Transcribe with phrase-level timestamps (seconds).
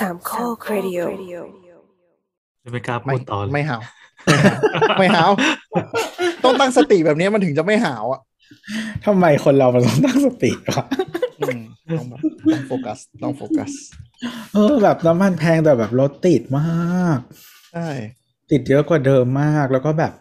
[0.00, 1.00] สามข้อครดิโอ
[2.64, 3.82] จะไม่กล้าพูไม่ดต่อเลยไม่หาว
[4.98, 5.30] ไม่หาว
[6.44, 8.20] ต้องตั้งสติแบบนี้มันถึงจะไม่หาวอะ
[9.06, 10.84] ทำไมคนเรามันต้องตั้งสติวะ
[11.40, 11.60] อืม
[11.98, 12.20] ต้องแบบ
[12.52, 13.70] ต้องโฟกัสต้องโฟกัส
[14.54, 17.18] เออแบบน้ำมันแพงแต่แบบรถติดมาก
[17.72, 17.88] ใช่
[18.50, 20.12] ติดเยอะกว่าเดิมมากแล้วก็แบบ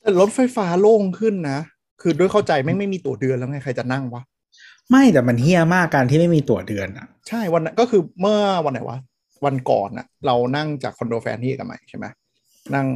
[0.00, 1.58] แต่รถไฟฟ้าโล่งขึ้นนะ
[2.00, 4.22] คือด้วยเข้าใจแม่งไม่มีตั๋วเดือนแล้วไงใครจะนั่งวะ
[4.90, 8.98] ไม่แต่มันเฮี้ยมากการที่ไม่มีตั๋วเดือนอะ ใช่วันก็คือเมื่อวันไหนวะ
[9.44, 12.06] วันก่อนอะเรานั่งจากคอนโดแฟนที่เอกมัยใช่ไหม
[12.74, 12.86] นั่ง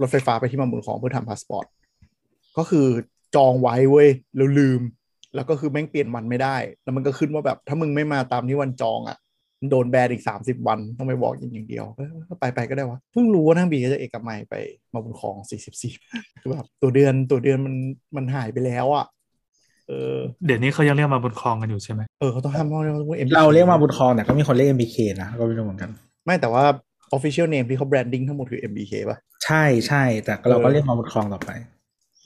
[0.00, 1.66] รถไฟฟ้าไปที่มาบุญครองเพื่อทำพาสปอร์ต
[2.58, 2.86] ก็คือ
[3.36, 4.80] จองไว้เว้ยแล้วลืม
[5.34, 9.18] แล้วก็คือแม่งเปลี่ยนวันไม่ได้ แล้วมันก็ขึ้นว่าแบบถ้ามึงไม่มาตามที่วันจองอะ
[9.70, 14.54] โดนแบนอีกสามสิบวันต้องไปบอกอย่างอย่างเดียวเออไปไปก็ได้วะเพิ่งรู้ว่านั่ง BTS จากเอกมัยไป
[14.92, 15.92] มาบุญครองสี่สิบสี่
[16.40, 17.74] คือแบบตั๋วเดือนตั๋วเดือนมัน
[18.16, 19.06] มันหายไปแล้วอะ
[19.88, 25.90] เออเดี๋ยวนี้เขายังเรียกมาบนคลองกันอยู่ใช่ไหมเออเขาต้องห้ามว่าเรียกว่า MBK เราเรียกมาบุญครองแต่ก็มีคนเรียก MBK นะก็ไม่รู้เหมือนกัน
[26.24, 26.64] ไม่แต่ว่า
[27.16, 31.50] official name ที่เขา branding ทั้งหมดคือ MBK ป่ะ ใช่ใช่แต่เราก็เรียกมาบุญครองต่อไป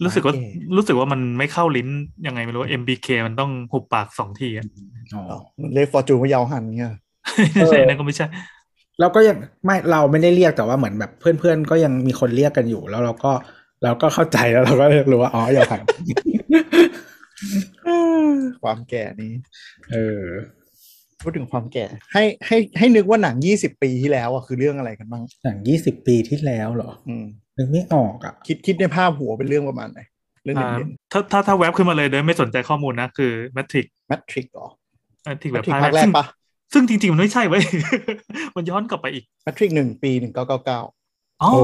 [0.05, 0.43] รู้สึกว่าโอเค
[0.77, 1.89] รู้สึกว่ามันไม่เข้าลิ้น
[2.27, 4.67] ยังไงไม่รู้ MBK มันต้องหุบปากสองทีอะ
[5.15, 6.95] อ๋ออ๋อมันเรียก fortune ว่ายาวหันเงี้ย
[7.55, 8.27] ไม่ใช่เออนั่นก็ไม่ใช่
[9.01, 13.33] เราก็ยังไม่เราไม่ได้เรียกแต่ว่าเหมือนแบบเพื่อนๆก็ยังมีคนเรียกกันอยู่ แล้วเราก็
[13.85, 15.81] เราก็เข้าใจแล้วเราก็รู้ว่าอ๋ออย่าผ่าน
[18.63, 19.33] ความแก่นี้
[19.93, 20.25] เออ
[21.23, 27.25] พูดถึงความแก่ ให้ให้ให้นึกว่าหนัง20ปีที่แล้วอะคือเรื่องอะไรกันบ้างหนังยี่สิบปีที่แล้วเหรอ อืม
[27.57, 30.01] นึกไม่ออกอะ คิดคิดในภาพหัวเป็นเรื่องประมาณไหน
[30.45, 34.67] เรื่องอ่าเด่นถ้าถ้าถ้าแว็บขึ้นมาเลยโดยไม่สนใจข้อมูลนะ คือ Matrix ๆแมทริกหรอ
[35.27, 36.25] Matrix แมแบบทริกภาคภาคแรแรกกซึ่งปะ
[36.73, 37.65] ซึ่งจริง ๆ มันไม่ใช่เว้ย
[38.57, 40.81] มันย้อนกลับไปอีกแมทริกหนึ่งปีหนึ่งเก้าเก้าเก้า
[41.43, 41.61] อ๋อโอ้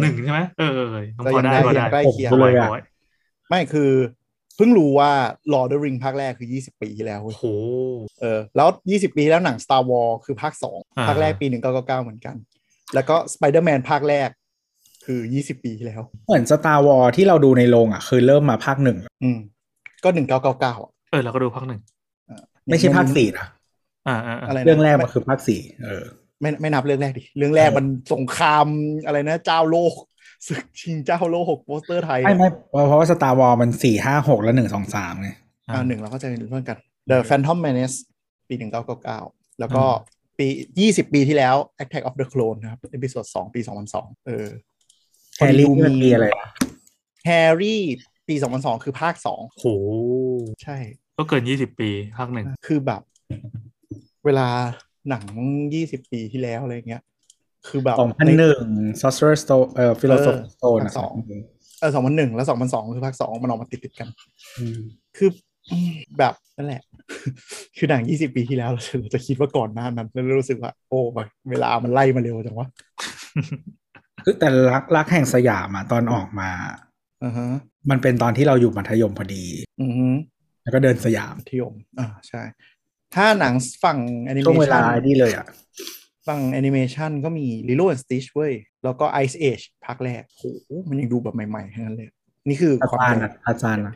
[0.00, 2.80] หนึ่งใช่ไหมเออเออเออก็พอยังได้ได้พอยัได้งใกล้เคียงโอ้โหเลยอะร้อย
[3.48, 3.90] ไม่คือ
[4.58, 5.12] เพิ่งรู้ว่า
[5.52, 7.44] Lord of the Ring ภาคแรกคือ 20 ปีที่แล้วเว้โอ้ยโห
[8.20, 12.36] เออแล้ว 20 ปีแล้วหนัง Star Wars คือภาคอ่า2ภาคแรกปี 1999 เหมือนกัน
[12.94, 14.28] แล้วก็ Spider-Man ภาคแรก
[15.04, 19.38] คือ 20 ปีที่แล้ว เหมือนสตาร์วอลที่เราดูในโรงอะ คือเริ่มมาภาคหนึ่งอืม
[20.04, 20.08] ก็
[20.46, 21.80] 1999อะเออเราก็ดูภาคหนึ่ง
[22.70, 23.46] ไม่ใช่ภาคสี่นะ
[24.08, 26.04] อ่าอ่าอ่าอะไรนะเรื่องแรกไม่มันคือภาคสี่เออ
[26.40, 28.66] ไม่ไม่นับเรื่องแรกดิ เรื่องแรกเออมันสงคราม
[29.06, 29.92] อะไรนะ เจ้าโลก
[30.46, 35.30] ศึกชิงเจ้าโลกโปสเตอร์ไทย ไม่ไม่เพราะเพราะว่า Star Wars มันสี่ห้าหกแล้วหนึ่งสองสามไง
[35.68, 36.78] อ่าหนึ่งเราเข้าใจเรื่องกัน
[37.10, 37.96] The Phantom Menace
[38.48, 38.54] ปี
[39.06, 39.84] 1999แล้วก็
[40.38, 40.46] ปี
[40.88, 43.60] 20ปีที่แล้ว Attack of the Clones นะครับ episode 2ปี
[43.92, 44.46] 2002เออ
[45.36, 46.48] แฮร์รี่นี่มันมีอะไรอะ
[47.26, 47.82] แฮร์รี่
[48.28, 49.14] ปี2002คือภาค
[49.58, 49.64] โห
[50.14, 50.76] 2ใช่
[51.18, 53.02] ก็เกินยี่สิบปีภาคหนึ่งคือแบบ
[54.24, 54.48] เวลา
[55.08, 55.24] หนัง
[55.72, 57.02] 20ปีที่แล้วอะไรเงี้ย
[57.66, 58.64] คือแบบสองพันหนึ่ง
[59.00, 61.12] Sorcerer's Stone เอ่อ Philosopher's Stone ภาคสอง
[61.80, 64.08] เออ2001แล้ว2002คือภาค2มันออกมาติดติดๆกัน
[64.58, 64.80] อืม
[65.16, 65.30] คือ
[65.72, 66.82] อืมแบบนั่นแหละ
[67.76, 72.68] คือหนัง20ปีที่แล้วเราจะเราจะคิดว่าก่อนหน้านั้นแล้วรู้สึกว่า โอ้แบบเวลามันไล่มาเร็วจังวะ
[74.24, 76.50] คือแต่รักรักแห่งสยามอะตอนออกมา
[77.24, 77.48] อือฮะ
[77.90, 79.44] มันเป็นตอนที่เราอยู่มัธยมพอดี
[79.82, 80.06] อือฮึ
[80.62, 82.42] แล้วก็เดินสยามมัธยมอ่าใช่
[83.14, 83.54] ถ้าหนัง
[83.84, 85.46] ฝั่งแอนิเมช่วงเวลาชันไอ้นี่เลยอะ
[86.28, 88.52] ฝั่งแอนิเมชันก็มี Lilo and Stitch เว้ย
[88.84, 90.42] แล้วก็ Ice Age ภาคแรกโห
[90.88, 92.08] มันยังดูแบบใหม่ๆทั้งนั้นเลย
[92.48, 93.92] นี่คืออาความจารย์แก่อะอาจารย์อะ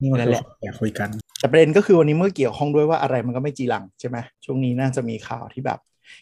[0.00, 5.78] นี่มันนั่นคือแหละอยากคุยกัน แต่ประเด็นก็คือวันนี้เมื่อเกี่ยวข้องด้วยว่าอะไรมันก็ไม่จีรังใช่ไหมช่วงนี้น่าจะมีข่าวที่แบบ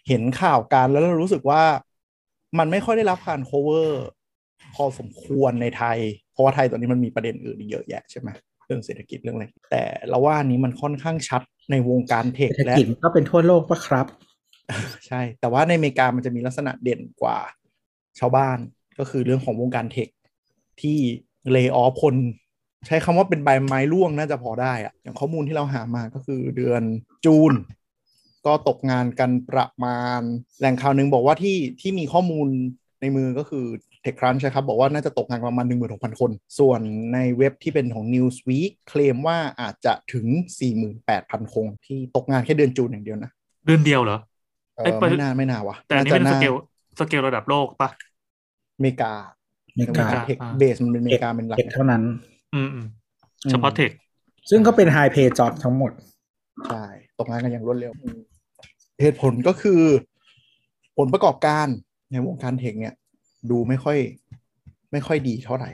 [0.08, 1.62] เห็นข่าวการแล้วเรารู้สึกว่า
[2.58, 3.90] มันไม่ค่อยได้รับการ cover
[4.74, 5.98] พอสมควรในไทย
[6.32, 8.28] เพราะว่าไทยตอนนี้มันมีประเด็นอื่นอีกเยอะแยะใช่ไหม
[8.66, 14.06] เรื่องเศรษฐกิจเรื่องอะไรแต่เราว่าอันนี้มันค่อนข้างชัด ในวงการเทคเศรษฐและกิจก็เป็นทั่วโลกปะครับ
[15.06, 17.38] ใช่ แต่ว่าในอเมริกามันจะมีลักษณะเด่นกว่า
[18.18, 18.58] ชาวบ้าน
[18.98, 20.08] ก็คือเรื่องของวงการเทค
[20.80, 20.98] ที่
[21.52, 22.14] เล y o อ f คน
[22.86, 26.82] ใช้คำว่าเป็นใบไม้ร่วงน่าจะพอได้อะอย่างข้อมูลที่เราหามาก็คือเดือน
[27.24, 27.52] จูน
[28.46, 30.20] ก็ตกงานกันประมาณ
[30.58, 32.48] แหล่งข่าวหนึ่งบอกว่าที่ที่มีข้อมูล
[33.00, 33.66] ในมือก็คือ
[34.06, 36.80] TechCrunch นะครับบอกว่าน่าจะตกงานประมาณ 16,000 คน ส่วน
[37.12, 40.26] ในเว็บที่เป็นของ Newsweek เคลมว่าอาจจะถึง
[40.90, 43.30] 48,000 คนที่ตกงานแค่เดือนจูนอย่างเดียวนะ
[43.66, 44.18] เดือนเดียวเหรอ
[44.76, 46.54] เอเอ้ยอไปไม่น่าไม่น่าวะแต่อันนี้เป็นสน่าเกจะล
[46.98, 47.90] สเกลระดับโลกปะ
[48.76, 49.12] อเมริกา
[49.70, 52.02] อเมริกาเทคอ่าเบสมันเป็นอเมริกาเป็นหลักเด็กเท่านั้น
[52.54, 52.86] อืมอืม
[53.50, 53.90] เฉพาะเทค
[54.50, 55.92] ซึ่งก็เป็นไฮเพย์จ็อบทั้งหมด
[56.66, 56.84] ใช่
[57.18, 58.18] ตกงานกันอย่างรวดเร็วอืม
[59.02, 59.82] เหตุผลก็คือ
[60.96, 61.66] ผลประกอบการ
[62.12, 62.94] ในวงการเทคเนี่ย
[63.50, 63.98] ดูไม่ค่อย
[64.92, 65.70] ไม่ค่อยดีเท่าไหร่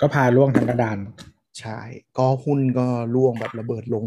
[0.00, 0.98] ก็พาล่วงทั้งกระดาน
[1.60, 1.80] ใช่
[2.18, 4.04] ก็หุ้นก็ร่วงแบบระเบิดลง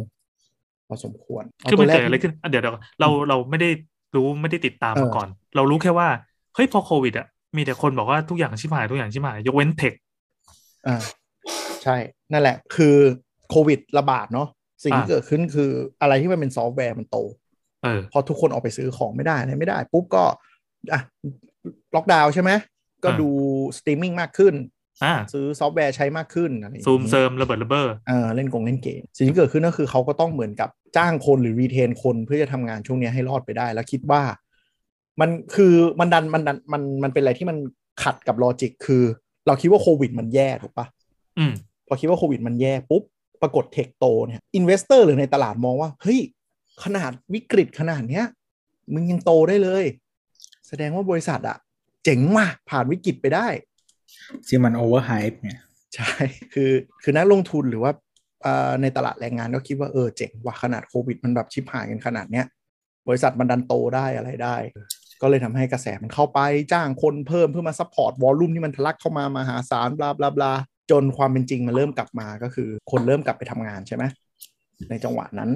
[0.88, 3.70] พอสมควรคือมันาเกิดตัวอะไรที่ขึ้นอะเดี๋ยวเดี๋ยวเราเราไม่ได้
[4.16, 6.08] รู้ไม่ได้ติดตามเออมาก่อน เรารู้แค่ว่า
[6.56, 7.28] เฮ้ยพอโควิดอะ
[7.58, 9.94] มีแต่คนบอกว่าทุกอย่างชิบหายทุกอย่างชิบหาย ยกเว้น tech
[10.88, 10.98] อ่า
[11.84, 11.96] ใช่
[12.32, 12.96] นั่นแหละ คือ
[13.50, 14.48] โควิดระบาดเนาะ
[14.84, 15.70] สิ่งที่อ่าเกิดขึ้นคือ
[16.02, 17.18] อะไรที่มันเป็นซอฟต์แวร์มันโต
[17.84, 20.24] เออพอทุกคนออกไปซื้อของไม่ได้อะไรไม่ได้ ปุ๊บก็
[20.94, 21.02] อะ
[21.96, 22.52] ล็อกดาวน์ใช่ไหม
[23.04, 23.30] ก็อ่าดู
[23.78, 24.54] สตรีมมิ่งมากขึ้น
[25.04, 34.22] อ่าซื้อซอฟต์แวร์ใช้มากขึ้นอะไรอย่างซูมงี้เซิมระเบิดระเบ้อเออเล่นกงเล่นเกม สิ่งที่เกิดขึ้นก็คือเขาก็ต้องเหมือนกับจ้างคนหรือ retain คนเพื่อจะทำงานช่วงเนี้ยให้รอดไปได้ แล้วคิดว่า
[35.22, 37.58] มันคือมันดันมันดันมันมันเป็นอะไรที่มัน
[38.04, 39.04] ขัดกับ logic คือ
[39.48, 40.86] เราคิดว่าโควิดมันแย่ถูกปะ
[41.38, 41.54] อืม
[41.88, 43.04] พอคิดว่าโควิดมันแย่ปุ๊บ
[43.42, 46.20] ปรากฏ tech โตเนี่ย investor หรือในตลาดมองว่าเฮ้ย
[46.84, 48.26] ขนาดวิกฤตขนาดเนี้ย
[48.94, 49.86] มึงยังโตได้เลย
[50.68, 51.58] แสดงว่าบริษัทอะ
[52.04, 53.48] เจ๋งว่ะผ่านวิกฤตไปได้
[54.48, 55.60] ที่มัน overhype เนี่ย
[55.96, 56.14] ใช่
[56.54, 56.72] คือ
[57.04, 57.92] คือนักลงทุนหรือว่า
[58.44, 62.46] เอ่อในตลาดแรงงานก็คิดว่าเออเจ๋งว่ะขนาดโควิด มันแบบชิบหายกันขนาดเนี้ย
[63.08, 64.56] บริษัทมันดันโตได้อะไรได้
[65.22, 66.40] ก็เลยทำให้กระแสมันเข้าไป
[66.74, 70.54] จ้างคนเพิ่มเพื่อมา support volume ที่มันทะลักเข้ามามหาศาล blah blah blah
[70.92, 74.04] จนความเป็นจริงมันเริ่มกลับมาก็คือ คนเริ่มกลับไปทำงานใช่ไหม
[74.90, 75.50] ในจังหวะนั้น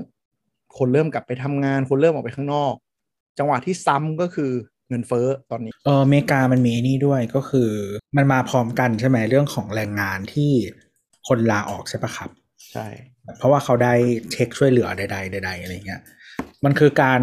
[0.77, 2.73] คนเริ่มกลับไปทำงาน คนเริ่มออกไปข้างนอก
[3.39, 4.51] จังหวะที่ซ้ำก็คือ
[4.89, 7.69] เงินเฟ้อตอนนี้เอออเมริกามันมีไอ้นี่ด้วยก็คือ
[8.17, 10.51] มันมาพร้อมกันใช่ไหมเรื่องของแรงงานที่
[11.27, 12.29] คนลาออกใช่ปะครับ
[12.71, 12.87] ใช่
[13.37, 13.93] เพราะว่าเขาได้
[14.31, 16.01] เช็คช่วยเหลือใดๆใดๆอะไรเงี้ย
[16.65, 17.21] มันคือการ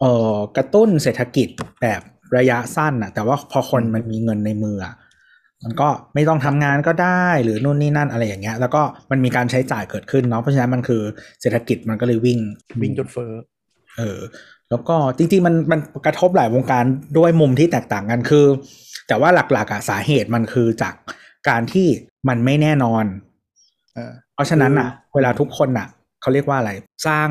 [0.00, 1.48] เอ่อกระตุ้นเศรษฐกิจ
[1.82, 2.02] แบบ
[2.36, 4.94] ระยะสั้นอะแต่ว่าพอคนมันมีเงินในมืออะ
[5.64, 11.02] มันก็ไม่ต้องทำงานก็ได้หรือนู่นนี่นั่นอะไรอย่างเงี้ย แล้วก็มันมีการใช้จ่ายเกิดขึ้นเนาะเพราะฉะนั้นมันคือ
[11.40, 12.38] เศรษฐกิจมันก็เลยวิ่ง
[12.82, 13.32] วิ่งจนเฟ้อ
[13.98, 14.18] เออ
[14.70, 16.84] แล้วก็จริงๆมันมันกระทบหลายวงการ
[17.18, 18.46] ด้วยมุมที่แตกต่างกันคือ
[19.08, 20.94] แต่ว่าหลักๆอะสาเหตุมันคือจาก
[21.48, 21.86] การที่
[22.28, 23.04] มันไม่แน่นอน
[23.94, 25.88] เออเพราะฉะนั้นอะ เวลาทุกคนอะ
[26.20, 26.72] เขาเรียกว่าอะไร
[27.06, 27.28] สร้าง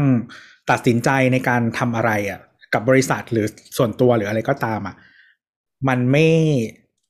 [0.70, 2.40] ตัดสินใจในการทำอะไรอะ
[2.74, 3.46] กับบริษัทหรือ
[3.78, 4.96] ส่วนตัวหรืออะไรก็ตามอะ
[5.88, 6.26] มันไม่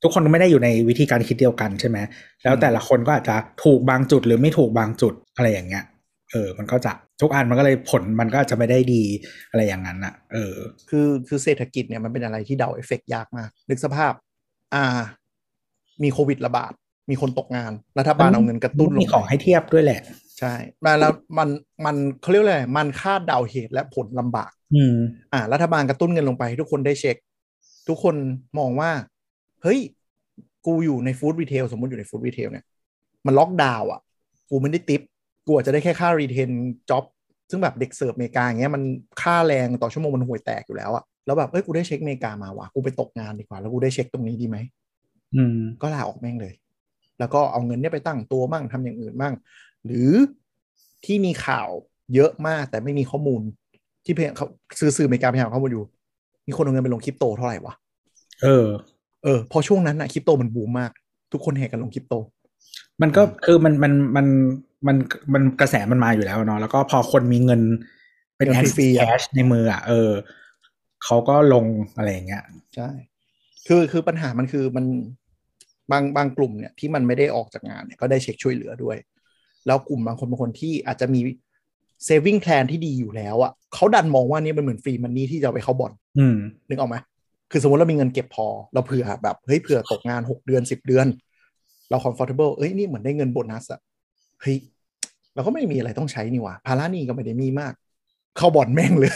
[0.03, 1.97] ทุกคนไม่ได้อยู่ในวิธีการคิดเดียวกันใช่ไหม
[2.43, 5.83] แล้วแต่ละคนก็อาจจะถูกบางจุดหรือไม่ถูกบางจุดอะไรอย่างเงี้ย
[6.31, 9.03] เออ มันก็จะทุกอันมันก็เลยผลมันก็อาจจะไม่ได้ดี
[9.49, 10.55] อะไรอย่างนั้นอะเออ
[10.89, 14.13] คือคือเศรษฐกิจเนี่ยมันเป็นอะไรที่เดาเอฟเฟกต์ยากมาก นึกสภาพ
[14.73, 14.99] อ่า
[16.03, 16.71] มีโควิดระบาด
[17.09, 20.01] มีคนตกงาน รัฐบาลเอาเงินกระตุ้นลมีงของให้เทียบด้วยแหละ
[20.39, 20.53] ใช่
[20.85, 21.49] มาแล้วมัน
[21.85, 24.95] มันเขาเรียกว่าอะไรมันคาดเดาเหตุและผลลำบาก อืม
[25.33, 27.17] อ่า รัฐบาลกระตุ้นเงินลงไปให้ทุกคนได้เช็ค
[27.87, 28.15] ทุกคน
[28.59, 28.91] มองว่า
[29.63, 29.79] เฮ้ย
[30.65, 32.65] กูอยู่ใน food retail สมมติอยู่ใน food retail เนี่ย
[33.25, 34.01] มันล็อกดาวน์อะ
[34.49, 35.01] กูไม่ได้ติป
[35.45, 36.49] กูอาจจะได้แค่ค่า retain
[36.89, 37.05] job
[37.49, 38.83] ซึ่งแบบเด็กเสิร์ฟอเมริกาอย่างเงี้ยมัน
[39.21, 44.57] ค่าแรงต่อชั่วโมงมันห่วยแตกอยู่แล้วอะแล้วแบบเอ้ยกูได้เช็คอเมริกามาว่ะกูไปตกงานดีกว่า แล้วกูได้เช็คตรงนี้ดีไหม
[45.35, 46.53] อืมก็ลาออกแม่งเลย
[47.19, 49.33] แล้วก็เอาเงินเนี่ยไปตั้งตัวมั่งทำอย่างอื่นมั่ง
[49.85, 50.11] หรือ
[51.05, 51.69] ที่มีข่าว
[52.15, 53.41] เยอะมากแต่ไม่มีข้อมูล
[54.05, 54.47] ที่เพยเขา
[54.79, 55.85] ซื้อสื่ออเมริกาพยายามเอาข้อมูลอยู่
[56.47, 57.73] มีคนเอาเงินไปลงคริปโตเท่าไหร่วะ
[58.43, 58.67] เออ
[59.23, 60.91] เออพอช่วงนั้นอะคริปโตมันบูมมาก
[61.31, 62.13] ทุกคนแห่กันลงคริปโต
[63.01, 64.27] มันก็คือมันมันมัน
[64.87, 64.97] มัน
[65.33, 67.61] มันกระแสมันมาอยู่แล้วเนาะแล้วก็พอคนมีเงิน
[68.37, 70.11] เป็นเงินแอนฟรีๆอะแคชในมืออะ เออ
[71.03, 71.65] เขาก็ลง
[71.97, 72.43] อะไรอย่างเงี้ย
[72.75, 72.89] ใช่
[73.67, 74.85] คือคือปัญหามันคือมัน
[75.91, 78.97] บางบางกลุ่มเนี่ยที่มันไม่ได้ออกจากงานเนี่ยก็ได้เช็คช่วยเหลือด้วย
[79.67, 81.19] แล้วกลุ่มบางคนบางคนที่อาจจะมี
[82.07, 86.37] saving plan ที่ดีอยู่แล้วอะ่ะเขาดันมองว่านี่มันเหมือนฟรีมันนี่ที่จะเอาไปเข้าบอลอืม
[86.67, 86.95] นึกออกไหม
[87.51, 91.07] คือสมมติเรามีเงินเก็บพอ เราเผื่อแบบเฮ้ยเผื่อตกงาน6เดือน10เดือน
[91.89, 93.79] เรา comfortable เอ้ยนี่เหมือนได้เงินโบนัสอะ
[94.41, 94.57] เฮ้ย
[95.35, 97.73] เราก็ไม่มีอะไรต้องใช้นี่หว่าภาระหนี้ก็ไม่ได้มีมาก
[98.37, 99.13] เข้าบอลแม่งเลย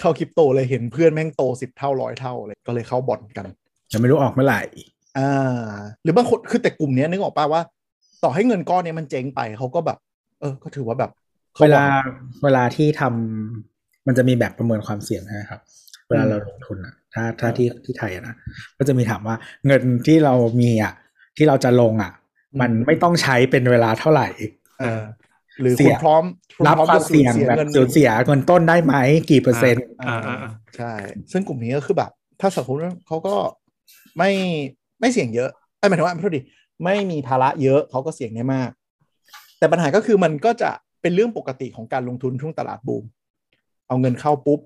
[0.00, 3.46] เข้าคริปโตเลยเห็นเพื่อนแม่งโตสิบเท่าร้อยเท่าเลยก็เลยเข้าบอลกัน
[3.92, 4.62] ยังไม่รู้ออกเมื่อไหร่
[5.18, 5.66] อ่า
[6.02, 7.62] หรือบางคนคือแต่กลุ่มเนี้ยนึกออกป่าว่า
[8.24, 9.98] ต่อให้เงินก้อนเนี้ยมันเจ๊งไปเขาก็แบบ
[10.40, 11.10] เออ ก็ถือว่าแบบ
[11.56, 11.92] ขเวลาหง
[12.44, 15.60] เวลาที่ทำมันจะมีแบบประเมินความเสี่ยงนะครับ
[16.08, 18.34] เวลาอืมเราลงทุนอะ ถ้าถ้าที่ที่ไทยอะนะ
[18.78, 19.36] ก็จะมีถามว่า
[19.66, 20.92] เงินที่เรามีอะ
[21.36, 22.12] ที่เราจะลงอะ
[22.60, 24.28] มันไม่ต้องใช้เป็นเวลาเท่าไหร่
[24.80, 25.02] เออ
[25.60, 26.24] หรือเสี่คุณยงพร้อม
[26.64, 28.94] ณรับพร้อความจะเสี่ยงแบบเงินสูญเสียเงินต้นได้ไหม
[29.30, 30.92] กี่เปอร์เซ็นต์อ่าอ่าอ่าใช่
[31.32, 32.10] ซึ่งกลุ่มนี้ก็คือแบบ
[32.40, 33.34] ถ้าสมมติว่าเขาก็
[34.18, 34.30] ไม่
[35.00, 36.40] ไม่เสี่ยงเยอะไอ้ยหมายถึงว่าไม่โทษดิ
[36.84, 38.70] ไม่มีภาระเยอะเขาก็เสี่ยงได้มาก
[39.58, 40.70] แต่ปัญหาก็คือมันก็จะ
[41.02, 43.04] เป็นเรื่องปกติของการลงทุนช่วงตลาดบูม
[43.88, 44.60] เอาเงินเข้าปุ๊บ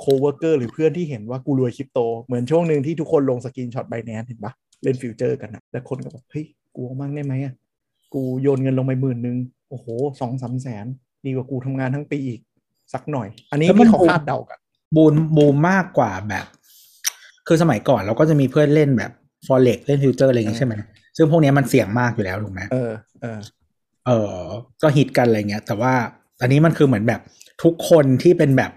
[0.00, 4.52] co-worker หรือเพื่อนที่เห็นว่ากูรวยคริปโต เหมือนช่วงหนึ่งที่ทุกคนลง screenshot Binance เห็นปะ
[4.82, 7.54] เล่น future กันนะแล้วคนก็แบบเฮ้ยกูเอามั่งได้ไหมอะ
[8.14, 9.36] กูโยนเงินลงไปหมื่นหนึ่ง
[9.70, 9.86] โอ้โห
[10.20, 10.86] สองสามแสน
[11.24, 12.40] ดีกว่ากูทำงานทั้งปีอีก
[12.94, 14.58] สักหน่อย อันนี้แล้วมันที่เขาคาดเดากัน
[14.96, 16.46] boom boom มากกว่าแบบ
[17.46, 19.12] คือสมัยก่อนเราก็จะมีเพื่อนเล่นแบบ
[19.46, 20.74] forex เล่น future อะไรอย่างงี้ใช่ไหม
[21.16, 23.38] ซึ่งพวกเนี้ยมันเสี่ยงมากอยู่แล้วถูกไหมเออเออ
[24.06, 24.36] เออ
[24.82, 25.92] ก็ฮิตกันอะไรเงี้ย แต่ว่า
[26.40, 27.20] อันนี้มันคือเหมือนแบบ
[27.62, 28.72] ทุกคนที่เป็นแบบ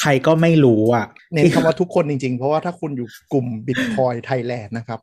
[0.00, 5.00] ใครก็ไม่รู้อะเน้นคำว่าทุกคนจริง ๆ เพราะว่าถ้าคุณอยู่กลุ่มบิตคอยไทยแลนด์นะครับ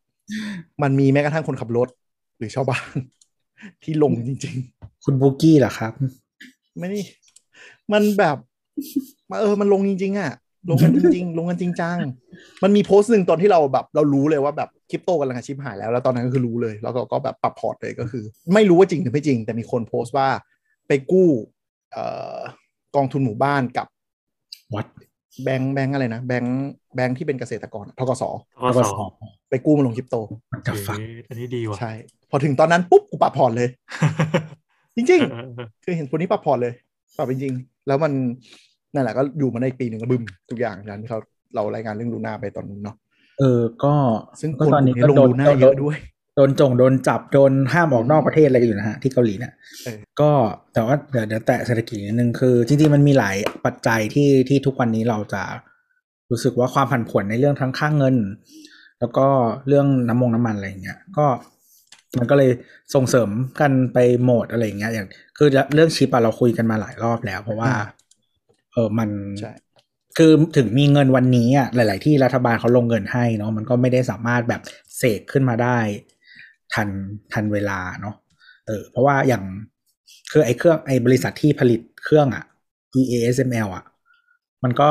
[0.81, 1.87] มันมีแม้กระทั่งคนขับรถ
[2.37, 2.87] หรือชาวบ้าน
[3.83, 4.55] ที่ลงจริง
[5.05, 6.99] คุณบูกี้เหรอครับๆไม่ได้
[7.93, 8.37] มันแบบ
[9.29, 10.31] มาเออมันลงจริง ๆ อะ
[10.69, 11.97] ลงกันจริง ๆ ลงกันจริงจัง
[12.63, 20.27] มันมีโพสต์หนึ่งตอนที่เราแบบ เรารู้เลยว่าแบบคริปโตกำลังจะชิบหายแล้ว แล้วตอนนั้นก็คือรู้เลย แล้วก็ก็แบบปรับ port เลยก็คือ ไม่รู้ว่าจริงหรือไม่จริง แต่มีคนโพสต์ว่า
[20.87, 21.29] ไปกู้
[21.91, 22.05] เอ่
[22.37, 22.39] อ
[22.95, 23.87] กองทุนหมู่บ้านกับ
[24.75, 24.85] วัด
[25.43, 28.23] แบงก์แบงก์อะไรนะแบงก์แบงก์ที่เป็นเกษตรกรธกส.
[28.61, 29.11] ก็ก็สสออบ
[29.49, 30.15] ไปกู้มาลงคริปโต
[30.53, 31.91] มันจะฟังเอ๊ะอันนี้ดีว่ะใช่
[32.29, 33.69] พอถึงตอนนั้นปุ๊บกูปรับ port เลย
[34.95, 36.73] จริงเออเออๆคือเห็นคนนี้ปรับ port เลย
[37.17, 38.13] ปรับจริงๆแล้วมัน
[38.93, 41.19] นั่นแหละก็อยู่มาได้อีกปีหนึ่งก็บึ้มทุกอย่างอย่างที่เขา
[41.55, 42.95] เรารายงานเรื่องลูน่าไปตอนนู้นเนาะ
[43.39, 43.93] เออก็
[44.39, 45.97] ซึ่งก็คนตอนนี้นี้ก็ลงโดนลูน่าโดนเยอะด้วย
[46.35, 50.31] โดนจงโดนจับโดนห้ามออกนอกประเทศอะไรกันอยู่นะฮะที่เกาหลีเนี่ยเออก็
[50.73, 55.43] แต่ว่าเดี๋ยวเดี๋ยวแตะเศรษฐกิจนิดนึงคือ จริงๆมันมีหลายปัจจัยที่ที่ทุกวันนี้เราจะ
[56.31, 58.15] รู้สึกว่าความผันผวนในเรื่องทั้งค่างเงิน
[58.99, 59.27] แล้วก็
[59.67, 61.25] เรื่องน้ำมงน้ำมันอะไรอย่างเงี้ยก็
[62.19, 62.51] มันก็เลย
[62.95, 63.29] ส่งเสริม
[63.61, 67.83] กันไปโหมดอะไรอย่างเงี้ยอย่าง คือเรื่องชิปอะเราคุยกันมาหลายรอบแล้ว เพราะว่าอ่า
[68.73, 69.09] เออมัน
[69.39, 69.51] ใช่
[70.17, 74.61] คือถึงมีเงินวันนี้อะหลาย ๆ ที่รัฐบาลเขาลงเงินให้เนาะมันก็ไม่ได้สามารถแบบ
[74.97, 75.79] เสกขึ้นมาได้
[76.73, 76.89] ทัน
[77.33, 78.15] ทันเวลาเนาะ
[78.67, 79.43] เออเพราะว่าอย่าง
[80.31, 82.43] คือไอ้เครื่องไอ้บริษัทที่ผลิตเครื่องอะ
[82.99, 83.85] EASML อะ
[84.63, 84.89] มันก็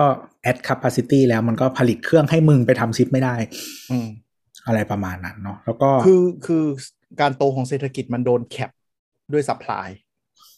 [0.50, 3.34] add capacity แล้วมันก็ผลิตเครื่องให้มึงไปทำชิปไม่ได้
[3.90, 4.08] อืม
[4.66, 6.64] อะไรประมาณนั้นเนาะแล้วก็คือคือ
[7.20, 8.70] การโตของเศรษฐกิจมันโดนแคป
[9.32, 9.88] ด้วยสัพพลาย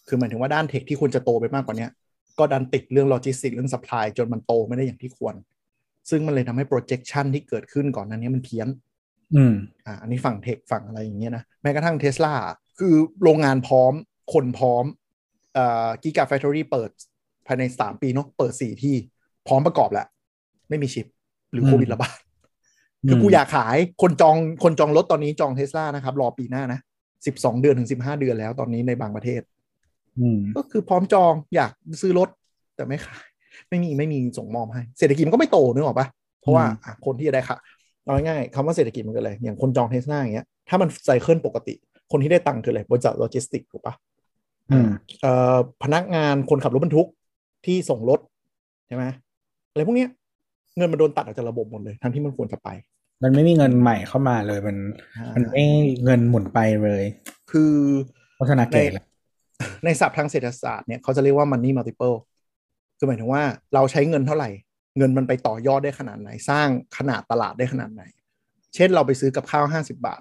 [0.09, 1.91] คือหมายถึงว่าด้าน tech ที่ควรจะโตไปมากกว่าเนี้ย
[2.39, 5.35] ก็ดันติดเรื่องโลจิสติกเรื่อง supply จนมันโตไม่ได้อย่างที่ควร
[6.11, 8.69] ซึ่งมันเลยทำให้ projection ที่เกิดขึ้นก่อนหน้านี้มันเพี้ยน
[9.37, 9.55] อืม
[9.87, 12.35] อ่าอันนี้ฝั่ง tech ฝั่งอะไรอย่างเงี้ยนะแม้กระทั่งเทสลา
[12.79, 13.93] คือโรงงานพร้อม
[14.33, 14.85] คนพร้อม
[15.55, 16.91] เอ่อ Gigafactory เปิด
[17.47, 18.95] ภายในสามปีเนาะเปิดสี่ที่
[19.49, 20.07] พร้อมประกอบแล้ว
[20.69, 21.07] ไม่มีชิป
[21.53, 22.17] หรืออืมโควิดระบาด
[23.09, 26.81] คือกูอยากขายคนจองคนจองรถตอนนี้จองเทสลานะครับ รอปีหน้านะ
[27.27, 29.43] สิบสองเดือนถึงสิบห้าเดือนแล้วตอนนี้ในบางประเทศ
[30.19, 32.29] อืมก็คือพร้อมจองอยากซื้อรถ
[32.77, 33.25] แต่ไม่ขาย
[33.69, 36.07] ไม่มีไม่มีส่งมอบให้ เศรษฐกิจมันก็ไม่โตนึกออกปะ
[36.41, 37.57] เพราะว่าอืมอะคนที่จะได้ค่ะ
[38.05, 41.75] เอาง่ายๆคำว่าเศรษฐกิจมันคืออะไร อย่างคนจองเทสลาอย่างเงี้ย ถ้ามัน cycle ปกติ
[42.13, 43.95] คนที่ได้ตังค์คืออะไร บริษัทโลจิสติกถูกปะ
[44.71, 44.89] อืม
[45.23, 47.09] เอ่อพนักงานคนขับรถบรรทุก
[47.67, 48.21] ที่ส่งรถ
[48.89, 49.05] ใช่ไหม
[49.71, 50.11] อะไรพวกเนี้ย
[50.77, 52.69] เงินมันโดนตัดออกจากระบบหมดเลย ทั้งที่มันควรจะไป
[53.23, 54.77] มันไม่มีเงินใหม่เข้ามาเลยมัน
[55.35, 55.65] มันไม่
[56.05, 57.05] เงินหมุนไปเลย
[57.51, 57.73] คือ
[58.37, 59.05] โฆษณาในเก๋แล้ว
[59.85, 62.17] ในศัพท์ทางเศรษฐศาสตร์เนี่ยเขาจะเรียกว่า money multiple
[62.99, 63.43] คือหมายถึงว่า
[63.75, 64.51] เราใช้เงินเท่าไหร่
[64.97, 68.03] เงินมันไปต่อยอดได้ขนาดไหน สร้างขนาดตลาดได้ขนาดไหน
[68.75, 70.21] เช่นเราไปซื้อกับข้าวห้าสิบบาท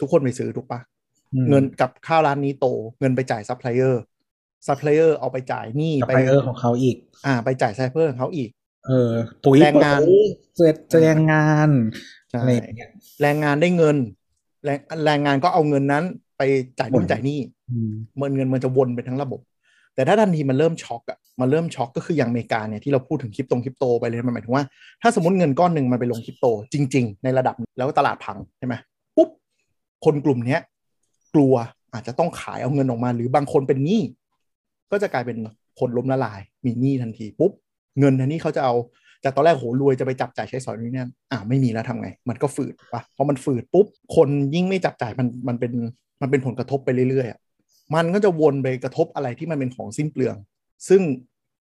[0.00, 0.80] ทุกคนไปซื้อถูกปะ
[1.34, 2.66] อืมเงินกับข้าวร้านนี้โต
[3.00, 4.02] เงินไปจ่ายซัพพลายเออร์
[4.66, 6.96] ซัพพลายเออร์เอาไปจ่ายหนี้ซัพไปพลายเออร์ของเขาอีก
[7.26, 8.50] อ่า ไปจ่ายซัพพลายเออร์ของเขาอีก
[8.86, 9.10] เออ
[9.44, 10.00] ปุ๋ยแรงงาน
[10.56, 11.70] เสร็จแรงงาน
[12.30, 12.90] ใช่อะไรอย่างเงี้ย
[13.22, 13.96] แรงงานได้เงิน
[14.64, 16.04] แรงแรงงานก็เอาเงินนั้น
[16.38, 16.42] ไป
[16.78, 17.38] จ่ายนู่หมุนนจ่ายหนี้
[17.70, 19.40] อืมมันเงินมันจะวนไปทั้งระบบ
[19.96, 24.64] แต่ถ้าทันทีมันเริ่มช็อกอะมันเริ่มช็อกก็คืออย่างอเมริกาเนี่ยที่เราพูดถึงคริปโตคริปโตไปเลยมันหมายถึงว่า
[25.02, 28.74] ถ้าสมมติเงินก้อนหนึ่งมันไปลงคริปโตจริง ๆ ในระดับแล้วตลาดพังใช่ไหม
[29.16, 29.28] ปุ๊บ
[30.04, 30.60] คนกลุ่มเนี้ย
[31.34, 31.54] กลัว
[31.92, 34.02] อาจจะต้องขายเอาเงินออกมา หรือบางคนเป็นหนี้
[34.90, 35.36] ก็จะกลายเป็น
[35.80, 37.52] คนล้มละลาย มีหนี้ทันทีปุ๊บ
[37.98, 38.74] เงินทันนี้เขาจะเอา
[39.24, 43.86] จากตอนแรกโหรวยจะไปจับจ่ายใช้สอยนี่นั่นอ่าไม่มีแล้วทำไง มันก็ฝืดปะพอมันฝืดปุ๊บ
[44.16, 45.72] คนยิ่งไม่จับจ่ายมันมันเป็น
[46.22, 47.45] มันเป็นผลกระทบไปเรื่อยๆ
[47.94, 50.36] มันก็จะวนไปกระทบอะไรที่มันเป็นของสิ้นเปลือง
[50.88, 51.00] ซึ่ง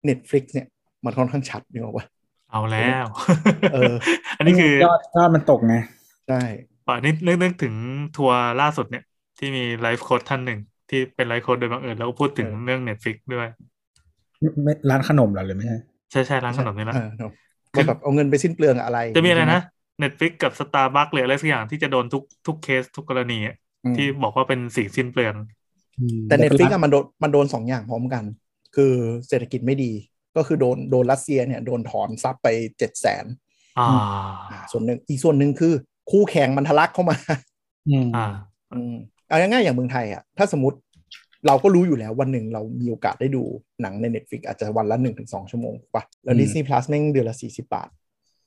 [0.07, 0.67] Netflix เนี่ย
[1.05, 2.05] มันค่อนข้างชัดนึกออกปะ
[2.51, 3.05] เอาแล้ว
[3.73, 3.93] เออ
[4.37, 5.75] อันนี้คือยอดยอดมันตกไง
[6.27, 6.41] ใช่
[6.87, 7.73] ป่านี่นึกนึกถึง
[8.17, 9.03] ทัวร์ล่าสุดเนี่ย
[9.37, 10.59] ที่มี life coach ท่านหนึ่ง
[10.89, 13.47] ที่เป็น life coach โดยบังเอิญแล้วก็พูดถึงเรื่อง Netflix ด้วย
[14.63, 15.77] ไม่ร้านขนมเหรอหรือไม่ใช่
[16.11, 17.31] ใช่ใช่ร้านขนมนี่แหละเออเนอะ
[17.73, 19.61] ว่าแบบเอาเงินไปสิ้นเปลืองอะไร จะมีอะไรนะ
[20.03, 25.33] Netflix กับ Starbucks หรืออะไรสักอย่างที่จะโดนทุกทุกเคสทุกกรณีอะอืมที่บอกว่าเป็นสิ่งสิ้นเปลือง
[26.27, 28.23] แต่ Netflix อะมันโดนมันโดนสองอย่างพร้อมกัน
[28.75, 28.93] คือ
[29.27, 29.91] เศรษฐกิจไม่ดี
[30.35, 33.25] ก็คือโดนโดนรัสเซียเนี่ยโดนถอน sub ไปเจ็ดแสน
[33.79, 33.89] อ่า
[34.71, 35.73] ส่วนหนึ่งอีกส่วนหนึ่งคือ
[36.11, 37.17] คู่แข่งมันทะลักเข้ามา
[37.89, 38.27] อืมอ่า
[38.71, 38.93] อืม
[39.27, 40.77] เอาง่ายๆอย่างเมืองไทยอะถ้าสมมติ
[41.47, 43.43] เราก็รู้อยู่แล้ววันหนึ่งเรามีโอกาสได้ดู
[43.81, 47.89] หนังใน Netflix อาจจะวันละหนึ่งถึงสองชั่วโมงป่ะแล้วอืม Disney Plus แม่งเดือนละสี่สิบาท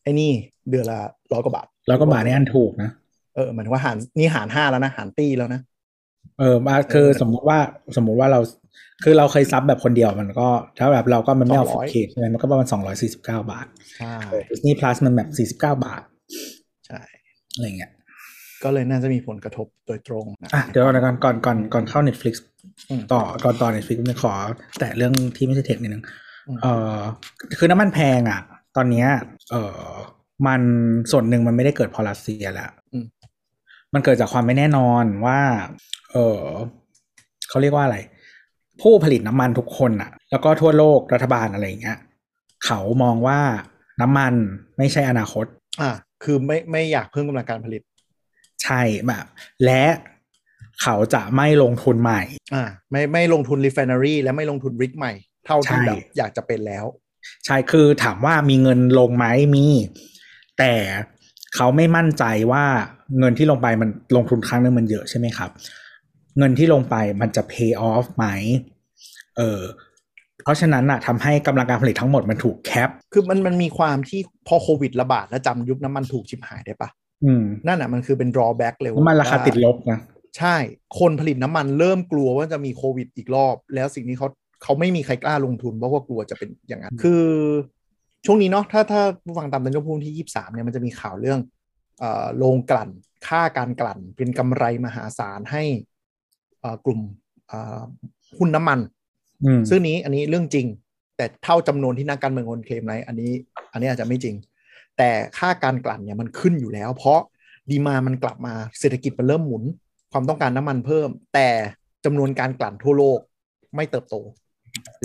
[0.03, 0.31] ไอ้นี่
[0.71, 0.99] เดือนละ
[1.33, 2.91] ร้อยกว่าบาทแล้วก็บาทนี่อันถูกนะ
[3.35, 5.61] เออหมายถึงว่าหารนี่หารห้าแล้วนะ หารตีแล้วนะ
[6.39, 7.59] เออมาคือสมมุติว่า
[7.97, 8.41] สมมุติว่าเรา
[9.05, 10.49] คือเราเคยซับแบบคนเดียวมันก็
[10.79, 13.67] ถ้าแบบเราก็มันไม่เอา200ฟุตเคใช่ไหมมันก็ประมาณสองร้อยสี่สิบเก้าบาท
[13.99, 14.15] ใช่
[14.51, 16.03] ดิสนีย์พลัสมันแบบสี่สิบเก้าบาท
[16.87, 17.01] ใช่
[17.55, 17.93] อะไรเงี้ย
[18.65, 22.35] ก็เลยน่าจะมีผลกระทบโดยตรงนะอะเดี๋ยวก่อนก่อนก่อนก่อนก่อนเข้า Netflix
[22.89, 24.33] อืมต่อก่อนต่อ Netflix ผมจะขอ
[24.79, 26.05] แต่เรื่องที่ไม่ใช่เทคนิดนึง
[26.49, 26.99] อืมเออ
[27.59, 28.41] คือน้ำมันแพงอะ
[28.77, 29.09] ตอนเนี้ย
[29.51, 29.79] เออ
[30.47, 30.61] มัน
[31.13, 33.07] ส่วนหนึ่งมันไม่ได้เกิดเพราะรัสเซียแหละอืม
[33.95, 35.41] มันเกิดจากความไม่แน่นอนว่า
[36.13, 36.41] เออ
[37.49, 37.99] เขาเรียกว่าอะไร
[38.81, 41.99] ผู้ผลิตน้ำมันทุกคนอะแล้วก็ทั่วโลกรัฐบาลอะไรอย่างเงี้ย
[42.67, 43.41] เขามองว่า
[44.01, 44.35] น้ำมัน
[44.79, 45.47] ไม่ใช่อนาคต
[45.81, 45.91] อ่า
[46.23, 47.83] คือไม่ไม่อยากเพิ่มกำลังการผลิต
[48.63, 49.25] ใช่แบบ
[49.65, 49.85] และ
[50.83, 52.23] เขาจะไม่ลงทุนใหม่
[52.55, 55.13] อ่า ไม่ไม่ลงทุน refinery และไม่ลงทุนริกใหม่
[55.47, 56.85] เท่าที่ใช่แบบอยากจะเป็นแล้ว
[57.47, 59.67] ใช่คือถามว่ามีเงินลงไหมมี
[60.59, 60.73] แต่
[61.57, 62.65] เขาไม่มั่นใจว่า
[63.19, 65.51] เงินที่ลงไปมันลงทุนครั้งนึงมันเยอะใช่ไหมครับ
[66.39, 68.27] เงินที่ลงไปมันจะ pay off ไหม
[69.37, 69.63] เออ
[70.45, 76.89] เพราะฉะนั้นอะทำให้กำลังการผลิตทั้งหมดมันถูกแคป คือมันมันมีความที่พอโควิดระบาดแล้วจำยุคน้ำมันถูกชิบหายได้ปะ
[77.25, 79.99] อืมนั่นอะมันคือเป็น drawback เลยน้ำมันราคาว่ติดลบนะ
[80.39, 80.57] ใช่
[80.99, 84.29] คนผลิตน้ำมันเริ่มกลัวว่าจะมีโควิดอีกรอบ แล้วสิ่งนี้เขา
[84.63, 87.25] เขาไม่มีใครกล้าลงทุนเพราะว่ากลัวจะเป็นอย่างนั้น คือ
[88.27, 91.41] ช่วงนี้เนาะถ้าถ้าผู้ฟังตามตันยพูดที่ยี่สามเนี่ยมันจะมีข่าวเรื่อง
[91.99, 92.91] เอ่อโรงกลั่น
[93.27, 95.89] ค่าการกลั่นเป็นกำไรมหาศาลให้เอ่อ
[96.87, 97.01] กลุ่ม
[97.49, 97.81] เอ่อ
[98.39, 98.79] หุ้นน้ำมัน
[99.45, 100.67] อืมซึ่งนี้อันนี้เรื่องจริง
[101.17, 103.33] แต่เท่าจำนวนที่นักการเมืองคนเคลมไหนอันนี้
[103.73, 104.37] อันนี้อาจจะไม่จริง
[104.99, 107.21] แต่ค่าการกลั่นเนี่ยมันขึ้นอยู่แล้ว เพราะ
[107.71, 109.65] ดีมามันกลับมาเศรษฐกิจมันเริ่มหมุน
[110.13, 111.49] ความต้องการน้ำมันเพิ่ม แต่
[112.05, 113.19] จำนวนการกลั่นทั่วโลก
[113.77, 114.17] ไม่เติบโต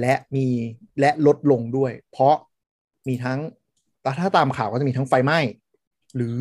[0.02, 0.46] และมี
[1.00, 2.36] และลดลงด้วย เพราะ
[3.08, 3.40] มีทั้ง
[4.20, 5.40] ถ้าตามข่าวก็จะมีทั้งไฟไหม้
[6.16, 6.40] หรือ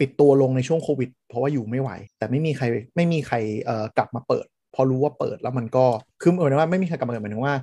[0.00, 2.64] ปิดตัวลงในช่วงโควิด เพราะว่าอยู่ไม่ไหว แต่ไม่มีใคร
[2.96, 5.84] ไม่มีใครเอ่อกลับมาเปิด พอรู้ว่าเปิดแล้วมันก็
[6.22, 7.54] คือเหมือนว่าไม่มีใครกลับมาเปิดหมายถึงว่า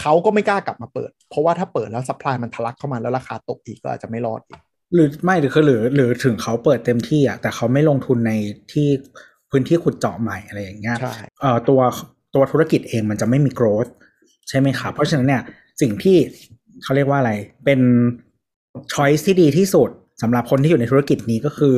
[0.00, 4.60] เขาก็ไม่กล้ากลับมาเปิด เพราะว่าถ้าเปิดแล้วสป라이มันทะลักเข้ามาแล้วราคาตกอีกก็อาจจะไม่รอดอีก
[4.94, 8.32] หรือไม่หรือคือหรือหรือถึงเขาเปิดเต็มที่อะแต่เขาไม่ลงทุนใน
[8.72, 8.88] ที่
[9.50, 11.80] พื้นที่ขุดเจาะใหม่อะไรอย่างเงี้ยใช่เอ่อตัว
[12.34, 13.90] ตัวธุรกิจเองมันจะไม่มี growth
[14.48, 15.42] ใช่ไหมครับ เพราะฉะนั้นเนี่ย
[15.80, 16.16] สิ่งที่
[16.82, 17.32] เขาเรียกว่าอะไร
[17.64, 17.80] เป็น
[18.92, 19.90] choice ที่ดีที่สุด
[20.22, 21.76] สำหรับคนที่อยู่ในธุรกิจนี้ก็คือ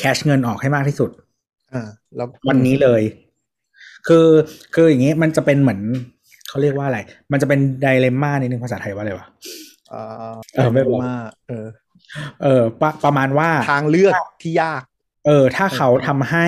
[0.00, 1.10] cash เงินออกให้มากที่สุด
[1.72, 3.02] อ่าแล้ววันนี้เลย
[4.08, 4.26] คือ
[4.74, 5.80] คืออย่างนี้มันจะเป็นเหมือน
[6.48, 6.98] เขาเรียกว่าอะไร
[7.32, 9.26] มันจะเป็นไดเลม่านิดนึงภาษาไทยว่าอะไรวะ
[9.90, 11.16] เอ่อเออไม่บอกว่า
[11.48, 11.66] เออ
[12.42, 14.82] เออประประมาณว่าทางเลือกที่ยาก
[15.26, 16.46] เออ ถ้าเขาทำให้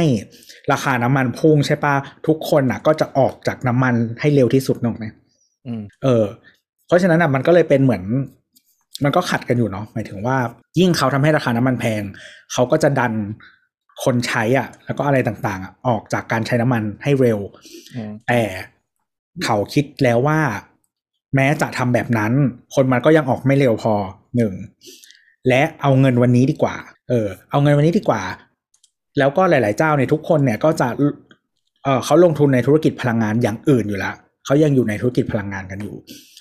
[0.73, 1.95] ราคาน้ำมันพุ่งใช่ปะ
[2.27, 5.07] ทุกคนน่ะ ก็จะออกจากน้ำมันให้เร็วที่สุดนึกออกไหม
[5.67, 6.25] อืมเออ
[6.87, 8.03] เพราะฉะนั้นอะมันก็เลยเป็นเหมือน
[9.05, 10.37] มันก็ขัดกันอยู่เนาะหมายถึงว่า
[10.79, 12.03] ยิ่งเขาทำให้ราคาน้ำมันแพง
[12.53, 13.13] เขาก็จะดัน
[14.05, 17.39] คนใช้อะ แล้วก็อะไรต่างๆอะออกจากการใช้น้ำมันให้เร็ว
[17.95, 18.43] อืมแต่
[19.45, 20.41] เขาคิดแล้วว่า
[21.35, 22.33] แม้จะทำแบบนั้น
[22.75, 23.95] คนมันก็ยังออกไม่เร็วพอ
[24.37, 24.53] หนึ่ง
[25.49, 26.77] และเอาเงินวันนี้ดีกว่า
[27.09, 28.23] เออ เอาเงินวันนี้ดีกว่า
[29.19, 30.89] แล้วก็หลาย ๆ เจ้าเนี่ยทุกคนเนี่ยก็จะ
[31.85, 35.97] เออเขาลงทุนในธุรกิจพลังงานอย่างอื่นอยู่แล้วเขายังอยู่ในธุรกิจพลังงานกันอยู่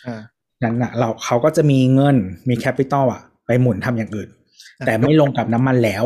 [0.05, 0.21] อ่า
[0.63, 2.17] นั้นนะเราเขาก็จะมีเงิน
[2.49, 4.29] มี capital อะไปหมุนทำอย่างอื่น
[4.79, 6.03] อะแต่ไม่ลงกับน้ำมันแล้ว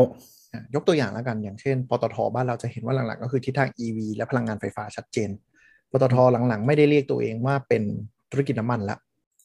[0.52, 5.30] อะยกตัวอย่างแล้วกันอย่างเช่นปตทบ้านเราจะเห็นว่าหลังๆ ก็คือทิศทาง EV และพลังงานไฟฟ้าชัดเจน
[5.92, 6.16] ปตท
[6.48, 7.82] หลังๆ ไม่ได้เรียกตัวเองว่าเป็น
[8.30, 8.96] ธุรกิจน้ำมันละ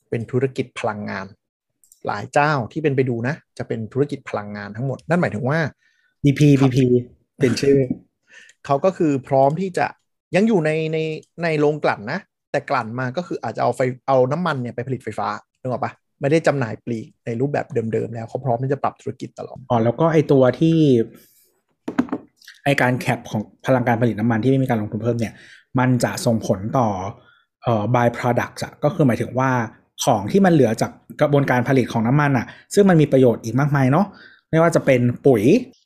[0.10, 1.26] เป็นธุรกิจพลังงาน
[2.06, 5.60] หลายเจ้าที่เป็นไปดูนะ จะเป็นธุรกิจพลังงานทั้งหมด นั่นหมายถึงว่า
[6.24, 6.78] BP BP
[7.40, 7.78] เป็นชื่อ
[8.66, 9.86] เขาก็คือพร้อมที่จะ
[10.36, 10.98] ยังอยู่ในใน
[11.44, 12.20] ในโรงกลั่นนะ
[12.52, 15.28] แต่กลั่นมาก็คืออาจจะเอาไฟเอาน้ำมันเนี่ยไปผลิตไฟฟ้า
[15.62, 20.78] นึกออกปะไม่ได้จำหน่ายปลีกในรูปแบบเดิมๆแล้วเขาพร้อมที่จะปรับธุรกิจตลอดอ๋อแล้วก็ไอตัวที่
[22.64, 25.34] ไอการแคปของพลังการผลิตน้ำมันที่ไม่มีการลงทุนเพิ่มเนี่ย
[25.80, 26.88] มันจะส่งผลต่อ
[27.64, 29.50] เอ่อ by product อะก็คือหมายถึงว่า
[30.04, 34.06] ของที่มันเหลือจากกระบวนการผลิตของน้ำมันอะซึ่งมันมีประโยชน์อีกมากมายเนาะ
[34.50, 35.44] ไม่ว่าจะเป็นปุ๋ย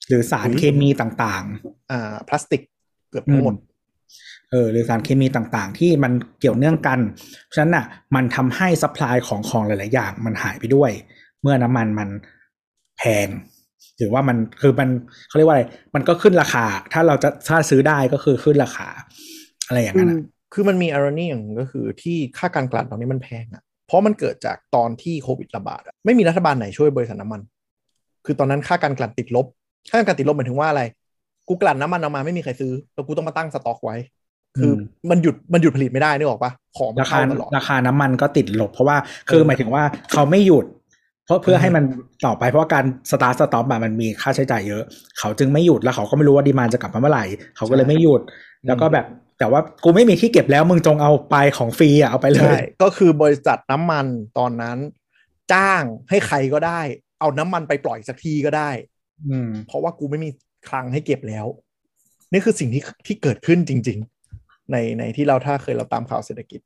[0.07, 1.43] หรือสารปุ๋ยเคมีต่าง
[1.91, 2.61] อ่าพลาสติก
[3.09, 3.70] เกือบๆทั้งหมดอื
[4.51, 6.99] เออหรือสารเคมีต่างๆ ที่มันเกี่ยวเนื่องกัน
[7.45, 7.85] เพราะฉะนั้นน่ะ
[8.15, 10.91] มันทำให้ supply ของของหลายๆอย่างมันหายไปด้วย
[11.41, 12.09] เมื่อน้ำมันมัน
[12.97, 13.27] แพง
[13.97, 14.89] หรือว่ามันคือมัน
[15.27, 15.63] เขาเรียกว่าอะไร
[15.95, 18.87] มันก็ขึ้นราคา ถ้าเราจะถ้าซื้อได้ก็คือขึ้นราคา
[19.67, 27.41] อะไรอย่างคืนั้นออะคือมันมีอารนีอย่างหนึ่งก็คือที่ค่าการกลั่นตอนนี้มันแพงอะเพราะมันเกิดจากตอนที่โควิดระบาดอะไม่มีรัฐบาลไหนช่วยบริษัทน้ำมัน
[28.25, 29.45] คือตอนนั้นค่าการกลั่นติดลบ
[29.89, 30.81] ค่าการกลั่นติดลบหมายถึงว่าอะไร
[31.47, 33.95] กูกลั่นน้ำมันออกมาไม่มีใครซื้อแล้วกูต้องมาตั้งสต็อกไว้
[34.57, 34.73] คืออ
[35.09, 38.97] มันหยุดมันหยุดผลิตไม่ได้นึกออกปะของมันราคาเข้าตลอดราคาน้ำมันก็ติดลบ เพราะว่า
[39.29, 40.65] คือเออหมายถึงว่าเขาไม่หยุด
[41.25, 41.83] เพราะเพื่อเออให้มัน
[42.25, 44.83] ต่อไปเพราะว่าการ start stop มันมีค่าใช้จ่ายเยอะ
[45.19, 47.25] เขาจึงไม่หยุดแล้วเขาก็ไม่รู้ว่า demand จะกลับมาเมื่อไหร่
[47.57, 48.21] เขาก็เลยไม่หยุด
[48.67, 49.05] แล้วก็แบบ
[49.39, 54.05] แต่ว่ากูไม่มีที่เก็บแล้วมึงจงเอาไปของฟรีอะเอาไปเลใช่ก็คือบริษัทน้ำมัน
[54.37, 54.77] ตอนนั้น
[55.53, 56.81] จ้างให้ใครก็ได้
[57.19, 58.69] เอาน้ำมันไปปล่อยสักทีก็ได้
[59.27, 60.29] อืม เพราะว่ากูไม่มี
[60.67, 61.45] คลังให้เก็บแล้ว
[62.31, 64.20] นี่คือสิ่งที่ที่เกิดขึ้นจริงๆ
[64.71, 66.61] ในในที่เราถ้าเคยเราตามข่าวเศรษฐกิจ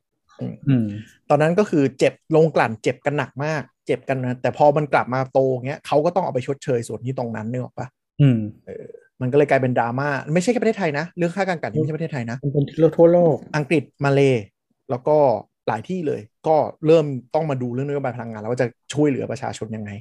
[0.67, 0.85] อืม
[1.29, 7.87] ตอนนั้นก็คือเจ็บลงกลั่นเจ็บกันหนักมาก เจ็บกันนะแต่พอมันกลับมาโตเงี้ยเขาก็ต้องเอาไปชดเชยส่วนที่ตรงนั้นนึกออกปะ
[8.21, 8.39] อืม
[9.21, 12.65] มันก็เลยกลายเป็นดราม่าไม่ใช่แค่ประเทศไทยนะ เรื่องค่าการกลั่นนี่ไม่ใช่ประเทศไทยนะมันเป็น
[12.97, 14.21] ทั่วโลก อังกฤษมาเล
[14.89, 15.17] แล้วก็
[15.67, 16.55] หลายที่เลย ก็
[16.87, 17.05] เริ่ม
[17.35, 19.91] ต้องมาดูเรื่องนโยบายพลังงาน แล้วว่าจะช่วยเหลือประชาชนยังไง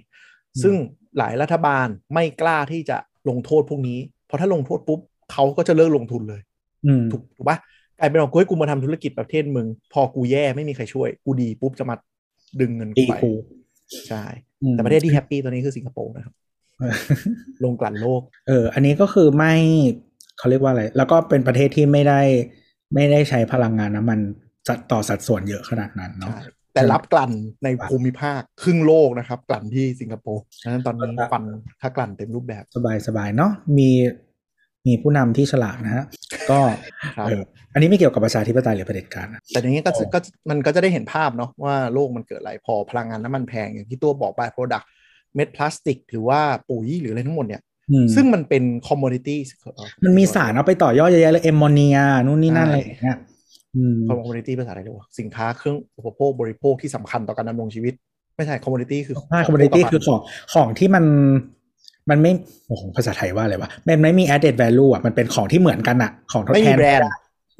[0.62, 0.74] ซึ่ง
[1.18, 2.96] หลายรัฐบาลไม่กล้าที่จะ
[3.28, 5.00] ลงโทษพวกนี้ เพราะถ้าลงโทษปุ๊บ
[5.32, 6.40] เขาก็จะเลิกลงทุนเลย
[6.86, 7.58] อืมถูกถูกปะ
[7.98, 11.96] กลายเป็นว่ากูให้กูมาทำธุรกิจประเทศมึง พอกูแย่ไม่มีใครช่วย กูดีปุ๊บจะมา
[12.60, 13.32] ดึงเงินกูตีไปคู
[14.08, 14.24] ใช่
[14.62, 16.34] อืมแต่ประเทศที่ happy ตอนนี้คือสิงคโปร์นะครับ
[17.64, 19.54] โรงกลั่นโลก เออ อันนี้ก็คือไม่
[20.38, 22.20] เขาเรียกว่าอะไร แล้วก็เป็นประเทศที่ไม่ได้
[22.94, 24.18] ไม่ได้ใช้พลังงานน้ำมัน
[24.68, 26.40] จัดต่อสัดส่วนเยอะขนาดนั้นเนาะใช่
[26.74, 27.32] แต่รับกลั่น
[27.64, 31.44] ในภูมิภาคครึ่งโลกนะครับ กลั่นที่สิงคโปร์ฉะนั้นตอนนี้ครับฟัน
[31.80, 33.90] ถ้ากลั่นเต็มรูปแบบสบายสบายเนาะมี
[34.86, 36.04] มีผู้นำที่ฉลาดนะฮะ
[36.50, 36.58] ก็
[37.16, 37.42] ครับเออ
[37.72, 40.18] อันนี้ไม่เกี่ยวกับประชาธิปไตยหรือเผด็จการนะแต่อย่างนี้ก็จะอ๋อก็
[40.50, 44.88] มันก็จะได้เห็นภาพเนาะว่าโลกมันเกิดอะไรพอพลังงานน้ำมันแพงอย่างที่ตัวบอกไปโปรดักต์
[45.34, 49.40] เม็ดพลาสติก หรือว่าปุ๋ยหรืออะไรทั้งหมดเนี่ยอืมซึ่งมันเป็นคอมม o ดิตี้
[50.04, 53.18] มันมีสารเอาไปต่อยอดเยอะแยะเลยแอมโมเนียนู่นนี่นั่นใช่อะไรอย่างเงี้ย
[53.76, 57.94] อืมคอมม o ดิตี้ภาษาอะไรเรียกว่าสินค้าเครื่องอุปโภคบริโภคที่สำคัญต่อการดำรงชีวิต
[58.36, 60.20] ไม่ใช่คอมม o ดิตี้คือใช่ community คือของ
[60.54, 61.04] ของที่มัน
[62.10, 62.32] มันไม่
[62.68, 67.10] โอ้โหภาษาไทยว่าอะไรวะมันไม่มี added value อะมันเป็นของที่เหมือนกันอะ ของทดแทนไม่มีแบรนด์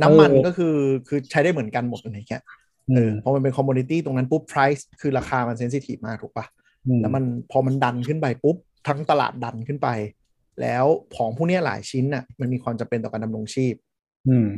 [0.02, 0.76] น้ำมันเออก็คือ
[1.08, 2.42] คือใช้ได้เหมือนกันหมดอะไรเงี้ย
[2.90, 6.46] อืเอมอพอมันเป็นคอมม o ดิตี้ตรงนั้นปุ๊บ price คือราคามัน sensitive มากถูกปะ
[6.86, 8.56] อืมแล้วมันพอมันดันขึ้นไปปุ๊บ
[8.88, 9.88] ทั้งตลาดดันขึ้นไป
[10.60, 10.84] แล้ว
[11.16, 13.74] ของพวกเนี้ยหลายชิ้นน่ะมันมีความจำเป็นต่อการดำรงชีพ
[14.28, 14.48] อืม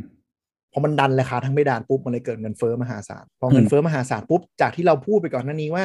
[0.73, 5.85] พอมันดันราคาทั้งไม่ดันปุ๊บมันเลยเกิดเงินเฟ้อมหาศาลพอเงินอืมเฟ้อมหาศาลปุ๊บจากที่เราพูดไปก่อนหน้านี้ว่า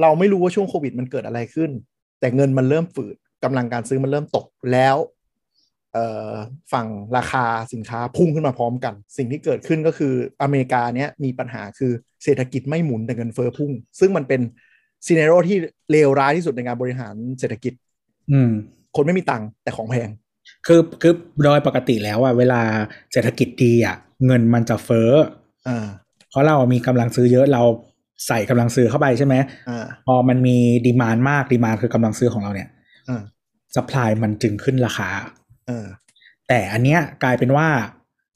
[0.00, 1.70] เราไม่รู้ว่าช่วงโควิดมันเกิดอะไรขึ้น
[2.20, 4.96] แต่เงินมันเริ่มฝืดกำลังการซื้อมันเริ่มตกแล้ว
[5.92, 6.32] เอ่อ
[6.72, 11.92] ฝั่งราคาสินค้าพุ่งขึ้นมาพร้อมกัน สิ่งที่เกิดขึ้นก็คืออเมริกาเนี้ยมีปัญหาคือ
[12.24, 14.40] เศรษฐกิจไม่หมุนแต่เงินเฟ้อพุ่ง ซึ่งมันเป็น
[15.06, 15.56] ซีเนโรที่
[15.90, 17.72] เลวร้ายที่สุดในการบริหารเศรษฐกิจ
[18.32, 18.50] อืม
[18.96, 20.08] คนไม่มีตังค์แต่ของแพง
[20.66, 22.60] คือคือโดยปกติแล้วอะเวลา
[23.12, 25.10] เศรษฐกิจดีอะเงินมันจะเฟ้อ
[25.68, 25.86] อ่า
[26.30, 27.62] เพราะเรามีกำลังซื้อเยอะเรา
[28.26, 29.34] ใส่กำลังซื้อเข้าไปใช่ไหม
[29.68, 30.56] อ่าพอมันมี
[30.86, 32.68] ดีมานมากดีมานคือกำลังซื้อของเราเนี่ย
[33.08, 33.22] อ่า
[33.76, 35.10] สปายมันจึงขึ้นราคา
[35.66, 35.86] เออ
[36.48, 37.68] แต่อันเนี้ยกลายเป็นว่า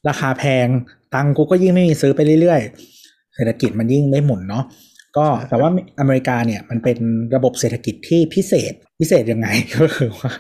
[0.09, 0.67] ราคาแพง
[1.15, 4.65] ตังค์กูก็ยิ่งไม่มีซื้อไปเรื่อยๆ เศรษฐกิจมันยิ่งไม่หมุนเนาะ
[5.17, 5.71] ก็ใช่แต่ว่า
[6.01, 6.99] อเมริกาเนี่ยมันเป็น
[7.35, 10.33] ระบบเศรษฐกิจที่พิเศษพิเศษยังไงก็คือว่า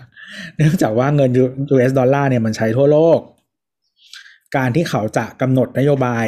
[0.57, 1.31] เนื่องจากว่าเงิน
[1.75, 3.19] US ดอลลาร์เนี่ยมันใช้ทั่วโลก
[4.57, 6.27] การที่เขาจะกำหนดนโยบาย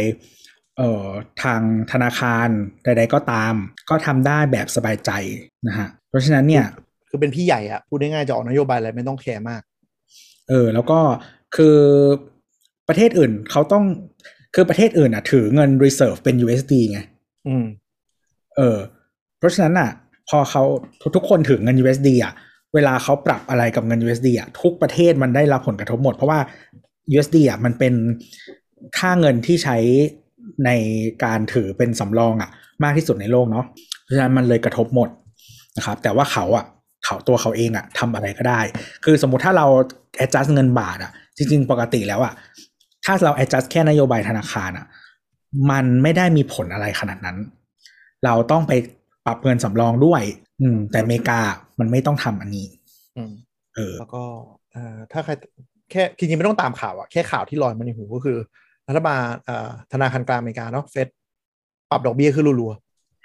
[0.76, 1.06] เอ่อ
[1.42, 1.60] ทาง
[1.92, 2.48] ธนาคาร
[2.84, 3.54] ใด ๆ ก็ตาม
[3.90, 5.10] ก็ทำได้แบบสบายใจ
[5.68, 6.64] นะฮะเพราะฉะนั้นเนี่ย
[7.08, 9.62] คือเป็นพี่ใหญ่อะพูดง่ายๆจะออกนโยบายอะไรไม่ต้องแคร์มาก
[10.48, 10.98] เออ แล้วก็
[11.56, 11.78] คือ
[12.88, 13.84] ประเทศอื่นเขาต้อง
[14.54, 17.00] คือประเทศอื่นอะถือเงิน reserve เป็น USD ไง
[17.46, 17.64] อืม
[18.56, 18.78] เออ
[19.38, 19.90] เพราะฉะนั้นอะ
[20.28, 20.62] พอเขา
[21.16, 22.32] ทุกๆคนถือเงิน USD อะ
[22.74, 26.40] เวลาเขาปรับอะไรกับเงิน USD อะทุกประเทศมันได้รับผลกระทบหมด เพราะว่า
[27.12, 27.94] USD อะมันเป็น
[28.98, 29.76] ค่าเงินที่ใช้
[30.64, 30.70] ใน
[31.24, 32.50] การถือเป็นสำรองอะ
[32.84, 33.64] มากที่สุดในโลกเนาะ
[34.02, 35.08] เพราะฉะนั้นมันเลยกระทบหมด
[35.76, 36.64] นะครับ แต่ว่าเขาอะ
[37.04, 38.60] เขาตัวเขาเองอะทำอะไรก็ได้
[39.04, 39.66] คือสมมุติถ้าเรา
[40.24, 42.32] adjust เงินบาทอะ จริง ๆ ปกติแล้วอะ
[43.04, 44.86] ถ้าเรา adjust แค่นโยบายธนาคารอะ
[45.70, 47.36] มันไม่ได้มีผลอะไรขนาดนั้น
[48.24, 48.72] เราต้องไป
[49.26, 50.22] ปรับเงินสำรองด้วย
[50.60, 51.40] อืม แต่อเมริกา
[51.78, 52.66] มันไม่ต้องทำอันนี้
[53.16, 53.32] อืม
[53.74, 54.22] เออแล้วก็
[54.72, 55.32] เอ่อถ้าใคร
[55.90, 58.38] แค่จริงๆไม่ต้องตามข่าวอะแค่ข่าวที่ลอยมาในหูก็คือ
[58.88, 61.08] รัฐบาลเอ่อธนาคารกลางอเมริกาเนาะเฟด
[61.90, 62.70] ปรับดอกเบี้ยขึ้นรัวรัว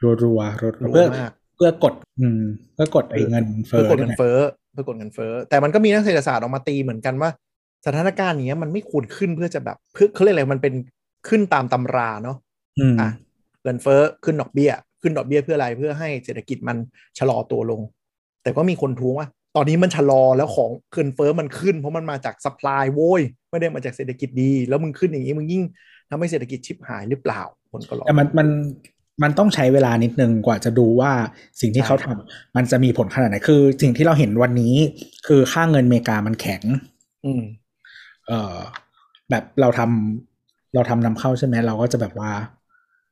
[0.01, 2.41] รัวรัวๆรัๆวเพื่อมากเพื่อกดอืม
[2.75, 4.37] เพื่อกดไอ้เงินเฟ้เพื่ออกดเงินด้วยเฟ้อ
[4.71, 7.29] เพื่อกดเงินเฟ้อแต่มันก็มีนักเศรษฐศาสตร์ออกมาตีเหมือนกันว่า
[7.85, 10.73] สถานการณ์อย่างเนี้ยมันไม่ควรขึ้นเพื่อจะแบบเพื่อเขาเรียกอะไรมันเป็น
[11.27, 12.37] ขึ้นตามตำราเนาะ
[12.79, 13.09] อืมอะ
[13.63, 14.71] เงินเฟ้อขึ้นดอกเบี้ย
[15.01, 16.77] ขึ้นดอกเบี้ยเพื่ออะไรเพื่อให้เศรษฐกิจมัน
[17.17, 17.81] ชะลอตัวลง
[18.43, 25.63] แต่ก็มีคนท้วงว่า ตอนนี้มันชะลอแล้วของเงินเฟ้อมันขึ้น เพราะมันมาจากสป라이โว้ยไม่ได้มาจากเศรษฐกิจดี แล้วมึงขึ้นอย่างนี้มึงยิ่ง
[26.09, 28.47] ทำให้เศรษฐกิจชิบหายหรือเปล่าคนก็รอแต่มันมัน
[29.23, 31.11] มันต้องใช้เวลานิดนึงกว่าจะดูว่า
[31.61, 34.75] สิ่งที่ใช่เขาทำมันจะมีผลขนาดไหนคือ สิ่งที่เราเห็นวันนี้
[35.27, 36.61] คือค่าเงินอเมริกามันแข็ง
[37.25, 37.43] อืม
[38.27, 38.57] เอ่อ
[39.29, 42.31] แบบเราทำเราทำนำเข้าใช่ไหมเราก็จะแบบว่า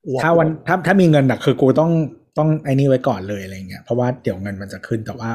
[0.07, 1.91] อวบถ้าวันถ้าถ้ามีเงินอะคือกูต้อง
[2.37, 5.29] ต้องไอ้นี่ไว้ก่อนเลยอะไรเงี้ยเพราะว่าเดี๋ยวเงินมันจะขึ้นแต่ว่า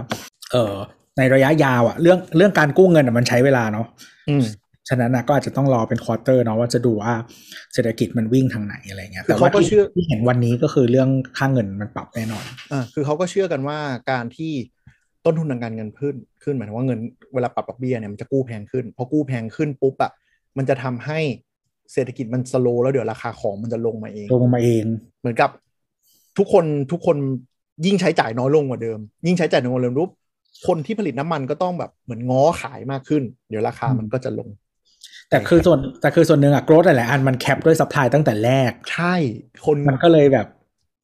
[0.54, 0.74] เออ
[1.18, 3.86] ในระยะยาวอะเรื่องเรื่องการกู้เงินอะมันใช้เวลาเนาะ
[4.28, 4.44] อืม
[4.88, 7.12] ฉะนั้นนะก็อาจจะต้องรอเป็นควอเตอร์เนาะว่าจะดูว่า
[7.74, 13.78] เศรษฐกิจมันวิ่งทางไหนอะไรเงี้ยคือแต่ว่าเขาก็ที่เชื่อที่เห็นวันนี้ก็คือเรื่องค่าเงินมันปรับแน่นอนอ่าคือเขาก็เชื่อกันว่า
[14.10, 14.52] การที่
[15.24, 16.98] ต้นทุนทางการเงินขึ้นขึ้นหมายถึงว่าเงิน
[17.34, 20.10] เวลาปรับดอกเบี้ยเนี่ยมันจะกู้แพงขึ้นพอกู้แพงขึ้นปุ๊บอะ
[20.56, 21.18] มันจะทำให้
[21.92, 24.84] เศรษฐกิจมัน slow แล้วเดี๋ยวราคาของมันจะลงมาเองลงมาเอง
[25.20, 25.50] เหมือนกับ
[26.38, 27.16] ทุกคนทุกคน
[27.86, 30.10] ยิ่งใช้จ่ายน้อยลงกว่าเดิม ยิ่งใช้จ่ายน้อยลงกว่าเดิมรูป
[30.66, 34.48] คนที่ผลิตน้ำมันก็ต้องแบบเหมือนง้อขายมากขึ้น เดี๋ยวราคามันก็จะลง
[35.30, 39.14] แต่คือส่วนแต่คือส่วนหนึ่งอะ growth หลายๆอันมัน cap ด้วย supply ตั้งแต่แรก ใช่
[39.66, 40.46] คนมันก็เลยแบบ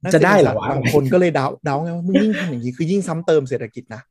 [0.04, 4.02] นักจะได้เหรอวะบางคนก็เลยเดาเดาไงว่ามึงยิ่งทำอย่างนี้คือยิ่งซ้ำเติมเศรษฐกิจนะ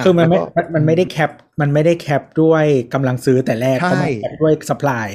[0.00, 2.64] ะคือมันไม่แล้วก็มันมันไม่ได้ cap มันไม่ได้ cap ด้วย
[2.94, 5.06] กำลังซื้อแต่แรกใช่เพราะมัน cap ด้วย supply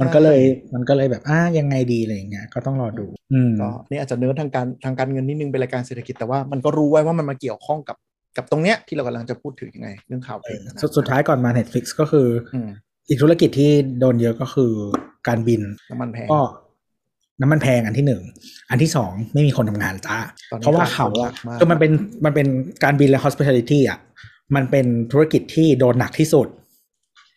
[0.00, 0.40] มันใช่ก็เลย
[0.74, 7.96] มันก็เลยแบบอ่ายังไงดีอะไรอย่างเงี้ยก็ต้องรอดูอืมก็นี่อาจจะเนื้อทางการทางการเงินนิดนึงเป็นรายการเศรษฐกิจแต่ว่ามันก็รู้ไว้ว่ามันมาเกี่ยวข้องกับ
[8.36, 12.68] กับตรงเนี้ยที่เรากำลังจะพูดถึงยังไง เรื่องข่าวเอเอองั้นะสุดสุดท้ายก่อนมา Netflix ก็คือออืม
[13.08, 14.72] อีกธุรกิจที่โดนเยอะก็คือ
[15.28, 16.40] การบินน้ำมันแพงก็
[17.40, 18.22] น้ำมันแพงอันที่หนึ่ง
[18.70, 20.18] อันที่สองไม่มีคนทำงานจ้า
[20.50, 21.92] ตอนนี้เพราะว่าเขาหนัอะกมากคือมันเป็น
[22.24, 22.46] มันเป็น
[22.84, 23.98] การบินและ hospitality อะ
[24.56, 26.46] มันเป็นธุรกิจที่โดนหนักที่สุด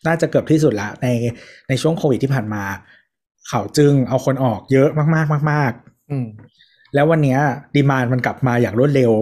[0.06, 1.08] น่าจะเกือบที่สุดละใน
[1.68, 2.64] ในช่วงโควิดที่ผ่านมา
[3.48, 5.72] เขาจึงเอาคนออกเยอะมาก ๆ มาก
[6.10, 7.38] อืมๆแล้ววันเนี้ย
[7.74, 9.12] ดีมานมันกลับมาอย่างรวดเร็ว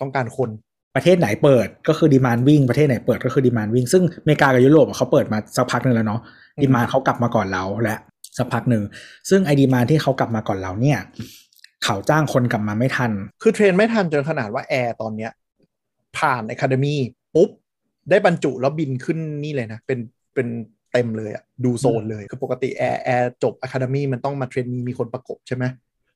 [0.00, 0.50] ต้องการคน
[0.96, 6.20] ประเทศไหนเปิดก็คือดีมานวิ่งประเทศไหนเปิดก็คือดีมานวิ่งซึ่งอเมริกากับยุโรปอะเขาเปิดมาสักพักหนึ่งแล้วเนาะ
[6.56, 7.94] อืมดีมานเขากลับมาก่อนเราและ
[8.38, 8.82] สักพักหนึ่ง
[9.30, 10.98] ซึ่งไอ demand ที่เขากลับมาก่อนเราเนี่ย
[11.84, 13.10] เขาจ้างคนกลับมาไม่ทัน
[13.42, 15.30] คือ train ไม่ทันจนขนาดว่าแอร์ตอนเนี้ย
[16.18, 16.96] ผ่าน Academy
[17.34, 17.50] ปุ๊บ
[18.10, 19.98] ได้บรรจุแล้วบินขึ้นนี่เลยนะ เป็น
[20.34, 20.48] เป็น
[20.92, 25.64] เต็มเลยอะดูโซนเลย คือปกติแอร์แอร์จบ Academy มันต้องมา trainee มีคนประกบใช่ไหม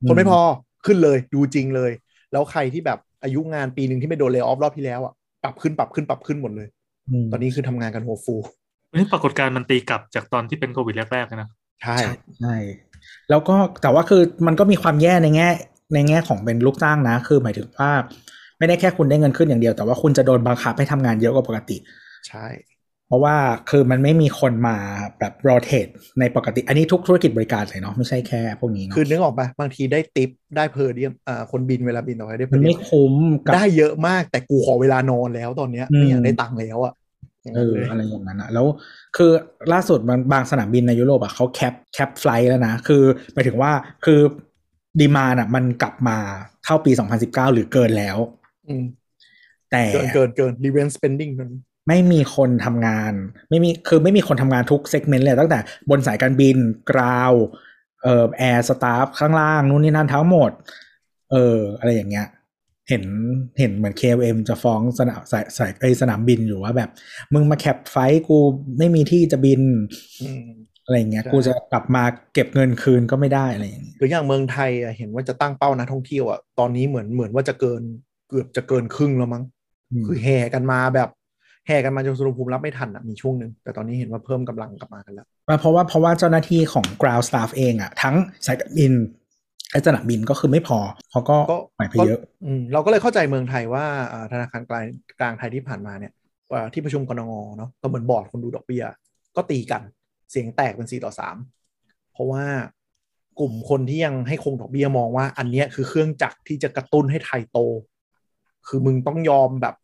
[0.08, 0.40] คนไม่พอ
[0.86, 1.92] ขึ้นเลยดูจริงเลย
[2.32, 5.12] แล้วใครที่แบบ อายุงานปีหนึ่งที่ไม่โดนเล y o ออฟรอบที่แล้วอะ
[5.44, 6.68] ปรับขึ้นปรับขึ้นปรับขึ้นหมดเลย
[7.24, 8.34] มตอนนี้คือทำงานกันหัวฟู
[8.94, 11.48] นี่ปรากฏการณ์มันตีกลับจากตอนที่เป็นโควิดแรกๆเลยนะ
[11.82, 12.54] ใช่ใช่ใช่
[13.30, 15.48] แล้วก็แต่ว่าคือมันก็มีความแย่ในแง่
[15.94, 17.90] ในแง่ของเป็นลูกจ้างนะ คือหมายถึงว่า
[18.58, 21.76] ไม่ได้แค่คุณได้เงินขึ้นอย่างเดียว แต่ว่าคุณจะโดนบังคับให้ทำงานเยอะกว่าปกติ
[22.28, 22.46] ใช่
[23.08, 23.36] เพราะว่า
[23.70, 24.76] คือมันไม่มีคนมา
[25.18, 25.88] แบบ rotate
[26.20, 33.12] ในปกติ อันนี้ทุกธุรกิจบริการเลยเนาะไม่ใช่แค่พวกนี้เนาะคือนึกออกปะบางทีได้ทิปได้ per diem อ่าคนบินเวลาบินต่อไปได้ per diem มันไม่คุ้ม
[33.46, 36.92] กับได้เยอะมากแต่กูขอเวลานอนแล้วตอนเนี้ยอืมไม่อยากได้ตังค์แล้วอะ
[37.42, 38.66] อย่างเอนั้นอเลยอะไรอย่างนั้นอะแล้ว
[39.16, 39.30] คือ
[39.72, 43.02] ล่าสุดบางบางสนามบินในยุโรปอะเขา cap cap flight แล้วนะ คือ
[43.34, 43.72] หมายถึงว่า
[44.04, 44.20] คือ
[45.00, 46.18] demand อะมันกลับมา
[46.64, 46.90] เท่าปี
[47.22, 48.16] 2019 หรือเกินแล้ว
[48.68, 48.84] อืม
[49.70, 51.50] แต่เกินเกินเกิน revenge spending มัน
[51.88, 53.12] ไม่มีคนทำงาน
[53.50, 55.58] ไม่มีคือไม่มีคนทำงานทุก segment เลยตั้งแต่
[55.90, 56.56] บนสายการบิน
[56.90, 57.32] ground
[58.02, 60.50] เอ่อแอร์ staff ข้างล่างนู่นนี่นั่นทั้งหมด
[61.32, 62.26] เอออะไรอย่างเงี้ย
[62.88, 63.04] เห็น
[63.58, 66.90] เห็นเหมือน KLM จะฟ้องสนามสายสายไอสนามบินอยู่ว่าแบบ
[67.34, 68.38] มึงมาแคปไฟล์กู
[68.78, 69.62] ไม่มีที่จะบิน
[70.22, 70.46] อืม
[70.84, 77.82] อะไรอย่างเงี้ยใช่กูจะกลับมาเก็บเงินคืนก็ไม่ได้อะไรอย่างเงี้ยหรืออย่างเมืองไทยอะเห็นว่าจะตั้งเป้านักท่องเที่ยวอะตอนนี้เหมือนเหมือนว่าจะเกิน
[78.28, 79.44] เกือบจะเกินครึ่งแล้วมั้ง
[79.90, 81.08] อืมคือแห่กันมาแบบ
[81.66, 85.26] แห่กันมาจนสุรภูมิรับไม่ทันอะมีช่วงหนึ่งแต่ตอนนี้เห็นว่าเพิ่มกำลังกลับมากันแล้ว
[85.60, 88.14] เพราะว่าเพราะว่าเจ้าหน้าที่ของ ground staff เองอะทั้ง
[88.46, 88.92] สายการบิน
[89.72, 90.78] และสนามบินก็คือไม่พอ
[91.10, 94.84] เขาก็ก็ปล่อยไปเยอะอืมเราก็เลยเข้าใจเมืองไทยว่าอ่าธนาคารกลาง
[95.20, 96.12] กลางไทยที่ผ่านมาเนี่ย
[96.54, 98.84] อ่าที่ประชุมกรงงเนาะก็เหมือนบอร์ดคนดูดอกเบี้ย
[99.36, 99.82] ก็ตีกัน
[100.30, 101.36] เสียงแตกเป็นสี่ต่อสาม
[102.12, 102.44] เพราะว่า
[103.40, 107.58] กลุ่มคนที่ยังให้คงดอกเบี้ยมองว่า อันเนี้ยคือเครื่องจักรที่จะกระตุ้นให้ไทยโต
[108.66, 109.74] คือมึงต้องยอมแบบ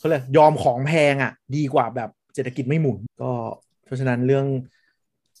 [0.00, 3.30] เขาเรียกยอมของแพงอะ่ะ ดีกว่าแบบเศรษฐกิจไม่หมุน ก็
[3.84, 4.46] เพราะฉะนั้นเรื่อง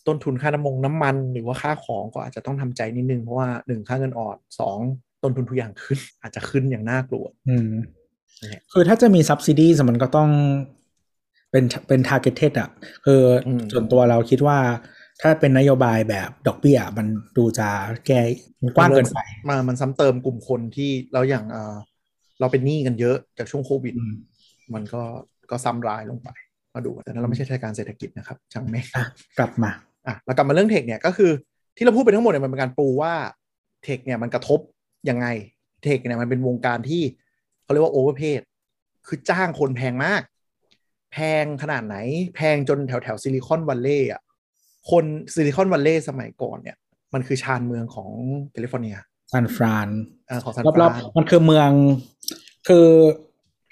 [0.06, 4.78] ต้นทุนค่าน้ำมงน้ำมัน หรือว่าค่าของก็อาจจะต้องทำใจนิดนึง เพราะว่าหนึ่งค่าเงินอ่อนสอง
[5.22, 7.70] ต้นทุนทุกอย่างขึ้น อาจจะขึ้นอย่างน่ากลัว อืม
[8.40, 10.30] เนี่ยคือถ้าจะมี subsidy มันก็ต้อง
[11.50, 12.70] เป็นเป็น targeted อะ
[13.04, 14.58] คืออมส่วนตัวเราคิดว่า
[15.22, 17.68] ถ้าเป็นนโยบายแบบดอกเบี้ยมันดูจะ
[18.06, 18.20] แก้
[18.62, 19.20] มันกว้างเกินไป
[19.50, 21.76] มามันซ้ำเติมกลุ่มคนที่เราอย่างเออ
[22.40, 24.04] เราเป็นหนี้กันเยอะจากช่วงโควิดอื
[24.70, 25.02] มมันก็
[25.50, 26.28] ก็ซ้ำร้ายลงไป
[26.74, 29.04] มาดูกันแต่นั้นเราไม่ใช่รายการเศรษฐกิจนะครับช่างแม่งอะ
[29.38, 29.70] กลับมา
[30.06, 31.30] อะเรากลับมาเรื่อง tech เนี่ยก็คือ
[31.76, 33.14] ที่เราพูดไปทั้งหมดเนี่ยมันเป็นการปูว่า
[33.84, 34.60] tech เนี่ยมันกระทบ
[35.08, 35.26] ยังไง
[35.82, 37.02] tech เนี่ยมันเป็นวงการที่
[37.62, 38.40] เขาเรียกว่า overpaid
[39.06, 40.22] คือจ้างคนแพงมาก
[41.12, 41.96] แพงขนาดไหน
[42.34, 44.22] แพงจนแถวแถวซิลิคอนวัลเลย์อะ
[44.90, 45.04] คน
[45.34, 46.76] ซิลิคอนวัลเลย์สมัยก่อนเนี่ย
[47.14, 48.10] มันคือชานเมืองของ
[48.52, 48.96] แคลิฟอร์เนีย
[49.32, 49.88] ซานฟราน
[50.28, 51.70] อ่าของซานฟรานรอบรอบมันคือเมือง
[52.68, 52.86] คือ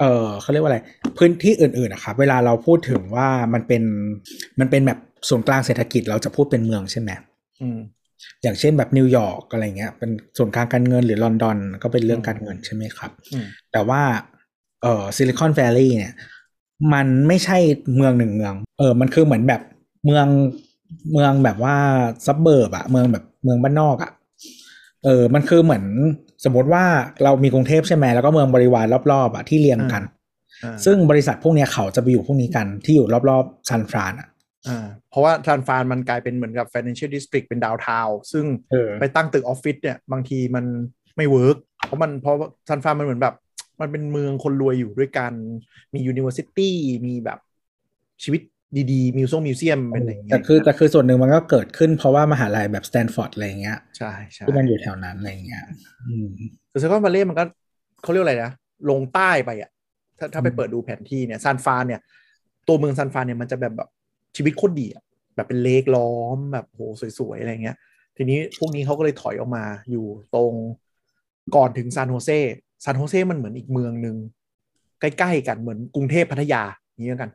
[0.00, 0.78] เออเขาเรียกว่าอะไร
[1.18, 3.82] พื้นที่อื่นๆนะครับเวลาเราพูดถึงว่ามันเป็น
[4.60, 7.10] มันเป็นแบบศูนย์กลางเศรษฐกิจเราจะพูดเป็นเมืองใช่ไหม
[7.62, 7.78] อืม
[8.42, 14.02] อย่างเช่นแบบนิวยอร์กอะไรเงี้ย เป็นศูนย์กลางการเงินหรือลอนดอนก็เป็นเรื่องอืมการเงินใช่ไหมครับอืมแต่ว่า
[14.82, 16.14] เออซิลิคอนแวลลีย์เนี่ย
[16.92, 17.58] มันไม่ใช่
[17.96, 19.62] เมืองหนึ่งเมือง เออมันคือเหมือนแบบ
[20.04, 20.26] เมือง
[21.12, 21.76] เมืองแบบว่า
[22.26, 24.12] suburb อะเมืองแบบเมืองบ้านนอกอะ
[25.04, 25.84] เออมันคือเหมือน
[26.44, 26.84] สมมติว่า
[27.24, 30.02] เรามีกรุงเทพใช่ไหมแล้วก็เมืองบริวารรอบๆอะที่เรียงกัน
[30.64, 34.28] อ่าซึ่งบริษัทพวกเนี้ยเขาจะไปอยู่พวกนี้กันที่อยู่รอบๆซานฟรานอะ
[34.68, 40.64] อ่าเพราะว่าซานฟรานมันกลายเป็นเหมือนกับ financial district เป็นดาวทาวซึ่งเออไปตั้งตึกออฟฟิศเนี่ยบางทีมัน
[41.16, 42.34] ไม่ work เพราะมันเพราะ
[42.68, 43.34] ซานฟรานมันเหมือนแบบ
[43.80, 45.32] มันเป็นเมืองคนรวยอยู่ด้วยกัน
[45.94, 46.70] มี university
[47.06, 47.38] มีแบบ
[48.22, 48.40] ชีวิต
[48.92, 55.64] ดีๆมิวซง museum เป็นอะไรอย่างเงี้แต่คือแต่คือส่วนหนึ่งมันก็เกิดขึ้นเพราะว่ามหาลัยแบบสแตนฟอร์ดอะไรอย่างเงี้ยใช่ใช่ที่มันอยู่แถวนั้นอะไรอย่างเงี้ย
[56.06, 56.26] อืม
[56.70, 57.44] คือซิลิคอนวัลเลย์มันก็
[58.02, 58.52] เขาเรียกอะไรนะ
[58.90, 59.70] ลงใต้ไปอะ
[60.18, 62.00] ถ้าถ้าไปอืมเปิดดูแผนที่เนี่ยซานฟรานเนี่ย
[62.68, 63.88] ตัวเมืองซานฟรานเนี่ยมันจะแบบแบบ
[64.36, 65.04] ชีวิตโคตรดีอะ
[65.34, 66.80] แบบเป็น lake ล้อมแบบโห
[67.18, 67.76] สวยๆอะไรเงี้ย
[68.16, 70.52] ทีนี้พวกนี้เขาก็เลยถอยออกมาอยู่ตรง
[71.56, 72.30] ก่อนถึงซานโฮเซ
[72.84, 74.16] ซานโฮเซมันเหมือนอีกเมืองหนึ่ง
[75.00, 77.30] ใกล้ๆกันเหมือนกรุงเทพพัทยาอย่างนี้แล้วกัน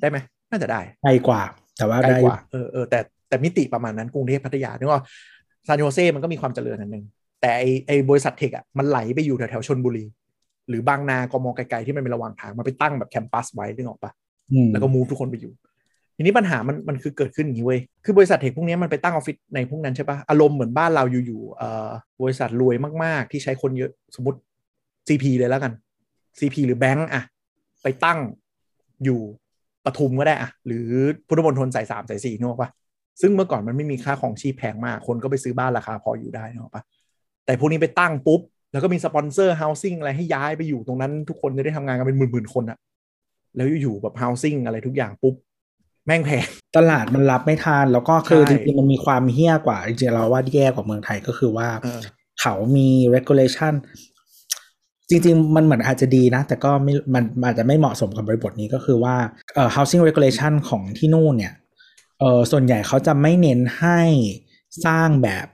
[0.00, 0.18] ได้ไหม
[0.52, 1.42] น่าจะได้ไกลกว่า
[1.78, 5.02] แต่ว่าไกลได้กว่าเออเออแต่แต่มิติประมาณนั้นกรุงเทพพัทยานึกว่า
[5.66, 7.04] ซานโยเซ่มันก็มีความเจริญอันหนึ่ง
[7.40, 10.04] แต่ไอไอบริษัทเทคอะมันไหลไปอยู่แถวแถวๆชนบุรี
[10.68, 14.12] หรือบางนากมไกลๆที่มันเป็นระหว่างทางมันไปตั้งแบบแคมปัสไว้นึกออกปะ
[14.52, 15.52] อืมแล้วก็มูฟทุกคนไปอยู่
[16.16, 21.90] ทีนี้ปัญหามันมันคือเกิดขึ้นอย่างนี้เว้ยคือบริษัทเทคพวกนี้มันไปตั้งออฟฟิศในพวกนั้นใช่ปะอารมณ์เหมือนบ้านเราอยู่ๆเอ่อ
[22.22, 24.38] บริษัทรวยมากๆ ที่ใช้คนเยอะสมมติ
[25.08, 25.72] CP เลยแล้วกัน
[26.38, 27.22] CP หรือแบงก์อะ
[27.82, 28.18] ไปตั้ง
[29.04, 29.20] อยู่
[29.84, 30.86] ปทุมก็ได้อะหรือ
[31.26, 32.70] พุทธมณฑลสายสามสายสี่นึกออกปะ
[33.20, 36.82] ซึ่งเมื่อก่อนมันไม่มีค่าของชีพแพงมาก คนก็ไปซื้อบ้านราคาพออยู่ได้นึกออกปะ
[37.46, 38.40] แต่พวกนี้ไปตั้งปุ๊บ
[38.72, 42.78] แล้วก็มีสปอนเซอร์เฮาสิ่งอะไรให้ย้ายไปอยู่ตรงนั้น ทุกคนจะได้ทำงานกันเป็นหมื่นๆคนอะ
[43.56, 45.34] แล้วอยู่ๆแบบ housing อะไรทุกอย่างปุ๊บ
[46.06, 52.00] แม่งแพงตลาดมันรับไม่ทันแล้วก็คือใช่จริงๆมันมีความเฮี้ยกว่าจริงๆเราว่าแย่กว่าเมืองไทยก็คือว่าเออ
[52.40, 53.74] เขามี regulation
[55.12, 59.16] จริงๆ มันเหมือนอาจจะดีนะ แต่ก็ไม่มันอาจจะไม่เหมาะสมกับบริบทนี้ก็คือว่า
[59.54, 61.54] เอ่อ housing regulation ของที่นู่นเนี่ย
[62.20, 64.00] เออส่วนใหญ่เขาจะไม่เน้นให้
[64.86, 65.46] สร้างแบบ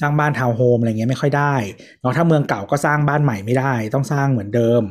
[0.00, 1.54] สร้างบ้านทาวน์โฮมอะไรเงี้ยไม่ค่อยได้
[2.00, 4.82] เนาะถ้าเมืองเก่าก็สร้างบ้านใหม่ไม่ได้ ต้องสร้างเหมือนเดิม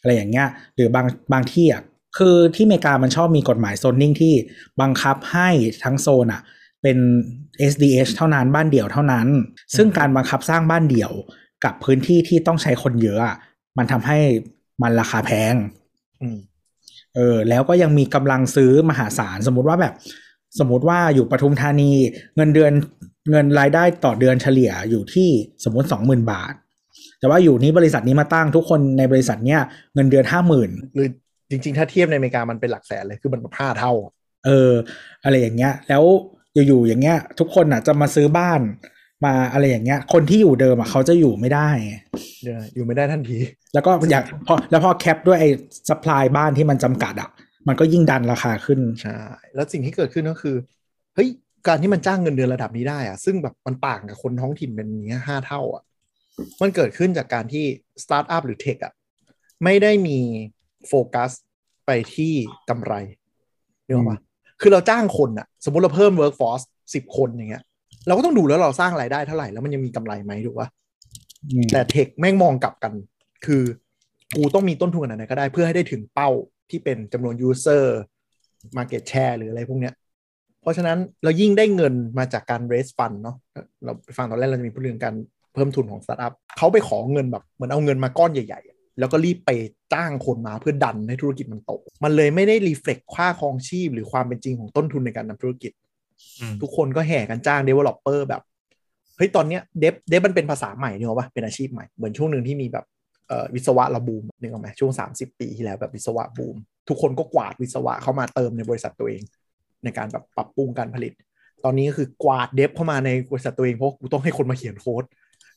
[0.00, 1.82] อะไรอย่างเงี้ย หรือบางบางที่อะ
[2.18, 4.34] คือที่อเมริกามันชอบมีกฎหมายโซนนิ่งที่
[4.80, 5.48] บังคับให้
[5.84, 6.42] ทั้งโซนอะ
[6.82, 6.98] เป็น
[7.72, 9.26] SDH เท่านั้นบ้านเดี่ยวเท่านั้น
[9.76, 11.12] ซึ่งการบังคับสร้างบ้านเดี่ยว
[11.64, 13.36] กับพื้นที่ที่ต้องใช้คนเยอะอะ
[13.78, 14.18] มันทำให้
[14.82, 15.54] มันราคาแพง
[16.20, 16.38] อืม
[17.14, 19.94] เออ แล้วก็ยังมีกำลังซื้อมหาศาลสมมุติว่าแบบ
[20.58, 21.90] สมมุติว่าอยู่ปทุมธานี
[22.36, 22.72] เงินเดือน
[23.30, 25.28] เงินรายได้ต่อเดือนเฉลี่ยอยู่ที่
[25.64, 26.54] สมมติสองหมื่นบาท
[27.18, 29.60] แต่ว่าอยู่นี้บริษัทนี้มาตั้งทุกคนในบริษัทเนี้ย
[29.94, 31.08] เงินเดือนห้าหมื่นหรือ
[31.50, 33.92] จริง ๆ ถ้าเทียบในอเมริกามันเป็นหลักแสนเลยคือมันห้าเท่า
[34.46, 34.72] เออ
[35.24, 36.04] อะไรอย่างเงี้ย แล้ว
[36.66, 38.60] อยู่ๆอย่างเงี้ย ทุกคนอะจะมาซื้อบ้าน
[39.24, 41.68] มาอะไรอย่างเงี้ย คนที่อยู่เดิมอะเขาจะอยู่ไม่ได้
[42.42, 43.38] เดี๋ยวอยู่ไม่ได้ทันที
[43.74, 45.50] แล้วก็อยากพอแล้วพอแคปด้วยไอ้
[45.88, 47.30] สป라이บ้านที่มันจำกัดอะ
[47.68, 49.18] มันก็ยิ่งดันราคาขึ้นใช่
[49.54, 50.56] แล้วสิ่งที่เกิดขึ้นก็คือ
[51.14, 51.28] เฮ้ย
[51.68, 55.82] การที่มันจ้างเงินเดือนระดับนี้ได้อะซึ่งแบบมันต่างกับคนท้องถิ่นเป็นอย่างเงี้ยห้าเท่าอะ
[56.60, 57.64] มันเกิดขึ้นจากการที่
[58.02, 58.92] สตาร์ทอัพหรือ tech อะ
[59.64, 60.18] ไม่ได้มี
[60.88, 61.30] โฟกัส
[61.86, 62.34] ไปที่
[62.70, 62.92] กำไร
[63.86, 64.18] นึกออกปะ
[64.60, 67.62] คือเราจ้างคนอะสมมติเราเพิ่ม workforce สิบคนอย่างเงี้ย
[68.08, 70.68] เราก็ต้องดูแล้วเราสร้างรายได้เท่าไหร่แล้วมันยังมีกำไรไหมถูกปะ
[71.52, 72.92] อืมแต่ tech แม่งมองกลับกัน
[73.46, 73.62] คือ
[74.36, 76.30] กูต้องมีต้นทุนขนาดไหนก็ได้เพื่อให้ได้ถึงเป้า
[76.70, 77.84] ที่เป็นจำนวน user
[78.76, 79.94] market share หรืออะไรพวกเนี้ย
[80.62, 83.36] เพราะฉะนั้นเรายิ่งได้เงินมาจากการ raise fund เนาะ
[83.84, 85.14] เราไปฟังตอนแรกเราจะมีพูดเรื่องการ
[85.54, 89.50] เพิ่มทุนของสตาร์ทอัพเขาไปขอเงินแบบเหมือนเอาเงินมาก้อนใหญ่ๆอะแล้วก็รีบไป
[89.94, 91.72] จ้างคนมาเพื่อดันให้ธุรกิจมันโต
[92.04, 95.87] มันเลยไม่ได้ reflect ค่าครองชีพหรือความเป็นจริงของต้นทุนในการทำธุรกิจอืม
[96.62, 98.42] ทุกคนก็แห่กันจ้าง developer แบบ
[99.16, 102.84] เฮ้ยตอนเนี้ย dev dev มันเป็นภาษาใหม่เนี่ยหรอปะเป็นอาชีพใหม่ เหมือนช่วงหนึ่งที่มีแบบ
[103.28, 106.56] เอ่อวิศวะระบูมนึกออกไหมช่วง 30 ปีที่แล้วแบบวิศวะบูม
[106.88, 109.22] ทุกคนก็กวาดวิศวะเข้ามาเติมในบริษัทตัวเอง
[109.84, 111.12] ในการแบบปรับปรุงการผลิต
[111.64, 115.04] ตอนนี้ก็คือกวาดเดฟเข้ามาในบริษัทตัวเองเพราะกูต้องให้คนมาเขียนโค้ด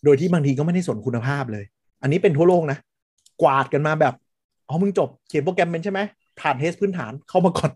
[0.05, 1.65] โดยที่บางทีก็ไม่ได้สนคุณภาพเลย
[2.01, 2.77] อันนี้เป็นทั่วโลกนะ
[3.41, 4.13] กวาดกันมาแบบ
[4.67, 5.99] อ๋อมึงจบเขียนโปรแกรมเป็นใช่ไหม
[6.39, 7.71] ผ่านเทสพื้นฐานเข้ามาก่อน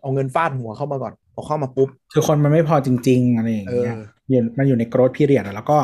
[0.00, 3.96] เอาเงินฟาดหัวเข้ามาก่อน พอเข้ามาปุ๊บ คือคนมันไม่พอจริง ๆ อะไรอย่างเอเงี้อย
[4.28, 5.78] อยู่มันอยู่ในโกรธพีเรียดแล้วก็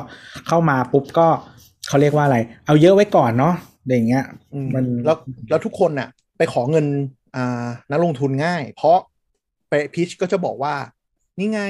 [0.48, 1.28] เข้ามาปุ๊บก็
[1.88, 5.16] เขาเรียกว่าอะไร เอาเยอะไว้ก่อนเนาะอะไรอย่างเงี้ยอืมมันแล้ว
[5.50, 6.08] แล้วทุกคนน่ะ
[6.38, 6.86] ไปขอเงิน
[7.36, 8.98] อ่านักลงทุนง่าย เพราะ
[9.68, 10.74] ไปพิชก็จะบอกว่า
[11.38, 11.60] นี่ไง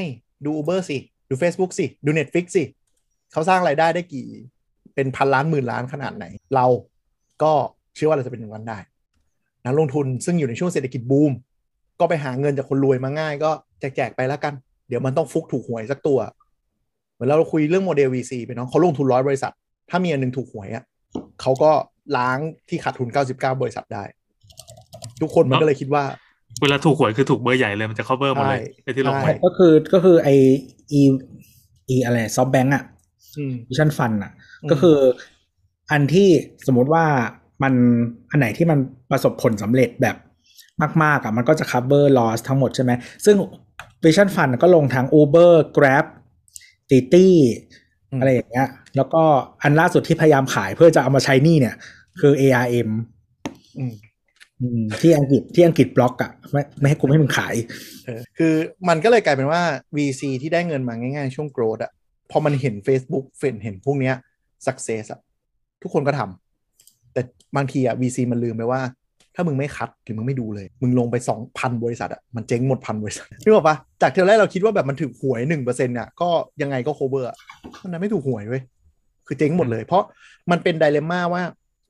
[0.44, 0.98] ดู Uber สิ
[1.30, 2.64] ดู Facebook สิ ดู Netflix สิ
[3.32, 4.26] เขาสร้างรายได้ได้กี่
[4.94, 6.66] เป็นพันล้านหมื่นล้านขนาดไหน เรา
[7.42, 7.52] ก็
[7.94, 8.78] เชื่อว่าเราจะเป็นหนึ่งวันได้
[9.66, 11.32] นักลงทุนซึ่งอยู่ในช่วงเศรษฐกิจบูม
[12.00, 13.50] ก็ไปหาเงินจากคนรวยมาง่าย ก็
[13.80, 14.54] แจกๆไปแล้วกัน
[14.88, 16.18] เดี๋ยวมันต้องฟุกถูกหวยสักตัว
[17.12, 19.52] เหมือนเราคุยเรื่องโมเดล VC ไปเนาะเขาลงทุนร้อยบริษัท
[19.90, 20.84] ถ้ามีอันหนึงถูกหวยอะ่ะ
[21.40, 21.70] เขาก็
[22.16, 24.04] ล้างที่ขาดทุน 99 บริษัทได้
[25.20, 26.04] ทุกคนมันก็เลยคิดว่า
[26.62, 30.28] เวลาถูกหวยคือถูกเบอร์ใหญ่เลยมันจะ cover หมดเลยใช่ไอ้ที่ลงใช่ไปก็คือก็คือไอ
[30.92, 31.00] อี
[31.88, 32.84] อีอะไรซอฟแบงก์อะ
[33.36, 34.98] อืมวิชั่นฟันอะอืมก็คือ
[35.90, 36.28] อันที่
[36.66, 37.04] สมมุติว่า
[37.62, 37.74] มัน
[38.30, 38.78] อันไหนที่มัน
[39.10, 40.16] ประสบผลสำเร็จแบบ
[41.02, 42.92] มากๆอะมันก็จะ cover loss ทั้งหมดใช่ไหม
[43.24, 43.36] ซึ่ง
[44.04, 46.06] Vision Fund ก็ลงทั้ง Uber Grab
[46.90, 47.28] t i t i
[48.20, 49.22] อะไรอย่างเงี้ย แล้วก็
[49.62, 51.74] อันล่าสุดที่พยายามขายเพื่อจะเอามาใช้หนี่เนี่ย
[52.20, 52.90] คือ ARM
[53.78, 53.94] อืม
[54.60, 57.54] อืมที่อังกฤษที่อังกฤษบล็อกอะไม่ไม่ให้กูไม่ให้มึงขาย
[58.04, 58.54] เออคือ
[58.88, 59.62] มันก็เลยกลายเป็นว่า
[59.96, 61.92] VC ที่ได้เงินมาง่าย ๆ ช่วงโกรดอะ
[62.30, 64.14] พอมันเห็น Facebook เห็นเห็นพวกเนี้ย
[64.66, 65.20] success อะ
[65.82, 67.22] ทุกคนก็ทำแต่
[67.56, 68.80] บางทีอะ VC มันลืมไปว่า
[69.38, 71.16] ถ้ามึงไม่คัดหรือมึงไม่ดูเลย มึงลงไป
[71.48, 76.28] 2,000 บริษัทอะมันเจ๊งหมดพันบริษัทนึกออกปะจากที่แรกเราคิดว่าแบบมันถูกหวย1%เนี่ยก็
[76.62, 77.36] ยังไงก็ cover อะ
[77.82, 78.62] มันนั้นไม่ถูกหวยเว้ย
[79.26, 80.02] คือเจ๊งหมดเลย เพราะ
[80.50, 81.42] มันเป็นไดเลม่าว่า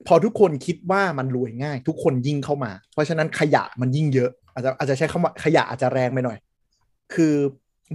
[0.07, 6.37] พอทุกคนคิดว่ามันรวยง่าย ทุกคนยิ่งเข้ามา เพราะฉะนั้นขยะมันยิ่งเยอะ อาจจะอาจจะใช้คำว่าขยะอาจจะแรงไปหน่อย
[7.13, 7.33] คือ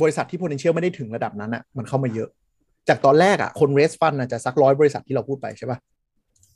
[0.00, 2.28] บริษัทที่ potential ไม่ได้ถึงระดับนั้นอะมันเข้ามาเยอะ
[2.88, 5.78] จากตอนแรกอะคน raise fund อาจจะสักร้อยบริษัทที่เราพูดไปใช่ปะ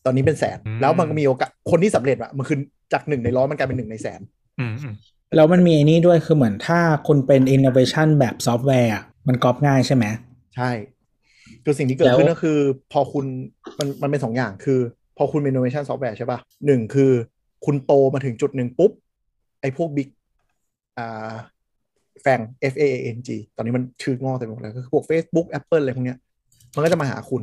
[0.05, 2.59] ตอนนี้เป็นแสนอืมแล้วมันก็มีโอกาสคนที่สำเร็จอะมันคือ
[2.93, 4.21] จากหนึ่งในร้อยมันกลายเป็นหนึ่งในแสน
[4.61, 4.95] อืมอืม
[5.37, 10.05] แล้วมันมีไอ้นี่ด้วยคือเหมือนถ้าคุณเป็น innovation แบบซอฟต์แวร์อะมันกอบง่ายใช่ไหม
[10.57, 10.71] ใช่
[11.65, 12.59] คือสิ่งที่เกิดแล้วขึ้นก็คือ
[12.93, 13.25] พอคุณ
[13.79, 14.81] มันมันเป็นสองอย่างคือ
[15.17, 17.13] พอคุณเป็น innovation software ใช่ป่ะหนึ่งคือ
[17.65, 18.93] คุณโตมาถึงจุดหนึ่งปุ๊บ
[19.61, 20.09] ไอ้พวก big
[20.99, 21.33] อ่า
[22.23, 22.41] แฟง
[22.73, 26.19] F A A N G ตอนนี้มันชื่องอกเต็มไปหมดเลยก็คือพวก Facebook Apple อะไรพวกเนี้ย
[26.75, 27.43] มันก็จะมาหาคุณ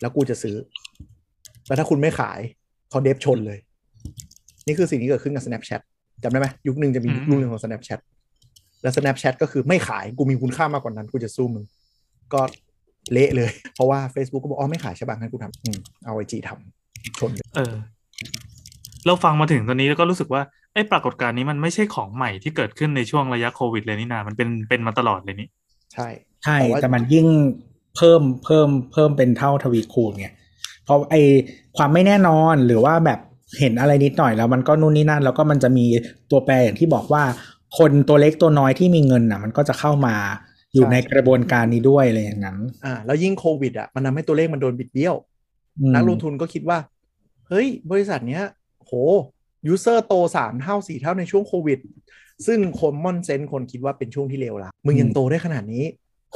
[0.00, 0.56] แล้วกูจะซื้อ
[1.66, 2.38] แล้วถ้าคุณไม่ขาย
[2.90, 3.58] เขาเดฟชนเลย
[4.66, 5.80] นี่คือสิ่งที่เกิดขึ้นกับ Snapchat
[6.22, 8.00] จำได้ไหมยุคหนึ่งจะมียุคหนึ่งของ Snapchat
[8.82, 11.64] แล้ว Snapchat ก็คือไม่ขายกูมีคุณค่ามากกว่านั้น กูจะสู้มึง
[12.32, 12.40] ก็
[13.12, 17.74] เละเลย เพราะว่า Facebook ก็บอกอ๋อไม่ขายใช่ป่ะงั้นกูทำอืมเอาไอจีทำชนเลยเออ
[19.06, 20.42] เราฟังมาถึงตอนนี้แล้วก็รู้สึกว่า
[20.74, 25.48] ไอ้ปรากฏการณ์นี้มันไม่ใช่ของใหม่ที่เกิดขึ้นในช่วงระยะโควิดเลยนี่นา มันเป็นเป็นมาตลอดเลยนี่
[25.92, 26.08] ใช่
[26.44, 27.26] ใช่ แต่ว่าแต่มันยิ่ง
[27.96, 31.14] เพิ่มเพิ่มเพิ่มเป็นเท่าทวีคูณไงเพราะไอ
[31.76, 33.20] ความไม่แน่นอนหรือว่าแบบ
[33.58, 35.86] เห็นอะไรนิดหน่อยแล้วมันก็นู่นนี่นั่น แล้วก็มันจะมี
[36.30, 37.22] ตัวแปรอย่างที่บอกว่า
[37.78, 40.14] คนตัวเล็กตัวน้อยที่มีเงินน่ะมันก็จะเข้ามา
[40.74, 45.14] อยู่ในกระบวนการนี้ด้วยอะไรอย่างนั้น อ่า แล้วยิ่งโควิดอะมันทำให้ตัวเลขมันโดนบิดเบี้ยว
[45.78, 46.78] อืมนักลงทุนก็คิดว่า
[47.48, 48.42] เฮ้ย บริษัทเนี้ย
[48.80, 48.92] โห
[49.66, 51.78] ยูเซอร์โตสามเท่าสี่เท่าในช่วงโควิด
[52.46, 55.84] ซึ่งคนมอนเซนคนคิดว่าเป็นช่วงที่เลวละมึงยังโตได้ขนาดนี้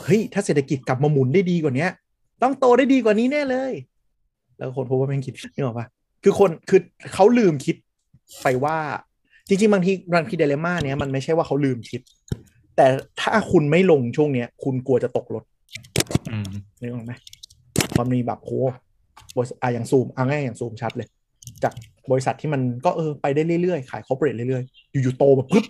[0.00, 1.90] เฮ้ย ถ้าเศรษฐกิจกลับมาหมุนได้ดีกว่าเนี้ย
[2.42, 3.72] ต้องโตได้ดีกว่านี้แน่เลย
[4.58, 5.86] แล้วคนพบว่าแม่งคิดนี่หรอกปะ
[6.24, 6.80] คือคนคือ
[7.14, 7.76] เขาลืมคิด
[8.42, 8.76] ไปว่า
[9.48, 12.00] จริง ๆ บางทีบางทีเดเลม่าเนี้ยมันไม่ใช่ว่าเขาลืมคิด
[12.76, 12.86] แต่
[13.20, 15.44] ถ้าคุณไม่ลงช่วงเนี้ย คุณกลัวจะตกรถ
[16.30, 16.50] อืม
[16.80, 17.12] นึกออกไหม
[17.98, 18.50] มันมีแบบโห
[19.36, 21.08] บริษัทอะอย่างซูมเอาง่ายอย่างซูมชัดเลย
[21.62, 21.72] จาก
[22.10, 25.64] บริษัทที่มันก็เออไปได้เรื่อยๆ ขายคอร์เปอเรทเรื่อยๆ อยู่ๆโตแบบปึ๊บ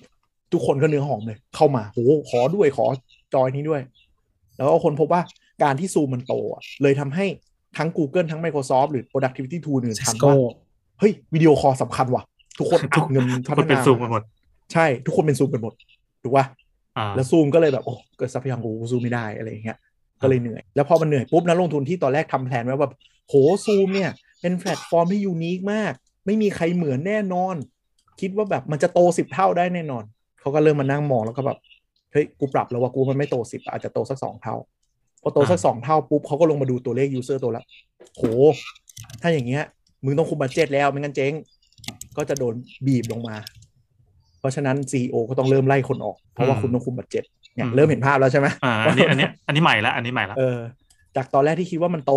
[0.52, 1.98] ทุกคนก็เนื้อหอมเลย เข้ามาโห
[2.30, 2.86] ขอด้วยขอ
[3.34, 3.80] จอยนี้ด้วย
[4.56, 5.22] แล้วก็คนพบว่า
[5.62, 7.26] การที่ซูมมันโตอะเลยทำให้
[7.76, 10.54] ทั้ง Google ทั้ง Microsoft หรือ productivity tool อื่นซิสทำโก้ว่า
[10.98, 12.22] เฮ้ยวิดีโอคอลสำคัญว่ะ
[12.58, 14.22] ทุกคนทุอักดเงินทุกพัคฒนเป็นนาซูมกันหมด
[14.72, 15.72] ใช่ทุกคนเป็นซูมกันหมด
[16.22, 16.44] ถูกป่ะ
[16.96, 19.78] อ่าแล้วซูมก็เลยแบบโอ้เกิดทรัพยากรกูซูมไม่ได้อะไรอย่างเงี้ย
[20.22, 22.92] ก็เลยเหนื่อย แล้วพอมันเหนื่อยปุ๊บนักลงทุนที่ตอนแรกทำแผนไว้ว่าแบบ
[23.28, 23.34] โห
[23.66, 24.10] ซูมเนี่ย
[24.40, 25.92] เป็นแพลตฟอร์มที่ unique มาก
[26.26, 27.56] ไม่มีใครเหมือนแน่นอน
[28.20, 30.04] คิดว่าแบบมันจะโตสิบเท่าได้แน่นอน
[30.40, 31.58] เขาก็เริ่มมานั่งมองแล้วก็แบบ
[32.12, 34.56] เฮ้ยกูปรับแล้วว่ากูมันไม่โตสิบอาจจะโตสักสองเท่า
[35.26, 37.62] พอโตสักอ่าสองเท่าปุ๊บเขาก็ลงมาดูตัวเลข user ตัวละ
[38.16, 38.22] โห
[39.22, 39.62] ถ้าอย่างเงี้ย
[40.04, 41.32] มึงต้องคุม budget แล้วไม่งั้นเจ๊ง
[42.16, 42.54] ก็จะโดน
[42.86, 43.36] บีบลงมา
[44.40, 50.58] เพราะฉะนั้น CEO ก็ต้องเริ่มไล่คนออก เพราะว่าคุณต้องคุม budget เนี่ยเริ่มเห็นภาพแล้วใช่ไหมอ่าอันนี้อันนี้อันนี้ใหม่ละอันนี้ใหม่ละเออ
[51.16, 52.12] จากตอนแรกที่คิดว่ามันโต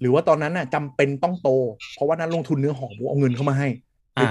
[0.00, 1.50] หรือว่าตอนนั้นน่ะจำเป็นต้องโต
[1.94, 3.68] เพราะว่านักลงทุนเนื้อหอมกูเอาเงินเข้ามาให้
[4.18, 4.28] อ่า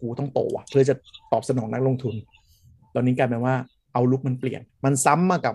[0.00, 0.94] กูต้องโตว่ะ เพื่อจะ
[1.32, 2.14] ตอบสนองนักลงทุน
[2.94, 3.54] ตอนนี้กลายเป็นว่า
[3.92, 5.54] เอาลุกมันเปลี่ยน มันซ้ำมากับ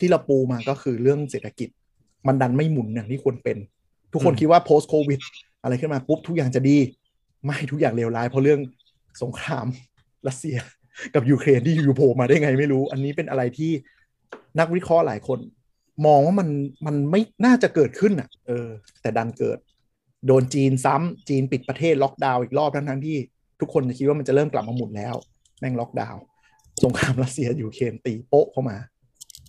[0.00, 1.68] ที่เราปูมาก็คือเรื่องเศรษฐกิจ
[2.26, 3.56] มันดันไม่หมุนอย่างที่ควรเป็น
[4.12, 5.20] ทุกคนอืมคิดว่า post covid
[5.62, 6.78] อะไรขึ้นมาปุ๊บทุกอย่างจะดี
[7.44, 8.60] ไม่ทุกอย่างเลวร้ายเพราะเรื่อง
[9.22, 9.66] สงคราม
[10.26, 10.56] รัสเซีย
[11.14, 13.72] กับยูเครนที่อยู่ๆโผล่มาได้ไงไม่รู้ อันนี้เป็นอะไรที่
[14.58, 15.38] นักวิเคราะห์หลายคน
[16.06, 16.48] มองว่ามัน
[16.86, 18.68] มันไม่น่าจะเกิดขึ้นอะ เออ
[19.02, 19.58] แต่ดันเกิด
[20.26, 23.16] โดนจีนซ้ำจีนปิดประเทศล็อกดาวน์อีกรอบทั้งทั้งๆที่
[23.60, 25.14] ทุกคนจะคิดว่ามันจะเริ่มกลับมาหมุนแล้ว
[25.60, 26.22] แม่งล็อกดาวน์
[26.84, 28.76] สงครามรัสเซียยูเครนตีโป๊ะเข้ามา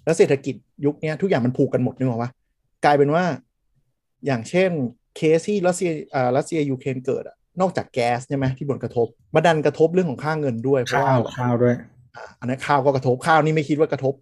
[0.08, 0.56] แล้วเศรษฐกิจ
[0.86, 2.32] ยุคเนี้ยทุกอย่างมันผูกกันหมดนึกออกปะ
[2.86, 3.24] กลายเป็นว่า
[4.26, 4.72] อย่างเช่น
[5.16, 11.76] เคสที่รัสเซียอ่ารัสเซียยูเครนเกิดอะนอกจากแก๊สใช่ไหมที่ผลกระทบ มาดันกระทบเรื่องของค่าเงินด้วยเพราะข้าว่าวข้าวด้วย
[12.16, 14.14] อะอันนั้นข้าวก็กระทบข้าวนี่ไม่คิดว่ากระทบ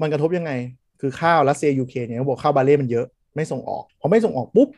[0.00, 0.52] มันกระทบยังไง
[1.00, 4.68] คือข้าวรัสเซียยูเครนเนี่ยเขาบอกข้าวบาเล่มันเยอะไม่ส่งออกพอไม่ส่งออกปุ๊บ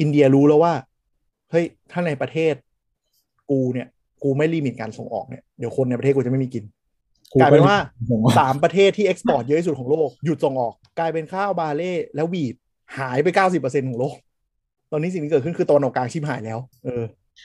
[0.00, 0.74] อินเดียรู้แล้วว่า
[1.50, 2.54] เฮ้ยถ้าในประเทศ
[3.50, 3.88] กูเนี่ย
[4.22, 6.64] กูไม่ limit การส่งออกเนี่ยเดี๋ยวคนในประเทศกูจะไม่มีกิน
[7.34, 7.78] กูกลายเป็นว่า
[8.10, 12.54] ผมว่าสามประเทศที่ export เยอะที่สุดของโลก หยุดส่งออก กลายเป็นข้าวบาเล่แล้ว wheat
[12.98, 14.16] หายไปเก้าสิบเปอร์เซ็นของโลก
[14.92, 17.02] ตอนนี้สิ่งที่เกิดขึ้นคือตะวันออกกลางชิบหายแล้ว เออ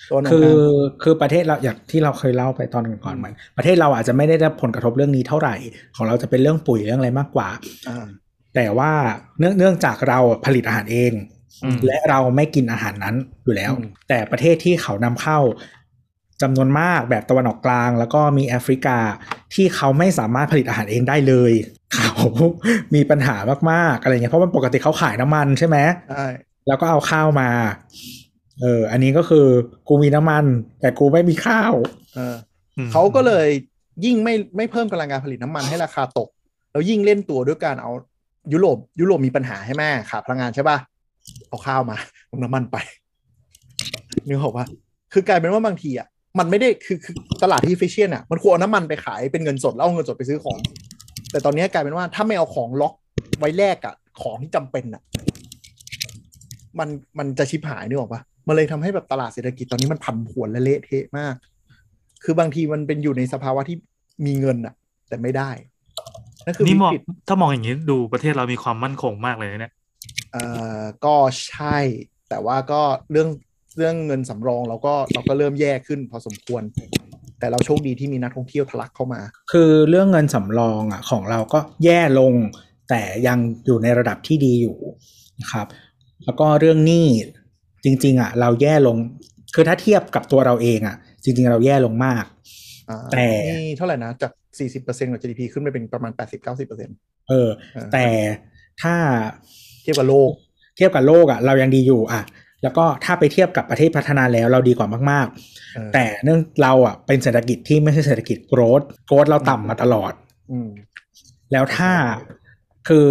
[0.10, 0.56] ตะวันออกคืกอลาง
[1.04, 5.56] คือประเทศเราอย่างที่เราเคยเล่าไปตอนก่อนๆเหมือนประเทศเราอาจจะไม่ได้รับผลกระทบเรื่องนี้เท่าไหร่
[5.96, 7.50] ของเราจะเป็นเรื่องปุ๋ยเรื่องอะไรมากกว่า
[7.90, 8.06] อ่า
[8.56, 8.92] แต่ว่า
[9.40, 11.14] เนื่องเนื่องจากเราผลิตอาหารเอง
[11.64, 15.40] อืมและเราไม่กินอาหารนั้นอยู่แล้วอืมแต่ประเทศที่เขานำเข้า
[16.42, 18.98] จำนวนมากแบบตะวันออกกลาง แล้วก็มีแอฟริกา
[19.54, 21.54] ที่เขาไม่สามารถผลิตอาหารเองได้เลย
[21.94, 22.18] เขา
[22.96, 23.36] มีปัญหา
[23.72, 25.78] มากๆอะไรเงี้ยเพราะมันปกติเขาขายน้ำมันใช่ไหม
[26.10, 26.26] ใช่
[26.68, 27.50] แล้วก็เอาข้าวมา
[28.62, 29.48] เออ อันนี้ก็คือ
[29.88, 30.46] กูมีน้ำมัน
[30.82, 31.74] แต่กูไม่มีข้าว
[32.16, 32.36] เออ
[32.78, 33.48] อืมเขาก็เลย
[34.06, 36.30] ยิ่งไม่ไม่เพิ่มกำลังการผลิตน้ำมันให้ราคาตก
[36.72, 37.92] แล้วยิ่งเล่นตัวด้วยการเอา
[38.54, 40.78] ยุโรปยุโรปมีปัญหาใช่ไหมขาดพลังงานใช่ป่ะ
[41.48, 42.78] เอาข้าวมาเอาน้ำมันไป
[44.28, 44.66] นึกออกปะ
[45.14, 46.08] คือกลายเป็นว่าบางทีอะ
[46.38, 50.58] มันไม่ได้คือคือตลาดที่เฟชเชียนอะมันควรเอาน้ำมันไปขายเป็นเงินสดแล้วเอาเงินสดไปซื้อของ
[51.32, 52.94] แต่ตอนนี้กลายเป็นว่าถ้าไม่เอาของล็อก
[53.40, 55.02] ไว้แลกอะของที่จำเป็นอะ
[56.80, 61.36] มันมันจะชิบหายนึกออกปะมันเลยทำให้แบบตลาดเศรษฐกิจตอนนี้มันผันผวนและเละเทะมาก
[62.24, 63.78] คือบางทีมันเป็นอยู่ในสภาวะที่
[64.26, 64.74] มีเงินอะ
[65.10, 65.52] แต่ไม่ได้
[66.46, 69.74] นั่นคือนี่วิมองกฤตถ้ามองอย่างนี้ดูประเทศเรามีความมั่นคงมากเลยนะเนี่ย
[70.32, 70.44] เอ่
[70.80, 71.16] อก็
[71.48, 71.78] ใช่
[72.30, 73.30] แต่ว่าก็เรื่อง
[73.80, 76.64] เรื่องเงินสำรองเราก็เราก็เริ่มแย่ขึ้นพอสมควร
[77.40, 79.22] แต่เราโชคดีที่มีนักท่องเที่ยวทะลักเข้ามา
[79.52, 82.34] คือเรื่องเงินสำรองอะของเราก็แย่ลง
[82.90, 84.78] แต่ยังอยู่ในระดับที่ดีอยู่
[85.42, 85.68] นะครับ
[86.26, 87.08] แล้วก็เรื่องหนี้
[87.84, 88.98] จริง ๆ อะ เราแย่ลง
[89.56, 92.26] คือถ้าเทียบกับตัวเราเองอะ จริง ๆ เราแย่ลงมาก
[92.90, 96.12] อ่าแต่นี่เท่าไหร่นะจาก 40%ของ GDP ขึ้นไปเป็นประมาณ
[96.70, 97.50] 80-90%เออ
[97.94, 98.08] แต่
[98.82, 98.96] ถ้า
[99.82, 100.32] เทียบกับโลก
[100.76, 102.22] เทียบกับโลกอะ เรายังดีอยู่อะ
[102.64, 105.28] แล้วก็ถ้าไปเทียบกับประเทศพัฒนาแล้วเราดีกว่ามาก
[105.76, 110.14] เออๆแต่เนื่องเราอะเป็นเศรษฐกิจที่ไม่ใช่เศรษฐกิจโกรดโกรดเราต่ำมาตลอด
[110.52, 110.70] อืม
[111.52, 111.92] แล้วถ้า
[112.88, 113.10] คือ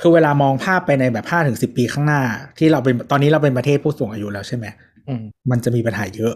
[0.00, 2.20] คือเวลามองภาพไปในแบบห้าถึงสิบปีข้างหน้า
[2.58, 4.66] ที่เราเป็นตอนนี้เราเป็นประเทศผู้สูงอายุแล้วใช่ไหม
[5.08, 6.34] อืมมันจะมีปัญหาเยอะ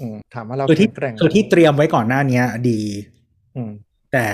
[0.00, 2.40] อืมถามว่าเราคือที่แข็งแกร่งคือที่เตรียมไว้ก่อนหน้านี้
[2.70, 2.80] ดี
[3.56, 3.70] อืม
[4.12, 4.24] แต่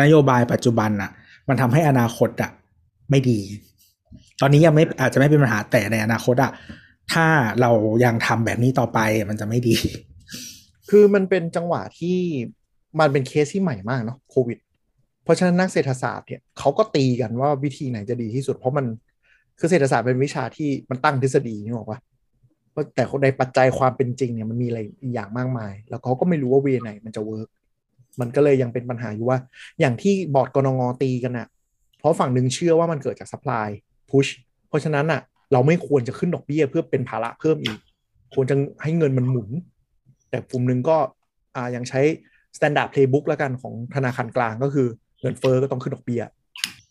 [0.00, 1.10] นโยบายปัจจุบันอะ
[1.48, 2.50] มันทำให้อนาคตอะ
[3.10, 3.40] ไม่ดี
[4.40, 6.52] ตอนนี้ยังไม่อาจจะไม่เป็นปัญหาแต่ในอนาคตอะ
[7.12, 7.26] ถ้า
[7.60, 7.70] เรา
[8.04, 9.74] ยังทำแบบนี้ต่อไปมันจะไม่ดี
[10.90, 12.18] คือมันเป็นจังหวะที่
[13.00, 14.58] มันเป็นเคสที่ใหม่มากเนาะโควิด
[15.24, 18.86] เพราะฉะนั้นนักเศรษฐศาสตร์เนี่ยเขาก็ตีกันว่าวิธีไหนจะดีที่สุด เพราะมัน
[19.58, 22.00] คือเศรษฐศาสตร์เป็นวิชาที่มันตั้งทฤษฎีนี่บอกว่า
[22.94, 27.48] แต่ในปัจจัยความเป็นจริงเนี่ยมันมีอะไรอีกอย่างมากมาย แล้วเขาก็ไม่รู้ว่า way ไหนมันจะ work
[28.20, 29.38] มันก็เลยยังเป็นปัญหาอยู่ว่า
[29.80, 31.46] อย่างที่บอร์ดกนงตีกันอะ
[31.98, 34.26] เพราะฝั่งหนึ่งเชื่อว่ามันเกิดจาก supply push
[34.68, 35.20] เพราะฉะนั้นอะ
[35.52, 37.78] เราไม่ควรจะขึ้นดอกเบี้ยเพื่อเป็นภาระเพิ่มอีก
[38.34, 39.48] ควรจะให้เงินมันหมุน
[40.30, 40.96] แต่กลุ่มหนึ่งก็
[41.56, 42.00] อ่ายังใช้
[42.56, 44.86] standard playbook แล้วกันของธนาคารกลางก็คือ
[45.20, 46.22] เงินเฟ้อก็ต้องขึ้นดอกเบี้ย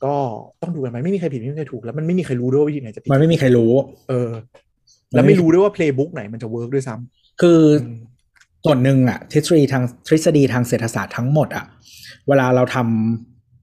[0.04, 0.14] ก็
[0.62, 3.72] ต้องดูกันไปไม่มีใครผิดไม่มีใครถูกแล้วมันไม่มีใครรู้ด้วยว่าวิธีไหนจะผิดมันไม่มีใครรู้
[4.10, 4.30] เออ
[5.12, 6.96] แล้วไม่รู้ด้วยว่า playbook ไหนมันจะเวิร์กด้วยซ้
[7.42, 8.00] คือำอืม
[8.66, 11.66] ส่วนหนึ่งอะทฤษฎีทางทฤษฎีทางเศรษฐศาสตร์ทั้งหมดอะ
[12.28, 12.78] เวลาเราท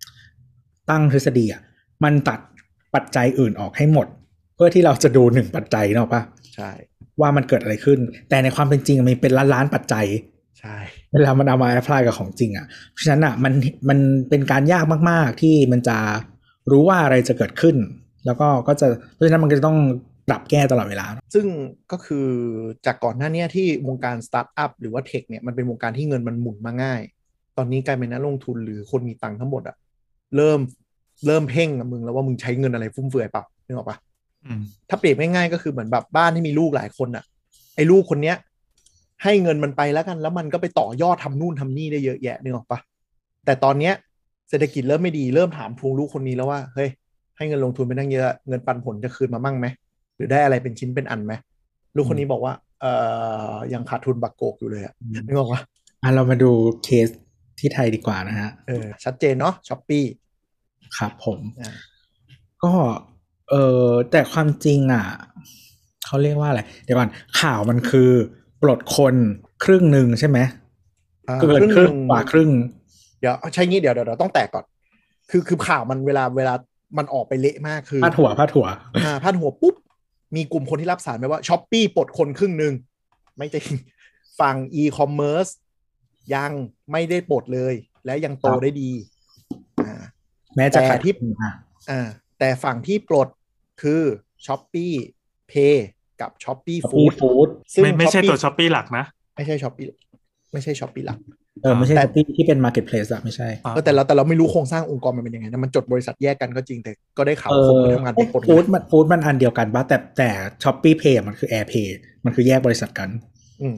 [0.03, 1.63] ำตั้งทฤษฎีอะ
[2.05, 2.41] มันตัด
[2.95, 4.07] ปัจจัยอื่นออกให้หมด
[4.55, 6.23] เพื่อที่เราจะดูหนึ่งปัจจัยเนกอะปะ
[6.55, 6.71] ใช่
[7.21, 10.07] ว่ามันเกิดอะไรขึ้น แต่ในความเป็นจริงมันเป็นล้านล้านๆปัจจัย
[10.61, 10.77] ใช่
[11.13, 13.53] เวลามันเอามาแอพพลายกับของจริงอะ่ะ เพราะฉะนั้นอะ่ะมัน
[13.89, 15.99] มันเป็นการยากมากๆ ที่มันจะ
[16.71, 17.77] รู้ว่าอะไรจะเกิดขึ้น
[18.27, 19.79] แล้วก็ก็จะเพราะฉะนั้นมันก็จะต้อง
[20.29, 21.47] ปรับแก้ตลอดเวลา ซึ่ง
[21.93, 22.29] ก็คือ
[22.87, 27.01] จากก่อนหน้าเนี้ยที่วงการสตาร์ทอัพหรือว่า tech เนี่ยมันเป็นวงการที่เงินมันหมุนมาง่าย
[27.57, 29.77] ตอนนี้กลายเป็นนักลงทุนหรือคนมีตังค์ทั้งหมดอะ
[30.37, 30.61] เริ่ม
[31.27, 33.97] เริ่มเพ่งกับมึงแล้วว่ามึงใช้เงินอะไรฟุ่มเฟือยเปล่านึกออกปะ
[34.47, 37.25] อืมถ้าเปรียบง่ายๆก็คือเหมือนแบบบ้านที่มีลูกหลายคนอะ
[37.77, 38.37] ไอ้ลูกคนเนี้ย
[39.23, 42.79] ให้เงินมันไปแล้วกัน แล้วมันก็ไปต่อยอดทำนู่นทำนี่ได้เยอะแยะนึกออกปะ
[43.45, 43.95] แต่ตอนเนี้ย
[44.49, 46.89] เศรษฐกิจเริ่มไม่ดีเริ่มถามทวงลูกคนนี้แล้วว่าเฮ้ย
[47.37, 49.67] ให้เงินลงทุนไปตั้งเยอะเงินปันผลจะคืนมามั่งไหม
[50.17, 51.33] หรือได้อะไรเป็นชิ้นเป็นอันไหม
[51.97, 52.93] ลูกคนนี้บอกว่า เอ่
[53.53, 54.95] อยังขาดทุนบักโกกอยู่เลยอะ
[55.27, 55.61] นึกออกปะ
[56.03, 56.51] อะเรามาดู
[56.85, 57.09] เคส
[57.59, 60.05] ที่ไทยดีกว่านะฮะเออชัดเจนเนาะช้อปปี้
[60.99, 61.73] ครับผมอ่า
[62.65, 62.73] ก็
[63.51, 63.55] เอ
[63.87, 65.05] อแต่ความจริงอะ
[66.07, 68.11] เขาเรียกว่าอะไร เดี๋ยวก่อนข่าวมันคือ
[68.63, 69.15] ปลดคน
[69.65, 70.39] ครึ่งหนึ่งใช่ไหม
[71.41, 72.51] เกินครึ่งกว่าครึ่ง
[73.21, 74.65] เดี๋ยวใช่งี้เดี๋ยวเดี๋ยวเดี๋ยวต้องแตกก่อน
[75.31, 76.55] คือคือข่าวมันเวลาเวลา
[76.99, 78.67] มันออกไปเละมากคือพาดหัวพาดหัว
[79.05, 79.75] อ่าพาดหัวปุ๊บ
[80.37, 82.73] มีกลุ่มคนที่รับสารไปว่าช้อปปี้ปลดคนครึ่งหนึ่ง
[83.37, 83.67] ไม่จริง
[84.41, 85.47] ฝั่งอีคอมเมิร์ซ
[86.35, 86.51] ยัง
[86.93, 87.75] ไม่ได้ปลดเลย
[88.07, 89.14] และยังโตครับได้ดีอ่า
[90.57, 91.53] แม้จะแต่ขาดที่อะ
[91.91, 93.29] อ่าแต่ฝั่งที่ปลด
[93.83, 94.03] คือ
[94.47, 94.93] ช้อปปี้
[95.49, 95.89] เพย์
[96.21, 97.49] กับช้อปปี้ฟูฟู้้ดดฟู้ด
[97.83, 99.05] ไม่ไม่ใช่ตัวช้อปปี้หลักนะ
[99.37, 99.85] ไม่ใช่ช้อปปี้
[100.53, 101.19] ไม่ใช่ช้อปปี้หลัก
[101.63, 110.31] เออไม่ใช่แต่ที่ที่เป็น marketplace อะไม่ใช่อ่าเออแต่เราแต่เราไม่รู้โครงสร้างองค์กรมันเป็นยังไงนะมันจดบริษัทแยกกันก็จริงแต่ก็ได้ข่าวว่าเอาคนมาทำงานเป็นคนฟู้ดมันฟู้ดมันอันเดียวกันปะแต่แต่
[110.63, 113.09] ช้อปปี้เพย์มันคือแอร์เพย์มันคือแยกบริษัทกัน
[113.61, 113.77] อืม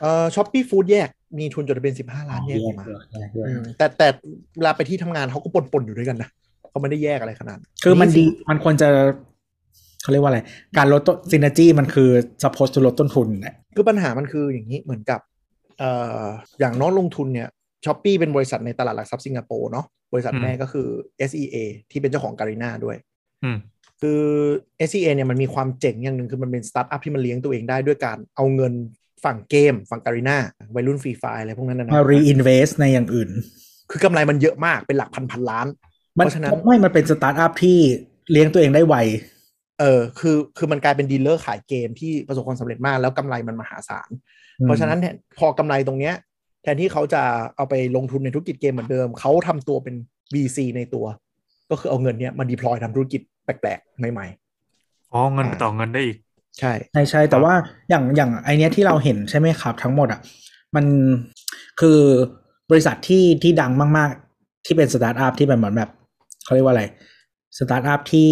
[0.00, 4.08] เอ่อช้อปปี้ฟู้ดแยกมีทุนจดทะเบียนสิบห้าล้านแยกออกมาด้วยแยกด้วยอืมแต่แต่
[4.56, 6.28] เวลาไปที่ทำงานเขาก็ปนๆอยู่ด้วยกันนะ
[6.70, 8.88] เขาไม่ได้แยกอะไรขนาด คือมันดีสิมันควรจะ
[10.02, 10.40] เขาเรียกว่าอะไร
[10.78, 12.10] การลดต้นซิน e จีมันคือ
[12.42, 15.20] suppose to ลดต้นทุนแหละคือปัญหามันคืออย่างนี้เหมือนกับ
[15.78, 15.90] เอ่
[16.22, 16.24] อ
[16.60, 17.48] อย่างน้องลงทุนเนี่ย
[17.84, 20.86] ช้อปปี้เป็นบริษัทในตลาดหลักทรัพย์สิงคโปร์เนาะบริษัทแม่ก็คือ
[21.30, 21.56] SEA
[21.90, 22.96] ที่เป็นเจ้าของการีนาด้วย
[23.44, 23.58] อืม
[24.02, 24.20] คือ
[24.88, 28.72] SEA เนี่ยมันมีความเจ๋งอย่างหนึ่งคือมันเป็นสตาร์ทอัพที่มันเลี้ยงตัวเองได้ด้วยการเอาเงิน
[29.24, 30.36] ฝั่งเกม ฝั่งการีนา
[30.74, 33.30] วัยรุ่นฟรีไฟอะไรพวกนั้นนะมานะ reinvest ในอย่างอื่น
[33.90, 35.66] คือกำไรมันเยอะมากเป็นหลักพันพันล้าน
[36.18, 37.78] มันเพราะฉะนั้นไม่มันเป็นสตาร์ทอัพที่
[38.30, 38.96] เลี้ยงตัวเองได้ไว
[39.80, 44.10] เออคือคือมันกลายเป็น dealer ขายเกมที่ประสบความสำเร็จมากแล้วกำไรมันมหาศาล
[44.64, 46.14] เพราะฉะนั้นเนี่ยพอกำไรตรงเนี้ย
[46.62, 47.22] แทนที่เขาจะ
[47.56, 49.94] เอาไปลงทุนในธุรกิจเกมเหมือนเดิม เขาทำตัวเป็น
[50.34, 51.06] VC ในตัว
[51.70, 54.26] ก็คือเอาเงินเนี้ยมา deploy ทำธุรกิจแปลกๆ ใหม่
[55.12, 56.27] อ๋อเงินต่อเงินได้อีกๆ
[56.58, 57.54] ใช่ใช่ใช่แต่ว่า
[57.88, 60.20] อย่างอย่างไอ้เนี้ยที่เราเห็นใช่ไหมครับ ทั้งหมดอะ
[60.76, 60.84] มัน
[61.80, 62.00] คือ
[62.70, 65.90] บริษัทที่ที่ดังมากๆ ที่เป็นสตาร์ทอัพที่เป็นเหมือนแบบ
[66.44, 66.84] เขาเรียกว่าอะไร
[67.58, 68.30] สตาร์ทอัพที่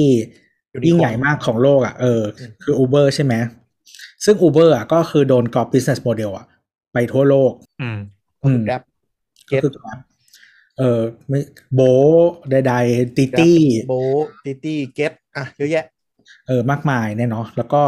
[0.87, 2.23] ยิ่งใหญ่มากของโลกอะเออ
[2.63, 3.35] คือ Uber ใช่ไหม
[4.25, 6.47] ซึ่ง Uber อะก็คือโดนก๊อป business model อะ
[6.93, 7.53] ไปทั่วโลก
[7.83, 7.99] อืม
[8.41, 8.83] ก็คือ Grab
[9.51, 9.99] ก็คือ Grab
[10.79, 11.41] เออไม่
[11.75, 11.81] โบ
[12.51, 13.59] ใดๆติ Grab ตี้
[13.89, 13.95] โบ
[14.45, 15.85] ติตี้เก็ตอะเยอะแยะ
[16.47, 17.83] เออมากมายเนี่ยเนาะแล้วก็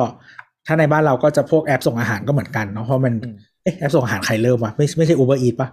[0.67, 5.69] ถ้าในบ้านเราก็จะพวกแอปส่งอาหารก็เหมือนกันเนาะเพราะมันอืมเอ๊ะแอปส่งอาหารใครเริ่มวะไม่ไม่ใช่ Uber Eats ปะ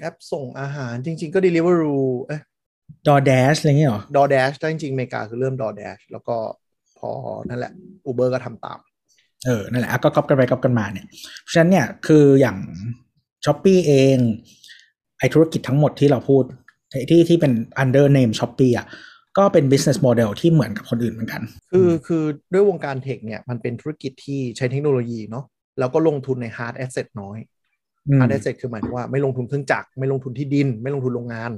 [0.00, 2.40] แอปส่งอาหารจริง ๆ ก็ Deliveroo เอ๊ะ
[3.06, 6.36] DoorDash อะไรเงี้ยเหรอ DoorDash แต่จริงๆอเมริกาคือเริ่ม DoorDash แล้วก็
[6.98, 7.10] พอ
[7.48, 7.72] นั่นแหละ
[8.10, 8.78] Uber ก็ทำตาม
[9.46, 11.06] เออ นั่นแหละอะก็ก๊อปกันไปก๊อปกันมาเนี่ย
[11.42, 12.56] เพราะฉะนั้นเนี่ยคืออย่าง
[13.44, 14.18] s h อ p e e เอง
[15.18, 16.44] ไอธุรกิจทั้งหมดที่เราพูด
[17.10, 17.52] ที่ที่เป็น
[17.82, 18.86] under name s h อ p e e อะ
[19.38, 25.44] ก็เป็น business model ที่เหมือนกับคนอื่นเหมือนกัน คือคือด้วยวงการเทคเนี่ยมันเป็นธุรกิจที่ใช้เทคโนโลยีเนาะ
[25.78, 27.38] แล้วก็ลงทุนใน hard asset น้อย
[28.08, 31.52] อืม hard asset คือหมายถึงว่าไม่ลงทุนเครื่องจักรไม่ลงทุนที่ดิน ไม่ลงทุนโรงงาน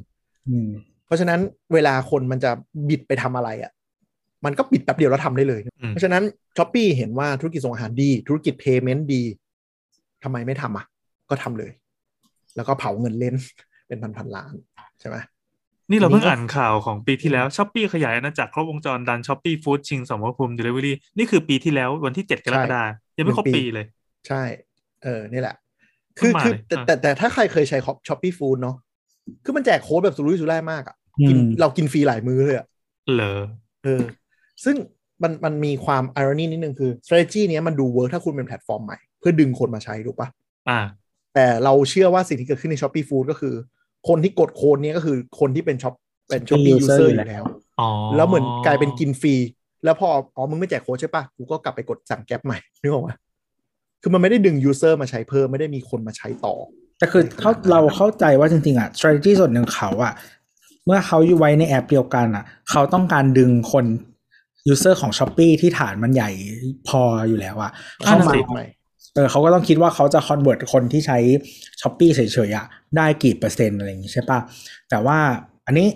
[0.48, 0.68] อืม
[1.06, 1.40] เพราะฉะนั้น
[1.74, 2.50] เวลาคนมันจะ
[2.88, 3.72] บิดไปทำอะไรอะ่ะ
[4.44, 6.22] มันก็บิดแป๊บเดียวแล้วทำได้เลยอืมเพราะฉะนั้น
[6.56, 9.22] ช้อปปีเห็นว่าธุรกิจส่งอาหารดี ธุรกิจ payment ดี
[10.24, 10.84] ทำไมไม่ทำอะ
[11.30, 11.70] ก็ทำเลย
[12.56, 13.34] แล้วก็เผาเงินเล่น
[13.86, 14.52] เป็นพันพันๆล้าน
[15.00, 15.16] ใช่ไหม
[15.90, 23.86] นี่เราเพิ่งอันนี้ก็อ่านข่าวของปีที่แล้วช้อปปี้ขยายอาณาจักรครบวงจรดันช้อปปี้ฟู้ดชิงสมรภูมิเดลิเวอรี่นี่คือปีที่แล้ววันที่เจ็ดกรกฎาคมยังไม่ครบปีเลย
[24.28, 24.42] ใช่
[25.02, 25.56] เออนี่แหละ
[26.18, 27.78] คือเพิ่งมาคือเลยแต่อะแต่แต่ถ้าใครเคยใช้
[28.08, 28.76] ช้อปปี้ฟู้ดเนาะ
[29.44, 30.96] คือมันแจกโค้ดแบบสุรุ่ยสุร่ายมากอะ่ะ
[31.28, 32.66] กินอืมเรากินฟรีหลายมื้อเลยอะ่ะ
[33.14, 33.40] เหรอ
[33.84, 34.02] เออ
[34.64, 34.76] ซึ่ง
[35.22, 40.28] มันมันมีความ irony นิดนึงคือ strategy เนี้ยมันดู work ถ้าคุณเป็นแพลตฟอร์มใหม่ เพื่อดึงคนมาใช้ถูกปะ
[40.68, 40.80] อ่า
[41.34, 43.54] แต่เราเชื่อว่าสิ่งที่เกิดขึ้นใน Shopee Food ก็คือ
[44.08, 45.94] คนที่กดโค้ดเนี้ยก็คือคนที่เป็นช็อป
[46.28, 47.44] เป็น Shopee user อยู่แล้ว
[47.80, 49.34] อ๋อแล้วเหมือนกลายเป็นกินฟรี
[49.84, 53.16] แล้วพออ๋อมึงไม่แจกโค้ดใช่ปะกูก็กลับไปกดสั่ง Grab ใหม่นึกออกปะ
[54.02, 56.54] คือมันไม่ได้ดึง user มาใช้เพิ่มไม่ได้มีคนมาใช้ต่อ
[56.98, 60.12] แต่คือเขาเราเข้าใจว่าจริงๆอะ strategy ส่วนหนึ่งเขาอะ
[60.86, 63.84] เมื่อเขาอยู่ไว้ในแอปเดียวกันอะ เขาต้องการดึงคน
[64.72, 66.30] user ของ Shopee ที่ฐานมันใหญ่
[66.88, 67.70] พออยู่แล้วอะ
[68.04, 68.66] เข้าเข้ามามาใหม่
[69.14, 71.18] เออเขาก็ต้องคิดว่าเขาจะ convert คนที่ใช้
[71.80, 74.38] s h อ p e e เฉยๆอะได้กี่เปอร์เซ็นต์อะไรอย่างงี้ใช่ปะ
[74.90, 75.18] แต่ว่า
[75.66, 75.86] อันนี้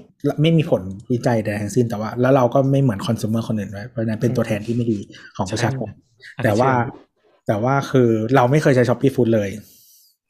[0.43, 4.99] ไม่มีผลวิจัยใดทั้งสิ้นแต่ว่า แล้วเราก็ไม่เหมือน consumer คนอื่นไว้เพราะฉะนั้นเป็นตัวแทนที่ไม่ดี
[5.37, 5.89] ของประชาชน
[6.37, 7.05] อันนี้แต่ว่าเชื่อ
[7.47, 9.51] แต่ว่าคือเราไม่เคยใช้ s h อ p e e Food เลย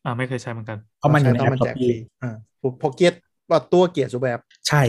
[0.04, 2.34] อ่าไม่เคยใช้เหมือนกัน เพราะมันอยู่ในต้แอองปมัน s h แจ o ก p ฟ e รี e อ่า
[2.82, 3.14] พอเกียร
[3.50, 4.82] ว่าตัวเกียรติซูเปอร์แอปใช่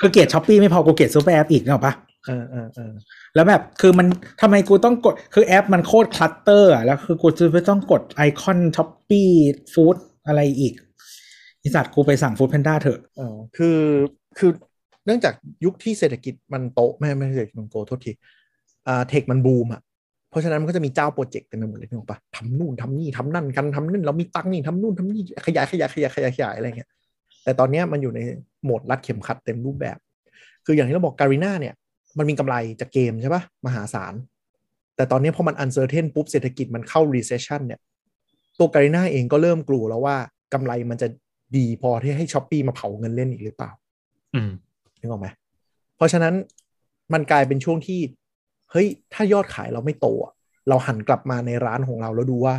[0.00, 1.94] คือเกลียด Shopee ไม่พอกูเกลียด super app อีกนึกออกปะ
[2.26, 2.92] เออเออเออ
[3.38, 4.06] แล้วแบบคือมัน
[4.40, 10.74] ทำไมกูต้องกดคือแอปมันโคตร clutter อะแล้วคือกูจะไม่ต้องกดไอคอน Shopee Food อะไรอีก
[11.62, 13.78] อีสัตกูไปสั่ง foodpanda เถอะเออคือ
[14.38, 14.50] คือ
[15.06, 15.34] เนื่องจาก
[15.64, 18.12] ยุคที่เศรษฐกิจมันโตไม่ไม่เศรษฐกิจมันโตโทษที
[18.86, 19.80] อ่า tech มันบูมอะ
[20.30, 26.90] เพราะฉะนั้นมันก็จะมีเจ้าโปรเจกต์เต็มไปหมดเลยนึกออกปะทำนู่นทำนี่ทำนั่นกันทำนั่นเรามีตังนี่ทำนู่นทำนี่ขยายขยายขยายขยายขยายอะไรเงี้ย
[27.44, 28.20] แต่ตอนเนี้ยมันอยู่ใน
[28.64, 29.98] โหมดรัดเข็มขัดเต็มรูปแบบ
[30.66, 31.74] คืออย่างที่เราบอก Garena เนี่ย
[32.18, 34.14] มันมีกำไรจากเกมใช่ปะมหาศาล
[34.96, 37.80] แต่ตอนนี้พอมัน uncertain ปุ๊บเศรษฐกิจมันเข้า recession เนี่ย
[38.58, 40.16] ตัว Garena เองก็เริ่มกลัวแล้วว่า
[40.52, 41.08] กำไรมันจะ
[41.56, 43.70] ดีพอที่ให้ Shopee มาเผาเงินเล่นอีกหรือเปล่า
[44.34, 44.50] อืม
[45.00, 45.28] นึกออกไหม
[45.96, 46.34] เพราะฉะนั้น
[47.12, 48.00] มันกลายเป็นช่วงที่
[48.70, 50.32] เฮ้ย ถ้ายอดขายเราไม่โตอะ
[50.68, 52.54] เราหันกลับมาในร้านของเราแล้วดูว่า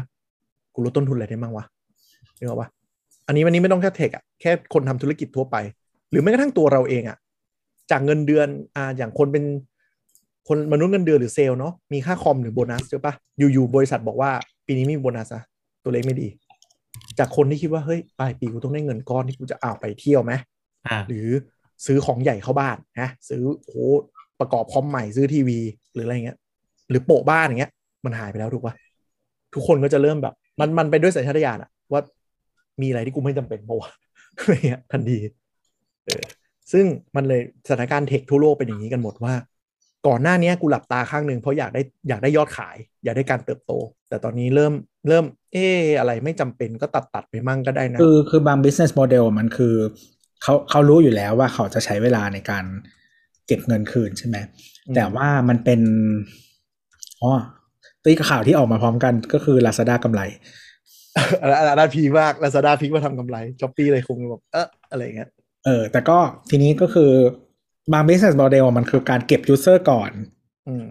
[0.74, 1.66] กูลดต้นทุนอะไรได้บ้างวะ
[2.38, 2.70] นึกออกปะ
[3.28, 5.55] อันนี้วันนี้ไม่ต้องแค่เทคอะแค่คนทำธุรกิจทั่วไป
[6.10, 7.18] หรือแม้กระทั่งตัวเราเองอะ
[7.92, 9.44] จากเงินเดือนอ่าอย่างคนเป็น
[10.48, 14.32] คนมนุษย์เงินเดือนหรือเซลล์เนาะมีค่าคอมหรือโบนัสใช่ปะอยู่ๆบริษัทบอกว่า
[14.66, 15.44] ปีนี้ไมมีโบนัสอะ
[15.84, 16.28] ตัวเลขไม่ดี
[17.20, 20.34] จากคนที่คิดว่าเฮ้ยปลายปีกูต้องได้เงินก้อนที่กูจะเอาไปเที่ยวไหม
[20.88, 21.28] อ่าหรือ
[21.86, 23.76] ซื้อของใหญ่เข้าบ้านนะซื้อโห
[24.40, 25.60] ประกอบคอมใหม่ซื้อทีวี
[25.94, 26.38] หรืออะไรเงี้ย
[26.90, 27.72] หรือโปะบ้านอย่างเงี้ย
[28.06, 28.74] มันหายไปแล้วถูกปะ
[29.54, 32.02] ทุกคนก็จะเริ่มแบบ มันมันไปด้วยสัญชาตญาณอะว่า
[32.82, 33.90] มีอะไรที่กูไม่จำเป็นปะวะ
[34.38, 35.18] อะไรเงี้ยทันที
[36.06, 36.24] เออ
[36.72, 39.34] ซึ่งมันเลยสถานการณ์เทคทั่วโลกเป็นอย่างนี้กันหมดว่า
[40.07, 43.72] ก่อนหน้านี้กูหลับตาข้างหนึ่งเพราะอยากได้อยากได้ยอดขาย อยากได้การเติบโต
[44.09, 44.74] แต่ตอนนี้เริ่ม
[45.07, 49.76] เริ่มเอออะไรไม่จำเป็นก็ตัดตัดไปมั่งก็ได้นะคือคือบาง business model มันคือ
[50.43, 52.65] เขาเขารู้อยู่แล้วว่าเขาจะใช้เวลาในการ
[53.47, 54.38] เก็บเงินคืนใช่ไหม
[54.88, 55.82] อืมแต่ว่ามันเป็น
[57.22, 57.32] อ๋อ
[58.03, 60.22] ตีข่าวที่ออกมาพร้อมกันก็คือ Lazada กำไร
[61.41, 65.30] อันนั้นอันนั้นพีคมากลาซาด้าพีคมากทำกำไร Shopee เลยคงแบบเอออะไรอย่างเงี้ย
[65.66, 66.18] เออ แต่ก็
[66.49, 67.12] ทีนี้ก็คือ
[67.93, 70.12] บาง business model มันคือการเก็บ user ก่อน
[70.68, 70.86] อืม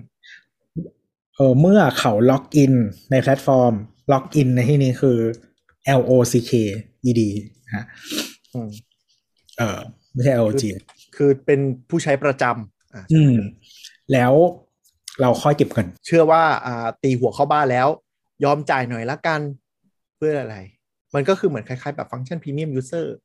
[1.36, 2.74] เออเมื่อเขา locked in
[3.10, 3.74] ในแพลตฟอร์ม
[4.12, 5.18] locked in ในที่นี้คือ
[5.98, 6.52] L O C K
[7.08, 7.20] E D
[7.66, 7.84] นะฮะ
[8.54, 8.68] อืม
[9.58, 9.78] เออ
[10.12, 10.64] ไม่ใช่ L O G
[11.16, 13.34] คือเป็นผู้ใช้ประจำอ่าอืม
[14.12, 14.32] แล้ว
[15.20, 17.88] เราค่อยเก็บเงิน เชื่อว่าอ่าตีหัวเข้าบ้านแล้ว
[18.44, 19.40] ยอมจ่ายหน่อยละกัน
[20.16, 20.56] เพื่ออะไร
[21.14, 23.16] มันก็คือเหมือนคล้ายๆ แบบฟังก์ชันพรีเมียมยูเซอร์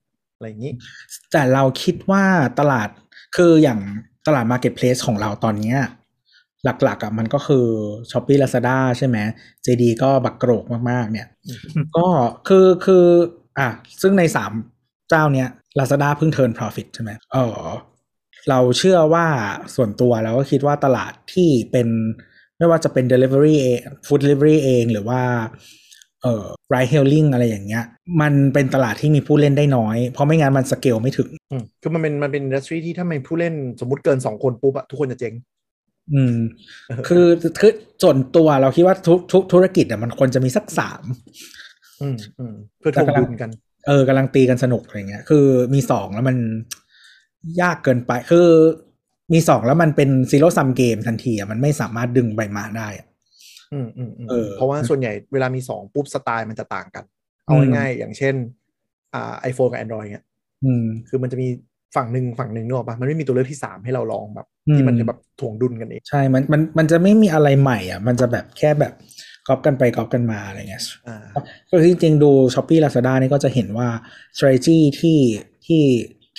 [0.44, 0.74] อะไรอย่างนี้
[1.32, 2.24] แต่เราคิดว่า
[2.60, 2.89] ตลาด
[3.36, 3.80] คืออย่าง
[4.28, 5.80] ตลาด Marketplace ของเราตอนเนี้ย
[6.84, 7.66] หลักๆอะมันก็คือ
[8.12, 9.18] s h o p e e Lazada ใช่ไหม
[9.66, 11.28] JD ก็บักโกรกมากๆ เนี่ย
[11.98, 12.08] ก็
[12.48, 13.06] คือคือ
[13.60, 13.68] อะ
[14.02, 14.52] ซึ่งในสาม
[15.10, 15.48] เจ้าเนี้ย
[15.80, 17.70] Lazada เพิ่ง turn profit ใช่ไหมเออ
[18.50, 19.28] เราเชื่อว่า
[19.76, 21.88] ส่วนตัวเราก็คิดว่าตลาดที่เป็น
[22.58, 25.22] ไม่ว่าจะเป็น delivery เอง food delivery เอง หรือว่า
[26.24, 27.84] เอ่อ ride hailing อะไรอย่างเงี้ย
[28.22, 35.34] มันเป็นตลาดที่มีผู้เล่นได้น้อย เพราะไม่งั้นมันสเกลไม่ถึงอืมคือมันเป็นมันเป็น industry ที่ถ้าไม่ผู้เล่นสมมติเกินสองคนปุ๊บอะทุกคนจะเจ๊ง
[36.14, 36.36] อืม
[37.08, 37.28] คือ
[37.60, 37.72] คือ
[38.04, 41.04] ส่วนตัวเราคิดว่าทุกทุกธุรกิจอะมันควรจะมีสักสาม
[42.02, 43.50] อืมอืมเพื่อถ่วงดุลกัน
[43.88, 46.38] เออกำลังตีกันสนุกอะไรเงี้ย คือมีสองแล้วมัน
[47.62, 48.48] ยากเกินไป คือ
[49.34, 53.08] มีสองแล้วมันเป็น zero-sum game ทันทีอะมันไม่สามารถดึงใบมาได้อะ
[53.74, 57.04] อืมอืมอืมเออเพราะว่าส่วนใหญ่เวลามีสองปุ๊บสไตล์มันจะต่างกัน
[57.46, 58.36] เอาอืมง่ายๆอย่างเช่น
[59.14, 60.26] อ่า iPhone กับ Android เนี่ย
[60.66, 61.48] อืมคือมันจะมี
[61.96, 68.94] ฝั่งหนึ่งฝั่งหนึ่งนึกออกปะมันไม่มีตัวเลือกที่สามให้เราลองแบบอืมที่มันจะแบบถ่วงดุลกันเอง ใช่ มันมันมันจะไม่มีอะไรใหม่อะ มันจะแบบแค่แบบ
[69.48, 71.18] ก๊อปกันไปก๊อปกันมาอะไรเงี้ยอ่า
[71.70, 73.88] ก็จริงๆดู s h อ p e e Lazada นี่ก็จะเห็นว่า
[74.36, 75.20] strategy ที่
[75.66, 75.84] ที่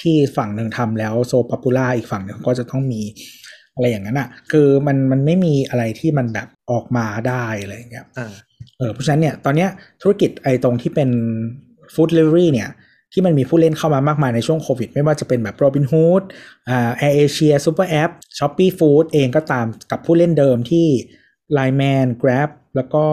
[0.01, 3.03] ที่ฝั่งหนึ่งทำแล้วโซ popular อีกฝั่งหนึ่งก็จะต้องมี
[3.75, 8.33] อะไรอย่างนั้นอะ คือมันมันไม่มีอะไรที่มันแบบออกมาได้อะไรอย่างเงี้ยอ่า
[8.79, 9.71] เออเพราะฉะนั้นเนี่ยตอนเนี้ย
[10.03, 11.11] ธุรกิจไอ้ตรงที่เป็น
[11.95, 12.71] food delivery เนี่ย
[13.13, 16.23] ที่มันมีผู้เล่นเข้ามามากมายในช่วงโควิด ไม่ว่าจะเป็นแบบ Robinhood
[16.69, 20.87] อ่า Air Asia Super App Shopee Food เองก็ตามกับผู้เล่นเดิมที่
[21.57, 23.05] Line Man Grab แล้วก็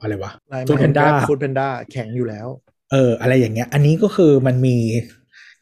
[0.00, 0.32] อะไรวะ
[0.68, 2.48] Food Panda ฟูดเพนด้าแข็งอยู่แล้ว
[2.92, 4.76] เออ อะไรอย่างเงี้ย อันนี้ก็คือมันมี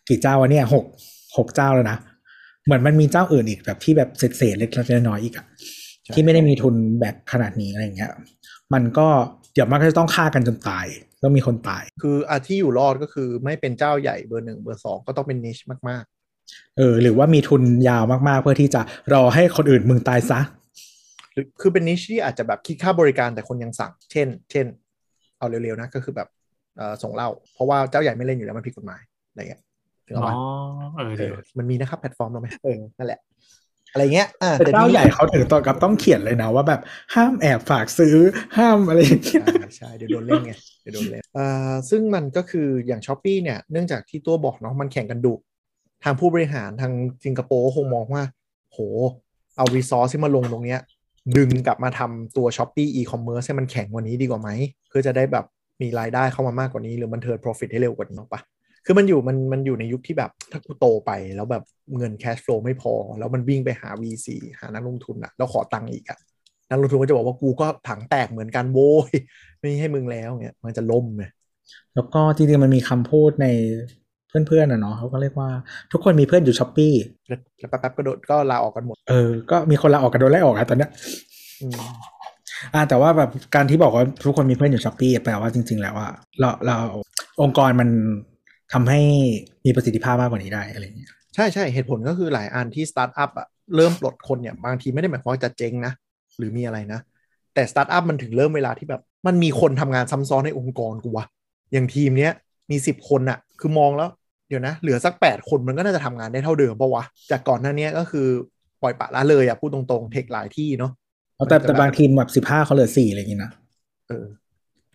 [0.09, 0.85] กี่เจ้าวะเนี่ยหก
[1.37, 1.99] หกเจ้าแล้วนะ
[2.65, 5.47] เหมือนมันมีเจ้าอื่นอีกแบบที่แบบเศษๆเล็กๆน้อยๆอีกอะ
[6.05, 8.11] ใช่ที่ไม่ได้มีทุนแบบขนาดนี้อะไรอย่างเงี้ย
[8.75, 9.07] มันก็
[9.55, 10.87] เดี๋ยวมันก็จะต้องฆ่ากันจนตาย
[11.23, 15.59] ต้องมีคนตาย คืออาที่อยู่รอดก็คือไม่เป็นเจ้าใหญ่เบอร์หนึ่งเบอร์สองก็ต้องเป็นนิช
[15.91, 16.05] มาก
[16.79, 18.81] เออ หรือว่ามีทุนยาวมากๆ เพื่อที่จะ
[19.13, 24.67] รอให้คนอื่นมึงตายซะๆหรือคือเป็นนิชที่อาจจะแบบคิดค่าบริการแต่คนยังสั่ง เช่น เช่น
[25.39, 26.29] เอาเร็วๆนะก็คือแบบ
[26.77, 29.01] เอ่อส่งเหล้าเพราะว่าเจ้าใหญ่ไม่เล่นอยู่แล้วมันผิดกฎหมาย
[29.31, 29.72] อะไรเงี้ยถึง
[30.17, 30.35] อ๋เอาอปะ
[30.97, 33.21] เออเอเดี๋ยวอมันมีนะครับแพลตฟอร์มเราไหมเออนั่นแหละ
[33.93, 36.81] อะไรเงี้ยอ่าแต่เจ้าทีนี้ใหญ่เขาถึงตอนกับต้องเขียนเลยนะว่าแบบ
[37.15, 38.17] ห้ามแอบฝากซื้อ
[38.57, 40.53] ห้ามอะไรอย่างเงี้ยใช่ใช่เดี๋ยวโดนเล่นไง
[40.83, 45.35] เดี๋ยวโดนเล่นอ่าซึ่งมันก็คืออย่าง Shopee เนี่ยเนื่องจากที่ตัวบอกเนาะมันแข่งกันดุ
[46.05, 46.93] ทางผู้บริหารทาง
[47.25, 48.23] สิงคโปร์คงมองว่า
[48.71, 48.79] โห
[49.57, 50.81] เอา resource ที่มาลงตรงเนี้ย
[51.37, 54.51] ดึงกลับมาทำตัว Shopee e-commerce ให้มันแข็งกว่านี้ดีกว่าไหม
[54.89, 55.45] เพื่อจะได้แบบ
[55.83, 58.41] มีรายได้เข้ามามากกว่านี้ หรือมันเทิร์น profit ให้เร็วกว่านี้เนาะปะ
[58.85, 61.65] คือมันอยู่มันมันอยู่ในยุคที่แบบถ้ากูโตไปแล้วแบบ
[61.97, 64.27] เงิน cash flow ไม่พอ แล้วมันวิ่งไปหา VC
[64.61, 66.19] หานักลงทุนอะแล้วขอตังค์อีกอะ
[66.71, 69.13] นักลงทุนก็จะบอกว่ากูก็ถังแตกเหมือนกันโว้ย
[69.59, 71.25] ไม่ให้มึงแล้วเนี่ยมันจะล่มไง
[71.95, 73.47] แล้วก็จริงๆมันมีคำพูดใน
[74.49, 75.49] เพื่อนๆนะเนาะเขาก็เรียกว่า
[75.93, 76.95] ทุกคนมีเพื่อนอยู่ Shopee
[77.29, 80.91] แล้วแล้วแป๊บๆก็โดนก็ลาออกกันหมด เออ ก็มีคนลาออกกับโดนไล่ออกอะตอนเนี้ย
[81.63, 81.81] อืม
[82.75, 86.09] อ่าแต่ว่าแบบการที่บอกว่าทุกคนมีเพื่อนอยู่ Shopee แปลว่าจริง ๆ แล้วว่า
[86.41, 86.77] เราเรา
[87.43, 87.89] องค์กรมัน
[88.73, 89.01] ทำให้
[89.65, 93.47] มีประสิทธิภาพมากกว่านี้ได้อะไรอย่างเงี้ยใช่ใช่เหตุผลก็คือหลายอันที่สตาร์ทอัพอะ
[93.77, 95.93] เริ่มปลดคนเนี่ยบางทีไม่ได้หมายความว่าจะเจ๊งนะ
[96.39, 97.01] หรือมีอะไรนะ
[97.55, 101.25] แต่สตาร์ทอัพมันถึงเริ่มเวลาที่แบบ มันมีคนทำงานซ้ำซ้อนในองค์กรกูวะ
[101.73, 102.33] อย่างทีมเนี้ย
[102.71, 104.09] มีสิบคนอะคือมองแล้ว
[104.49, 108.27] เดี๋ยวนะ เหลือสักแปดคนมันก็น่าจะทำงานได้เท่าเดิมปะวะจากก่อนหน้านี้ก็คือ
[108.83, 110.93] ปล่อยปละละเลยอะพูดตรงๆ tech หลายที่เนาะ
[111.37, 113.51] เอาแต่แต่บางทีมแบบสิบห้าเขาเหลือสี่อะไรอย่างงี้นะ
[114.09, 114.27] เออ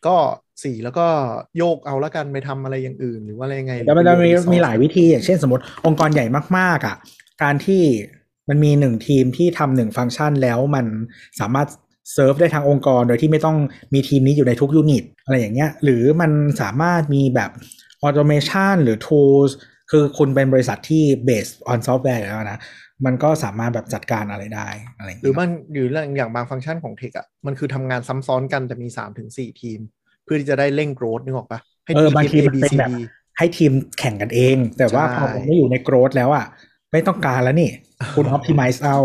[0.05, 0.15] ก็
[0.63, 1.07] สี่แล้วก็
[1.57, 6.25] โยกเอาละกันไปทำอะไรอย่างอื่น หรือว่าอะไรยังไงแล้วมันจะมีหรือมีหลายวิธีอย่างเช่นสมมติองค์กรใหญ่
[6.57, 6.95] มากๆอะ
[7.43, 7.81] การที่
[8.49, 10.85] มันมีหนึ่งทีมที่ทำหนึ่งฟังก์ชันแล้วมัน
[11.39, 11.67] สามารถ
[12.13, 13.57] เซิร์ฟได้ทางองค์กรโดยที่ไม่ต้อง
[13.93, 16.31] มีทีมนี้อยู่ในทุก unit อะไรอย่างเงี้ย หรือมัน
[16.61, 17.51] สามารถมีแบบ
[18.03, 19.51] automation หรือ tools
[19.91, 22.59] คือคุณเป็นบริษัทที่ based on software อยู่แล้วนะ
[23.05, 25.87] มันก็สามารถแบบจัดการอะไรได้อะไรย่างหรือเงี้ยมันหรือ
[26.17, 29.79] อย่างบางฟังก์ชันของเทคอะมันคือทำงานซ้ำซ้อนกันแต่มีสามถึงสี่ทีม
[30.28, 32.93] เพื่อที่จะได้เร่งโกรธนึกออกปะให้เออบางที A มัน B เป็น C แบบ D
[33.38, 36.45] ให้ทีมแข่งกันเอง แต่ว่าใช่พอมันไม่อยู่ในโกรธแล้วอะ
[36.91, 37.69] ไม่ต้องการแล้วนี่
[38.15, 38.97] คุณ optimize เอา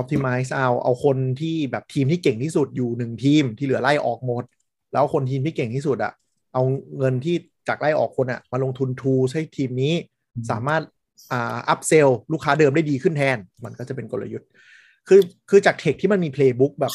[0.00, 4.44] optimize เอาเอาคนที่แบบทีมที่เก่งที่สุดอยู่หนึ่งทีมที่เหลือไล่ออกหมด
[4.92, 6.12] แล้วคนทีมที่เก่งที่สุดอะ
[6.54, 6.62] เอา
[6.98, 7.36] เงินที่
[7.68, 9.94] จากไล่ออกคนอะ มาลงทุนทูให้ทีมนี้
[10.36, 10.82] อืมสามารถ
[11.32, 14.48] อ่า upsell ลูกค้าเดิมได้ดีขึ้นแทน มันก็จะเป็นกลยุทธ์
[15.08, 15.20] คือ
[15.50, 16.92] คือจาก tech ที่มันมี playbook แบบ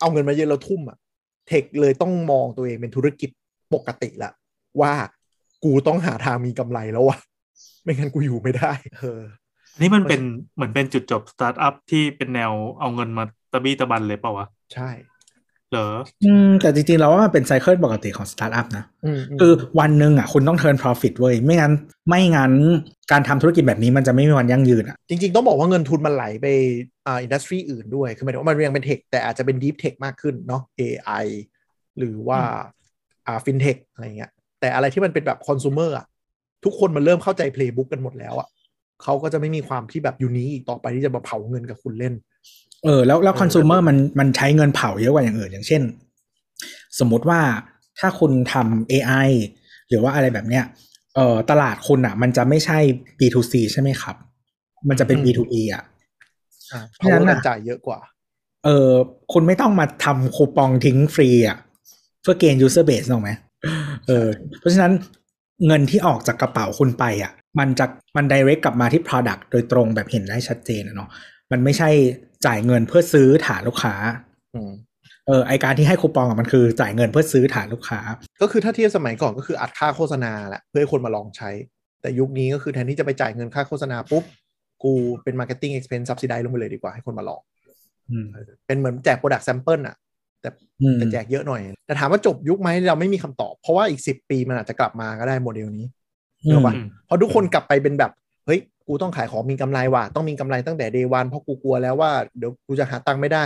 [0.00, 0.96] เอาเงินมาเยอะแล้วทุ่มอะ
[1.48, 3.30] tech เลยต้องมองตัวเองเป็นธุรกิจ
[3.74, 4.30] ปกติละ
[4.80, 4.94] ว่า
[5.64, 7.18] กูต้องหาทางมีกำไรแล้ววะ
[7.82, 9.20] ไม่งั้นกูอยู่ไม่ได้ เออ
[9.74, 10.22] อันนี้มันเป็น
[10.54, 15.88] เหมือนเป็นจุดจบสตาร์ทอัพที่เป็นแนวเอาเงินมาตะบี้ตะบันเลยเปล่าวะ ใช่เหรอ
[16.24, 21.72] อืม แต่จริงๆเราว่ามันเป็น cycle ปกติของสตาร์ทอัพนะอืมมคือวันหนึ่งอะคุณต้อง turn profit เว้ย ไม่งั้น
[22.08, 22.52] ไม่งั้น
[23.12, 26.46] การทำธุรกิจแบบนี้มันจะไม่มีวันยั่งยืนอะ จริงๆ ต้องบอกว่าเงินทุนมันไหลไป
[27.06, 31.26] อ่าอินดัสทรีอื่นด้วย คือหมายถึงว่ามันยังเป็นเทคแต่อาจจะเป็น deep tech มากขึ้นเนาะ AI
[31.98, 32.40] หรือว่า
[33.26, 36.06] อ่า fintech อะไรเงี้ย แต่อะไรที่มันเป็นแบบ consumer อะ
[36.64, 38.48] ทุกคนมันเริ่มเข้าใจ playbook กันหมดแล้วอะ
[39.02, 42.14] เขาก็จะไม่มีความที่แบบยูนี้อีกต่อไปที่จะมาเผาเงินกับคุณเล่น
[42.84, 45.82] เออแล้วแล้วเออคอน sumer มันมันใช้เงินเผาเยอะกว่าอย่างอื่นอย่างเช่น
[46.98, 47.40] สมมุติว่า
[47.98, 49.28] ถ้าคุณทำ AI
[49.88, 50.64] หรือว่าอะไรแบบเนี้ย
[51.16, 52.78] เออตลาดคุณอะ มันจะไม่ใช่
[53.18, 54.16] B2C ใช่ไหมครับ
[54.88, 55.84] มันจะเป็นอืม B2E อะ
[56.72, 57.98] อ่าเพราะฉะนั้นเขาน่ะการจ่ายเยอะกว่า
[58.64, 58.90] เออ
[59.32, 61.58] คุณไม่ต้องมาทำคูปองทิ้งฟรีอะ
[62.22, 63.30] เพื่อเกณฑ์ user base ถูกไหม
[64.06, 64.26] เออ
[64.60, 64.92] เพราะฉะนั้น
[65.66, 71.08] เงินที่ออกจากกระเป๋าคุณไปอะ มันจะมัน direct กลับมาที่ product โดยตรงแบบเห็นได้ชัดเจนอะเนาะ
[71.52, 71.90] มันไม่ใช่
[72.46, 73.94] จ่ายเงินเพื่อซื้อฐานลูกค้า
[74.54, 74.72] อืม
[75.26, 78.00] เออไอการที่ให้คูปองอะมันคือจ่ายเงินเพื่อซื้อฐานลูกค้า
[78.42, 81.50] ก็คือถ้าเทียบสมัยก่อนก็คืออัดค่าโฆษณาแหละเพื่อให้คนมาลองใช้
[82.00, 84.24] แต่ยุคนี้ก็คือแทนที่จะไปจ่ายเงินค่าโฆษณาปุ๊บ
[84.82, 87.42] กูเป็น marketing expense subsidize ลงไปเลยดีกว่าให้คนมาลอง
[88.10, 88.26] อืม
[88.66, 89.96] เป็นเหมือนแจก product sample อะ
[90.40, 90.48] แต่
[90.82, 95.86] อืมแต่แจกเยอะหน่อย แต่ถามว่าจบยุคไหมเราไม่มีคำตอบ เพราะว่าอีกสิปีมันอาจจะกลับมาก็ได้โมเดลนี้
[96.44, 98.12] อืเนมอะปะอืมเพราะทุกคนกลับไปเป็นแบบ
[98.46, 103.42] เฮ้ยกูต้องขายของมีกำไรว่ะต้องมีกำไรตั้งแต่ day one เพราะกูกลัวแล้วว่าเดี๋ยวกูจะหาตังค์ไม่ได้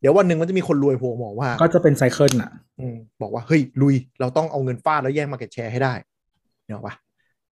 [0.00, 6.94] เดี๋ยววันหนึ่งมันจะมีคนรวยโผล่มาบอกว่า ก็จะเป็น cycle อะอืมบอกว่าเฮ้ยลุย เราต้องเอาเงินฟาดแล้วแย่ง market share ให้ได้นึกออกปะ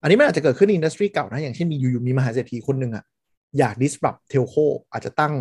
[0.02, 3.04] อันนี้มันอาจจะเกิดขึ้นใน industry เก่านะอย่างเช่นมีอยู่ๆมีมหาเศรษฐีคนหนึ่งอะ
[3.58, 5.34] อยาก disrupt telco อาจจะตั้ง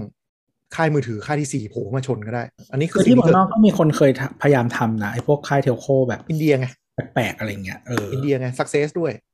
[0.76, 6.68] ค่ายมือถือค่ายที่สี่โผล่มาชนก็ได้ อันนี้คืคืออสิ่งที่ที่เมืองเกิดนอกก็มีคนเคยทำพยายามทำนะไอพวกค่าย telco แบบอินเดียไง
[7.14, 9.33] แปลกๆอะไรเงี้ยเอออินเดียไง success ด้วยอืม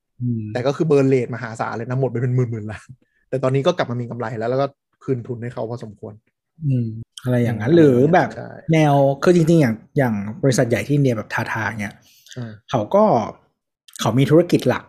[0.54, 2.88] แต่ก็คือ burn rate มหาศาลเลยนะหมดไปเป็นหมื่นหมื่นล้าน
[3.30, 4.68] แต่ตอนนี้ก็กลับมามีกำไรแล้ว แล้วก็
[5.04, 6.14] คืนทุนให้เขาพอสมควร
[6.66, 6.88] อืม
[7.24, 11.96] อะไรอย่างนั้น หรือแบบใช่แนวคือจริงๆอย่างอย่างบริษัทใหญ่ที่อินเดียแบบ Tata เนี่ย
[12.38, 13.04] อืมเขาก็
[14.00, 14.84] เขามีธุรกิจหลัก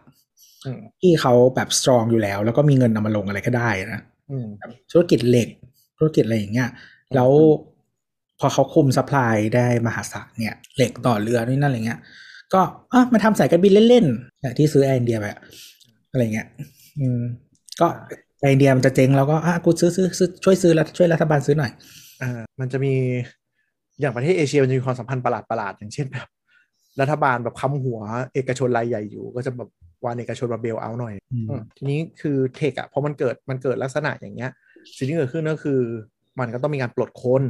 [0.64, 4.00] อืมที่เขาแบบ strong อยู่แล้ว แล้วก็มีเงินนำมาลงอะไรก็ได้นะ
[4.30, 5.48] อืมแบบธุรกิจเหล็ก
[5.98, 6.68] ธุรกิจอะไรอย่างเงี้ย
[7.14, 7.30] แล้ว
[8.38, 12.00] พอเขาคุม supply ได้มหาศาลเนี่ย เหล็กต่อเรือนี่นั่นอะไรเงี้ย
[12.54, 15.40] ก็อะมาทำสายการบินเล่นๆแบบที่ซื้อ Air India ไปอะ
[16.10, 16.46] อะไรเงี้ย
[17.00, 17.20] อืม
[17.80, 17.86] ก็
[18.40, 21.70] Air India มันจะเจ๊งแล้วก็อะกูซื้อซื้อซื้อช่วยซื้อแล้วช่วยรัฐบาลซื้อหน่อย
[22.22, 22.94] อ่ามันจะมี
[24.00, 26.28] อย่างประเทศเอเชียมันจะมีความสัมพันธ์ประหลาดประหลาดๆอย่างเช่นแบบ
[27.00, 28.00] รัฐบาลแบบค้ำหัว
[28.34, 29.70] เอกชนรายใหญ่อยู่ ก็จะแบบ
[30.04, 34.50] วานเอกชนมา bail out หน่อยอืมอืมทีนี้คือ tech อะพอมันเกิดมันเกิดลักษณะอย่างเงี้ย
[34.96, 35.80] สิ่งที่เกิดขึ้นก็คือ
[36.40, 37.42] มันก็ต้องมีการปลดคน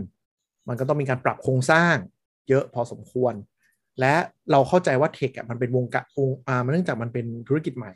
[0.69, 1.95] มันก็ต้องมีการปรับโครงสร้าง
[2.49, 3.35] เยอะพอสมควร
[4.01, 4.15] และ
[4.51, 7.93] เราเข้าใจว่าเทคอะมันเป็นวงการวงอ่ามันเนื่องจากมันเป็นธุรกิจใหม่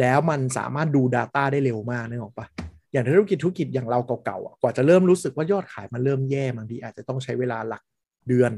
[0.00, 2.46] แล้วมันสามารถดู Data ได้เร็วมากนึกออกปะ
[2.92, 7.82] อย่างธุรกิจธุรกิจอย่างเราเก่าๆอะกว่าจะเริ่มรู้สึกว่ายอดขายมันเริ่มแย่บางทีอาจจะต้องใช้เวลาหลัก
[8.28, 8.52] เดือน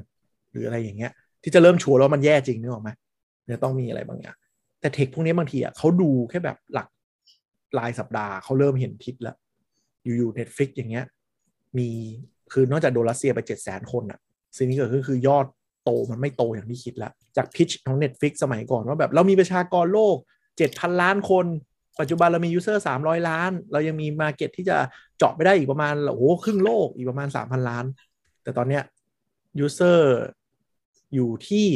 [0.53, 1.13] หรืออะไรอย่างเงี้ย
[1.43, 2.91] ที่จะเริ่มชัวร์แล้วมันแย่จริงนึกออกไหม
[3.47, 4.37] เนี่ยต้องมีอะไรบางอย่าง
[4.81, 6.89] แต่เทคพวกนี้บางทีอะเขาดูแค่แบบหลัก
[7.79, 9.37] รายสัปดาห์เขาเริ่มเห็นทิศแล้ว
[10.05, 11.05] อยู่ๆ Netflix อย่างเงี้ย
[11.79, 11.89] มี
[12.53, 14.19] คือนอกจากโดนรัสเซียไปเจ็ดแสนคนอะ
[14.57, 15.47] สิ่งที่เกิดขึ้นคือยอด
[15.89, 20.17] โตมันไม่โตอย่างที่คิดแล้วจาก pitch ของ Netflix สมัยก่อนว่าแบบเรามีประชากรโลก
[20.59, 21.47] 7,000 ล้านคน
[22.01, 24.77] ปัจจุบันเรามี user 300 ล้าน เรายังมี market ที่จะ
[25.19, 27.85] เจาะไปได้อีกประมาณโอ้โหครึ่งโลกอีกประมาณ 3,000 ล้าน
[28.43, 28.83] แต่ตอนเนี้ย
[29.59, 30.19] user
[31.15, 31.67] อยู่ที่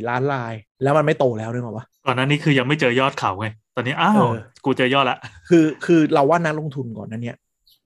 [0.00, 3.46] 221.64 ล้านราย แล้วมันไม่โตแล้วนึกออกปะก่อนหน้านี้คือยังไม่เจอยอดเขาไง
[3.76, 5.18] ตอนนี้อ้าวเออกูเจอยอดละ
[5.48, 7.36] คือคือเราว่านักลงทุนก่อนนั้นเนี่ย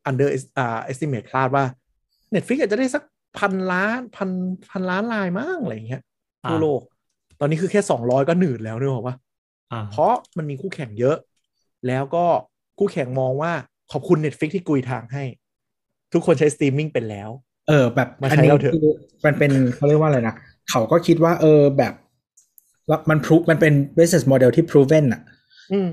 [0.08, 0.28] under
[0.58, 1.64] อ่า estimate พลาดว่า
[2.34, 3.02] Netflix อาจจะได้สัก
[3.38, 4.30] พันล้านพัน
[4.70, 6.02] พันล้านรายมั้งอะไรอย่างเงี้ย
[6.50, 6.80] ทั่วโลก
[7.40, 9.16] ตอนนี้คือแค่สองร้อยก็หนืดแล้วนึกออกปะ
[9.72, 11.16] อ่าเพราะมันมีคู่แข่งเยอะ
[11.86, 12.24] แล้วก็
[12.78, 13.52] คู่แข่งมองว่า
[13.92, 15.24] ขอบคุณ Netflix ที่กรุยทางให้
[16.12, 17.30] ทุกคนใช้สตรีมมิ่งเป็นแล้ว
[17.68, 18.88] เออ แบบมาอันใช้นี้เราเถอะคือ
[19.24, 20.34] มันเป็นเขาเรียกว่าอะไรนะ
[20.70, 21.92] เขาก็คิดว่า เออแบบ
[22.88, 25.20] แล้วมันพรูมันเป็น business model ที่ proven อะ
[25.72, 25.88] อืม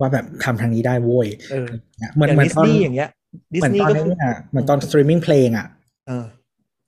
[0.00, 1.68] ว่าแบบทำทางนี้ได้โว้ยเออ
[1.98, 3.08] เนี่ยเหมือนอย่างเหมือดินสตอนนีย์อย่างเงี้ย
[3.54, 5.66] ดิเหสมือนนีตย์อนก็นี้คืออะเหมือนตอนสตรีมมิ่งเพลงอะ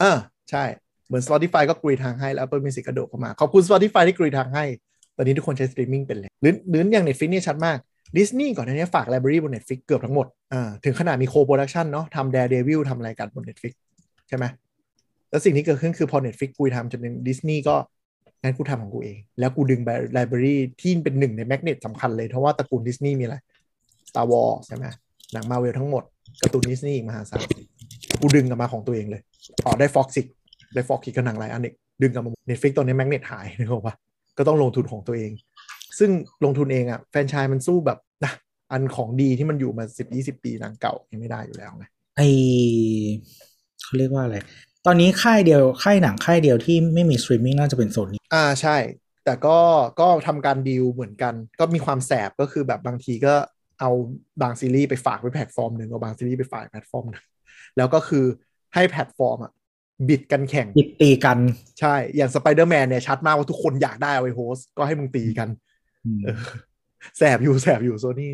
[0.01, 0.19] เออ
[0.51, 0.65] ใช่
[1.07, 4.65] เหมือน Spotify ก็กรีทางให้แล้ว Apple Music กระโดดเข้ามา ขอบคุณ Spotify ที่กรีทางให้
[5.17, 7.79] ตอนนี้ทุกคนใช้สตรีมมิ่งเป็นเลย หรือหรืออย่าง Netflix เนี่ยชัดมาก
[8.17, 13.73] ดิสนีย์ก่อนหน้านี้ฝาก library บน Netflix เกือบทั้งหมดอ่าถึงขนาดมี co-production เนาะทำ Daredevil ทำอะไรกันบน Netflix
[14.29, 14.45] ใช่ไหม
[15.31, 17.77] แล้วสิ่งที่เกิดขึ้นคือพอ Netflix กรุยทางจนเป็นดิสนีย์ก็
[18.43, 19.81] งั้นกูทำของกูเอง แล้วกูดึง
[20.17, 23.37] library ที่เป็นหนึ่งใน magnet สำคัญเลยเพราะว่าตระกูลดิสนีย์มีอะไร
[24.09, 24.85] Star Wars ใช่ไหม
[25.33, 26.03] หนังมาเวลทั้งหมด
[26.43, 27.47] การ์ตูนดิสนีย์อีกมหาศาล
[28.21, 29.23] กูดึงกลับมาของตัวเองเลย
[29.65, 30.27] อ๋อได้ Fox อีก
[30.75, 33.95] ได้ Fox อีกก็หนังหลายอันอีกดึงกลับมา Netflix ตอนนี้ magnet หายนึกออกปะ
[34.39, 35.31] ก็ต้องลงทุนของตัวเอง
[35.99, 36.11] ซึ่ง
[36.45, 38.33] ลงทุนเองอะแฟรนไชส์มันสู้แบบนะ
[38.73, 41.85] อันของดีที่มันอยู่มาสิบยี่สิบปีหนังเก่ายังไม่ได้อยู่แล้วไง
[42.17, 42.21] ไอ
[43.83, 44.37] เขาเรียกว่าอะไร
[44.87, 48.77] ตอนนี้ค่ายเดียวค่ายหนังค่ายเดียวที่ไม่มีสตรีมมิ่งน่าจะเป็นโซนี่อ่าใช่
[49.25, 49.59] แต่ก็
[50.01, 53.35] ก็ทำการดีลเหมือนกัน ก็มีความแสบก็คือแบบบางทีก็
[53.81, 53.91] เอา
[54.43, 57.25] บางซีรีส์ไปฝากไว้แพลตฟอร์มหนึ่งเอาบางซีรีส์ไปฝากแพลตฟอร์มหนึ่ง
[57.77, 58.25] แล้วก็คือ
[58.75, 59.53] ให้แพลตฟอร์มอะ
[60.09, 61.39] bid กันแข่ง bid ตีกัน
[61.81, 65.49] ใช่ อย่างสไปเดอร์แมนเนี่ย ชัดมากว่าทุกคนอยากได้เอาไว้ host ก็ให้มึงตีกัน
[66.05, 66.39] อืมเออ
[67.19, 68.33] แสบอยู่แสบอยู่โซนี่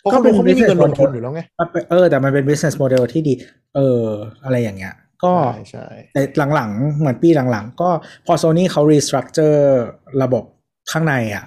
[0.00, 3.34] เพราะก็เขาเป็นเขาไม่มีเงิน business ลงทุน model อยู่แล้วไงมันเป็นเออแต่มันเป็น business model ที่ดี
[3.74, 4.04] เออ
[4.44, 6.20] อะไรอย่างเงี้ย ก็ใช่ใช่แต่
[6.54, 7.90] หลังๆ เหมือนปีหลังๆ ก็
[8.26, 9.60] พอโซนี่เขา restructure
[10.22, 10.44] ระบบ
[10.92, 11.44] ข้างในอะ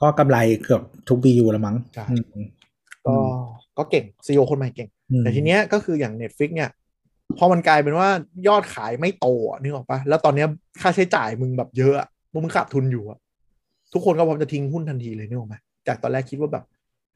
[0.00, 1.76] ก็กำไรเกือบทุก BU แล้วมั้ง
[2.10, 2.22] อืม
[3.06, 3.16] ก็
[3.78, 6.70] ก็เก่ง CEO คนใหม่เก่งอืมแต่ทีเนี้ยก็คืออย่าง Netflix เนี่ย
[7.38, 8.08] พอมันกลายเป็นว่า
[8.48, 9.26] ยอดขายไม่โต
[9.60, 10.44] นึกออกปะแล้วตอนนี้
[10.80, 11.94] ค่าใช้จ่ายมึงแบบเยอะ
[12.30, 13.18] พราะมึงขาดทุนอยู่อะ
[13.92, 15.54] ทุกคนก็พร้อมจะทิ้งหุ้นทันทีเลยนึกออกไหม
[15.86, 16.64] จากตอนแรกคิดว่าแบบ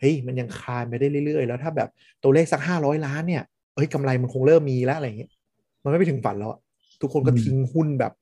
[0.00, 1.88] เฮ้ยมันยังคานไปได้เรื่อยๆ แล้วถ้าแบบ
[2.22, 3.42] ตัวเลขสักห้าร้อยล้านเนี่ย
[3.74, 5.30] เอ้ยกำไรมันคงเริ่มมีแล้วอะไรอย่างเงี้ย
[5.82, 6.50] มันไม่ไปถึงฝันแล้ว
[7.00, 8.12] ทุกคนก็ทิ้งหุ้นแบบ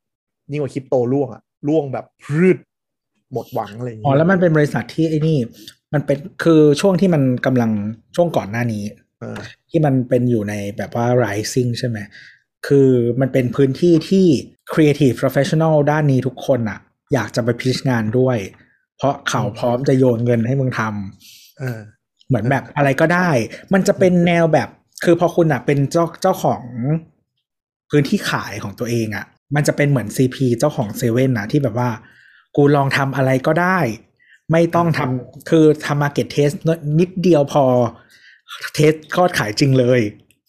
[0.53, 2.57] ยิ่งกว่าคริปโตล่วงอะล่วงแบบพืด
[3.33, 5.39] หมดหวังอะไรอย่างเงี้ยอ๋อแล้วมันเป็นบริษัทที่ไอ้นี่
[5.93, 7.71] มันเป็นคือช่วงที่มันกำลัง
[8.17, 8.83] ช่วงก่อนหน้านี้
[9.71, 11.99] ที่มันเป็นอยู่ในแบบว่า rising ใช่ไหม
[12.67, 12.89] คือ
[13.21, 14.27] มันเป็นพื้นที่ที่
[14.73, 16.79] creative professional ด้านนี้ทุกคนอะ
[17.13, 18.39] อยากจะไปพิชงานด้วย
[18.97, 21.79] เพราะเขาพร้อมจะโยนเงินให้มึงทำเออ
[22.29, 23.31] เหมือนแบบอะไรก็ได้
[23.73, 24.69] มันจะเป็นแนวแบบ
[25.05, 26.63] คือพอคุณอะเป็นเจ้าเจ้าของ
[27.91, 31.91] พื้นที่ขายของตัวเองอะมันจะเป็นเหมือน CP เจ้าของเซเว่นนะที่แบบว่า
[32.57, 33.79] กูลองทำอะไรก็ได้
[34.53, 36.51] ไม่ต้องทำคือทำ market test
[36.99, 37.65] นิดเดียวพอ
[38.75, 40.01] test ยอดขายจริงเลย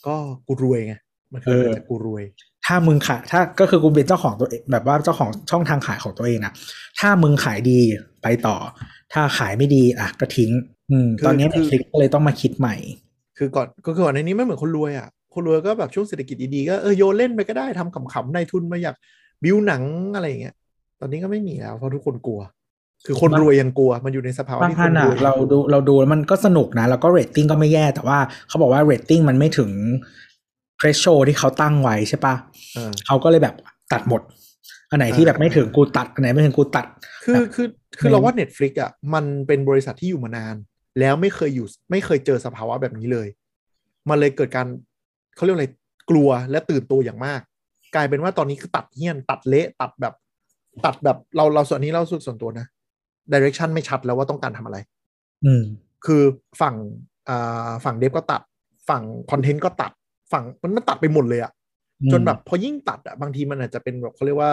[0.08, 0.16] ก็
[0.48, 0.94] กูรวยไง
[1.34, 2.24] มันคือเออมาจากกูรวย
[2.66, 6.54] ถ้ามึงขายถ้าก็คือกูเป็นเจ้าของตัวเองแบบว่าเจ้าของช่องทางขายของตัวเองนะ
[7.00, 7.80] ถ้ามึงขายดี
[8.24, 8.58] ไปต่อ
[9.14, 10.52] ถ้าขายไม่ดีอะก็ทิ้ง
[10.92, 12.76] อืมคือตอนนี้คือ Netflix ก็เลยต้องมาคิดใหม่
[13.38, 18.96] คือก่อนก็คือก่อนในนี้ไม่เหมือนคนรวยอะคนรวยก็แบบช่วงเศรษฐกิจดีๆก็เออโยนเล่นไปก็ได้ทำขำๆนายทุนมาอยาก
[19.44, 19.84] บิวหนัง
[20.16, 20.56] อะไรอย่างเงี้ย
[21.00, 22.42] ตอนนี้ก็ไม่มีแล้วเพราะทุกคนกลัว
[23.06, 29.72] คือคนบางรวยยังกลัวมันอยู่ในสภาวะบางที่คท่านนรอะวยเราดูเราดูแล้วมันก็สนุกนะ แล้วก็เรตติ้งก็ไม่แย่แต่ว่าเขาบอกว่าเรตติ้งมันไม่ถึง
[30.80, 32.36] threshold ที่เขาตั้งไว้ใช่ปะ
[32.74, 33.56] เออเขาก็เลยแบบ
[33.92, 34.22] ตัดหมด
[34.90, 36.86] อันไหนที่แบบไม่ถึงกูตัดอันไหนไม่ถึงกูตัด
[37.24, 40.56] คือแบบคือคือไม่เราว่า Netflix อะมันเป็นบริษัทที่อยู่มานาน
[41.00, 43.28] แล้วไม่เคยอยู่ไม่เคยเจอสภาวะแบบนี้เลย
[44.10, 44.68] มันเลยเกิดการ
[45.36, 45.68] เขาเรียกอะไร
[46.10, 47.42] กลัวและตื่นตัวอย่างมาก
[47.96, 50.14] กลายเป็นว่าตอนนี้คือตัดเฮี้ยนตัดเละตัดแบบ
[50.86, 52.66] ตัดแบบเราเราส่วนนี้เราสุดส่วนตัวนะ
[53.32, 54.78] ดิเรกชันไม่ชัดแล้วว่าต้องการทำอะไร
[55.46, 55.64] อืม
[56.06, 56.24] คือ
[56.62, 56.76] ฝั่ง
[57.30, 58.42] อ่าฝั่งเดฟก็ตัด
[58.90, 59.92] ฝั่งคอนเทนต์ก็ตัด
[60.32, 61.52] ฝั่งมันมันตัดไปหมดเลยอะ
[62.02, 64.52] อืมจนแบบพอยิ่งตัดอะบางทีมันอาจจะเป็นแบบเขาเรียกว่า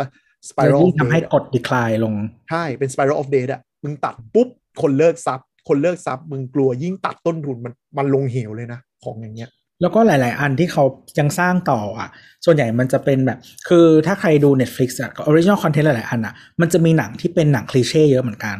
[0.55, 2.15] แล้ว spiral ยิ่ง of ทำให้ death กด decline ลง
[2.51, 4.49] ใช่ เป็น spiral of death อะมึงตัดปุ๊บ
[4.83, 9.51] คนเลิกซับ คนเลิกซับ มึงกลัวยิ่งตัดต้นทุนมันมันลงเหวเลยนะ ของอย่างเงี้ย
[9.81, 10.85] แล้วก็หลาย ๆ อันที่เขา
[11.19, 12.09] ยังสร้างต่ออะ
[12.45, 18.59] ส่วนใหญ่มันจะเป็นแบบ คือถ้าใครดู Netflix อะ original content หลาย ๆ อันอะ มันจะมีหนังที่เป็นหนัง cliché เยอะเหมือนกัน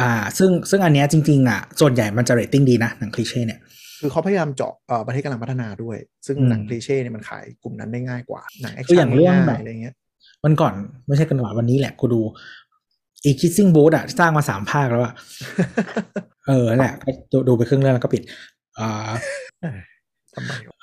[0.00, 3.60] อ่า ซึ่งซึ่งอันเนี้ยจริง ๆ อะ ส่วนใหญ่มันจะเรตติ้งดีนะ หนัง cliché เนี่ย
[4.00, 5.96] คือเขาพยายามเจาะเอ่อประเทศกำลังพัฒนาด้วย
[6.26, 9.94] ซึ่งอืมหนัง cliché เนี่ยมันขายกลุ่มนั้นได้ง่ายกว่า หนังแอคคืออชั่นย่างเรื่องง่าแบยบๆอะไรเงี้ย
[10.44, 10.74] วันก่อน
[11.06, 12.20] ไม่ใช่กันหวาวันนี้แหละกูดู
[13.24, 15.14] อีคิสซิ่งบูธอะ สร้างมาสามภาคแล้วอะ
[16.48, 18.22] เออนั่นแหละก็ดูดูไปครึ่งเรื่องแล้วก็ปิด
[18.78, 19.10] อ่า
[19.53, 19.53] ทำไมวะ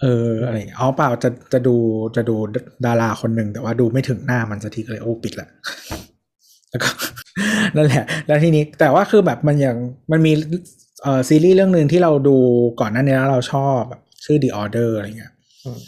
[0.01, 1.75] เอออะไรอย่างเงี้ยอ๋อเปล่าจะจะดู
[2.15, 2.35] จะดู
[2.85, 5.47] ดาราคนหนึ่งแต่ว่าดูไม่ถึงหน้ามันสักทีก็เลยโอ้ปิดละ
[6.69, 6.89] แล้วก็
[7.75, 9.77] นั่นแหละ แล้วทีนี้แต่ว่าคือแบบมันอย่าง
[10.11, 10.31] มันมี
[11.03, 12.37] เอ่อซีรีส์เรื่องหนึ่งที่เราดู
[12.79, 15.31] ก่อนหน้านี้แล้วเราชอบแบบชื่อ The Order อะไรเงี้ย
[15.63, 15.79] อืม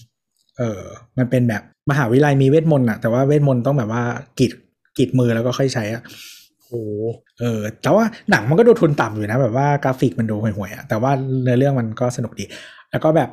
[0.58, 0.82] เออ
[1.18, 4.04] มันเป็นแบบมหาวิทยาลัยมีเวทมนต์อะแต่ว่าเวทมนต์ต้องแบบว่า
[4.39, 4.52] กรีด
[4.98, 6.04] กรีดมือแล้วก็ค่อยใช้อะ
[6.58, 6.76] โอ้โห
[7.39, 11.12] เออ แต่ว่าหนังมันก็ดูทุนต่ำอยู่นะ แบบว่ากราฟิกมันดูห่วยๆอะแต่ว่า
[11.44, 12.46] เนื้อเรื่องมันก็สนุกดี
[12.94, 13.30] แล้วก็แบบ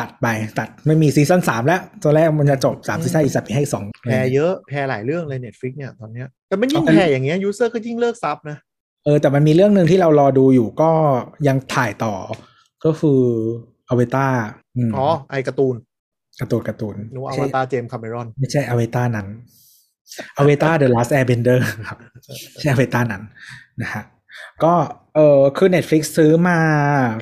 [0.00, 0.26] ตัดไป
[0.58, 8.58] ตัดไม่มีซีซั่นสามแล้ว ตัวแรกมันจะจบสามซีซั่นอีกสัปดาห์ให้สองแพเยอะแพหลายเรื่องเลย Netflix เนี่ยตอนเนี้ยแต่มันยิ่งเอาไปแพอย่างเงี้ย user ก็ยิ่งเลิก sub นะ
[9.04, 10.90] เออแต่มันมีเรื่องหนึ่งที่เรารอดูอยู่ก็
[11.48, 12.14] ยังถ่ายต่อ
[12.84, 13.20] ก็คือ
[13.88, 14.26] อเวตา
[14.96, 15.74] อ๋อไอการ์ตูน
[16.40, 19.26] การ์ตูนการ์ตูนนึกว่าอไม่วใช่ตารเจมส์คาเมรอน ไม่ใช่อเวตานั้น
[20.38, 21.98] อเวตา The Last Airbender ครับ
[22.52, 23.22] ไม่ใช่อเวตานั้น
[23.82, 24.04] นะฮะ
[24.64, 24.72] ก็
[25.14, 26.58] เออคือ Netflix ซื้อมา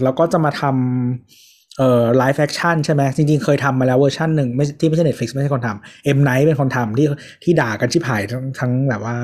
[0.03, 1.50] แล้วก็จะมาทำ
[1.81, 6.19] เอ่อ live action ใช่ไหมจริงๆ เคยทำมาแล้วเวอร์ชันหนึ่งไม่ที่ไม่ใช่ Netflix ไม่ใช่คนทำ M.
[6.25, 7.07] Night เป็นคนทำที่
[7.45, 9.17] ที่ด่ากันชิบหายทั้งทั้งแบบว่า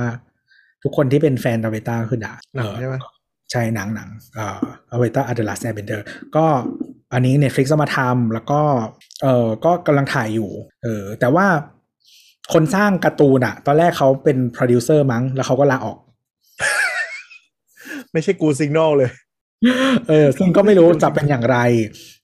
[0.82, 2.94] ทุกคนที่เป็นแฟนอเวตาคือด่าหนังใช่ไหม
[3.50, 6.04] ใช่หนังหนังเอ่อ Avatar The Last Airbender
[6.36, 6.44] ก็
[7.12, 8.60] อันนี้ Netflix จะมาทำแล้วก็
[9.22, 10.50] เออก็กำลังถ่ายอยู่
[10.82, 11.46] เออแต่ว่า
[12.52, 15.98] คนสร้างการ์ตูนอะตอนแรกเขาเป็นโปรดิวเซอร์มั้ง แล้วเขาก็ลาออก
[18.12, 19.10] ไม่ใช่กู signal เลย
[20.08, 21.58] เออซึ่งก็ไม่รู้จะเป็นอย่างไร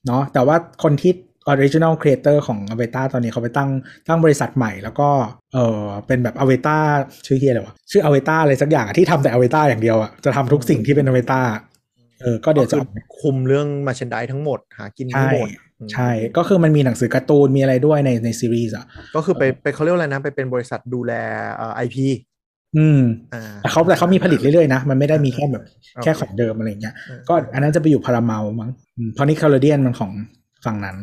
[0.07, 1.13] เนาะแต่ว่าคนที่
[1.51, 3.69] Original Creator ของ a v a t a ตอนนี้เขาไปตั้ง
[4.07, 5.09] ตั้งบริษัทใหม่ แล้วก็
[5.53, 6.77] เออเป็นแบบ a v a t a
[7.27, 11.19] ชื่อเฮียอะไรวะชื่อ a v a t a อะไรสักอย่างอะที่ทำแต่ a v a t a อย่างเดียวอะจะทำทุกสิ่งที่เป็น a v
[11.21, 11.41] a t a
[12.21, 12.83] เออก็เดี๋ยวจะก็คือ
[13.19, 15.47] คุมเรื่องมาเชนไดทั้งหมดหากินทั้ใช่งหมด
[15.93, 21.13] ใช่ ก็คือมันมีหนังสือการ์ตูนมีอะไรด้วยในในซีรีส์อะ ก็คือไปไปเขาเรียกว่าอะไรนะ ไปเป็นบริษัทดูแล
[21.55, 22.05] เอ่อไอพี
[22.77, 23.01] อืม
[23.33, 25.63] อ่าแต่เขาแต่เขามีผลิตเรื่อยๆนะ มันไม่ได้มีแค่แบบ
[25.93, 30.11] โอเคแค่ของเดิมอะไรเงี้ยเออก็อันนั้นจะไปอยู่พาราเมลมั้งอืมเพราะนิคเคลเดียนมันของ
[30.65, 30.97] ฝั่งนั้น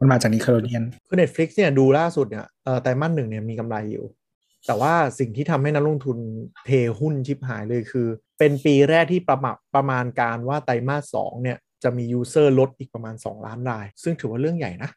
[0.00, 4.04] มันมาจากนิคเคลเดียน คือ Netflix เนี่ยดูล่าสุดเนี่ยเอ่อไตรมาสหนึ่งเนี่ยมีกำไรอยู่
[4.66, 6.18] แต่ว่าสิ่งที่ทำให้นักลงทุน
[6.66, 6.70] เท
[7.00, 8.06] หุ้นชิบหายเลยคือ
[8.38, 14.90] เป็นปีแรกที่ประมาณประมาณการว่าไตรมาสสองเนี่ยจะมียูเซอร์ลดอีกประมาณ 2 ล้านราย ซึ่งถือว่าเรื่องใหญ่นะ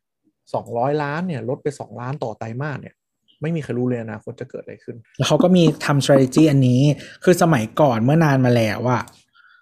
[0.47, 2.95] 200 ล้านเนี่ยลดไป 2 ล้านต่อไตรมาสเนี่ย
[3.41, 6.81] ไม่มีใครรู้เลยอนะคนจะเกิดอะไรขึ้น แล้วเขาก็มีทำ strategy อันนี้
[7.23, 8.99] คือสมัยก่อนเมื่อนานมาแล้วว่า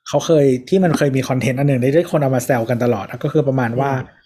[0.07, 4.23] เขาเคยที่มันเคยมีคอนเทนต์อันหนึ่งที่ได้คนเอามาแซวกันตลอดอะก็คือประมาณว่าอืม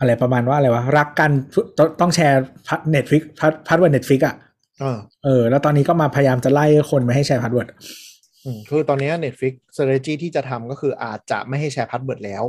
[0.00, 1.30] อะไรประมาณว่าอะไรวะ รักกัน
[1.78, 2.42] ต้องต้องแชร์
[2.90, 3.22] Netflix
[3.68, 4.36] password Netflix อะ
[4.80, 7.68] เออเออ แล้วตอนนี้ก็มาพยายามจะไล่คนไม่ให้แชร์ password
[8.44, 12.44] อืมคือตอนนี้ Netflix strategy ที่จะทำก็คืออาจจะไม่ให้แชร์ password แล้ว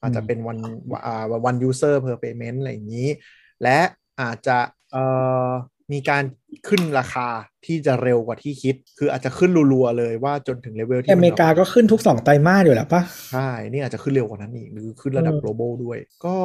[0.00, 0.58] อาจจะเป็นวัน
[1.06, 3.08] อ่าวัน user per payment อะไรอย่างนี้
[3.62, 3.78] และ
[4.20, 4.58] อาจจะ
[4.92, 5.04] เอ่
[5.46, 5.48] อ
[5.92, 6.24] มีการ
[6.68, 7.28] ขึ้นราคา
[7.66, 16.36] ที่จะเร็วกว่าที่คิด คืออาจจะขึ้นรัวๆเลยว่าจนถึงเลเวลที่แต่อเมริกาก็ขึ้นทุกสองไตรมาสอยู่แล้วปะใช่นี่อาจจะขึ้นเร็วกว่านั้นอีกหรือขึ้นระดับเออ global ด้วย ก็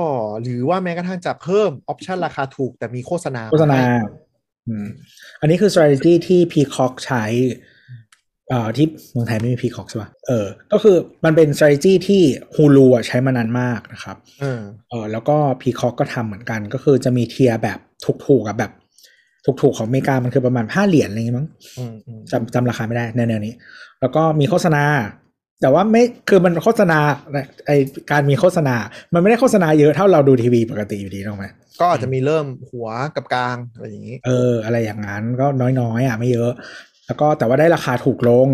[0.41, 3.99] หรือว่าแม้กระทั่งจะเพิ่ม option ราคาถูกแต่มีโฆษณาโฆษณาให้
[4.67, 4.87] อืม
[5.41, 7.25] อันนี้คือ strategy ที่ Peacock ใช้
[8.49, 12.21] เอ่อที่เมืองไทยไม่มี Peacock ใช่ป่ะเออ ก็คือมันเป็น strategy ที่
[12.55, 17.79] Hulu อะใช้มานานมากนะครับเออเออแล้วก็ Peacock ก็ทำเหมือนกันก็คือจะมี tier แบบ
[18.27, 18.71] ถูกๆกับแบบ
[19.61, 21.47] ถูกๆของอเมริกามันคือประมาณห้าเหรียญอะไรอย่างงี้มั้ง
[21.77, 23.53] อืมอืมจำจำราคาไม่ได้แนวๆนี้
[24.01, 24.83] แล้วก็มีโฆษณา
[25.61, 26.99] แต่ว่าไม่คือมันโฆษณา
[27.67, 27.71] ไอ
[28.11, 28.75] การมีโฆษณา
[29.13, 31.45] มันไม่ได้โฆษณาเยอะเท่าเราดูทีวีปกติอยู่ดีถูกไหม
[31.79, 35.45] ก็อาจจะมีเริ่มหัวกับกลางอะไรอย่างนี้ เออ อะไรอย่างนั้นก็
[35.81, 36.51] น้อยๆอะไม่เยอะ
[37.07, 38.49] แล้วก็แต่ว่าได้ราคาถูกลง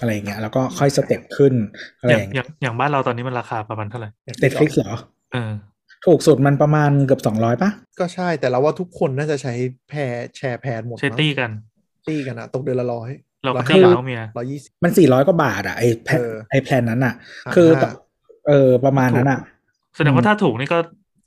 [0.00, 1.52] อะไรอย่างเงี้ยแล้วก็ค่อย step ขึ้น
[1.98, 4.94] อะไรออย่างย่างเงี้ยอย่างอย่างบ้านเราตอนนี้มันราคาประมาณเท่าไหร่ Netflix เหรอ
[5.32, 5.52] เออ
[6.06, 7.70] ถูกสุดมันประมาณเกือบสองร้อยป่ะ
[8.00, 9.54] ก็ใช่แต่เราว่าทุกคนน่าจะใช้
[9.88, 9.98] แพร
[10.36, 11.50] แชร์แพนหมดใช้ตี้กัน
[12.08, 13.10] ตี้กันอะตกเดือนละร้อย
[13.44, 17.14] เราก็ร้อยเจ้าห้าบ่าวเมียร้อยยี่สิบมันสี่ร้อยกว่าบาทอะไอแพลนเออไอแพลนนั้นอะ
[17.46, 17.90] อ่าคือห้า
[18.48, 19.40] เออประมาณนั้นอะ
[19.96, 20.78] แสดงว่าถ้าถูกนี่ก็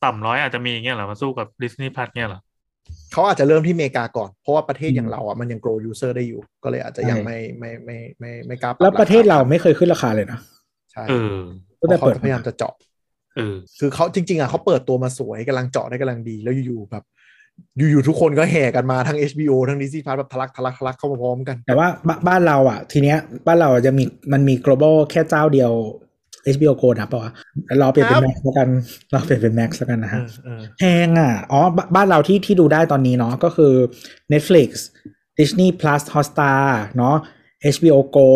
[0.05, 2.41] ต่ำร้อยอาจจะมีอย่างเงี้ยเหรอมาสู้กับดิสนีย์พัทเนี่ยเหรอ
[3.13, 10.39] เขาอาจจะเริ่มที่อเมริกาก่อน เพราะว่าประเทศอืมอย่างเราอะมันยัง grow user ได้อยู่ ก็เลยอาจจะยังใช่ไม่ไม่ไม่ไม่ไม่กล้าปบแล้วประเทศคเราไม่เคยขึ้นราคาเลยนะ
[10.91, 11.37] ใช่เออ
[11.79, 12.73] ตั้งแต่เพราะเปิดเขาพยายามจะเจาะ
[13.35, 17.03] เออคือเขาจริง ๆอะเขาเปิดตัวมาสวยกำลังเจาะได้กำลังดีแล้วอยู่ๆแบบ
[17.77, 24.03] อยู่ๆทุกคนก็แห่กันมาทั้ง HBO ทั้ง Disney Plus แบบทะลักทะลักทะลักเข้ามาพร้อมกัน แต่ว่าบบ้านเราอะ ทีเนี้ยบ้านเราจะมี
[24.33, 25.71] มันมี global แค่เจ้าเดียว
[26.55, 27.31] HBO Go นะปะวะ
[27.81, 28.69] รอเปลี่ยนเป็นครับ Max แล้วกัน
[29.13, 33.73] รอเปลี่ยนเป็น Max แล้วกันนะเอฮะอเออแพงอะ อ๋อบบ้านเราที่ที่ดูได้ตอนนี้เนาะก็คือ
[34.33, 34.69] Netflix
[35.39, 36.63] Disney Plus Hotstar
[36.97, 37.15] เนาะ
[37.75, 38.29] HBO Go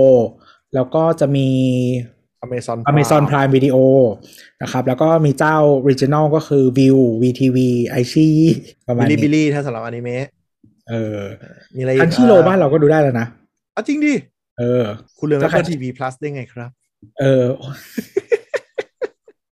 [0.73, 1.49] แล้วก็จะมี
[2.45, 3.77] Amazon Amazon Prime Video
[4.61, 5.57] นะครับ แล้วก็มีเจ้า
[5.89, 8.27] Regional ก็คือ View VTV i อชี
[8.87, 10.27] ประมาบิณลลี่บิลนี้ลี่ถ้าสำหรับอนิเมะ
[10.89, 11.19] เออ
[11.75, 13.27] มีอะไรอีกทันชิโรบ้านเราก็ดูได้แล้วนะ
[13.75, 14.13] อะจริงดิ
[14.59, 14.83] เออ
[15.17, 16.69] คุณเลือกแล้วใคร Apple TV Plus ได้ไงครับ
[17.19, 17.45] เออ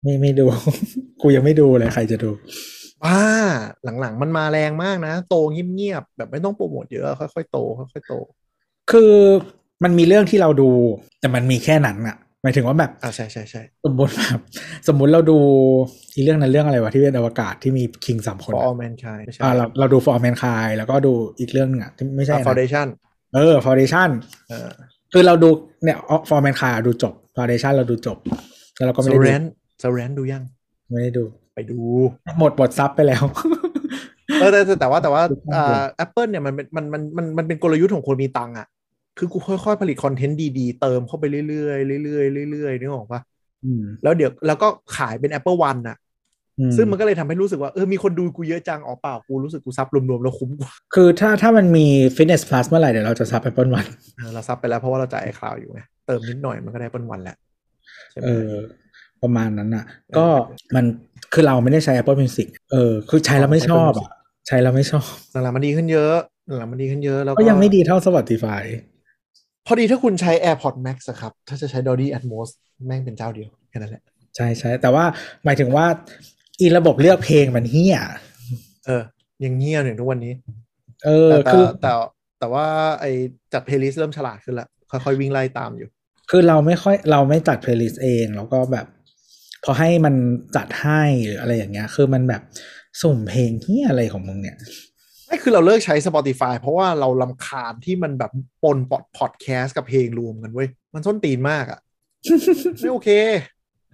[0.01, 0.45] ไม่ไม่ดู
[1.21, 2.29] กูยังไม่ดูเลยใครจะดู
[3.03, 3.19] ว้า
[3.99, 8.13] หลังๆ มันมาแรงมากนะ โตเงียบๆแบบไม่ต้องโปรโมทเยอะ ค่อยๆโตค่อยๆโต
[8.91, 9.13] คือ
[9.83, 10.69] มันมีเรื่องที่เราดู
[11.19, 14.39] แต่มันมีแค่นั้นอะ หมายถึงว่าแบบอ่าใช่ใช่ใช่สมมติแบบ
[14.87, 15.37] สมมุติเราดู
[16.13, 22.87] อีเรื่องนั้นเรื่องอะไรวะที่เป็นอวกาศที่มีคิงสามคน For อะ All Mankind ไม่ใช่อ่าเราเราดู For All Mankind แล้วก็ดูอีกเรื่องหนึงอะที่ไม่ใช่นะ Foundation
[23.35, 24.09] เออ Foundation
[24.49, 24.69] เออ
[25.13, 25.49] คือเราดู
[25.83, 25.97] เนี่ย
[26.27, 28.17] For All Mankind อะดูจบ Foundation เราดูจบ
[28.75, 29.43] แล้วเราก็ไม่ s ได้ r ดู a n
[29.81, 30.43] s r a n ดูยัง
[30.91, 31.79] ไม่ได้ดู ไปดู
[32.39, 33.23] หมดหมดซับไปแล้ว
[34.39, 38.67] เออแต่แต่แต่ว่าแต่ว่าดูข้างบนอ่า Apple เนี่ยมันเป็นมันมันมันมันเป็นกลยุทธ์ของคนมีตังค์อะ
[39.17, 43.21] คือกูค่อยๆผลิตคอนเทนต์ดีๆ เติมเข้าไปเรื่อยๆเรื่อยๆเรื่อยๆนึกออกปะ
[43.65, 44.67] อืมแล้วเดี๋ยวแล้วก็
[44.97, 45.97] ขายเป็น Apple One น่ะ
[46.59, 51.85] อืซึ่งมันก็เลยทำให้รู้สึกว่าเออมีคนดูกูเยอะจังอ๋อเปล่ากูรู้สึกกูซับรวมๆแล้วคุ้มกว่า คือถ้าถ้ามันมี
[52.15, 57.37] Fitness Plus เมื่อไหร่เดี๋ยวเราจะซับ Apple One เออเราซับไปแล้วเพราะว่าเราจ่ายไอคลาวอยู่ไงเติมนิดหน่อยมันก็ได้ Apple One แหละ
[58.11, 58.51] ใช่ไหมเออ
[59.21, 59.85] ประมาณนั้นอะ
[60.17, 60.25] ก็
[60.75, 60.85] มัน
[61.33, 64.09] คือเราไม่ได้ใช้ Apple Music เออ คือใช้แล้วไม่ชอบอะ
[64.47, 66.15] ใช้แล้วไม่ชอบหลังๆมันดีขึ้นเยอะ
[66.57, 68.63] หลังๆมันดีขึ้นเยอะแล้วก็ยังไม่ดีเท่า Spotify
[69.65, 72.49] พอดีถ้าคุณใช้ AirPods Max อะครับ ถ้าจะใช้ Dolby Atmos
[72.85, 74.03] แม่งเป็นเจ้าเดียวแค่นั้นแหละ
[74.35, 75.05] ใช่ใช่แต่ว่า
[75.43, 75.85] หมายถึงว่า
[76.59, 77.97] อีระบบเลือกเพลงมันเหี้ย
[78.85, 79.03] เออ
[79.43, 80.33] ยังเหี้ยถึงทุกวันนี้
[81.05, 81.91] เออแต่แต่คือแต่
[82.39, 82.65] แต่ว่า
[83.01, 83.05] ไอ
[83.53, 85.89] จัด playlist เริ่มฉลาดขึ้นละค่อยๆวิ่งไล่ตามอยู่
[86.29, 88.85] คือเราไม่ค่อยเราไม่จัด playlist เอง แล้วก็แบบ
[89.63, 90.15] พอให้มัน
[90.55, 92.41] จัดให้หรืออะไรอย่างเงี้ย คือมันแบบ
[93.01, 94.57] สุ่มเพลงเหี้ยอะไรของมึงเนี่ย
[95.33, 98.31] ไม่คือเราเลิกใช้ Spotify เพราะว่าเรารำคาญที่มันแบบ
[98.63, 101.79] ปนพอดพอดแคสต์กับเพลงรวมกันเว้ย มันส้นตีนมากอะ
[102.79, 103.09] ไม่โอเค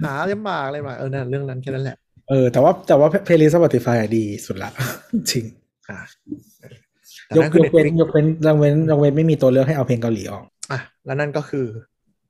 [0.03, 1.97] หาลำบากอะไรมา เออนั่นเรื่องนั้นแค่นั้นแหละ
[2.29, 4.71] เออ แต่ว่าแต่ว่าเพลย์ลิสต์ Spotify อะดีสุดละ
[5.31, 5.45] จริง
[5.89, 5.99] อะ
[7.27, 11.65] แต่ยกนั่นคือยกเว้น Netflix ยกเว้นยกเว้นยกเว้นไม่มีตัวเลือกให้เอาเพลงเกาหลีออก อะ แล้วนั่นก็คือ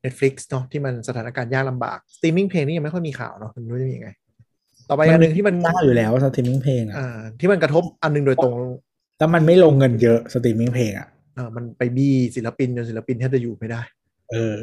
[0.03, 4.09] Netflix เนาะที่มันสถานการณ์ยากลำบากสตรีมมิ่งเพลงนี่ยังไม่ค่อยมีข่าวเนาะมันไม่รู้จะมียังไง
[4.89, 8.53] ต่อไปอันหนึ่งที่มันได้อยู่แล้วสตรีมมิ่งเพลงอะอ่าที่มันกระทบอันหนึ่งโดยตรง
[9.19, 13.81] แล้วมันไม่ลงเงินเยอะสตรีมมิ่งเพลงอะเออมันไปบี้ศิลปินจนศิลปินแทบจะอยู่ไม่ได้
[14.31, 14.59] เออ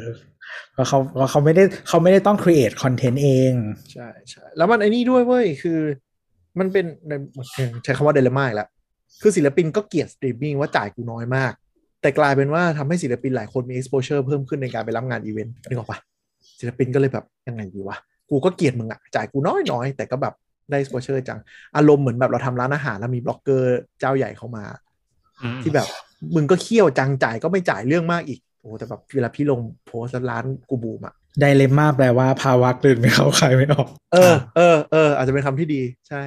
[0.73, 3.53] เพราะเขาเพราะเขาไม่ได้เขาไม่ได้ต้อง create content เอง
[3.93, 5.79] ใช่ใช่แล้วมันไอ้นี่ด้วยเว้ย คือ
[6.59, 6.85] มันเป็น
[7.83, 8.69] ใช้คำว่า dilemma อีกแล้ว
[9.21, 11.53] คือศิลปินก็เกลียดสตรีมมิ่งว่าจ่ายกูน้อยมาก
[12.01, 15.99] แต่กลายเป็นว่าทำให้ศิลปินหลายคนมี exposure เพิ่มขึ้นในการไปรับงานอีเวนต์นึกออกปะ
[16.59, 17.97] ศิลปินก็เลยแบบยังไงดีวะ
[18.29, 20.33] กูก็เกลียดมึงอะจ่ายกูน้อยน้อยแต่ก็แบบ
[20.69, 21.39] ได้ exposure จัง
[21.77, 24.65] อารมณ์เหมือนแบบเราทำร้านอาหารแล้วมีบล็อกเกอร์เจ้าใหญ่เข้ามา
[25.41, 25.87] อืมที่แบบ
[26.35, 36.21] มึงก็เขี้ยวจังจ่ายก็ไม่จ่ายเรื่องมากอีกโอ้แต่แบบเวลาพี่ลงโพสต์แล้วร้านกูบูมอะ dilemma แปลว่าภาวะกลืนไม่เข้าคายไม่ออก เออเออเอออาจจะเป็นคำที่ดี ใช่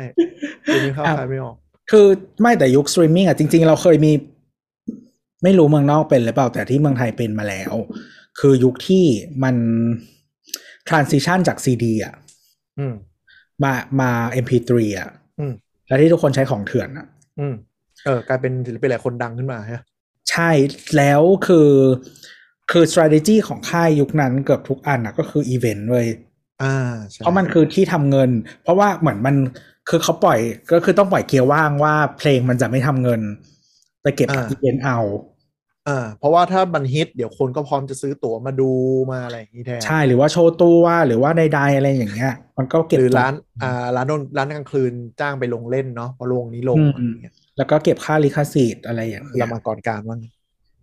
[0.73, 1.57] กลืนไม่เข้าอะคายไม่ออก
[1.91, 2.07] คือ
[2.43, 4.13] ไม่แต่ยุคสตรีมมิ่งอะจริง ๆ เราเคยมี
[5.43, 7.73] ไม่รู้เมืองนอกเป็นหรือเปล่าแต่ที่เมืองไทยเป็นมาแล้ว
[8.41, 9.05] คือยุคที่
[9.43, 9.57] มัน
[10.89, 12.15] transition จาก CD อะ
[12.79, 12.87] อื
[13.63, 14.11] มมามา
[14.45, 15.53] MP3 อะอืม
[15.89, 17.07] แล้วที่ทุกคนใช้ของเถื่อนอะ
[17.39, 17.55] อืม
[18.05, 19.83] เออกลายเป็นศิลปินหลายคนดังขึ้นมาฮะ
[20.31, 20.51] ใช่
[20.97, 21.71] แล้วคือ
[22.71, 26.07] คือ strategy ของค่ายยุคนั้นเกือบทุกอันอะก็คืออีเวนต์เว้ย
[26.63, 26.77] อ่า
[27.11, 28.31] ใช่เพราะมันคือที่ทำเงิน
[28.63, 29.37] เพราะว่าเหมือนมัน
[29.89, 30.39] คือเขาปล่อย
[30.73, 33.21] ก็คือต้องปล่อยเกียร์ว่างว่าเพลงมันจะไม่ทำเงิน
[34.03, 34.99] ไปเก็บกับอีเวนต์เอา
[35.89, 38.71] อ่าเพราะว่าถ้ามันฮิต เดี๋ยวคนก็พร้อมจะซื้อตั๋วมาดู
[39.11, 50.21] มาอะไรอย่างนี้แทนใช่หรือว่าโชว์ตัวหรือว่าใดๆอะไรอย่างเงี้ย มันก็เก็บหรือตงร้านอ่าร้านโนนร้านกลางคืนจ้างไปลงเล่นเนาะพอลงนี้ลงอืมอะไรอย่างเงี้ยแล้วก็เก็บค่าลิขสิทธิ์อะไรอย่างเงี้เรายมาก่อนการว่าง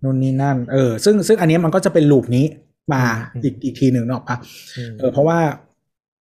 [0.04, 2.46] นู่นนี่นั่น เออ ซึ่งซึ่งอันเนี้ยมันก็จะเป็นลูปนี้
[2.94, 3.04] มา
[3.34, 4.38] อืมอีกอีกทีหนึ่งเนกอะปะ
[4.78, 5.40] อืมเออเพราะว่า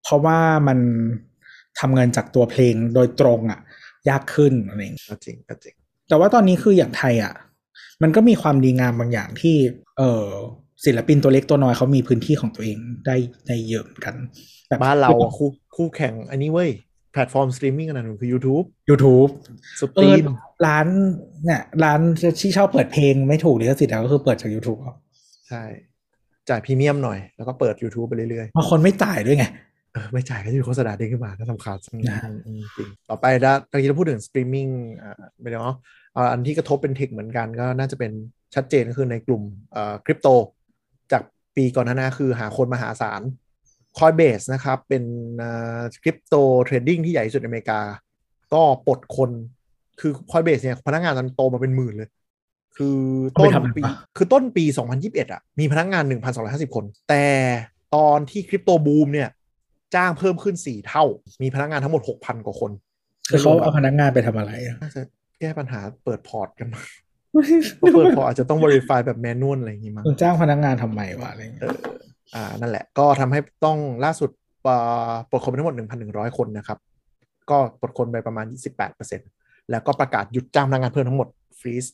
[0.04, 0.38] เพราะว่า
[0.68, 0.78] มัน
[1.78, 3.60] ทำเงินจากตัวเพลงโดยตรงอะ
[4.08, 5.74] ยากขึ้นอะไรอย่างเงี้ยก็จริงก็จริง
[6.08, 7.34] แต่ว่าตอนนี้คืออย่างไทยอะ
[8.02, 9.56] มันก็มีความดีงามบางอย่างที่
[9.98, 10.26] เออ
[10.84, 13.16] ศิลปินตัวเล็กตัวน้อยเขามีพื้นที่ของตัวเองได้
[13.46, 14.14] ได้เยอะเหมือนกัน
[14.68, 16.70] แบบบ้านเราอะคู่คู่แข่งอันนี้เว้ย
[17.12, 19.30] แพลตฟอร์มสตรีมมิ่งอันนั้นคือ YouTube YouTube
[19.80, 20.26] สตเอรีอม
[20.66, 20.86] ร้าน
[21.44, 22.00] เนี่ยร้าน
[22.40, 24.94] ที่ชอบเปิดเพลงไม่ถูกลิขสิทธิ์อะก็คือเปิดจาก YouTube เอา
[25.48, 25.62] ใช่
[26.48, 31.76] จ่ายพรีเมียมหน่อย แล้วก็เปิด YouTube ไปเรื่อยบางคนไม่จ่ายด้วยไงๆเออไม่จ่ายก็จะมีโฆษณาเด้งขึ้นมาน่ารำคาญ
[32.10, 34.68] นะอืมอืมจริงต่อไปนะตอนนี้เราพูดถึงสตรีมมิ่ง
[35.02, 35.76] อ่าไม่ได้เนาะ
[36.16, 38.12] อ่าอันที่กระทบเป็น tech เหมือนกันก็น่าจะเป็น
[38.54, 40.28] ชัดเจนก็คือในกลุ่มเอ่อคริปโต
[41.12, 41.22] จาก
[41.56, 43.22] ปีก่อนหน้านั้นคือหาคนมหาศาล
[43.98, 45.04] Coinbase นะครับ เป็น
[46.02, 46.34] คริปโต
[46.64, 47.80] trading ที่ใหญ่ที่สุดในอเมริกา
[48.52, 49.30] ก็ปลดคน
[50.00, 52.10] คือ Coinbase เนี่ยพนักงานมันโตมาเป็นหมื่นเลย
[52.76, 52.98] คือ
[53.40, 54.64] ต้นเอาไปทำอะไรปีวะคือต้นปี
[54.98, 56.04] 2021 อะ มีพนักงาน
[56.40, 57.26] 1,250 คน แต่
[57.96, 59.28] ตอนที่คริปโตบูมเนี่ย
[59.94, 61.04] จ้างเพิ่มขึ้น 4 เท่า
[61.42, 62.70] มีพนักงานทั้งหมด 6,000 กว่าคน
[63.28, 65.00] คือเขาเอาพนักงานไปทำอะไรอะน่าจะ
[65.40, 66.82] แก้ปัญหาเปิดพอร์ตกันมา
[67.76, 71.64] เพราะเปิดพอร์ตอาจจะต้อง verify แบบ manual อะไรอย่างงี้มั้งมึงจ้างพนักงานทำไมวะอะไรเงี้ย
[72.34, 74.30] อ่านั่นแหละก็ทำให้ต้องล่าสุด
[74.66, 75.76] ปอ่าปลดคนไปทั้งหมด
[76.06, 76.78] 1,100 คนนะครับ
[77.50, 78.46] ก็ปลดคนไปประมาณ
[79.08, 81.28] 28%แล้วก็ประกาศหยุดจ้างพนักงานเพิ่มทั้งหมด
[81.60, 81.90] freeze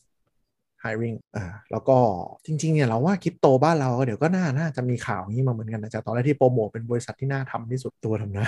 [0.83, 1.97] hiring อ่าแล้วก็
[2.45, 8.47] จริงๆเนี่ยเราว่าคริปโตบ้านเราเดี๋ยวก็น่าน่าจะมีข่าวอย่างนี้มาเหมือนกันนะจากตอนแรกที่โปรโมทเป็นบริษัทที่น่าทำที่สุดตัวทำนะ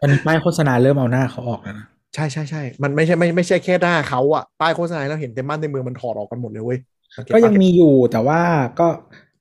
[0.00, 6.78] ตอนนี้ป้ายโฆษณาเริ่มเอาหน้าเขาออกแล้วนะ ใช่ใช่ใช่มันไม่ใช่ไม่ไม่ใช่แค่หน้าเขาอะป้ายโฆษณาเราเห็นเต็มบ้านเต็มเมืองมันถอดออกกันหมดเลยเว้ย
[7.16, 8.40] สัเตก็ยังปะมีอยู่แต่ว่า
[8.80, 8.88] ก็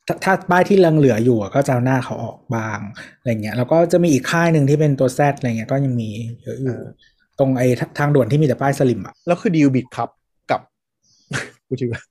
[0.07, 2.80] ถ้าถ้าป้ายที่ยังเหลืออยู่อะก็จะเอาหน้าเขาออกบ้าง
[3.18, 6.10] อะไรเงี้ยแล้วก็จะมีอีกค่ายหนึ่งที่เป็นตัวแซดอะไรเงี้ยก็ยังมี
[6.43, 6.77] เยอะอยู่
[7.39, 7.68] ตรงไอ้
[7.99, 10.10] ทางด่วนที่มีแต่ป้ายสลิมอะแล้วคือดีลบิดครับ
[10.52, 10.61] กับ
[11.68, 12.02] กูชื่อว่า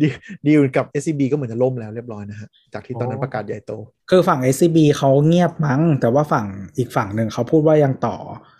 [0.00, 0.08] ดี
[0.46, 3.72] ดีลกับ SCB ก็เหมือนจะล่มแล้วเรียบร้อยนะฮะจากที่ตอนนั้นอ๋อประกาศใหญ่โต
[4.10, 6.46] คือฝั่ง SCB เขาเงียบมั้ง แต่ว่าฝั่ง
[6.78, 8.57] อีกฝั่งหนึ่งเขาพูดว่ายังต่ออืม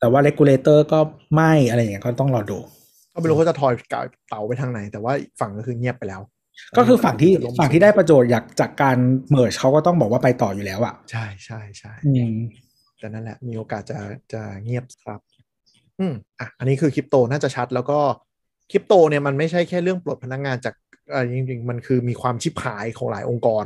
[0.00, 0.98] แต่ว่า regulator ก็
[1.34, 2.58] ไม่อะไรอย่างเงี้ยก็ต้องรอดู
[3.12, 6.20] ก็ไม่รู้เขาจะทอยกับเต่าไปทางไหน แต่ว่าอีกฝั่งก็คือเงียบไปแล้ว
[6.78, 8.96] ก็คือฝั่งที่จะล่มฝั่งที่ได้ประโยชน์จากจากการ
[9.30, 12.34] merge เขาก็ต้องบอกว่าไปต่ออยู่แล้วอะ ใช่ใช่ใช่อืม
[12.98, 13.96] แต่นั่นแหละมีโอกาสจะ
[14.32, 15.20] จะเงียบครับ
[16.00, 17.98] อืมอะอันนี้คือคริปโตน่าจะชัดแล้วก็
[18.70, 20.74] คริปโตเนี่ยมันไม่ใช่แค่เรื่องปลดพนักงานจาก
[21.10, 23.64] เอ่อจริงๆ มันคือมีความชิบหายของหลายองค์กร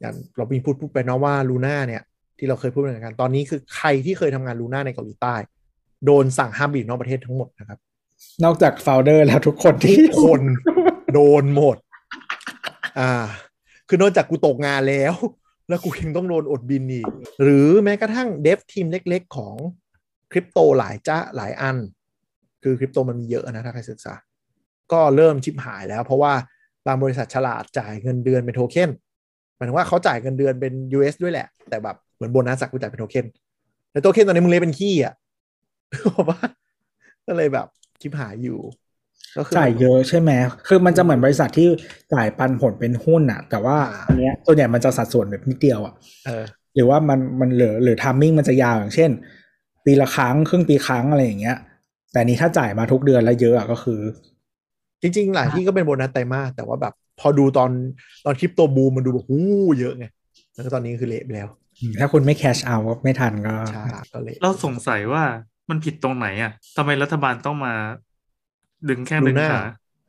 [0.00, 2.02] อย่างเรามีพูดพูดไปเนาะว่าลูน่าเนี่ย
[2.38, 5.34] ที่เราเคยพูดเหมือนกันตอนนี้คือใครที่เคยทำงานลูน่าในเกาหลีใต้
[6.06, 7.78] โดนสั่งห้ามบินนอกประเทศทั้งหมดนะครับ
[8.44, 10.42] นอกจาก founder แล้วทุกคนที่ทุกคน
[11.14, 11.76] โดนหมด
[12.98, 13.10] อ่า
[13.88, 15.14] คือนอกจากกูตกงานแล้ว
[15.68, 17.06] แล้วกูยังต้องโดนอดบินอีก
[17.42, 19.54] หรือแม้กระทั่งเดฟทีมเล็กๆ ของ
[20.32, 21.76] คริปโตหลายจ้าหลายอัน
[22.62, 24.14] คือคริปโตมันมีเยอะนะถ้าใครศึกษา
[24.92, 26.32] ก็เริ่มชิบหายแล้ว เพราะว่า
[26.86, 28.90] บางบริษัทฉลาดจ่ายเงินเดือนเป็นโทเค็น
[29.56, 33.26] หมายถึงว่าเขาจ่ายเงินเดือนเป็น US ด้วยแหละ แต่แบบ เหมือนโบนัสสักกูจ่ายเป็นโทเค็น
[33.90, 35.14] แต่โทเค็นตอนนี้มึงเละเป็นขี้อะ
[36.16, 36.40] บอกว่า
[37.26, 37.66] ก็เลยแบบ
[38.00, 38.58] ชิบหายอยู่
[39.38, 40.30] ก็คือจ่ายเยอะใช่ไหม
[40.68, 41.68] คือมันจะเหมือนบริษัทที่
[42.14, 45.94] จ่ายปันผลเป็นหุ้นอะ แต่ว่าอ่าอันเนี้ยตัวใหญ่มันจะสัดส่วนแบบนิดเดียวอะ
[46.26, 46.44] เออ
[46.74, 49.10] หรือว่ามันมันเหลือหรือทามมิ่งมันจะยาวอย่างเช่น
[49.84, 51.56] ปีละครั้งครึ่งปีครั้งอะไรอย่างเงี้ย
[52.12, 54.00] แต่นี้ถ้าจ่ายมาทุกเดือนแล้วเยอะอะก็คือ
[55.02, 57.70] จริง ๆ หลายที่ก็เป็นโบนัสไตรมาสแต่ว่าแบบพอดูตอน
[58.24, 60.06] ตอนคริปโตบูมมันดูแบบหู้เยอะไง
[60.54, 61.48] แล้วก็ตอนนี้คือเละไปแล้ว
[62.00, 65.22] ถ้าคุณไม่ cash out ก็ไม่ทันก็ช้าก็เละเราสงสัยว่า
[65.70, 67.74] มันผิดตรงไหนอะทำไมรัฐบาลต้องมา
[68.88, 69.62] ดึงแค่ดึง Luna ขา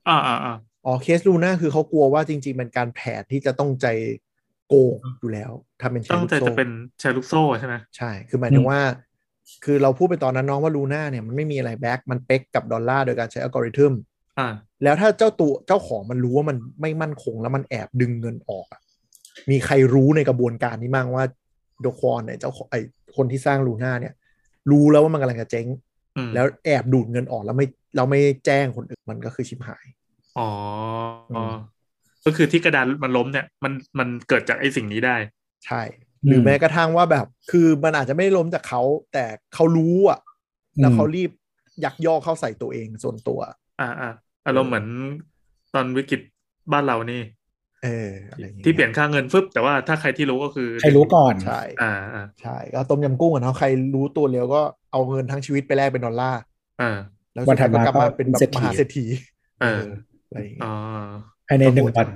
[0.10, 3.88] อ่าอ่าอ่าอ๋อเคสลูน่าคือเขากลัวว่าจริง ๆ มันการแผนที่จะต้องใจ
[4.68, 6.69] โกงอยู่แล้วทำเป็นแชตั้ร์งลูกใจโซ่จะเป็น
[6.99, 8.80] แชร์ลูกโซ่ใช่ไหมใช่ คือหมายถึงว่า
[9.65, 13.94] คือเราพูดไปตอนนั้นน้องว่าลูน่าเนี่ยมันไม่มีอะไร back มัน peg กับดอลลาร์โดยการใช้อัลกอริทึม
[14.39, 14.48] อ่า
[14.84, 18.81] แล้วถ้าเจ้าตัวเจ้าของมันรู้ว่ามันไม่มั่นคงแล้วมันแอบดึงเงินออกอะ
[19.49, 21.23] มีใครรู้ในกระบวนการนี้บ้างว่า
[21.82, 22.76] โดควอนเนี่ยเจ้าของไอ
[23.16, 24.14] คนที่สร้างลูน่าเนี่ย
[24.72, 25.68] รู้แล้วว่ามันกำลังจะเจ๊ง
[26.18, 29.86] อืมแล้วแอบดูดเงินออกแล้วไม่เราไม่แจ้งคนอื่นมันก็คือชิบหาย
[30.38, 30.49] อ๋อ
[31.36, 31.56] อม
[32.26, 35.16] ก็คือที่กระดานมันล้มเนี่ย มันมันเกิดจากไอ้สิ่งนี้ได้
[35.66, 35.82] ใช่
[36.26, 38.82] หรือแม้กระทั่งว่าแบบ คือมันอาจจะไม่ได้ล้มจากเขา
[39.14, 40.20] แต่เขารู้อะ
[40.82, 41.32] แล้วเขารีบ
[41.84, 43.40] ยักยอกเข้าใส่ตัวเองส่วนตัว
[43.82, 44.12] อ่าอ่า
[44.48, 44.88] อารมณ์เหมือน
[45.74, 46.22] ตอนวิกฤต
[46.72, 47.22] บ้านเรานี่
[47.84, 56.41] เอออะไรอย่างเงี้ยที่เปลี่ยนค่าเงินฟึบแต่ว่าถ้าใครที่รู้ก็คือ ใครรู้ก่อนใช่อ่าอ่าใช่ก็ต้มยำกุ้งอะเนาะใครรู้ตัวเร็วก็เอาเงินทั้งชีวิตไปแลกเป็นดอลลาร์
[56.82, 56.91] อ่า
[57.34, 59.06] แล้วสุดท้ายก็กลับมาเป็นแบบวันถัดมมาก็หาเศรษฐี
[59.62, 59.86] เออ
[60.28, 60.74] อะไรอย่างเงี้อ๋ยอ
[61.48, 62.08] ภายในหนึ่งวัน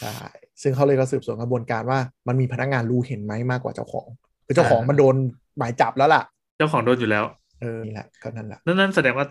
[0.00, 0.16] ใช่
[0.62, 1.98] ซึ่งเขาเลยก็สืบสวนกระบวนการว่า
[2.28, 4.08] มันมีพนักงานรู้เห็นไหมมากกว่าเจ้าของ
[4.46, 5.16] คือเจ้าของอ่ามัมันโดน
[5.58, 6.22] หมายจับแล้วล่ะ
[6.58, 7.24] เจ้าของโดนอยู่แล้ว
[7.60, 9.26] เออนี่แหละก็นั่นแหละนั่นนั่นแสดงว่า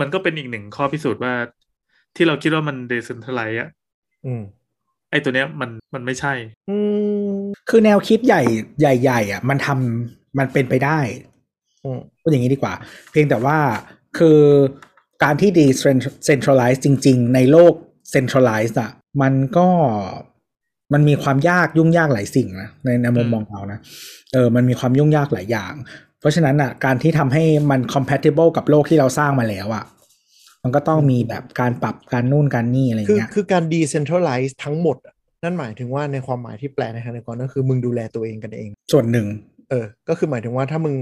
[0.00, 1.32] มันก็เป็นอีกหนึ่งข้อพิสูจน์ว่า
[2.16, 3.70] ที่เราคิดว่ามันเดซ e นท r ไล z ์อะ
[4.26, 4.42] อืม
[5.10, 6.32] ไอตัวเนี้ยมันมันไม่ใช่
[6.70, 6.76] อื
[7.30, 7.34] ม
[7.68, 8.42] คือแนวคิดใหญ่
[8.80, 10.98] ใหญ่ๆอะ มันทำมันเป็นไปได้
[11.84, 12.74] อืมพูดอย่างนี้ดีกว่า
[13.10, 13.58] เพียงแต่ว่า
[14.18, 14.40] คือ
[15.22, 17.72] การที่ decentralize จริง ๆ ในโลก
[18.14, 18.90] centralize อะ
[19.22, 19.68] มันก็
[20.92, 23.78] มันมีความยากยุ่งยากหลายสิ่งนะในในมุมมองเรานะ
[24.32, 25.72] เออมันมีความยุ่งยากหลายอย่าง
[26.20, 29.84] เพราะฉะนั้นอะ การที่ทำให้มัน compatible กับโลกที่เราสร้างมาแล้วอะ
[30.64, 35.14] มันก็ต้องมีแบบการปรับการนู่นการนี่อะไรคือเงี้ยคือการ decentralize ทั้งหมดอะ
[35.44, 39.26] นั่นหมายถึงว่าในความหมายที่แปลในทางในก่อนก็คือมึงดูแลตัวเองกันเอง ส่วนหนึ่ง
[39.70, 40.94] เออ ก็คือหมายถึงว่าถ้ามึง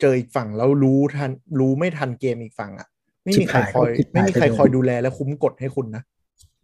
[0.00, 2.88] เจออีกฝั่งแล้วรู้ทันรู้ไม่ทันเกมอีกฝั่งอะ
[3.24, 6.02] ไม่มีใครคอยชิบหายไม่มีใครไปเลยคอยดูแลและคุ้มกฎให้คุณนะ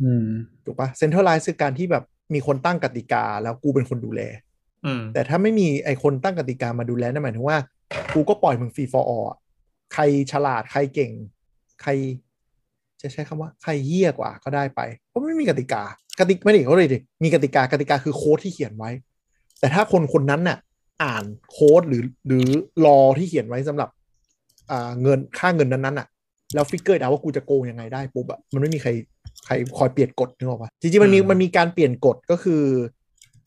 [0.03, 0.27] อืม
[0.65, 2.05] ถูกปะ centralize คือการที่แบบ
[2.35, 4.21] มีคนตั้งกติกาแล้วกูเป็นคนดูแล
[4.87, 7.59] อืมแต่ถ้าไม่มีไอคนตั้งกติกามาดูแลนั่นหมายถึงว่า
[8.15, 9.39] กูก็ปล่อยมึงฟรี for all อะ
[9.95, 10.03] ใคร
[10.33, 11.13] ฉลาดใครเก่ง
[11.83, 11.91] ใคร
[13.03, 15.83] จะใช้คำว่าใครเหี้ยกว่าก็ได้ไปเพราะไม่มีกติกา
[16.19, 18.91] กติกไม่ได้เขาเลยดิมีกติกากติกาคือโค้ดที่เขียนไว้
[19.61, 20.59] แต่ถ้าคนคนนั้นน่ะ
[21.03, 22.47] อ่านโค้ดหรือหรือ
[22.87, 23.89] รอที่เขียนไว้สำหรับ
[24.71, 26.07] อ่าเงินค่าเงินนั้นๆน่ะ
[26.55, 28.91] แล้วฟิกเกอร์เอาว่ากูจะโกงยังไงได้ปุ๊บอะมันไม่มีใคร
[29.47, 32.63] ใครคอยเปลี่ยนกฎนึกออกปะจริงๆมันมีมันมีการเปลี่ยนกฎก็คือ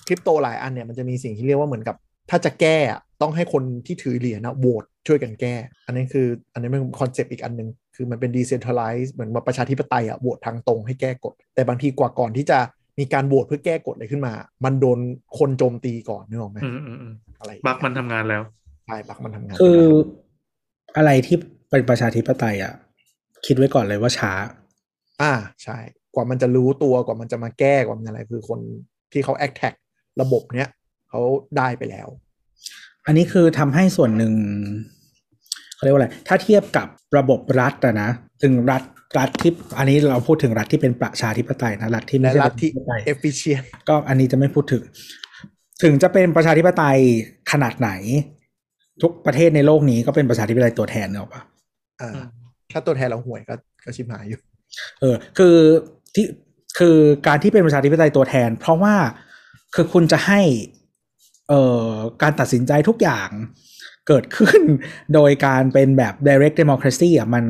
[0.08, 1.96] คริปโตหลายอันเนี่ยมันจะมีสิ่งที่เรียกว่าเหมือนกับ
[2.30, 2.78] ถ้าจะแก้
[3.22, 5.56] ต้องให้คนที่ถือเหรียญนะโหวตช่วยกันแก้
[5.86, 12.60] อันนี้คืออันนี้เป็นคอนเซปต์อีกอันหนึ่ง คือมันเป็น decentralized เหมือนว่าประชาธิปไตยอะโหวตทางตรงให้แก้กฎ แต่บางทีกว่าก่อนที่จะ
[13.00, 14.34] มีการโหวตเพื่อแก้กฎอะไรขึ้นมา
[14.66, 15.00] มันโดน
[15.38, 18.42] คนโจมตีก่อนนึกออกไหมอืมอืมอืมอะไรอย่างบัเงี้กยมันทำงานแล้ว
[18.86, 19.84] ใช่บักมันทำงาน คือ
[20.98, 21.38] อะไรที่
[21.70, 22.74] เป็นประชาธิปไตยอะ
[23.46, 24.32] คิดไว้ก่อนเลยว่าช้า
[25.22, 25.34] อ่า
[25.64, 25.78] ใช่
[26.14, 28.60] กว่ามันจะรู้ตัวกว่ามันจะมาแก้กว่ามันอะไรคือคน
[29.12, 29.74] ที่เขา a อ t แท็ก
[30.22, 30.70] ระบบเนี้ย
[31.10, 31.22] เขา
[31.58, 32.08] ได้ไปแล้ว
[33.06, 34.34] อันนี้คือทำให้ส่วนหนึ่ง
[35.84, 36.88] เขาเรียกว่าอะไร ถ้าเทียบกับ
[37.18, 38.10] ระบบรัฐอะนะ
[38.44, 38.84] ถึงรัฐ
[39.18, 44.84] รัฐที่อันนี้เราพูดถึงรัฐที่เป็นประชาธิปไตยนะรัฐที่ไม่และใช่รัฐที่ประชาธิปไตย efficient ก็อันนี้จะไม่พูดถึง
[45.84, 47.00] ถึงจะเป็นประชาธิปไตย
[47.52, 47.92] ขนาดไหน
[49.02, 51.42] ทุกประเทศในโลกนี้ก็เป็นประชาธิปไตยตัวแทนเนกอะปะ
[52.02, 52.12] อ่า
[52.72, 53.56] ถ้าตัวแทนเราห่วยก็
[53.86, 54.40] ก็ชิบหายอยู่
[55.00, 55.56] เออ คือ
[56.16, 56.26] ที่
[56.80, 56.98] คือ
[57.28, 58.96] การที่เป็นประชาธิปไตยตัวแทน เพราะว่า
[59.76, 60.42] คือคุณจะให้
[61.50, 61.92] เอ่อ
[62.22, 63.30] การตัดสินใจทุกอย่าง
[64.08, 64.62] เกิดขึ้น
[65.14, 67.46] โดยการเป็นแบบ direct democracy อะมัน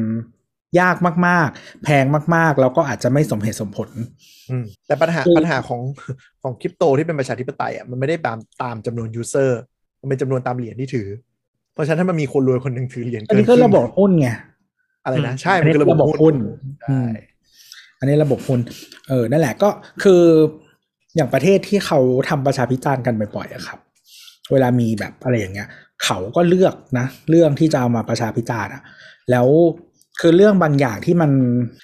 [0.80, 0.96] ยาก
[1.28, 2.06] มาก ๆ แพง
[2.36, 3.90] มาก ๆ แล้วก็อาจจะไม่สมเหตุสมผล
[4.50, 5.82] อืมแต่ปัญหาคือปัญหาของ
[6.42, 9.60] ของคริปโตที่เป็นประชาธิปไตยอะมันไม่ได้ตามตามจำนวนยูเซอร์
[10.02, 11.08] มันเป็นจำนวนตามเหรียญที่ถือ
[11.74, 14.30] เพราะฉะนั้นถ้ามันมีคนรวยคนหนึ่งถือเหรียญอันเกินนี้ก็ครึ่งระบบหุ้นไง
[15.04, 16.36] อะไรนะอืมใช่อันมันนี้คือระบบระบบหุ้หุ้นน
[16.82, 17.12] ใช่อืม
[18.00, 18.60] อันนี้ระบบหุ้น
[19.10, 19.70] เออนั่นแหละก็
[20.04, 20.22] คือ
[21.16, 22.00] อย่างประเทศที่เขา
[22.30, 23.80] ทำประชาพิจารณ์กันบ่อยๆอะครับ
[24.52, 25.68] เวลามีแบบอะไรอย่างเงี้ย
[26.06, 28.72] เขาก็เลือกนะ เรื่องที่จะเอามาประชาพิจารณ์
[29.32, 29.48] แล้ว
[30.20, 31.32] คือเรื่องบางอย่างที่มัน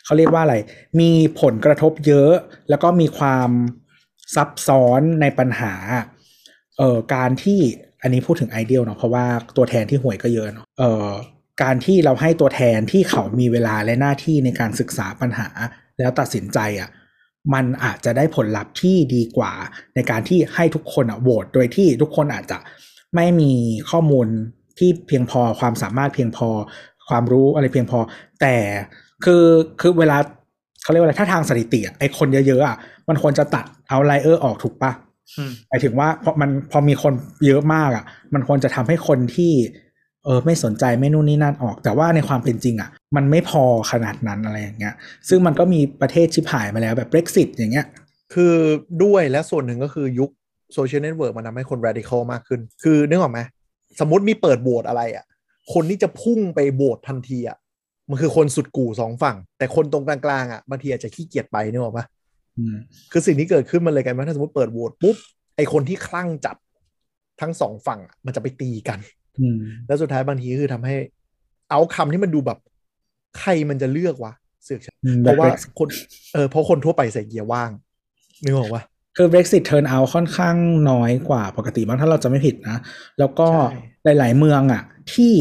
[0.06, 0.56] เขาเรียกว่าอะไร
[1.00, 2.34] มีผลกระทบเยอะ
[2.70, 3.50] แล้วก็มีความ
[4.36, 5.74] ซับซ้อนในปัญหา
[6.78, 7.60] เอ่อการที่
[8.02, 9.26] อันนี้พูดถึงไอเดียลเนาะเพราะว่า
[9.58, 11.08] ตัวแทนที่ห่วยก็เยอะเนาะเอ่อ
[11.64, 15.48] การที่เราให้ตัวแทนที่เขามีเวลาและหน้าที่ในการศึกษาปัญหา
[16.00, 16.90] แล้วตัดสินใจอะ
[17.54, 19.54] มันอาจจะได้ผลลัพธ์ที่ดีกว่า
[19.96, 22.58] ในการที่ให้ทุกคนอะโหวตโดยที่ทุกคนอาจจะ
[23.16, 23.52] ไม่มี
[23.92, 24.28] ข้อมูล
[24.78, 26.50] ที่เพียงพอความสามารถเพียงพอ
[27.10, 28.00] ความรู้อะไรเพียงพอ
[28.42, 28.56] แต่
[29.24, 29.44] คือ
[29.82, 30.18] คือเวลา
[30.84, 32.78] เขาเรียกว่าอะไรถ้าทางสถิติอะไอคนเยอะๆอะ
[33.10, 34.92] มันควรจะตัด outlier ออกถูกปะ
[35.38, 37.14] อืมหมายถึงว่าพอมันพอมีคน
[37.46, 38.04] เยอะมากอะ
[38.34, 39.54] มันควรจะทำให้คนที่
[40.26, 44.94] เออไม่สนใจไม่นู่นนี่นั่นออก แต่ว่าในความเป็นจริงอะ มันไม่พอขนาดนั้นอะไรอย่างเงี้ย
[45.30, 47.86] ซึ่งมันก็มีประเทศชิบหายมาแล้วแบบ Brexit อย่างเงี้ย
[48.34, 48.54] คือ
[49.04, 50.30] ด้วยและส่วนหนึ่งก็คือยุค
[50.74, 53.40] โซเชียลเน็ตเวิร์กมันทำให้คน radical มากขึ้น คือนึกออกไหม
[54.00, 55.26] สมมติมีเปิดโหวตอะไรอะ
[55.74, 57.58] คนที่จะพุ่งไปโหวตทันทีอะ
[58.10, 62.06] มันคือคนสุดกู่สองฝั่ง แต่คนตรงกลางๆอะบางทีอาจจะขี้เกียจไปนึกออกปะ
[62.58, 62.76] อืม
[63.12, 65.16] คือสิ่งที่เกิดขึ้นมันเลยกันว่าถ้าสมมติเปิดโหวตปุ๊บ
[65.56, 66.56] ไอคนที่คลั่งจัด
[67.42, 69.00] ทั้งสองฝั่งอะมันจะไปตีกัน
[69.40, 70.96] อืมแล้วสุดท้ายบางทีคือทำให้
[71.70, 72.60] เอาคำที่มันดูแบบ
[73.40, 74.34] ใครมันจะเลือกวะ
[74.64, 75.88] เสือกฉันอืมเพราะว่าแบบ Brexit คน
[76.34, 77.70] เออเพราะคนทั่วไปใส่เกียร์ว่าง
[78.44, 78.84] นึกออกปะ
[79.18, 80.56] คือ Brexit turn out ค่อนข้าง
[80.90, 82.78] น้อยกว่าปกติบางถ้าเราจะไม่ผิดนะ
[83.20, 83.48] แล้วก็
[84.04, 84.84] ใช่หลาย ๆ เมืองอะ
[85.14, 85.34] ที่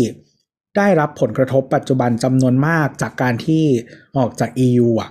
[0.76, 3.64] ได้รับผลกระทบปัจจุบันจำนวนมากจากการที่
[4.18, 5.10] ออกจาก EU อะ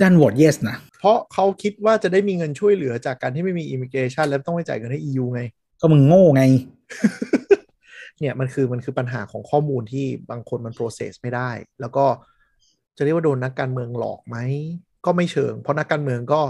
[0.00, 5.42] ด้านโหวต yes นะ เพราะเขาคิดว่าจะได้มีเงินช่วยเหลือจากการที่ไม่มีอิมิเกชันแล้วต้องไปจ่ายเงินให้ EU ไง
[5.80, 6.42] ก็มึงโง่ไง
[8.18, 11.50] เนี่ยมันคือมันคือปัญหาของข้อมูลที่บางคนมัน process ไม่ได้
[11.80, 12.06] แล้วก็
[12.96, 14.36] จะเรียกว่าโดนนักการเมืองหลอกไหม
[15.04, 16.40] ก็ไม่เชิง เพราะนักการเมืองก็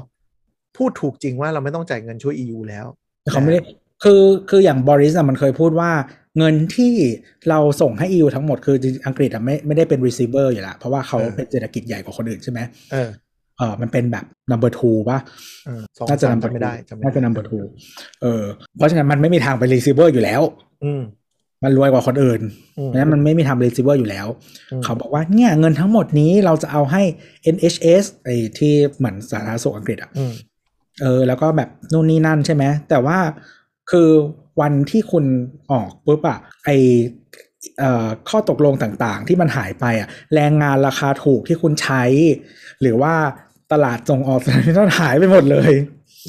[0.79, 2.87] พูดถูกจริงว่าเราไม่ต้องจ่ายเงินช่วย EU แล้ว
[3.23, 3.61] แต่เขาไม่ได้
[4.05, 5.91] คือคืออย่างบริสอะมันเคยพูดว่า
[6.39, 6.93] เงินที่
[7.49, 12.61] เราส่งให้ EU ทั้งหมดคือจริงๆอังกฤษอะไม่ไม่ได้เป็น receiver อยู่แล้วเพราะว่าเขาเออเป็นเศรษฐกิจใหญ่กว่าคนอื่นใช่ไหม
[12.93, 13.11] เออ
[13.59, 15.19] เออมันเป็นแบบ number two ป่ะ
[15.67, 17.65] เออสองน่าจะสาม number จำไม่ได้จำไม่น่าจะได้ number two
[18.23, 18.45] เออ
[18.77, 20.43] เพราะฉะนั้นมันไม่มีทางเป็น receiver อยู่แล้ว
[20.85, 21.03] อืม
[21.65, 22.41] มันรวยกว่าคนอื่น
[22.79, 24.27] อืมเพราะฉะนั้นมันไม่มีทาง receiver อยู่แล้ว
[24.73, 27.03] อืมเขาบอกว่าเนี่ยเงินทั้งหมดนี้เราจะเอาให้
[27.55, 30.33] NHS ไอ้ที่เหมือนสาธารณสุขอังกฤษอะอืม
[31.03, 33.19] เออแล้วก็แบบนู่นนี่นั่นใช่ไหมแต่ว่า
[33.91, 34.11] คือ
[34.61, 35.25] วันที่คุณ
[35.73, 36.71] ออกปุ๊บอะไอ
[37.79, 42.05] เอ่อข้อตกลงต่างๆ ที่มันหายไปอะแรงงานราคาถูกที่คุณใช้
[42.81, 43.15] หรือว่า
[43.73, 45.73] ตลาดส่งออกที่ต้องหายไปหมดเลย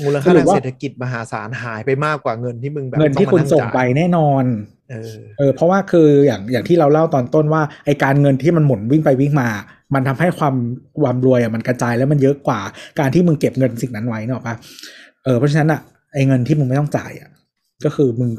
[0.04, 4.44] มูลค่าสรุทาปงว่าเศรษฐกิจมหาศาลหายไปมากกว่าเงินที่มึงแบบเงินที่ต้คุณมาส่งจ่ายไปแน่นอน
[4.90, 9.50] เออเออเพราะว่าคืออย่างอย่างที่เราเล่าตอนต้นว่าไอการเงินที่มันหมุนวิ่งไปวิ่งมา
[9.94, 10.56] มันทำให้ความ
[11.02, 12.60] ความรวยอะมันกระจายแล้วมันเยอะกว่า
[13.00, 14.56] การที่มึงเก็บเงินสิ่งนั้นไว้เนกอะปะ
[15.24, 15.82] เออเพราะฉะนั้นอะ
[16.14, 17.30] ไอเงินที่มึงไม่ต้องจ่ายอะ
[17.86, 18.32] ก็คือมึง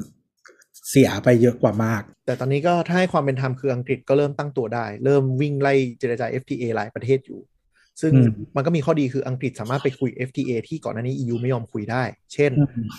[0.90, 7.40] เสียไปเยอะกว่ามาก แต่ตอนนี้ก็ถ้าให้ความเป็นธรรมคืออังกฤษก็เริ่มตั้งตัวได้ เริ่มวิ่งไล่เจรจา FTA หลายประเทศอยู่
[8.00, 12.02] ซึ่งอืมมันก็มีข้อดีคืออังกฤษสามารถไปคุย FTA ที่ก่อนหน้านี้ EU ไม่ยอมคุยได้
[12.34, 12.50] เช่น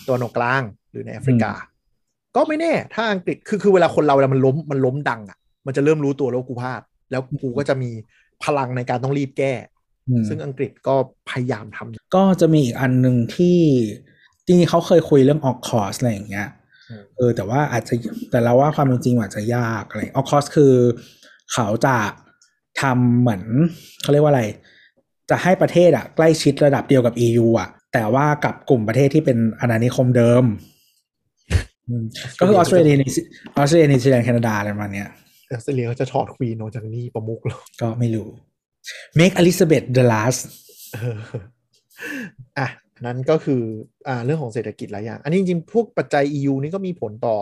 [0.08, 1.52] ตัวนกกลางหรือในแอฟริกา
[2.36, 6.82] ก็ไม่แน่ถ้าอังกฤษคือคือเวลาคนเราเวลามันล้มมันล้มดังอะ มันจะเริ่มรู้ตัวแล้ววากูพลาด
[7.12, 7.90] แล้วกูก็จะมี
[8.44, 9.54] พลังในการต้องรีบแก้
[10.10, 10.96] อืมซึ่งอังกฤษก็
[11.30, 13.60] พยายามทำก็จะมีอีกอันหนึ่งที่
[14.46, 16.48] จริงๆเขาเคยคุยเรื่องออกคอร์สอะไรอย่างเงี้ย
[16.90, 17.94] อืมเออแต่ว่าอาจจะ
[18.32, 20.74] แต่เราว่าความเป็นจริงอาจจะยากอะไรออกคอร์สคือ
[21.54, 21.98] เขาจะ
[22.82, 23.44] ทำเหมือน
[24.02, 24.44] เขาเรียกว่าอะไร
[25.30, 30.71] จะให้ประเทศอะใกล้ชิดระดับเดียวกับ EU อะแต่ว่ากับกลุ่มประเทศที่เป็นอาณานิคมเดิมอืม
[32.40, 33.22] ก็คือออสเตรเลียนิวซี
[33.58, 35.08] ออสเตรเลียนิวซีแลนด์แคนาดาอะไรประมาณเนี้ย
[35.52, 38.28] ออสเตรเลียเขาจะถอด queen ออกจากนี่ประมุขแล้วก็ไม่รู้
[39.20, 40.42] make Elizabeth the last
[40.94, 41.18] เออ
[42.60, 43.62] อะอันนั้นก็คือ
[44.08, 47.36] อ่าเรื่องของเศรษฐกิจหลายอย่าง อันนี้จริงๆ พวกปัจจัย EU นี่ก็มีผลต่อ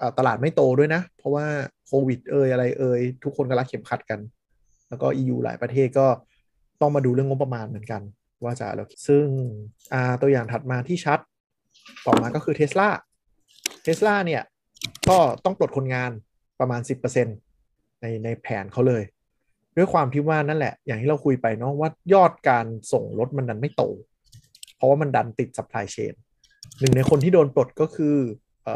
[0.00, 1.46] อ่าตลาดไม่โตด้วยนะ เพราะว่า
[1.86, 4.20] โควิดเอ่ยอะไรเอ่ยทุกคนก็รัดเข็มขัดกัน
[4.88, 6.06] แล้วก็ EU หลายประเทศก็
[6.80, 8.02] ต้องมาดูเรื่องงบประมาณเหมือนกัน
[8.44, 9.24] ว่าจะแล้วซึ่ง
[9.92, 11.18] อ่าตัวอย่างถัดมาที่ชัด
[12.06, 12.88] ต่อมาก็คือเท s l a
[13.82, 14.42] เท s l a เนี่ย
[15.08, 16.10] ก็ต้องปลดคนงาน
[16.60, 16.80] ประมาณ
[17.40, 19.02] 10%ในในแผนเขาเลย
[19.76, 23.82] ด้วยความที่ว่านั่นแหละ อย่างที่เราคุยไปเนาะว่ายอดการส่งรถมันดันไม่โต
[24.76, 26.14] เพราะว่ามันดันติด supply chain
[26.80, 28.16] หนึ่งในคนที่โดนปลดก็คือ
[28.68, 28.70] อ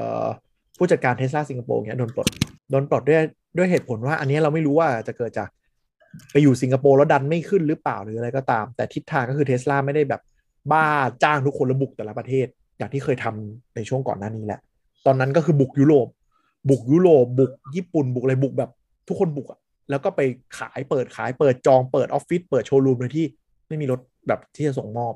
[0.76, 2.28] ผู้จัดการเทสลาสิงคโปร์เนี่ยโดนปลด
[2.70, 3.22] โดนปลดด้วย
[3.56, 5.48] ด้วยเหตุผลว่าอันนี้เราไม่รู้ว่าจะเกิดจาก
[6.32, 10.22] ไปอยู่สิงคโปร์แล้วดันไม่ขึ้นหรือเปล่าหรืออะไรก็ตาม แต่ทิศทางก็คือเทสลาไม่ได้แบบ
[10.72, 10.86] บ้า
[11.22, 12.46] จ้างทุกคนแล้วบุกแต่ละประเทศ
[12.78, 14.60] อย่างที่เคยทำในช่วงก่อนหน้านี้แหละ
[15.06, 16.06] ตอนนั้นก็คือบุกยุโรป
[16.70, 18.70] บุกยุโรป บุกญี่ปุ่น บุกอะไรบุกแบบ
[19.08, 19.60] ทุกคนบุกอะ
[19.90, 20.20] แล้วก็ไป
[20.58, 23.26] ขายเปิดขายเปิดจองเปิดออฟฟิศเปิดโชว์รูมโดยที่
[23.68, 25.14] ไม่มีรถแบบที่จะส่งมอบ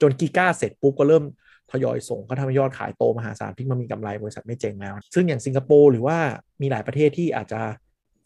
[0.00, 1.24] จนกีก้าเสร็จปุ๊บก็เริ่ม
[1.72, 6.18] ทยอยส่งก็ทำให้ยอดขายโตมหาศาลพิกมามีกำไรบริษัทไม่เจ๊งแล้ว ซึ่งอย่างสิงคโปร์หรือว่า
[6.62, 7.60] มีหลายประเทศที่อาจจะ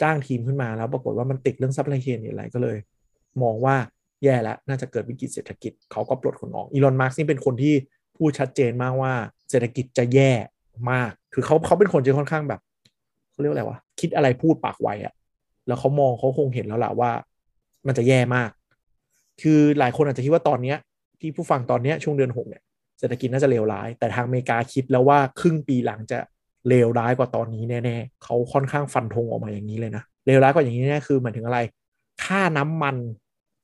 [0.02, 2.76] จ้างทีมขึ้นมาแล้วปรากฏว่ามันติดเรื่อง supply chain อะไรก็เลย
[3.42, 3.76] มองว่า
[4.24, 7.74] แย่แล้วน่าจะเกิดวิกฤตเศรษฐกิจเขาก็ปลดคนออกอีลอนมัสก์นี่เป็นคนที่
[8.16, 9.12] พูดชัดเจนมากว่า
[9.50, 10.32] เศรษฐกิจจะแย่
[10.90, 12.60] มาก คือเขาเขาเป็นคนที่ค่อนข้างแบบ
[13.32, 15.14] เขาเรียกว่าอะไรวะคิดอะไรพูดปากไวอะ
[15.66, 17.10] แล้วเขามองเขาคงเห็นแล้วล่ะว่า
[17.86, 18.50] มันจะแย่มาก
[19.42, 20.76] คือหลายคนอาจจะคิดว่าตอนเนี้ย
[21.20, 22.62] ที่ผู้ฟังตอนเนี้ยช่วงเดือนหกเนี่ย
[22.98, 26.18] เศรษฐกิจน่าจะเลวร้าย แต่ทางอเมริกาคิดแล้วว่าครึ่งปีหลังจะ
[26.68, 31.58] เลวร้ายกว่าตอนนี้แน่ๆเขาค่อนข้างฟันธงออกมาอย่างนี้เลยนะเลวร้ายกว่าอย่างนี้แน่คือหมายถึงอะไร
[32.24, 32.96] ค่าน้ำมัน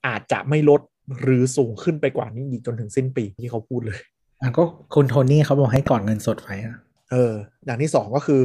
[0.06, 0.80] อาจจะไม่ลด
[1.20, 3.98] หรือสูงขึ้นไปกว่านี้อีกจนถึงสิ้นปีที่เขาพูดเลย
[4.40, 4.62] อะก็
[4.94, 6.76] คุณโทนี่เขาบอกให้ก่อนเงินสดไว้อะ
[7.10, 7.32] เออ
[7.64, 8.43] อย่างที่สองก็คือ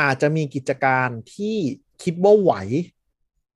[0.00, 1.56] อาจจะมีกิจการที่
[2.02, 2.52] คิดว่าไหว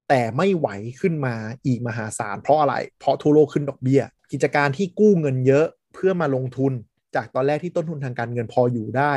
[0.09, 0.68] แต่ไม่ไหว
[1.01, 1.35] ขึ้นมา
[1.66, 4.02] อีกมหาศาลเพราะอะไร เพราะทั่วโลกขึ้นดอกเบี้ย
[4.32, 6.72] กิจการที่กู้เงินเยอะเพื่อมาลงทุน
[7.14, 9.14] จากตอนแรกที่ต้นทุนทางการเงินพออยู่ได้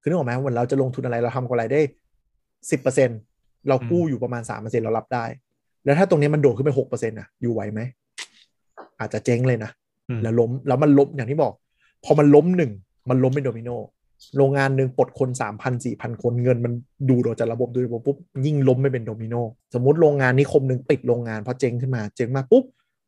[0.00, 1.80] คือนึกออกไหมวันเราจะลงทุนอะไรเราทำกำไรได้
[2.70, 3.10] สิบเปอร์เซ็น
[3.68, 5.24] เรากู้อยู่ประมาณสามเปอร์เซ็นเรารับได้
[5.84, 7.80] แล้วถ้าตรงนี้มันโดดขึ้นไปหกเปอร์เซ็นต์ะอยู่ไหวไหม
[9.00, 9.70] อาจจะเจ๊งเลยนะ
[10.08, 11.52] อืมแล้วล้มแล้วมันล้มอย่างที่บอก
[12.04, 12.72] พอมันล้มหนึ่ง
[13.10, 13.70] มันล้มเป็นโดมิโน
[14.36, 16.72] โรงงานหนึ่งปลดคนสามพันสี่พันคนเงินมัน
[17.08, 18.16] ดูดออกจากระบบดูดระบบปุ๊บ
[18.46, 19.34] ยิ่งล้มไม่เป็นโดมิโน
[19.74, 22.64] สมมติโรงงานนิคมหนึ่งปิดโรงงานพอเจ๊งขึ้นมาเจ๊งมาปุ๊บ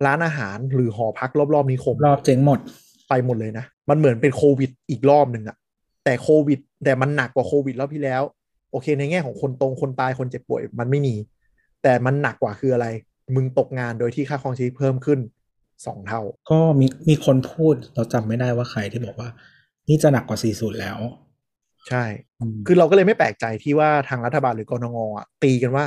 [0.06, 2.58] ร้านอาหารหรือหอพักรอบๆนิคม รอบเจ๊งหมด
[3.08, 5.56] ไปหมดเลยนะ มันเหมือนเป็นโควิดอีกรอบหนึ่งอะ
[6.04, 8.22] แต่โควิด แต่มันหนักกว่าโควิดรอบที่แล้ว
[8.70, 11.14] โอเคในแง่ของคนตรงคนตายคนเจ็บป่วยมันไม่มี
[11.82, 12.86] แต่มันหนักกว่าคืออะไร
[13.34, 15.18] มึงตกงานโดยที่ค่าครองชีพเพิ่มขึ้น
[15.86, 16.20] สองเท่า
[16.50, 19.28] ก็มีมีคนพูดเราจำไม่ได้ว่าใครที่บอกว่า
[19.88, 20.98] นี่จะหนักกว่า 40 แล้ว
[21.88, 22.04] ใช่
[22.40, 25.84] อืมคือเราก็เลยไม่แปลกใจที่ว่าทางรัฐบาลหรือกรงงอะตีกันว่า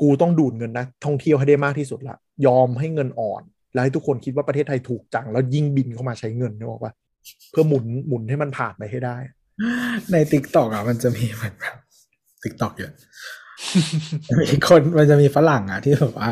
[0.00, 3.42] กูต้องดูดเงินนะท่องเที่ยวให้ได้มากที่สุดละยอมให้เงินอ่อน
[3.72, 6.92] แล้วให้ทุกคนคิดว่าประเทศไทยถูกจัง แล้วยิ่งบินเข้ามาใช้เงินนึกออกปะ
[7.50, 9.16] เพื่อหมุนหมุนให้มันผ่านไปให้ได้
[10.12, 11.76] ในติ๊กต็อกอะมันจะมีเหมือนแบบ
[12.42, 12.92] ติ๊กต็อกเยอะ
[14.40, 16.30] มีคนมันจะมีฝรั่งอะที่แบบว่า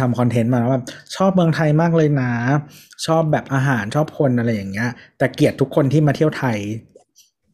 [0.00, 0.84] ทำคอนเทนต์มาแล้วแบบ
[1.16, 2.32] ชอบเมืองไทยมากเลยนะ
[3.06, 6.58] ชอบแบบอาหารชอบคนอะไรอย่างเงี้ย แต่เกลียดทุกคนที่มาเที่ยวไทย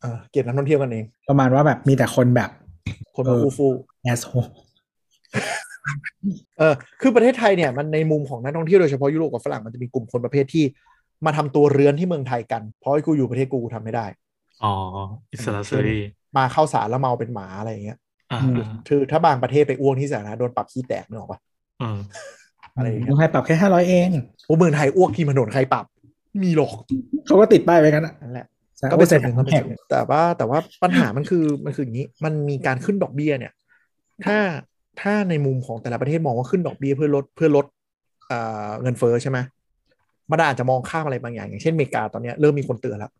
[0.00, 2.50] เออเก็บนักท่องเที่ยวกันเองประมาณว่าแบบมีแต่คนแบบ
[3.16, 3.72] คนมาเอออู้ฟู่
[4.04, 4.32] แอสโฮ
[6.58, 10.64] เออคือประเทศไทยเนี่ยมันในมุมของนักท่องเที่ยวโดยเฉพาะยุโรปกับฝรั่งมันจะมีกลุ่มคนประเภทที่
[11.26, 14.06] มาทำตัวเรือนที่เมืองไทยกันเพราะไอ้กูอยู่ประเทศกูกูทำไม่ได้
[14.64, 14.74] อ๋อ
[15.32, 15.98] อิสระเสรี
[16.36, 18.09] มาเข้าสารแล้วเมาเป็นหมาอะไรอย่างเงี้ยอ่า
[18.88, 21.40] คือถ้าบางประเทศไปอ้วกที่สาธารณะโดนปรับขี้แตกนึกออกปะ
[21.82, 21.98] อืม
[22.76, 24.10] อะไรอย่างเงี้เมือยงไทยปรับแค่ห้าร้อยเอง
[24.46, 25.84] โอ้เมืองไทยอ้วกที่ถนนใครปรับ
[26.28, 26.70] ไม่มีหรอก
[27.26, 28.46] เขาก็ติดป้ายไว้กันอะนั่นแหละ
[28.76, 33.52] ใช่ก็เป็นส่วนหนึ่งโอ้ก็แต่เป็นส่วนหนึ่งแต่ว่าแต่ว่าปัญหามันคือมันคืออย่างนี้ มันมีการขึ้นดอกเบี้ยเนี่ย
[34.24, 34.38] ถ้า
[35.00, 37.66] ถ้าในมุมของแต่ละประเทศมองว่าขึ้นดอกเบี้ยเพื่อลดเพื่อลด
[38.28, 39.38] เอ่อเงินเฟ้อใช่ไหม
[40.30, 43.10] มันอาจจะมองข้ามอะไรบางอย่าง อย่างเช่นอเมริกาตอนเนี้ยเริ่มมีคนเตือนแล้ว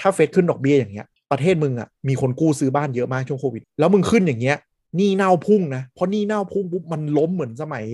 [0.00, 4.56] ถ้าเฟดขึ้นดอกเบี้ยอย่างเงี้ย ประเทศมึงอะมีคนกู้ซื้อบ้านเยอะมากช่วงโควิด แล้วมึงขึ้นอย่างเงี้ย
[4.96, 7.84] หนี้เน่าพุ่งนะ เพราะหนี้เน่าพุ่งปุ๊บมันล้มเหมือนสมัย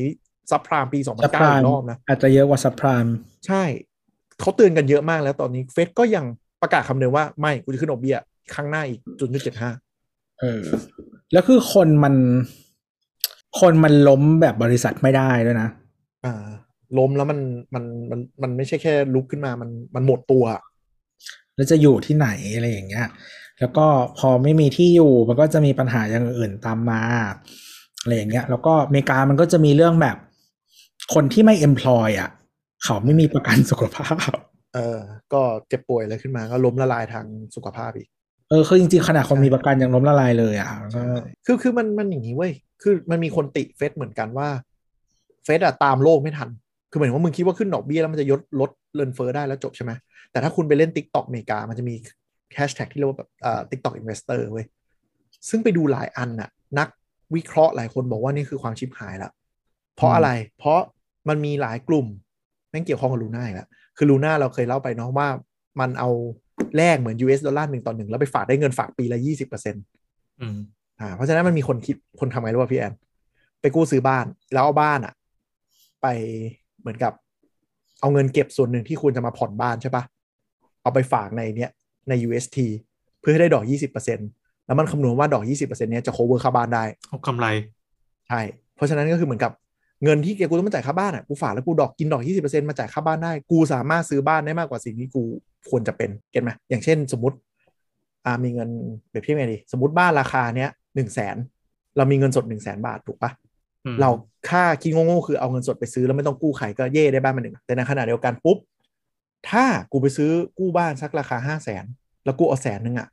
[0.50, 3.06] ซับพรามปี2 0 0ซับพ9รามอีกรอบนะ อาจจะเยอะกว่าซับพราม
[3.46, 3.62] ใช่
[4.40, 6.24] เขาเตือนกันเยอะมากแล้วตอนนี้เฟดก็ยัง
[6.62, 8.16] ประกาศคำเดิมว่าไม่กูจะขึ้นดอกเบี้ย
[8.54, 9.70] ครั้งหน้าอีกจุดจุดเจ็ดห้า
[10.40, 10.60] เออ
[11.32, 12.14] แล้วคือคนมัน
[13.60, 15.68] คนมันล้มแบบบริษัทไม่ได้ด้วยนะ
[16.24, 16.46] อ่า
[16.98, 17.40] ล้มแล้วมัน
[17.74, 20.44] มันมันมันไม่ใช่แค่ลุกขึ้นมามันมันหมดตัว
[21.60, 23.06] แล้วจะอยู่ที่ไหนอะไรอย่างเงี้ย
[23.60, 23.86] แล้วก็
[24.18, 27.02] พอไม่มีที่อยู่มันก็จะมีปัญหาอย่างอื่นตามมา
[28.02, 30.16] อะไรอย่างเงี้ย แล้วก็อเมริกามันก็จะมีเรื่องแบบ
[31.14, 32.30] คนที่ไม่ employ อะ
[32.84, 34.16] เขาไม่มีประกันสุขภาพ
[34.74, 34.98] เออ
[35.32, 37.26] ก็เจ็บป่วยอะไรขึ้นมาก็ล้มละลายทาง
[37.56, 38.08] สุขภาพอีก
[38.50, 41.02] เออคือจริงๆขนาดคนมีประกันยังล้มละลายเลยอะก็
[41.46, 44.48] คือคือมันมันอย่างนี้เว้ยคือมันมีคนติเฟดเหมือนกันว่า
[45.44, 46.48] เฟดอะตามโลกไม่ทัน
[46.90, 49.92] คือเหมือนว่ามึงคิดว่าขึ้นดอกเบี้ยแล้วมันจะยดลดเงินเฟ้อได้แล้วจบใช่ไหม
[50.30, 51.94] แต่ถ้าคุณไปเล่น Tik t o อกอเมริกา มันจะมี
[52.54, 54.66] แฮชแท็กที่เรียกว่าแบบเอ่อ TikTok Investor เว้ย
[55.48, 56.88] ซึ่งไปดูหลายอันน่ะ นัก
[57.34, 59.30] วิเคราะห์หลายคนบอกว่านี่คือความชิบหายละ
[59.96, 60.80] เพราะอะไรเพราะ
[61.28, 62.06] มันมีหลายกลุ่ม
[62.70, 65.28] แม่งเกี่ยวข้องกับลูน่าอีกแล้วคือลูน่าเราเคยเล่าไปเนาะว่า
[65.80, 66.10] มันเอา
[66.76, 69.82] แลกเหมือน US ดอลลาร์หนึ่งต่อหนึ่งแล้วไปฝากได้เงินฝากปีละยี่สิบเปอร์เซ็นต์
[70.40, 70.58] อืม
[71.00, 72.92] อ่าเพราะฉะนั้นมันมีคนคิดคนทำไงรู้ป่ะพี่แอน
[73.60, 75.14] ไปกู้ซื้อบ้าน แล้วเอาบ้านอะ
[76.02, 76.06] ไป
[76.80, 77.12] เหมือนกับ
[78.00, 80.04] เอาเงินเก็บส่วนหนึ่งที่ควรจะมาผ่อนบ้านใช่ปะ
[80.82, 81.70] เอาไปฝากในเนี้ย
[82.08, 82.58] ใน UST
[83.20, 87.46] เพื่อให้ได้ดอก 20%แล้วมันคำนวณว่าดอก 20%เนี้ยจะ cover ค่าบ้านได้เอากำไร
[88.28, 88.40] ใช่
[88.76, 89.52] เพราะฉะนั้นก็คือเหมือนกับ
[90.04, 95.22] เงินที่กูต้องมาจ่ายค่าบ้านอะกูฝากแล้วกูดอกกินดอก 20%มาจ่ายค่าบ้านได้ กูสามารถซื้อบ้านได้มากกว่าสิ่งที่กู
[95.70, 97.36] ควรจะเป็นเก็ตไหมอย่างเช่นสมมติ
[98.24, 98.68] อ่ามีเงิน
[99.08, 101.36] เปรียบเทียบไงดีสมมติบ้านราคาเนี้ยหนึ่งแสน
[101.96, 103.30] เรามีเงินสดหนึ่งแสนบาทถูกปะ
[103.84, 104.10] อืมเรา
[104.48, 108.58] ค่าคิดโง่ๆคือเอาเงินสดไปซื้อแล้วไม่ต้องกู้ใครก็เย่ได้บ้านมาหนึ่งแต่ในขณะเดียวกันปุ๊บ
[109.48, 111.84] ถ้ากูไปซื้อกู้บ้านสักราคาห้าแสน
[112.24, 113.08] แล้วกูเอาแสนหนึ่งอะ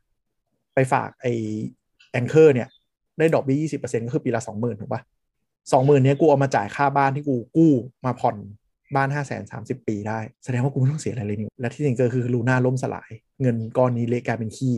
[0.74, 1.26] ไปฝากไอ
[2.12, 2.68] แองเกอร์เนี่ย
[3.18, 5.02] ได้ดอกเบี้ยยี่สิบเปอร์เซ็นก็คือปีละสองหมื่นถูกปะ
[5.72, 7.72] สองหมื่นเนี้ยกูเอามาจ่ายค่าบ้านที่กูกู้
[8.04, 8.36] มาผ่อน
[8.96, 13.10] บ้านห้าแสนสามสิบปีได้ แสดงว่ากูไม่ต้องเสียอะไรเลยนี่และที่จริงก็คือลูน่าล่มสลาย
[13.40, 14.76] เงินก้อนนี้เละกลายเป็นขี้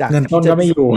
[0.00, 0.88] จากเงินต้นก็ไม่อยู่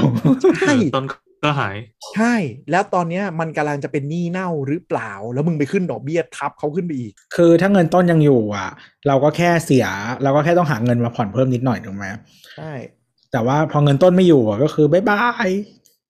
[0.59, 1.05] ใช่ต้น
[1.43, 1.77] ก็หาย
[2.15, 2.33] ใช่
[2.71, 8.69] แล้วตอนเนี้ยมันกำลังจะเป็นหนี้เน่าหรือเปล่า แล้วมึงไปขึ้นดอกเบี้ยทับเขาขึ้นไปอีก คือถ้าเงินต้นยังอยู่อะ
[9.07, 9.85] เราก็แค่เสีย
[10.23, 12.05] เราก็แค่ต้องหาเงินมาผ่อนเพิ่มนิดหน่อยถูกไหม
[12.57, 12.73] ใช่
[13.31, 15.49] แต่ว่าพอเงินต้นไม่อยู่อะก็คือบ๊ายบาย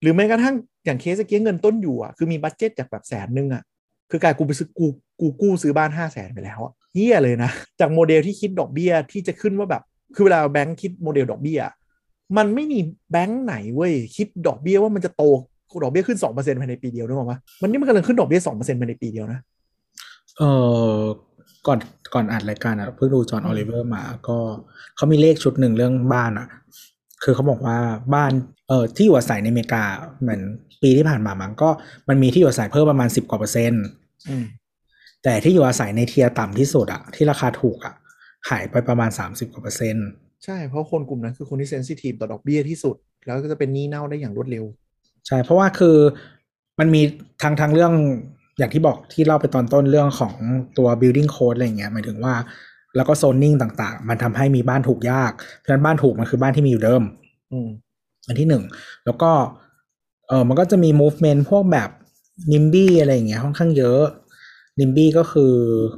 [0.00, 0.54] หรือแม้กระทั่ง
[0.86, 3.62] อย่างเคสเมื่อกี้เงินต้นอยู่อะคือมี budget จากแบบแสนนึงอะ
[4.10, 4.86] คือกลายกูไปซื้อกู
[5.20, 7.50] กูกู้ซื้อบ้านห้าแสนไปแล้วอะเหี้ยเลยนะ
[7.80, 9.82] จากโมเดลที่คิดดอกเบี้ยที่จะขึ้นว่าแบบ
[10.14, 11.60] คือเวลาแบงค์คิดโมเดลดอกเบี้ย
[12.36, 12.78] มันไม่มี
[13.10, 15.22] แบงค์ไหนเว้ยคิดดอกเบี้ยว่ามันจะโต
[15.82, 19.40] ดอกเบี้ยขึ้นสองเปอร์เซ็นต์ภายในปีเดียวนึกออกปะมันนี่มันกำลังขึ้นดอกเบี้ยสองเปอร์เซ็นต์ภายในปีเดียวนะ
[20.38, 20.42] เอ
[20.92, 20.98] อ
[21.66, 21.78] ก่อน
[22.14, 24.38] ก่อนอัดรายการอะเพิ่งดูจอห์นออลิเวอร์มาก็
[24.96, 26.48] เขามีเลขชุดหนึ่งเรื่องบ้านอะ
[27.22, 27.78] คือเขาบอกว่า
[28.14, 28.32] บ้าน
[28.68, 29.84] เออที่อยู่อาศัยในอเมริกา
[30.20, 30.40] เหมือน
[30.82, 31.68] ปีที่ผ่านมามันก็
[32.08, 33.84] มันมีที่อยู่อาศัยเพิ่มประมาณสิบกว่าเปอร์เซ็นต์
[34.28, 34.44] อืม
[35.24, 37.94] แต่ที่อยู่อาศัยใน tier ต่ำที่สุดอะที่ราคาถูกอะ
[38.48, 40.06] หายไปประมาณ30กว่าเปอร์เซ็นต์
[40.44, 42.96] ใช่เพราะคนกลุ่มนั้นคือคนที่ sensitive ต่อดอกเบี้ยที่สุด
[43.26, 44.64] แล้วก็จะเป็นหนี้เน่าได้อย่างรวดเร็ว
[45.26, 45.96] ใช่ เพราะว่าคือ
[46.78, 47.02] มันมี
[47.42, 47.92] ทางทางเรื่อง
[48.58, 50.34] อย่างที่บอกที่เล่าไปตอนต้นเรื่องของ
[50.78, 52.34] ตัว building code อะไรเงี้ยหมายถึงว่า
[52.96, 57.02] แล้วก็โซนนิ่งต่างๆ มันทำให้มีบ้านถูกยากเพราะฉะนั้นบ้านถูกมันคือบ้านที่มีอยู่เดิม
[57.52, 57.68] อืม
[58.26, 58.62] อันที่หนึ่ง
[59.04, 59.30] แล้วก็
[60.28, 61.90] เออมันก็จะมี movement พวกแบบ
[62.52, 64.02] NIMBY อะไรอย่างเงี้ยค่อนข้างเยอะ
[64.80, 65.52] NIMBY ก็คือ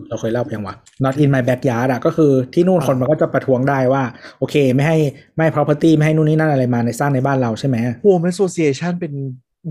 [0.08, 4.02] เราเคยเล่าไปยังวะ not in my backyard อะก็คือที่นู่นอ่าคนมันก็จะประท้วงได้ว่า
[4.38, 4.98] โอเค ไม่ให้
[5.36, 9.12] ไม่ property ไม่ให้นู่นนี่นั่นอะไรมาในสร้างในบ้านเราใช่ไหม Home Association เป็น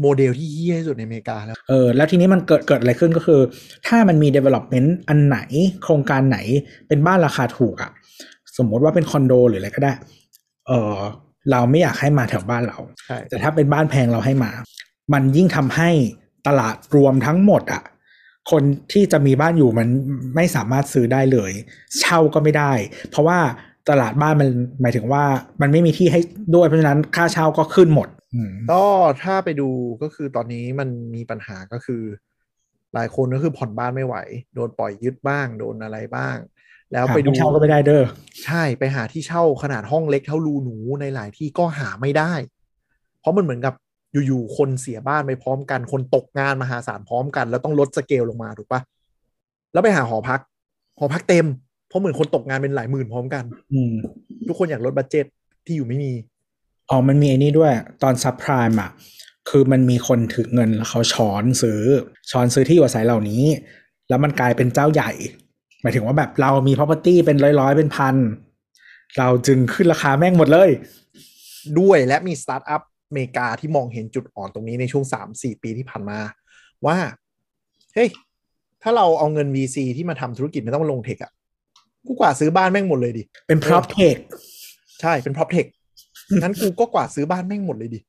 [0.01, 3.41] โมเดลที่เฮี้ยที่สุดในอเมริกาแล้ว เออ แล้วทีนี้มันเกิดเกิดอะไรขึ้นก็คือ
[3.87, 5.39] ถ้ามันมี development อันไหน
[5.83, 6.37] โครงการไหน
[6.87, 7.91] เป็นบ้านราคาถูกอะ
[8.57, 9.93] สมมติว่าเป็นคอนโดหรืออะไรก็ได้
[10.67, 10.95] เออ
[11.51, 14.51] เราไม่อยากให้มาแถวบ้านเราใช่แต่ถ้าเป็นบ้านแพงเราให้มา
[15.13, 15.89] มันยิ่งทำให้
[16.47, 17.83] ตลาดรวมทั้งหมดอะ
[18.51, 19.87] คนที่จะมีบ้านอยู่มัน
[20.35, 21.51] ไม่สามารถซื้อได้เลย
[21.99, 22.71] เช่าก็ไม่ได้
[23.09, 23.39] เพราะว่า
[23.89, 24.49] ตลาดบ้านมัน
[24.81, 25.23] หมายถึงว่า
[25.61, 26.19] มันไม่มีที่ให้
[26.55, 28.83] ด้วยเพราะฉะนั้นค่าเช่าก็ขึ้นหมดอืมก็
[29.23, 29.69] ถ้าไปดู
[30.01, 32.01] ก็คือตอนนี้มันมีปัญหาก็คือ
[32.93, 34.15] หลายคนก็คือผ่อนบ้านไม่ไหว
[34.55, 36.37] โดนปล่อยยึดบ้าง โดนอะไรบ้าง
[36.91, 38.03] แล้วไปดูหาห้องเช่าก็ไม่ได้เด้อ
[38.45, 42.33] ใช่ไปหาที่เช่าขนาดห้องเล็กเท่ารูหนูในหลายที่ก็หาไม่ได้
[43.19, 43.73] เพราะมันเหมือนกับ
[44.13, 48.81] อยู่ๆคนเสียบ้านไปพร้อมกัน คนตกงานมหาศาลพร้อมกัน แล้วต้องลดสเกลลงมาถูกปะ
[49.73, 50.39] แล้วไปหาหอพัก
[50.97, 51.45] หอพักเต็ม
[51.87, 53.43] เพราะเหมือนคนตกงานเป็นหลายหมื่นพร้อมกัน
[53.73, 53.93] อืม
[54.47, 55.25] ทุกคนอยากลด budget
[55.65, 56.13] ที่อยู่ไม่มี
[56.89, 57.71] อ๋อมันมีไอ้นี่ด้วย
[58.03, 58.91] ตอน subprime อะ
[59.49, 61.81] คือมันมีคนถือเงินแล้วเขาช้อนซื้อ
[62.31, 63.43] ช้อนซื้อที่อยู่อาศัยเหล่านี้
[64.09, 65.11] แล้วมันกลายเป็นเจ้าใหญ่
[65.81, 68.15] หมายถึงว่าแบบเรามี property เป็นร้อยๆเป็นพัน
[69.17, 70.69] เราจึงขึ้นราคาแม่งหมดเลย
[71.79, 72.81] ด้วยและมีสตาร์ทอัพ
[73.11, 76.19] อเมริกาที่มองเห็นจุดอ่อนตรงนี้ในช่วง 3-4 ปีที่ผ่านมา
[76.85, 76.97] ว่า
[77.95, 78.09] เฮ้ย
[78.83, 81.31] ถ้าเราเอาเงิน VC ที่มาทำธุรกิจไม่ต้องมาลง tech อะ
[82.07, 84.17] กูกว้านซื้อบ้านแม่งหมดเลยดิ เป็น prop tech
[85.01, 85.67] ใช่เป็น prop tech
[86.41, 87.99] งั้นกูก็กว้านซื้อบ้านแม่งหมดเลยดิ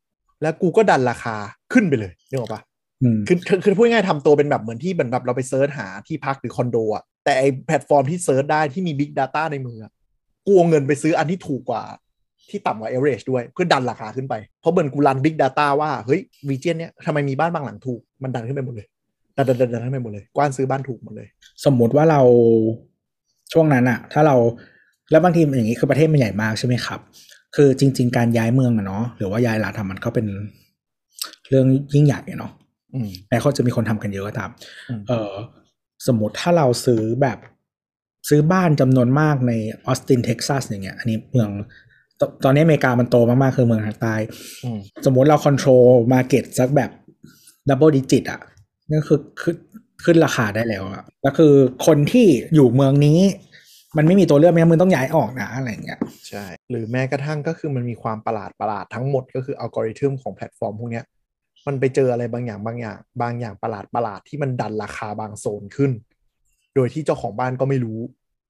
[0.42, 1.36] แล้วกูก็ดันราคา
[1.72, 2.60] ขึ้นไปเลยนึกออกปะ
[3.02, 9.92] อืมคือคือคือพูดง่ายๆทำตัวเป็นแบบเหมือนที่เหมือนแบบเราไป search หาที่พักหรือคอนโดอะแต่ไอแพลตฟอร์มที่ search ได้ที่มี Big Data ในมืออะ
[10.46, 11.84] กูเอาเงินไปซื้ออันที่ถูกกว่า
[12.51, 18.86] ที่ต่ำกว่า average ด้วยเพื่อดันราคาขึ้นไป เพราะเหมือนกูรัน Big Data ว่า เฮ้ยวีเจนเนี้ยทำไมมีบ้านบางหลังถูก มันดันขึ้นไปหมดเลย
[19.36, 21.28] ดันดันดันดันขึ้นไปหมดเลย กว้านซื้อบ้านถูกหมดเลย
[21.64, 22.20] สมมุติว่าเรา
[23.52, 24.36] ช่วงนั้นอะถ้าเรา
[25.10, 27.01] แล้วบางทีอย่างนี้คือประเทศมันใหญ่มากใช่ไหมครับ
[27.56, 30.27] คือจริง ๆ การย้ายเมืองอะเนาะหรือว่าย้ายรัฐอะมันก็เป็น
[31.48, 32.52] เรื่องยิ่งใหญ่อะเนาะ
[32.94, 34.51] อืมแม้เขาจะมีคนทำกันเยอะก็ตาม
[34.89, 35.32] อืมเออ
[36.06, 37.39] สมมติถ้าเราซื้อแบบ
[38.28, 39.52] ซื้อบ้านจำนวนมากใน
[39.86, 41.51] ออสตินเท็กซัสอย่างเงี้ย อันนี้เมือง
[42.22, 44.14] ตตอนนี้อเมริกามันโตมากๆ คือเมืองทางใต้
[44.64, 46.90] อืมสมมุติเรา control market สักแบบ
[47.68, 48.40] double digit อะ
[48.90, 49.54] นั่นคือคือ
[50.04, 51.54] ขึ้นราคาได้แล้วอะแล้วคือ
[51.86, 53.20] คนที่อยู่เมืองนี้
[53.96, 61.04] มันไม่มีตัวเลือกไม่งั้นมึงต้องย้ายออกนะอะไรอย่างเงี้ยใช่ หรือแม้กระทั่งก็คือมันมีความประหลาดประหลาดทั้งหมดก็คืออัลกอริทึมของแพลตฟอร์มพวกเนี้ย
[61.66, 65.90] มันไปเจออะไรบางอย่างบางอย่าง บางอย่างประหลาดประหลาดที่มันดันราคาบางโซนขึ้น
[66.74, 68.00] โดยที่เจ้าของบ้านก็ไม่รู้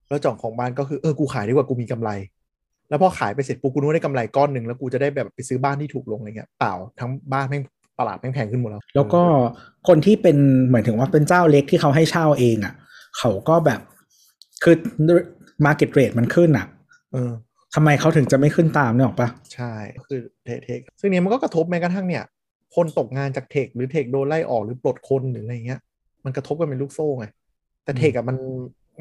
[0.08, 2.10] แล้วเจ้าของบ้านก็คือเออกูขายดีกว่ากูมีกำไร
[2.92, 7.62] แล้วพอขายไปเสร็จปุ๊บกูนึกว่าได้กำไรก้อนหนึ่งแล้วกูจะได้แบบไปซื้อบ้านที่ถูกลงอะไรเงี้ยเปล่าทั้งบ้านแม่ง
[7.98, 9.22] ประหลาดแม่งแพงขึ้นหมดแล้ว แล้วก็
[9.88, 10.36] คนที่เป็น
[10.66, 12.74] เหมือนถึงว่าเป็นเจ้าเล็กที่เขาให้เช่าเองอะ่ะ
[13.18, 13.80] เขาก็แบบ
[14.62, 14.74] คือ
[15.66, 16.66] market rate มันขึ้นอะ
[17.12, 17.30] เออ
[17.74, 22.24] ทำไมเขาถึงจะไม่ขึ้นตามเนี่ยหรอกปะใช่ก็คือเทคเทคซึ่งเนี้ยมันก็กระทบแม้กระทั่งเนี่ย
[22.74, 25.80] คนตกงานจากเทคหรือเทคโดนไล่ออกหรือปลดคนหรืออะไรเงี้ย
[26.24, 27.26] มันกระทบกันเป็นลูกโซ่ไง
[27.84, 28.36] แต่เทคอะมัน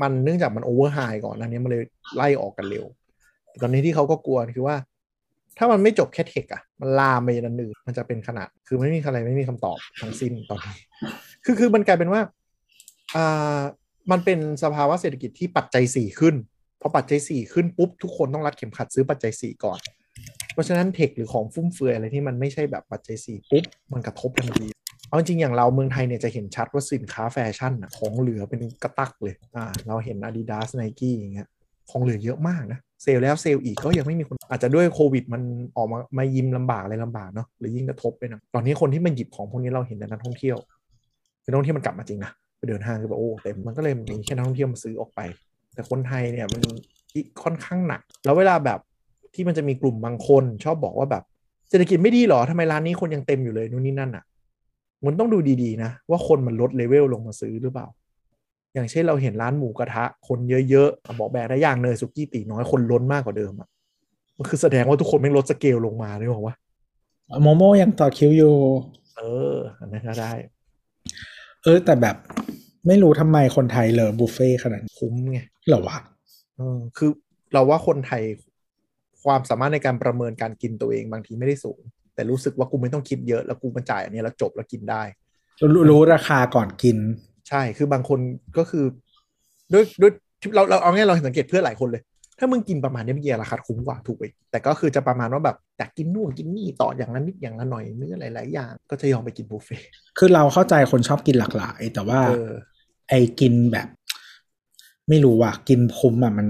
[0.01, 1.83] มันเนื่องจากมันโอเวอร์ไฮก่อนอันนี้มันเลย
[2.15, 4.77] ไล่ออกกันเร็วแตอนนี้ที่เขาก็กลัวคือว่า
[5.57, 10.75] ถ้ามันไม่จบแค่เทคอะมันลามไปยันอื่นมันจะเป็นขนาด คือไม่มีอะไรไม่มีคำตอบทั้งสิ้นตอนนี้
[11.45, 12.21] คือคือมันกลายเป็นว่า
[13.15, 13.61] อ่า
[14.11, 16.35] มันเป็นสภาวะเศรษฐกิจที่ปัจจัยสี่ขึ้น
[16.81, 19.79] พอปัจจัยสี่ขึ้นปุ๊บทุกคนต้องรัดเข็มขัดซื้อปัจจัยสี่ก่อน
[20.53, 23.63] เพราะฉะนั้นเทคหรือของฟุ่มเฟือยอะไรที่มันไม่ใช่แบบปัจจัยสี่ปุ๊บ
[23.93, 24.67] มันกระทบทันที
[25.07, 31.47] เอาจริงอย่างเราเมืองไทยเนี่ยจะเห็นชัดว่าสินค้าแฟชั่นของเหลือเป็นกระตักเลยอ่าเราเห็น Adidas Nike อย่างเงี้ย
[31.89, 35.41] ของเหลือเยอะมากนะ เซลล์แล้วเซลล์อีกก็ยังไม่มีคนอาจจะด้วยโควิด มัน
[35.77, 40.57] ออกมามายิมลำบากอะไรลำบากเนาะหรือยิ่งกระทบไปนะตอนนี้คนที่มันหยิบของพวกนี้เราเห็นแต่นักท่องเที่ยว
[41.43, 45.19] นักท่องเที่ยวมันกลับมาจริงนะไปเดินห้างคือแบบโอ้เต็มมันก็เลยมีแค่นักท่องเที่ยวมาซื้อออกไป
[45.73, 46.61] แต่คนไทยเนี่ยมัน
[47.43, 48.79] ค่อนข้างหนัก แล้วเวลาแบบ
[49.33, 51.23] ที่มันจะมีกลุ่มบางคนชอบบอกว่าแบบ
[51.69, 54.23] เศรษฐกิจไม่ดีหรอทำไมร้านนี้คนยังเต็มอยู่เลยนู่นนี่นั่นอะ
[55.05, 57.87] มันต้องดูดีๆนะว่าคนมันลดเลเวลลงมาซื้อหรือเปล่า
[58.73, 60.39] อย่างเช่นเราเห็นร้านหมูกระทะ คน
[60.69, 63.69] เยอะๆอะบอกแบกได้อย่างเนยสุกี้ตีน้อยคนล้นมากกว่าเดิมอะ
[64.37, 66.55] มันคือแสดงว่าทุกคนแม่งลดสเกลลงมาเลยบอกว่า
[67.41, 68.55] โมโม่ยังต่อคิวอยู่
[69.17, 69.21] เอ
[69.53, 70.31] ออันนั้นก็ได้
[71.63, 72.15] เออ แต่แบบ
[72.87, 75.97] ไม่รู้ทำไมคนไทย love บุฟเฟ่ต์ขนาดนี้คุ้มไงเหรอวะ
[76.57, 77.09] เออคือ
[77.53, 78.23] เราว่าคนไทย
[79.23, 81.81] ความสามารถในการประเมินการกินตัวเองบางทีไม่ได้สูง
[82.13, 85.03] แต่รู้สึกว่ากูไม่ต้องคิดเยอะแล้วกูมาจ่ายอันนี้แล้วจบแล้วกินได้
[85.73, 86.97] รู้รู้ราคาก่อนกิน
[87.51, 88.19] ใช่คือบางคน
[88.57, 88.85] ก็คือ
[89.73, 90.11] ด้วยด้วย
[90.55, 92.01] เราเราเอาง่ายเราสังเกตเพื่อนหลายคนเลย
[92.39, 99.87] ถ้ามึงกินประมาณนี้เมื่อกี้ราคาคุ้มกว่าถูกไปแต่ก็คือจะประมาณว่าแบบอยากกินนู่นกินนี่ต่ออย่างนั้นนิดอย่างละหน่อยเนื้อหลายๆอย่างก็จะยอมไปกินบุฟเฟ่ต์
[100.17, 102.51] คือเราเข้าใจคนชอบกินหลากหลาย แต่ว่าเออ
[103.09, 103.87] ไอ้กินแบบ
[105.09, 106.47] ไม่รู้ว่ะกินคุ้มอะมัน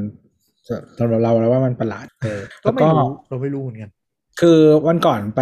[0.95, 3.91] เราเราเราแล้วว่ามันประหลาดเออแล้ก็วก็ไม่รู้เราไม่รู้เหมือนกัน
[4.39, 5.41] คือวันก่อนไป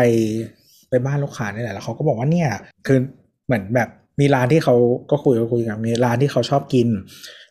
[0.90, 2.49] ไปบ้านลูกค้านี่แหละแล้วเขาก็บอกว่าเนี่ย
[2.88, 2.98] คือ
[3.45, 3.90] เหมือนแบบ
[4.20, 4.76] มีร้านที่เขา
[5.12, 6.88] ก็คุยก็คุยกันมีร้านที่เขาชอบกิน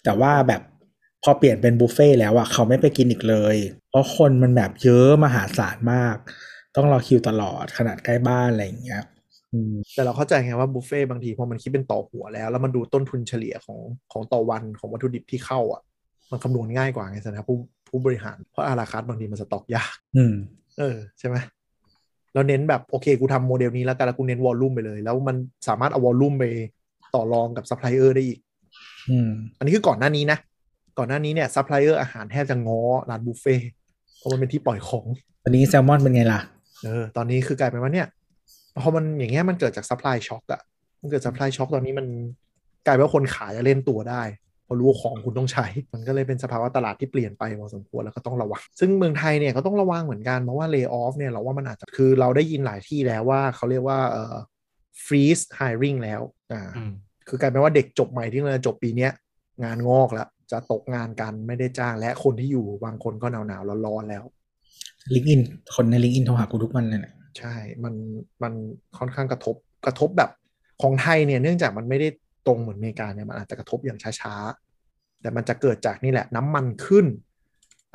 [0.05, 0.63] แต่ว่าแบบ
[1.23, 3.57] พอเปลี่ยนเป็นบุฟเฟ่ต์แล้วอะเขาไม่ไปกินอีกเลย
[3.91, 6.17] เพราะคนมันแบบเยอะมหาศาลมาก
[6.77, 9.03] ต้องรอคิวตลอดขนาดใกล้บ้านอะไรอย่างเงี้ย
[9.53, 13.79] อืมแต่เราเข้าใจไงว่าบุฟเฟ่ต์บางทีพอมันคิดเป็นต่อหัวแล้ว แล้วมันดูต้นทุนเฉลี่ยของ
[14.13, 15.83] ของต่อวันของวัตถุดิบที่เข้าอะ
[16.31, 17.57] มันคำนวณง่ายกว่าไงสนะผู้
[17.89, 20.35] ผู้บริหารเพราะ à la carte บางทีมันสต็อกยาก อืม
[20.79, 21.37] เออ ใช่ไหม
[22.39, 25.37] เราเน้นแบบโอเคกูทำโมเดลนี้แล้วกันแล้วกูเน้น volume ไปเลย แล้วมัน
[25.69, 26.45] สามารถเอา volume ไป
[27.15, 28.39] ต่อรองกับซัพพลายเออร์ได้อีก
[29.11, 29.29] อืม
[29.59, 30.39] อันนี้คือก่อนหน้านี้นะ
[30.99, 33.69] ก่อนหน้านี้เนี่ยซัพพลายเออร์อาหารแทบจะง้อร้านบุฟเฟ่ต์
[34.19, 35.07] เพราะมันเป็นที่ปล่อยของ
[35.45, 36.41] ตอนนี้แซลมอนเป็นไงล่ะ
[36.85, 38.07] เออ ตอนนี้คือกลายเป็นว่าเนี่ย
[38.83, 40.61] พอมันอย่างเงี้ยมันเกิดจาก supply shock อะ
[41.01, 42.07] มันเกิด supply shock ตอนนี้มัน
[42.87, 44.23] กลายเป็นว่าคนขายจะเล่นตัวได้
[44.69, 54.35] เพราะรู้ว่าของคุณต้องใช้ มันก็เลยเป็นสภาวะตลาดที่เปลี่ยนไปพอสมควรแล้วก็ต้องระวัง ซึ่งเมืองไทยเนี่ยก็ต้องระวังเหมือนกันเพราะว่าเล y o ออฟเนี่ยเราว่ามันอาจจะคือเราได้ยินหลายที่แล้วว่าเขาเรียกว่าเอ่อ
[55.05, 56.21] freeze hiring แล้ว
[56.53, 56.93] อ่าอืม
[57.29, 59.13] คือกลายเป็นว่าเด็กจบใหม่ที่เราจบปีเนี้ย
[59.65, 64.25] งานงอกแล้วจะตกงานกันไม่ได้จ้างและคนที่อยู่บางคนก็หนาวหนาวๆร้อนๆแล้ว
[65.15, 65.41] LinkedIn
[65.75, 67.55] คนใน LinkedIn โทรหากูทุกวันเลยเนี่ยใช่
[67.85, 67.95] มัน
[68.43, 68.53] มัน
[68.99, 69.55] ค่อนข้างกระทบ
[69.87, 70.31] กระทบแบบ
[70.83, 72.09] ของไทยเนี่ยเนื่องจากมันไม่ได้
[72.47, 77.07] ตรงเหมือนอเมริกาเนี่ยมันอาจจะกระทบอย่างช้าๆ แต่มันจะเกิดจากนี่แหละน้ำมันขึ้น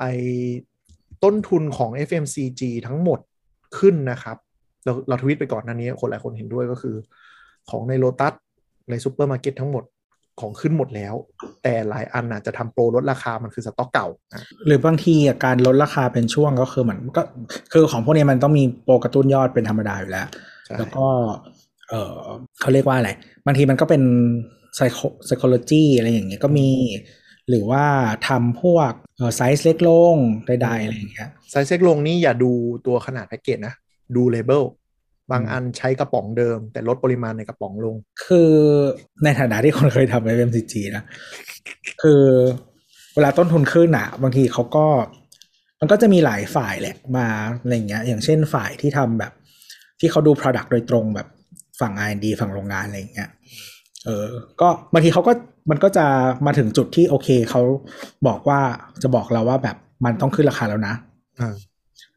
[0.00, 0.04] ไอ
[1.24, 3.18] ต้นทุนของ FMCG ทั้งหมด
[3.78, 4.36] ขึ้นนะครับ
[4.84, 6.96] เราเราทวิตไปก่อนหน้านี้ คนหลายคนเห็นด้วยก็คือ
[7.70, 8.34] ของในโลตัส
[8.90, 9.84] ในซูเปอร์มาร์เก็ตทั้งหมด
[10.40, 11.14] ของขึ้นหมดแล้ว
[11.62, 17.22] แต่หลายอันอาจจะทำโปรลดราคามันคือสต็อกเก่าอะหรือบางทีอะการลดราคาเป็นช่วงก็คือเหมือนก็
[17.72, 20.26] คือของพวกนี้มันต้องมีโปรกระตุ้นยอดเป็นธรรมดาอยู่แล้ว
[20.66, 21.06] ใช่แล้วก็
[21.90, 22.12] เออ
[22.60, 23.10] เขาเรียกว่าอะไร
[23.46, 24.02] บางทีมันก็เป็น
[24.76, 26.68] psycho psychology อะไรอย่างเงี้ยก็มี
[27.48, 27.84] หรือว่า
[28.28, 30.16] ทำพวกเออไซส์เล็กลง
[30.46, 32.52] ใดๆอะไรอย่างเงี้ยไซส์เล็กลงนี่อย่าดู
[32.86, 33.74] ตัวขนาดแพ็กเกจนะ
[34.16, 34.62] ดู label
[35.30, 38.52] บางอันใช้กระป๋องเดิม แต่ลดปริมาณในกระป๋องลง คือ
[39.24, 41.04] ในฐานะที่คนเคยทำ FMCG นะ
[42.02, 42.22] คือ
[43.14, 44.86] เวลาต้นทุนขึ้นอะบางทีเขาก็
[45.80, 47.28] มันก็จะมีหลายฝ่ายแหละมา
[47.60, 49.32] อะไรอย่างเงี้ย อย่างเช่นฝ่ายที่ทำแบบ
[50.00, 51.28] ที่เขาดู Product โดยตรงแบบ
[51.80, 53.30] ฝั่ง R&D ฝั่งโรงงานอะไรอย่างเงี้ย
[54.04, 54.26] เออ
[54.60, 55.32] ก็บางทีเขาก็
[55.70, 56.06] มันก็จะ
[56.46, 57.62] มาถึงจุดที่โอเคเขา
[58.26, 58.60] บอกว่า
[59.02, 60.94] จะบอกเราว่าแบบมันต้องขึ้นราคาแล้วนะ
[61.40, 61.54] อ่า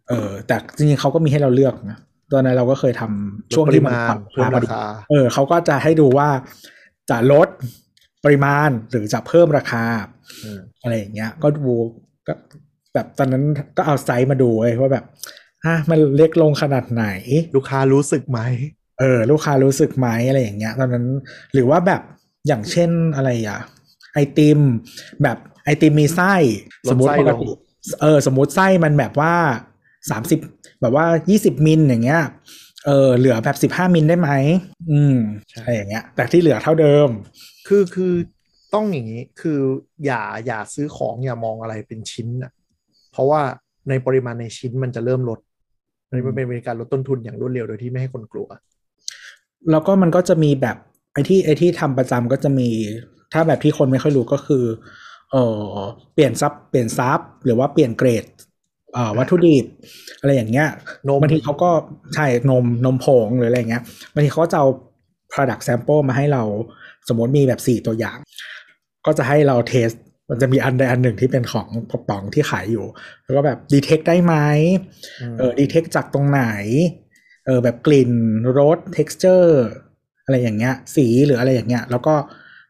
[0.10, 2.00] เออ แต่จริงๆเขาก็มีให้เราเลือกนะ
[2.34, 6.30] ตอนนั้นเราก็เคยทำช่วงปที่ริมันมาปณรับเพิ่มพอราดีคาเออเขาก็จะให้ดูว่า
[7.10, 7.48] จะลด
[8.26, 9.84] ปริมาณหรือจะเพิ่มราคา
[10.44, 11.74] อืมอะไรอย่างเงี้ย ก็ดู
[12.28, 12.34] ก็
[12.94, 13.44] แบบตอนนั้น
[13.78, 15.06] ก็เอาไซส์มาดูเว้ยว่าแบบ
[15.66, 17.06] อะมันเล็กลงขนาดไหน
[17.56, 18.40] ลูกค้ารู้สึกไหม
[19.00, 21.06] เออลูกค้ารู้สึกไหมอะไรอย่างเงี้ยตอนนั้น
[21.54, 22.02] หรือว่าแบบ
[22.48, 23.60] อย่างเช่นอะไรอะ
[24.14, 24.60] ไอติม
[25.24, 26.34] แบบไอติมมีไส้
[26.88, 27.48] ลดสมมติไส้ปลกงติ
[28.02, 29.34] เออสมมติไส้มันแบบว่า
[30.12, 30.40] สามสิบ
[30.82, 32.24] แบบว่ายี่สิบมิลอย่างเงี้ย
[32.86, 34.30] เออเหลือแบบสิบห้ามิลได้ไหม
[34.92, 35.16] อืม
[35.56, 37.10] อะไรอย่างเงี้ย แต่ที่เหลือเท่าเดิม
[37.68, 38.14] คือคือ
[38.74, 39.60] ต้องอย่างนี้คือ
[40.06, 42.52] อย่าอย่าซื้อของอย่ามองอะไรเป็นชิ้นอะ
[43.12, 43.42] เพราะว่า
[43.90, 45.40] ในปริมาณในชิ้นมันจะเริ่มลด
[46.08, 48.48] อันนี้มันเป็นการลดต้นทุนอย่างรวดเร็วโดยที่ไม่ให้คนกลัว
[49.72, 50.78] แล้วก็มันก็จะมีแบบ
[51.14, 52.70] ไอ้ที่ไอ้ที่ทำประจำก็จะมี
[53.34, 54.64] ถ้าแบบที่คนไม่ค่อยรู้ก็คือ
[55.32, 55.62] เออ
[56.14, 58.26] เปลี่ยนซับเปลี่ยนซับหรือว่าเปลี่ยนเกรด
[58.94, 59.66] เอ่อวัตถุดิบ
[60.20, 60.68] อะไรอย่างเงี้ย
[61.08, 61.70] นมบางทีเขาก็
[62.16, 63.84] ใช่นมนมผงหรืออะไรอย่างเงี้ย
[64.14, 64.68] บางทีเขาก็จะเอา
[65.32, 66.44] product sample มาให้เรา
[67.08, 68.18] สมมติมีแบบสี่ตัวอย่าง
[69.06, 69.90] ก็จะให้เราเทส
[70.30, 72.86] มันจะมีอันใดอันหนึ่งที่เป็นของกระป๋องที่ขายอยู่
[73.24, 74.36] แล้วก็แบบดีเทคได้ไหม
[75.38, 76.44] เออดีเทคจากตรงไหน
[77.48, 78.12] เออแบบกลิ่น
[78.58, 79.52] รส texture
[80.26, 82.16] อะไรอย่างเงี้ย สีหรืออะไรอย่างเงี้ย แล้วก็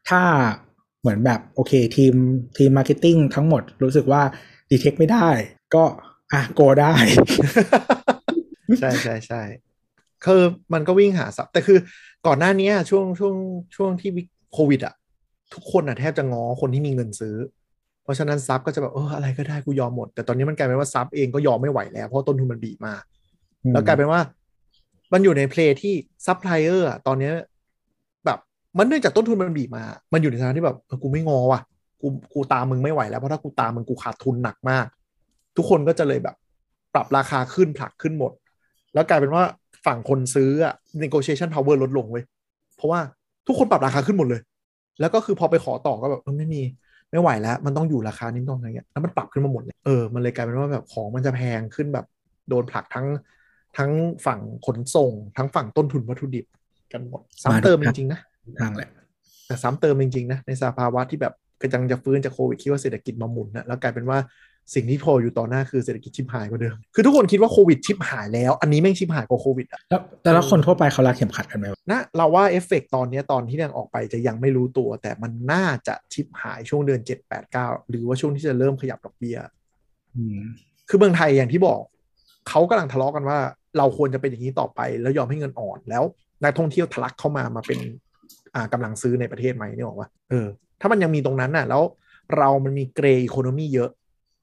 [0.08, 0.20] ถ้า
[1.00, 2.14] เหมือนแบบโอเคทีม
[2.58, 4.22] ทีม marketing ทั้งหมดรู้สึกว่า
[4.70, 5.28] detect ไม่ได้
[5.74, 5.84] ก็
[6.32, 6.94] อะ go ได้
[8.78, 9.42] ใช่ใช่ใช่
[10.24, 10.42] คือ
[10.72, 11.78] มันก็วิ่งหา sup แต่คือ
[12.26, 13.34] ก่อนหน้านี้ช่วงช่วง
[13.76, 14.10] ช่วงที่
[14.52, 14.94] โควิดอะ
[15.54, 17.36] ทุกคนอะแทบจะง้อคนที่มีเงินซื้อ
[18.02, 22.94] เพราะฉะนั้น sup ก็จะแบบเอออะไรก็ได้กูยอมหมด แต่ตอนนี้มันกลายเป็นว่า sup เองก็ยอมไม่ไหวแล้วเพราะต้นทุนมันบีบมา
[23.72, 24.20] แล้วกลายเป็นว่า
[25.12, 25.94] มันอยู่ใน phase ที่
[26.26, 27.30] ซัพพลายเออร์ตอนนี้
[28.24, 28.38] แบบ
[28.78, 31.60] มันเนื่องจากต้นทุนมันบีบมา มันอยู่ในสถานะที่แบบกูไม่ง้อว่ะ
[32.00, 34.86] กูกูตามมึงไม่ไหวแล้วเพราะถ้ากูตามมึงกูขาดทุนหนักมาก
[35.56, 36.36] ทุกคนก็จะเลยแบบ
[36.94, 38.32] ปรับราคาขึ้นผลักขึ้นหมด
[38.94, 39.42] แล้วกลายเป็นว่า
[39.86, 42.24] ฝั่งคนซื้ออะ negotiation power ลดลงเว้ย
[42.76, 43.00] เพราะว่า
[43.46, 44.40] ทุกคนปรับราคาขึ้นหมดเลย
[45.00, 46.62] แล้วก็คือพอไปขอต่อก็แบบไม่มี
[47.10, 52.06] ไม่ไหวแล้ว มันต้องอยู่ราคานี้ต้องอะไรเงี้ยแล้วมันปรับขึ้นมาหมดเลยเออมันเลยกลายเป็นว่าแบบของมันจะแพงขึ้นแบบ
[52.48, 53.06] โดนผลักทั้ง
[53.78, 53.90] ทั้ง
[54.26, 56.46] ฝั่งขนส่ง ทั้งฝั่งต้นทุนวัตถุดิบ
[56.92, 58.20] กันหมดซ้ำเติมจริงๆนะ
[58.60, 58.88] ทางแหละ
[59.46, 64.18] แต่ซ้ำเติมจริงๆนะในสภาวะที่แบบกำลังจะฟื้นจากโควิดคิดว่าเศรษฐกิจมาหมุนนะแล้วกลายเป็นว่า
[64.74, 79.38] สิ่งที่โผล่อยู่ต่อหน้าคือเศรษฐกิจชิบหายกว่าเดิม คือทุกคนคิดว่าโควิดชิบหายแล้ว อันนี้แม่งชิบหายกว่าโควิดอะแล้วแต่ละคนทั่วไปเขารัดเข็มขัดกันไหมวะนะเราว่าเอฟเฟกต์ตอนเนี้ยตอนที่ยังออกไปจะยังไม่รู้ตัว แต่มันน่าจะชิบหายช่วงเดือน7 8 9 หรือว่าช่วงที่จะเริ่มขยับดอกเบี้ย
[80.16, 80.40] อืม
[80.88, 81.82] คือเมืองไทยอย่างที่บอก
[82.48, 83.38] เขากำลังทะเลาะกันว่า
[83.78, 86.04] เราควรจะเป็นอย่างนี้ต่อไป แล้วยอมให้เงินอ่อนแล้ว
[86.44, 87.78] นักท่องเที่ยวทะลักเข้ามามาเป็น
[88.54, 90.46] อ่ากำลังซื้อในประเทศไหมนี่บอกว่าเออ
[90.80, 91.82] ถ้ามันยังมีตรงนั้นน่ะ แล้ว
[92.36, 93.90] เรามันมี gray economy เยอะ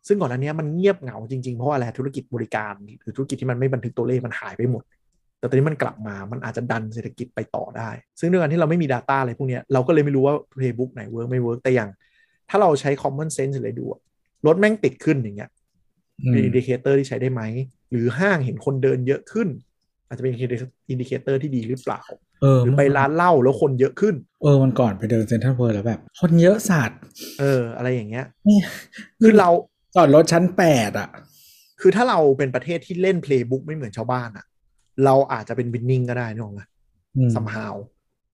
[0.07, 4.83] ซึ่งก่อนหน้านี้มันเงียบเหงาจริง ๆ เพราะอะไรธุรกิจบริการหรือธุรกิจที่มันไม่บันทึกตัวเลขมันหายไปหมด
[5.39, 11.89] แต่ตอนนี้มันกลับมามันอาจจะดันเศรษฐกิจไปต่อได้ ซึ่งด้วยการที่เราไม่มี Data อะไรพวกนี้เราก็เลยไม่รู้ว่า Playbook ไหน work ไม่ work แต่อย่าง
[12.49, 13.85] ถ้าเราใช้ common sense เลยดู
[14.47, 15.49] รถแม่งติดขึ้นอย่างเงี้ย
[16.31, 17.41] เป็น indicator ที่ใช้ได้ไหม
[17.91, 19.47] หรือห้างเห็นคนเดินเยอะขึ้น
[20.07, 22.01] อาจจะเป็น indicator ที่ดีหรือเปล่า
[22.41, 26.99] เออหรือไปร้านเหล้าแล้วคนเยอะขึ้น เออวันก่อนไปเดินเซ็นทรัลเวิลด์แล้วแบบ คนเยอะสัตว์
[27.39, 28.59] เออ อะไรอย่างเงี้ยนี่
[29.21, 29.49] คือเรา
[29.95, 31.09] จอดรถชั้นแปดอะ
[31.81, 34.45] คือถ้าเราเป็นประเทศที่เล่น playbook ไม่เหมือนชาวบ้านอะ
[35.05, 36.61] เราอาจจะเป็น winning ก็ได้นึกออกไหม
[37.17, 37.75] อืม somehow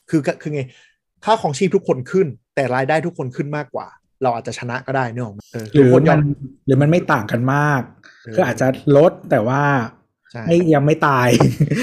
[0.10, 0.62] คือก็คือไง
[1.26, 3.88] ค่าของชีพทุกคนขึ้น แต่รายได้ทุกคนขึ้นมากกว่า
[4.24, 6.22] เราอาจจะชนะก็ได้นึกออกไหมเออหรืทุกอคนยมัอมน
[6.66, 7.82] หรือมันไม่ต่างกันมาก
[8.24, 8.68] เออคืออาจจะ
[8.98, 9.62] ลดแต่ว่า
[10.32, 11.28] ใช่ไม่ยังไม่ตาย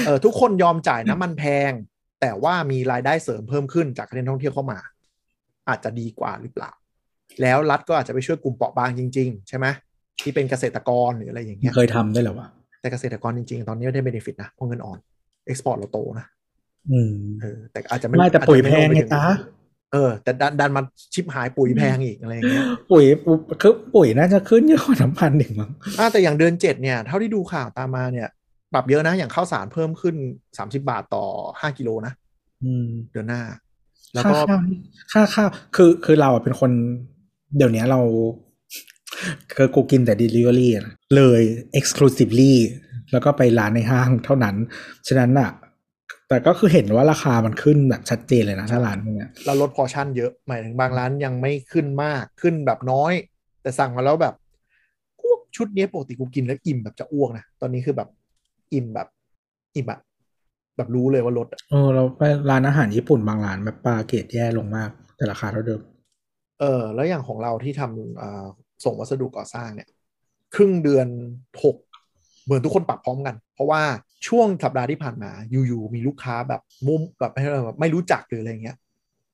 [0.05, 1.71] เออทุกคนยอมจ่ายน้ำมันแพง
[2.21, 4.79] แต่ว่ามีรายได้เสริมเพิ่มขึ้นจากการท่องเที่ยวเข้ามา
[5.69, 6.71] อาจจะดีกว่าหรือเปล่า
[7.41, 9.65] แล้วรัฐก็อาจจะไปช่วยกลุ่มเปราะบางจริง ๆ ใช่ไหม
[10.21, 12.47] ที่เป็นเกษตรกรหรืออะไรอย่างเงี้ยเคยทำได้เหรอวะ
[12.81, 14.99] แต่เกษตรกรจริง ๆ ตอนนี้ไม่ได้เบนฟิตนะเพราะเงินอ่อน
[15.45, 16.27] เอ็กซ์พอร์ตเราโตนะ
[16.91, 19.25] อืมเออแต่อาจจะไม่ไม่แต่อาจจะปุ๋ยแพงม่ไงลปถึตา
[19.93, 20.81] เออ แต่ดันดันมา
[21.13, 23.03] ชิปหายปุ๋ยแพงอีกอะไรอย่างเงี้ยปุ๋ย
[23.61, 28.27] คือปุ๋ยน่าจะขึ้นเยอะกว่าน้ำพันหนึ่งมั้งอ่าแต่อย่างเดือนเจ็ดเนี่ย เท่าที่ดูข่าวตามมาเนี่ย
[28.73, 30.15] ปรับเยอะนะ อย่างข้าวสารเพิ่มขึ้น
[30.53, 32.13] 30บาทต่อ5กิโลนะ
[32.63, 33.41] อืมเดือนหน้า
[34.13, 34.61] แล้วค่าก็ข้าว
[35.11, 36.71] ค่าข้าวคือคือเราอะเป็นคน
[37.57, 38.01] เดี๋ยวนี้เรา
[39.55, 40.85] คือกูกินแต่ delivery อะ
[41.15, 41.41] เลย
[41.79, 42.53] exclusively
[43.11, 44.55] แล้วก็ไปร้านในห้างเท่านั้น
[45.07, 45.49] ฉะนั้นอะ
[46.29, 53.13] แต่ก็คือเห็นว่าราคามันขึ้นแบบชัดเจนเลยนะถ้าร้านพวกเนี้ยเราลดพอร์ชั่นเยอะหมายถึงบางร้านยังไม่ขึ้นมากขึ้นแบบน้อย
[53.61, 54.35] แต่สั่งมาแล้วแบบ
[55.19, 58.09] กูชุดเนี้ยปกติกูกินแล้วอิ่มแบบจะอ้วกนะตอนนี้คือแบบ
[58.73, 59.07] อิ่มแบบ
[59.75, 59.99] อิ่มอะ
[60.77, 65.81] แบบรู้เลยว่าลดอะเออเราไปร้านอาหารญี่ปุ่นบางร้านแบบปลาเกรดแย่ลงมาก แต่ราคาเท่าเดิม
[66.59, 68.45] เออ แล้วอย่างของเราที่ทำอ่า
[68.85, 69.87] ส่งวัสดุก่อสร้างเนี่ย
[70.55, 71.07] ครึ่งเดือน
[71.63, 71.75] หก
[72.43, 73.81] เหมือนทุกคนปรับพร้อมกัน เพราะว่า
[74.27, 78.77] ช่วงสัปดาห์ที่ผ่านมาอยู่ๆมีลูกค้าแบบมุมแบบไม่แบบไม่รู้จักหรืออะไรเงี้ย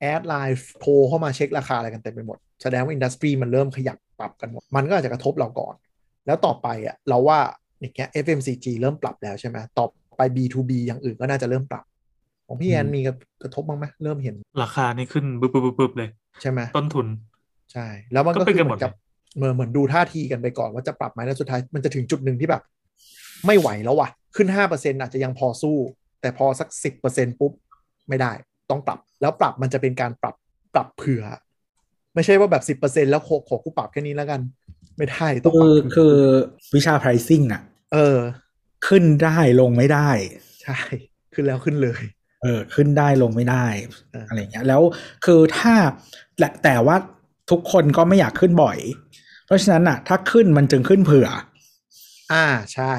[0.02, 5.76] add ไลน์โทรเข้ามาเช็คราคาอะไรกันเต็มไปหมด แสดงว่า industry มันเริ่มขยับปรับกันหมด มันก็อาจจะกระทบเราก่อน
[6.26, 7.40] แล้วต่อไปอะเราว่า
[7.80, 9.86] อย่างเงี้ย FMCG เริ่มปรับแล้วใช่ไหมต่อ
[10.18, 11.84] ไป B2B อย่างอื่นก็น่าจะเริ่มปรับ
[12.48, 13.02] ของพี่แอนอืมมี
[13.44, 16.10] กระทบบ้างไหมเริ่มเห็น ราคานี่ขึ้นบึบบึบบึบบึบเลย
[16.41, 17.07] ใช่ไหมต้นทุน
[17.74, 18.94] ใช่ แล้วมันก็ก็เป็นคือกันเหหมมืดอนกับ
[19.36, 22.62] เหมือนเหมือนดูท่าทีกันไปก่อนว่าจะปรับไหมแล้วสุดท้ายมันจะถึงจุดหนึ่งที่แบบ
[23.45, 25.78] ไม่ไหวแล้วว่ะ ขึ้นห้าเปอร์เซ็นอาจจะยังพอสู้
[26.22, 27.52] แต่พอสักสิบเปอร์เซ็นปุ๊บ
[28.10, 28.32] ไม่ได้
[28.70, 30.36] ต้องปรับ แล้วปรับมันจะเป็นการปรับ
[30.74, 31.24] ปรับเผื่อ
[32.16, 34.41] ไม่ใช่ว่าแบบสิบเปอร์เซ็นแล้วขอขอกูปรับแค่นี้แล้วกัน
[34.98, 36.16] ไม่ได้ ต้องปคืรับอเผื่คือ
[36.76, 37.62] วิชา pricing อะ
[37.94, 38.20] เออ
[38.88, 40.10] ขึ้นได้ลงไม่ได้
[40.64, 40.80] ใช่
[41.34, 42.02] ขึ้นแล้วขึ้นเลย
[42.41, 43.66] เออ ขึ้นได้ลงไม่ได้
[44.12, 44.82] เออออะไรเงี้ย แล้ว
[45.26, 45.74] คือถ้า
[46.40, 46.98] และแต่ว่า
[47.52, 48.78] ทุกคนก็ไม่อยากขึ้นบ่อย
[49.45, 51.28] เพราะฉะนั้นอะถ้าขึ้นมันจึงขึ้นเผื่อ
[52.34, 52.94] อ่าใช่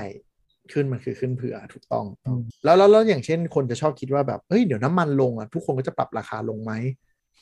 [0.75, 6.73] ขึ้นมันคือขึ้นเผื่อถูกต้องอืมแล้วแล้วแล้วอย่างเช่นคนจะชอบคิดว่าแบบเฮ้ยเดี๋ยวน้ำมันลงอะทุกคนก็จะปรับราคาลงไหม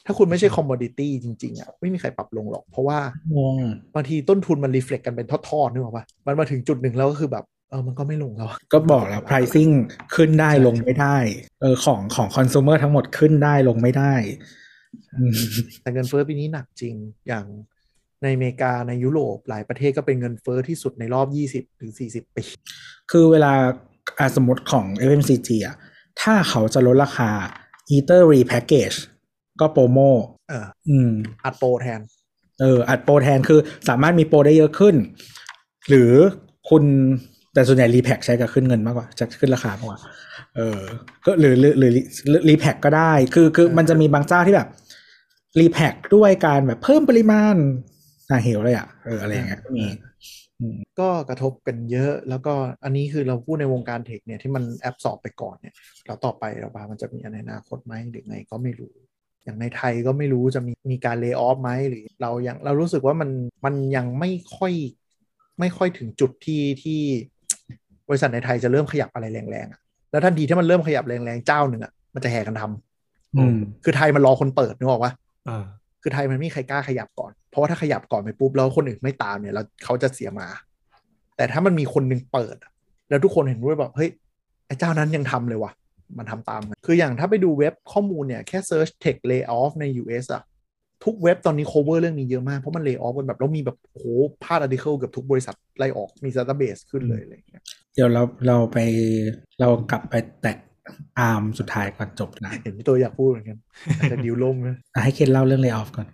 [0.07, 2.99] ถ้าคุณไม่ใช่คอมมอดิตี้จริงๆอะไม่มีใครปรับลงหรอก เพราะว่า
[3.37, 3.57] งง
[3.95, 9.73] บางทีต้นทุนมันรีเฟล็กกันเป็นทอดๆนึกออกปะมันมาถึงจุดหนึ่งแล้วก็คือแบบเออมันก็ไม่ลงแล้วอะก็บอกแล้ว pricing
[10.15, 11.17] ขึ้นได้ลงไม่ได้
[11.61, 14.15] เออของของ consumer ทั้งหมดขึ้นได้ลงไม่ได้
[15.17, 15.33] อืม
[15.81, 16.95] แต่เงินเฟ้อปีนี้หนักจริง
[17.29, 17.45] อย่าง
[18.25, 21.27] ในอเมริกาในยุโรปหลายประเทศก็เป็นเงินเฟ้อที่สุดในรอบ
[21.57, 22.45] 20ถึง40 ปี
[23.11, 23.53] คือเวลา
[24.19, 25.77] อะสมมติของ FMCG อะ
[26.21, 27.31] ถ้าเขาจะลดราคา
[27.95, 28.99] either repackage
[29.61, 29.99] ก็โปรโม
[30.49, 31.11] เอออืม
[31.45, 32.01] อัดโปรแทน
[32.61, 34.95] เออ อัดโปรแทนคือสามารถมีโปรได้เยอะขึ้น
[35.89, 36.13] หรือ
[36.71, 36.85] คุณ
[37.55, 39.99] แต่ส่วนใหญ่ repack ใช้กับขึ้นเงินมากกว่าจะขึ้นราคามากกว่า
[40.57, 40.81] เออ
[41.27, 41.91] ก็หรือหรือหรือ
[42.49, 44.69] repack ก็ได้ คือคือมันจะมีบางเจ้าที่แบบ
[45.61, 47.57] repack ด้วยการแบบเพิ่มปริมาณ
[48.35, 49.87] น่าเหวเลยอะเอออะไรอย่างเงี้ยก็มี
[51.01, 52.55] ก็กระทบกันเยอะแล้วก็
[52.85, 55.75] อันนี้คือเราพูดในวงการ tech เนี่ยที่มัน absorb ไปก่อนเนี่ย
[56.07, 58.95] แล้วต่อไปเราว่ามันจะมีในอนาคตไหมหรือไงก็ไม่รู้
[59.45, 63.31] อย่างในไทยก็ไม่รู้จะมีมีการเล y o อ f ไหมหรือเรายังเรารู้สึกว่ามัน
[63.65, 64.73] มันยังไม่ค่อย
[65.61, 67.01] ไม่ค่อยถึงจุดที่ที่
[68.09, 69.81] บริษัทในไทยจะเริ่มขยับอะไรแรงๆอะ
[70.11, 75.13] แล้วทันทีที่มันเริ่มขยับแรงๆเจ้าหนึ่งอะมันจะแห่กันทำอืมคือไทยมันรอคนเปิดนึกออกปะ
[75.47, 75.65] เออ
[76.07, 80.49] คือไทยมันไม่มีใครกล้าขยับก่อน เพราะว่าถ้าขยับก่อนไปปุ๊บแล้วคนอื่นไม่ตามเนี่ยแล้วเขาจะเสียมา
[81.37, 82.57] แต่ถ้ามันมีคนหนึ่งเปิด
[83.09, 84.11] แล้วทุกคนเห็นด้วยแบบเฮ้ย
[84.67, 85.73] ไอ้เจ้านั้นยังทำเลยว่ะ
[86.19, 90.43] มันทำตามกันคืออย่างถ้าไปดูเว็บข้อมูลเนี่ยแค่ search tech layoff ใน US อะ
[91.05, 94.05] ทุกเว็บตอนนี้ cover เรื่องนี้เยอะมาก เพราะมัน layoff กันแบบ แล้วมีแบบโห
[94.43, 97.63] พาด article เกือบทุกบริษัทไล่ออกมี database ขึ้นเลยอะไรอย่างเงี้ย
[97.95, 98.79] เดี๋ยวเราเราไป
[99.61, 100.57] เรากลับไปแตะ
[101.19, 103.59] อาร์มสุดท้ายก่อนจบนะเห็นพี่ตัวอยากพูดเหมือนกัน
[104.11, 106.07] แต่ดิวล่มนะอะให้เคนเล่าเรื่อง lay off ก่อน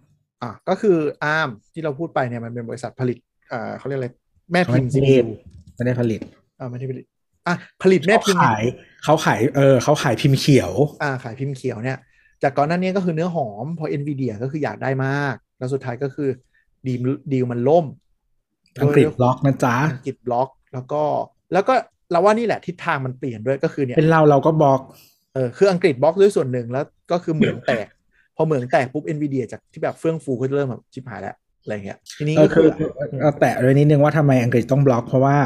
[0.42, 0.96] อะก็คือ
[1.34, 3.18] ARM ที่เราพูดไปเนี่ยมันเป็นบริษัทผลิต
[3.52, 4.08] อ่าเขาเรียกอะไร
[4.52, 5.26] แม่พิมพ์เขาไม่ได้ CPU
[5.74, 6.20] ไม่ได้ผลิต
[6.58, 7.04] อ่าไม่ได้ผลิต
[7.46, 8.62] อะผลิตแม่เขาพิมพ์ขาย
[9.04, 10.72] เขาขายเออเขาขายพิมพ์เขียว
[11.02, 11.98] อ่าขายพิมพ์เขียวเนี่ย
[12.42, 16.28] จากก่อนหน้านี้ก็คือเนื้อหอมพอ NVIDIA ก็คืออยากได้มาก แล้วสุดท้ายก็คือ
[16.86, 17.86] ดีลดีลมันล่ม
[18.82, 21.02] อังกฤษบล็อกนะจ๊ะอังกฤษบล็อก แล้วก็
[21.52, 21.74] แล้วก็
[22.12, 24.80] เราว่านี่แหละทิศทางมันเปลี่ยนด้วยก็คือเนี่ยเป็นเราเราก็บล็อก
[25.34, 27.86] เออคืออังกฤษบล็อกด้วยส่วนหนึ่งแล้วก็คือเหมืองแตก
[28.36, 35.36] พอเหมืองแตกปุ๊บ NVIDIA จากที่แบบเฟื่องฟูก็เริ่มแบบชิบหายแล้วอะไรเงี้ยทีนี้เออก็คืคืออเอาแตะด้วยนิดนึงว่าทำไมอังกฤษต้องบล็อกเพราะว่า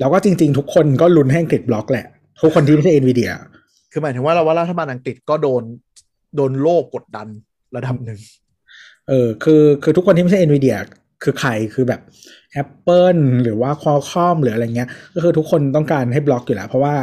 [0.00, 2.06] เราก็จริง ๆ ทุกคนก็ลุ้นให้อังกฤษบล็อกแหละ
[2.42, 3.32] ทุกคนที่ไม่ใช่ NVIDIA
[3.92, 5.62] คือหมายถึงว่าเราว่ารัฐบาลอังกฤษก็โดน
[6.36, 7.28] โดนโลกกดดัน
[7.76, 8.20] ระดับหนึ่ง
[9.08, 10.78] เออคือคือทุกคนที่ไม่ใช่ NVIDIA
[11.24, 12.00] คือใครคือแบบ
[12.62, 16.94] Apple หรือว่า Qualcomm หรืออะไรเงี้ย ก็คือทุกคนต้องการให้บล็อกอยู่แล้ว เพราะว่า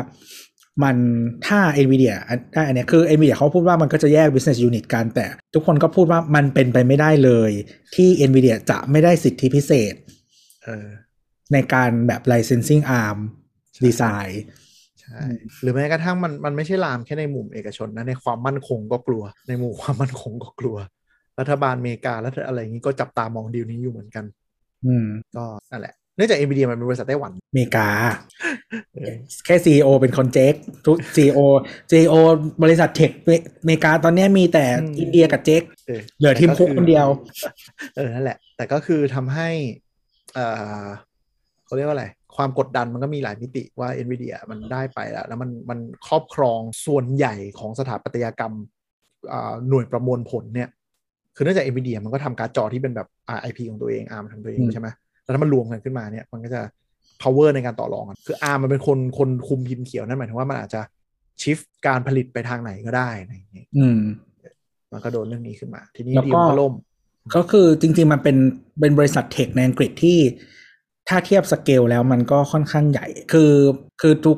[0.84, 0.98] มัน
[1.48, 7.52] ถ้า NVIDIA อันได้อันเนี้ยคือ NVIDIA เขาพูดว่ามันก็จะแยก business unit กัน แต่ทุกคนก็พูดว่ามันเป็นไปไม่ได้เลย
[7.95, 9.93] ที่ NVIDIA จะไม่ได้สิทธิพิเศษ
[10.64, 10.88] เออ
[11.53, 13.18] ในการแบบ licensing arm
[13.85, 14.34] design
[15.02, 15.22] ใช่
[15.61, 20.77] หรือแม้กระทั่งมันมันไม่ใช่ลามแค่ในมุมเอกชนนะในความมั่นคงก็กลัว ในมุมความมั่นคงก็กลัว
[21.39, 24.25] รัฐบาลอเมริกาและอะไรอย่างนี้ก็จับตามองดีลนี้อยู่เหมือนกัน
[24.85, 27.87] อืม ก็นั่นแหละ เนื่องจาก NVIDIA มันเป็นบริษัทไต้หวันอเมริกา
[28.93, 30.53] เออแค่ CEO เป็นคนเจ๊ก
[30.85, 31.39] ทุก CEO
[31.91, 32.15] CEO
[32.63, 33.11] บริษัท tech
[33.61, 34.65] อเมริกาตอนเนี้ยมีแต่
[34.99, 37.07] อินเดียกับเจ๊กเออเหลือ Tim Cook คนเดียว
[37.95, 39.49] เออ นั่นแหละ แต่ก็คือทำให้
[40.33, 40.45] เอ่
[40.81, 40.85] อ
[41.65, 42.05] เขาเรียกว่าอะไร
[42.35, 48.53] ความกดดันมันก็มีหลายมิติว่า NVIDIA มันได้ไปแล้ว แล้วมันมันครอบครองส่วนใหญ่ของสถาปัตยกรรม
[49.31, 50.69] อ่าหน่วยประมวลผลเนี่ย
[51.35, 53.07] คือเนื่องจาก NVIDIA มันก็ทำการ์ดจอที่เป็นแบบ
[53.49, 54.87] IP ของตัวเอง ARM ทำตัวเองอืมใช่ไหม
[55.23, 56.61] แล้วถ้ามันรวมกันขึ้นมาเนี่ยมันก็จะ
[57.21, 60.81] power ในการต่อรองกันคือ ARM มันเป็นคนคนคุมพิมพ์เขียวนั่นหมายถึงว่ามันอาจจะ
[61.41, 63.99] ชิฟการผลิตไปทางไหนก็ได้อะไรอย่างเงี้ยอืม
[64.91, 66.73] มันก็โดนเรื่องนี้ขึ้นมา ทีนี้แล้วดีก็ลก็ล่ม
[67.35, 68.37] ก็คือจริง ๆ มันเป็น
[68.79, 70.19] เป็นบริษัทเทคในอังกฤษที่
[71.07, 73.53] ถ้าเทียบสเกลแล้วมันก็ค่อนข้างใหญ่ คือ
[74.01, 74.37] คือทุก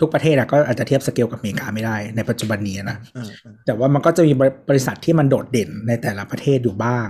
[0.00, 7.08] ทุกประเทศอะก็อาจจะเทียบสเกลกับอเมริกาไม่ได้ในปัจจุบันนี้นะอ่าอ่าแต่ว่ามันก็จะมีบริบริษัทที่มันโดดเด่นในแต่ละประเทศอยู่บ้าง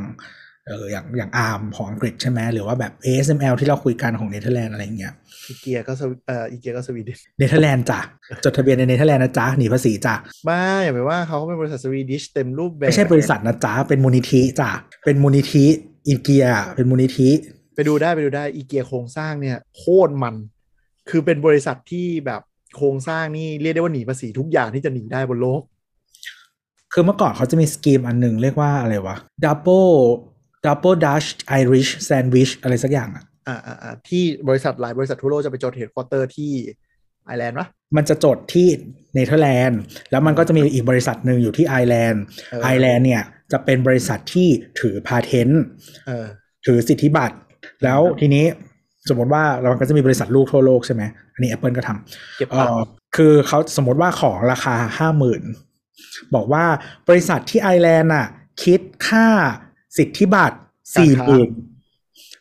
[0.68, 5.12] เอออย่างอย่าง Arm ของอังกฤษใช่ไหมหรือว่าแบบ ASML ที่เราคุยกันของเนเธอร์แลนด์อะไรอย่างเงี้ย
[5.48, 8.00] อีเกียก็สวิเอ่ออีเกียก็สวีเดนเนเธอร์แลนด์จ้ะ
[8.44, 10.14] จดทะเบียนในเนเธอร์แลนด์นะจ๊ะหนีภาษีจ้ะ
[10.48, 14.70] บ้าอย่าไปว่าเขาเป็นบริษัท Swedish เต็มรูปแบบไม่ใช่บริษัทนะจ๊ะเป็นมูลนิธิจ้ะ
[15.04, 15.64] เป็นมูลนิธิ
[16.08, 16.46] อีเกีย
[16.76, 17.30] เป็นมูลนิธิ
[17.74, 20.34] ไปดูได้ไปดูได้อีเกียโครงสร้างเนี่ยโคตรมัน
[21.08, 22.42] คือเป็นบริษัทที่แบบ
[22.76, 25.62] โครงสร้างนี่เรียกได้ว่าหนีภาษีทุกอย่างที่จะหนีได้บนโลก
[26.92, 29.96] คือเมื่อก่อนเขาจะมี scheme อันหนึ่งเรียกว่าอะไรวะ double
[30.66, 31.28] double Dutch
[31.60, 36.52] Irish sandwich อะไรสักอย่างอะอ่าอ่าอ่าที่บริษัทหลายบริษัททั่วโลกจะไปจด headquarter ที่
[37.26, 38.68] ไอร์แลนด์ปะมันจะจดที่
[39.14, 39.80] เนเธอร์แลนด์
[40.10, 43.22] แล้วมันก็จะมีอีกบริษัทหนึ่งอยู่ที่ไอร์แลนด์เออไอร์แลนด์เนี่ย
[43.52, 44.48] จะเป็นบริษัทที่
[44.80, 45.62] ถือ patent
[46.06, 46.26] เออ
[46.66, 47.36] ถือสิทธิบัตร
[47.84, 48.44] แล้วทีนี้
[49.08, 51.02] สมมติว่าเราก็จะมีบริษัทลูกทั่วโลกใช่ไหม
[51.34, 55.42] อันนี้ Apple ก็ทำเก็บเอ่ตังอค์คือเขาสมมติว่าของราคาห้าหมื่น
[56.34, 56.64] บอกว่า
[57.08, 58.26] บริษัทที่ไอร์แลนด์น่ะ
[58.64, 59.26] คิดค่า
[59.96, 60.56] สิทธิบัตร
[60.96, 61.50] สี่หมื่น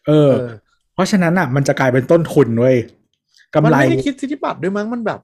[0.08, 0.50] เออเออ
[0.94, 2.78] เพราะฉะนั้นอะ มันจะกลายเป็นต้นทุนเว้ย
[3.54, 5.20] กำมันไรไม่ได้คิดสิทธิบัตรด้วยมั้งมันแบบ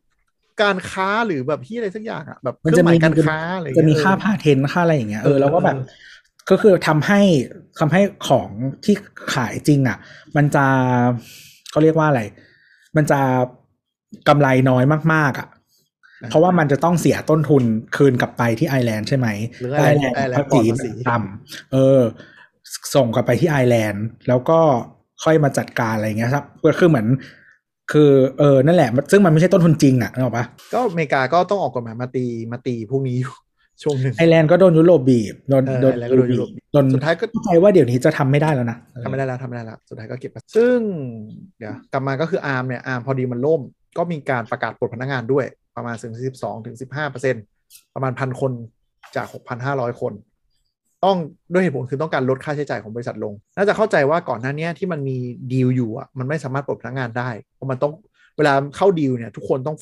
[0.62, 6.08] การค้าหรือแบบที่อะไรสักอย่างอะแบบเคมันรื่อจะงหมามียการค้าอะไรอย่งจะเงี้ยมีค่าเออพาเทนต์ค่าอะไรอย่างเงี้ยเอเอออแล้วก็แบบเออ
[6.50, 7.22] ก็คือทำให้
[7.80, 8.50] ทำให้ของ
[8.86, 8.96] ที่
[9.34, 9.98] ขายจริงอะ
[10.36, 10.66] มันจะ
[11.72, 12.22] เขาเรียกว่าอะไร
[12.96, 13.20] มันจะ
[14.28, 14.84] กำไรน้อย
[15.14, 15.48] มากๆอะ
[16.30, 17.64] เพราะว่ามันจะต้องเสียต้นทุน
[17.96, 19.28] คืนกลับไปที่ไอร์แลนด์ใช่ไหม
[19.62, 22.00] หรือไอไอร์ร์แลแลนนด์ด์ไอร์แลนภาด์ปลอษีดภาษีต่ำเออ
[22.96, 24.60] ส่งกลับไปที่ไอร์แลนด์แล้วก็
[25.24, 27.08] ค่อยมาจัดการอะไรเงี้ยครับก็คือเหมือน
[27.92, 33.34] คือเออนั่นแหละ ซึ่งมันไม่ใช่ต้นทุนจริงอะนึกออกปะก็อเมริกาก็ต้องออกกฎหมายมาตีมาตีพวกนี้อยู่
[33.84, 40.78] ช่วงหนึ่งไอร์แลนด์ก็โดนยุโรปบีบโดนเออโดนไอร์แลนด์ก็โดนยุโรปบีบโดนสุดท้ายก็เข้าใจว่าเดี๋ยวนี้จะทำไม่ได้แล้วนะทำไม่ได้แล้วทำไม่ได้แล้วสุดท้ายก็เก็บไปซึ่ง
[41.58, 43.62] เดี๋ยวกลับมาก็คืออาร์มเนี่ยอาร์มพอดีมันล่ม
[43.98, 45.46] ก็มีการประกาศปลดพนักงานด้วย
[45.76, 47.36] ประมาณถึง12ถึง15เปอร์เซ็น
[47.96, 48.52] ประมาณพันคน
[49.16, 49.28] จาก
[49.64, 50.14] 6,500คน
[51.06, 51.18] ต้อง
[51.52, 55.18] ด้วยเหตุผลคือต้องการลดค่าใช้จ่ายของบริษัทลง น่าจะเข้าใจว่าก่อนหน้านี้ที่มันมี
[55.52, 57.94] ดีลอยู่อะมันไม่สามารถปลดพนักงานได้เพราะมันต้อง
[58.38, 59.78] เวลาเข้าดีลเนี่ยทุกคนต้อง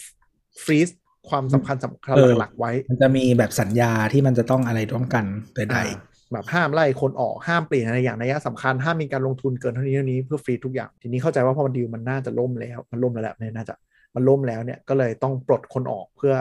[0.64, 0.90] ฟรีซ
[1.30, 5.26] ความสำคัญสำคัญเออหลักๆไว้ มันจะมีแบบสัญญาที่มันจะต้องอะไรร่วมกัน
[5.56, 5.86] ใดอ่า
[6.34, 13.76] แบบห้ามไล่คนออกห้ามเปลี่ยนอะไรอย่างนัยสำคัญห้ามมีการลงทุนเกินเท่านี้เท่านี้เพื่อฟรีทุกอย่าง ทีนี้เข้าใจว่าพอมันดีลมันน่าจะล่มแล้วมันล่มแล้วแหละเนี่ยน่าจะ
[14.16, 16.36] มันล่มแล้วเนี่ยก็เลยต้องปลดคนออกเพื่อ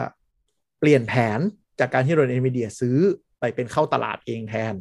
[0.79, 1.39] เปลี่ยนแผน
[1.79, 2.97] จากการที่โดนเอ็นวีเดียซื้อ
[3.39, 4.73] ไปเป็นเข้าตลาดเองแทน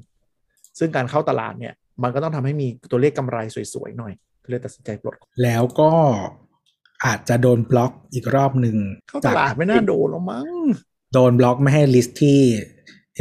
[0.78, 3.38] ซึ่งการเข้าตลาดเนี่ยมันก็ต้องทำให้มีตัวเลขกำไร
[3.74, 4.12] สวยๆหน่อย
[4.44, 5.90] ก็เลยตัดสินใจปลดๆแล้วก็
[7.04, 8.76] อาจจะโดนบล็อกอีกรอบหนึ่ง
[9.08, 10.48] เข้าตลาดไม่น่าโดนหรอกมั้ง
[11.14, 12.38] โดนบล็อกไม่ให้ list ที่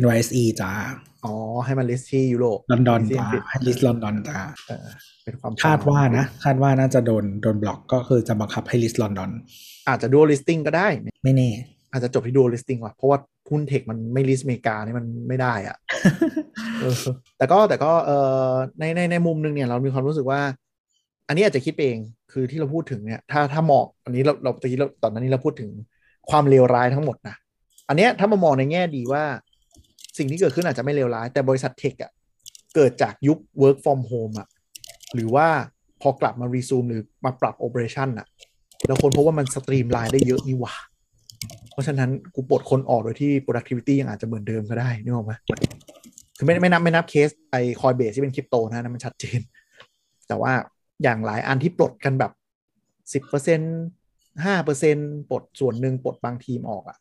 [0.04, 0.72] NYSE จ้า
[1.26, 1.34] อ๋อ
[1.66, 4.88] ให้มัน list ที่ยุโรปลอนดอนที่จ้าอังกฤษให้ list ลอนดอนจ้าเออ
[5.24, 9.32] เป็นความคาดว่านะ คาดว่าน่าจะโดนโดนบล็อกก็คือจะบังคับให้ list ลอนดอน
[9.88, 10.88] อาจจะ dual listing ก็ได้
[11.24, 11.50] ไม่แน่
[11.92, 13.18] อาจจะจบที่ dual listing ว่ะเพราะว่า
[13.50, 15.78] หุ้น tech มันไม่ list อเมริกานี่มันไม่ได้อะ
[16.82, 16.96] เออ
[17.38, 18.12] แต่ก็แต่ก็เอ
[18.48, 18.50] อ
[18.80, 20.42] ในในในมุมหนึงเนี่ยเรามีความรู้สึกว่า
[21.28, 22.00] อันนี้อาจจะคิดไปเอง
[22.32, 25.70] คือที่เราพูดถึงเนี่ยถ้าถ้ามองอันนี้เราเราตะกี้เราตอนนั้นนี้เราพูดถึง
[26.30, 27.36] ความเลวร้ายทั้งหมดนะ
[27.90, 29.24] อันเนี้ยถ้ามามองในแง่ดีว่า
[30.18, 32.12] สิ่งที่เกิดขึ้นอาจจะไม่เลวร้าย แต่บริษัท tech อะ
[32.76, 34.48] เกิดจากยุค work from home อะ
[35.14, 35.48] หรือว่า
[36.02, 38.28] พอกลับมา resume หรือมาปรับ operation อะ
[38.88, 40.76] แล้วคนพบว่ามัน streamline ได้เยอะนี่หว่า
[41.72, 45.34] เพราะฉะนั้นกูปลดคนออกโดยที่ productivity ยังอาจจะเหมือนเดิมก็ได้นึกออกไหม
[46.38, 49.40] คือไม่ไม่นับไม่นับเคส Coinbase ที่เป็นคริปโตนะนั่นมันชัดเจน
[50.28, 50.54] แต่ว่า
[51.04, 52.32] อย่างหลายอันที่ปลดกันแบบ
[53.14, 53.60] สิบเปอร์เซ็น
[54.46, 54.98] ห้าเปอร์เซ็น
[55.30, 56.98] ปลดส่วนหนึ่งปลดบางทีมออกอะ่ะ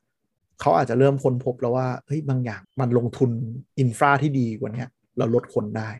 [0.60, 3.30] เขาอาจจะเริ่มค้นพบแล้วว่าเฮ้ยบางอย่างมันลงทุน
[3.78, 4.88] อินฟราที่ดีกว่าเนี้ย
[5.18, 5.90] เราลดคนได้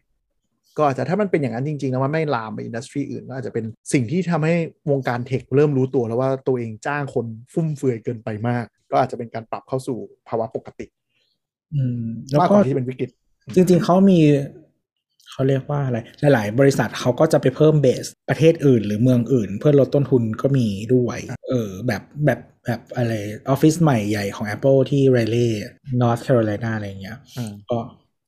[0.76, 4.54] ก็อาจจะถ้ามันเป็นอย่างนั้นจริงๆแล้วมันไม่ลามไปอินดัสทรีอื่นก็อาจจะเป็นสิ่งที่ทำให้
[4.90, 9.98] วงการเทคเริ่มรู้ตัวแล้วว่าตัวเองจ้างคนฟุ่มเฟือยเกินไปมาก ก็อาจจะเป็นการปรับเข้าสู่
[10.28, 10.86] ภาวะปกติ
[11.74, 13.10] อืมแล้วมากกก็ว่าที่จะเป็นวิกฤต
[13.54, 14.18] จริงๆเขามี
[15.35, 23.12] เขาเรียกว่าอะไร หลาย ๆ บริษัทเขาก็จะไปเพิ่มเบสประเทศอื่น หรือเมืองอื่น เพื่อลดต้นทุนก็มีด้วย เออแบบแบบแบบอะไร
[23.48, 25.62] ออฟฟิศใหม่ใหญ่ของ Apple ที่เรเลย์
[26.01, 27.78] North Carolina อะไรเงี้ยอืมก็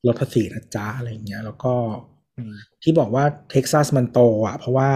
[0.07, 1.75] ลดภาษีนะจ๊ะอะไรเงี้ย แล้วก็
[2.37, 4.91] อืมที่บอกว่าเท็กซัสมันโตอะ เพราะว่า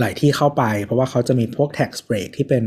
[0.00, 2.64] หลายที่เข้าไป เพราะว่าเขาจะมีพวก tax break ที่เป็น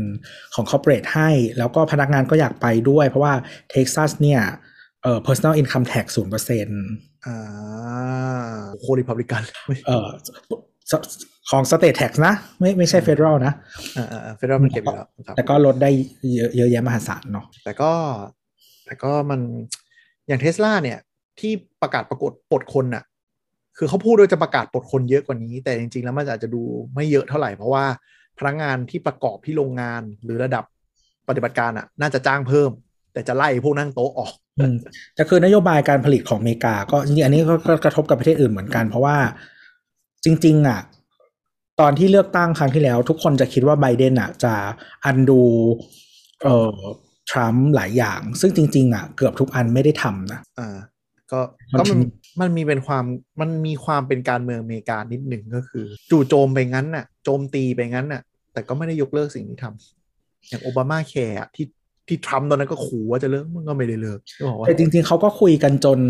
[0.54, 3.34] ของ corporate ให้ แล้วก็พนักงานก็อยากไปด้วย เพราะว่า
[3.70, 4.40] เท็กซัสเนี่ย
[5.04, 6.84] เอ่อ personal income tax ศูนย์เปอร์เซ็นต์
[7.26, 9.42] อ่ารีพับลิกัน
[9.86, 10.92] เอ่อ
[11.50, 13.52] ของ state tax นะ ไม่ไม่ใช่เฟด e ร a ลนะ
[13.96, 15.90] อ่าอ่าเฟดร l มันเก็บอยู่แล้วครับแต่ก็ลดได้
[16.36, 17.92] เยอะเยอะแยะมหาศาลเนาะแต่ก็
[18.84, 19.40] แต่ก็มัน
[20.28, 20.98] อย่างเทสลาเนี่ย
[21.40, 21.52] ที่
[21.82, 23.04] ประกาศปรากฏปลดคนน่ะ
[23.76, 26.62] คือเขาพูดโดยจะประกาศปลดคนเยอะกว่านี้ แต่จริง ๆ แล้วมันอาจจะดู
[26.94, 27.84] ไม่เยอะเท่าไหร่ เพราะว่า
[28.38, 30.64] พนักงานที่ประกอบที่โรงงานหรือระดับ
[31.28, 32.70] ปฏิบัติการอะ น่าจะจ้างเพิ่ม
[33.14, 34.76] แต่จะไล่พวกนั่งโต๊ะออกอืม
[35.14, 39.16] แต่คือนโยบายการผลิตของอเมริกา ก็จริงๆอันนี้ก็ก็กระทบกับประเทศอื่นเหมือนกัน เพราะว่า
[40.24, 40.80] จริง ๆ อะ
[41.80, 44.54] ตอนที่เลือกตั้งครั้งที่แล้ว ทุกคนจะคิดว่าไบเดนอะ จะ
[45.04, 45.40] อันดู
[46.42, 46.78] เอ่อ
[47.30, 50.76] ทรัมป์หลายอย่าง ซึ่งจริง ๆ อะ เกือบทุกอันไม่ได้ทำนะอ่า
[51.32, 51.40] ก็
[51.72, 52.06] มันก็มันมี
[52.40, 53.04] มันมีเป็นความ
[53.40, 58.22] มันมีความเป็นการเมืองอเมริกานิดหนึ่งก็คือ จู่โจมไปงั้นน่ะ โจมตีไปงั้นน่ะ
[58.52, 61.66] แต่ก็ไม่ได้ยกเลิกสิ่งที่ทำอย่างโอบามาแคร์ที่
[62.08, 66.00] ที่ทรัมป์ตอนนั้นก็ขู่ว่าจะเลิกมันก็ไม่ได้เลิกก็บอกว่าแต่จริง ๆเขาก็คุยกันจน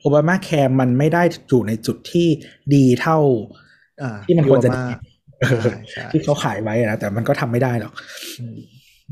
[0.00, 2.28] โอบามาแคร์มันไม่ได้อยู่ในจุดที่
[2.74, 3.18] ดีเท่า
[4.02, 4.98] อ่าที่มันควรจะโอบาดีมา
[5.40, 7.92] เออใช่ใช่ที่เขาขายไว้อะนะแต่มันก็ทำไม่ได้หรอก
[8.38, 8.56] อืม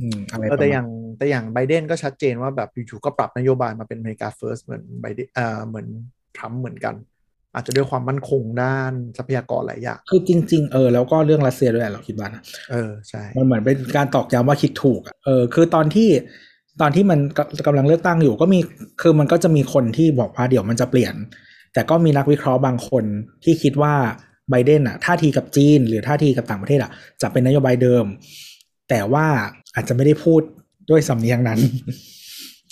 [0.00, 0.88] อืมอะไรเอปอระแต่มาณอย่าง
[1.18, 5.86] แต่อย่างไบเดนก็ชัดเจนว่าแบบอยู่ๆก็ปรับนโยบายมาเป็นอเมริกาเฟิร์สเหมือนไบเดนอ่าเหมือน
[6.36, 6.94] ทรัมป์เหมือนกัน
[7.56, 16.08] อาจจะด้วยความมั่นคงด้านทรัพยากรหลายอย่างคือจริง ๆ เออแล้วก็เรื่องรัสเซียด้วยเราคิดว่านะเออใช่มันเหมือนเป็นการตอกย้ำว่าคิดถูกอะเออคือตอนที่
[16.80, 18.58] ตอนที่มันกกำลังเลือกตั้งอยู่ก็มี
[19.02, 21.14] คือมันก็จะมีคนที่บอกว่าเดี๋ยวมันจะเปลี่ยน
[21.74, 23.04] แต่ก็มีนักวิเคราะห์บางคน
[23.44, 23.94] ที่คิดว่า
[24.50, 26.90] ไบเดนอะท่าทีกับจีน หรือท่าทีกับต่างประเทศอะ
[27.22, 28.04] จะเป็นนโยบายเดิม
[28.90, 29.26] แต่ว่า
[29.74, 30.42] อาจจะไม่ได้พูด
[30.90, 31.60] ด้วยสำเนียงนั้น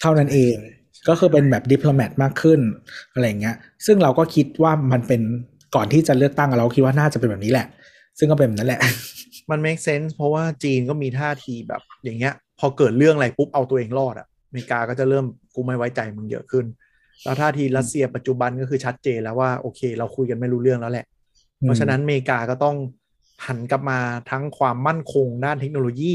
[0.01, 0.56] เท่านั้นเอง
[1.09, 2.61] ก็คือเป็นแบบดิปโลแมตมากขึ้น
[3.13, 3.57] อะไรอย่างเงี้ย
[3.87, 5.21] ซึ่งเราก็คิดว่ามันเป็น
[5.75, 7.67] ก่อนที่จะเลือกตั้งเราคิดว่าน่าจะเป็นแบบนี้แหละ
[8.19, 8.81] ซึ่งก็เป็นแบบนั้นแหละ
[9.51, 15.25] มัน make sense เพราะว่าจีนก็มีท่าทีแบบอย่างเงี้ย พอเกิดเรื่องอะไรปุ๊บเอาตัวเองรอดอะอเมริกาก็จะเริ่ม
[15.55, 16.65] กูไม่ไว้ใจมึงเยอะขึ้น
[17.25, 21.07] แล้วท่าทีรัสเซียปัจจุบันก็คือชัดเจนแล้วว่าโอเค เราคุยกันไม่รู้เรื่องแล้วแหละ
[21.61, 22.77] เพราะฉะนั้นอเมริกาก็ต้อง
[23.47, 23.99] หันกลับมา
[24.31, 26.15] ทั้งความมั่นคงด้านเทคโนโลยี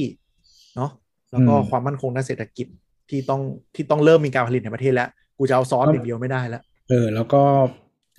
[0.75, 0.91] เนาะ
[1.31, 2.67] แล้วก็อืมความมั่นคงด้านเศรษฐกิจ
[3.09, 3.41] ที่ต้อง
[3.75, 7.43] ที่ต้องเริ่มมีการผลิตในประเทศแล้ว กูจะเอาซอสอย่างเดียวไม่ได้แล้วเออ แล้วก็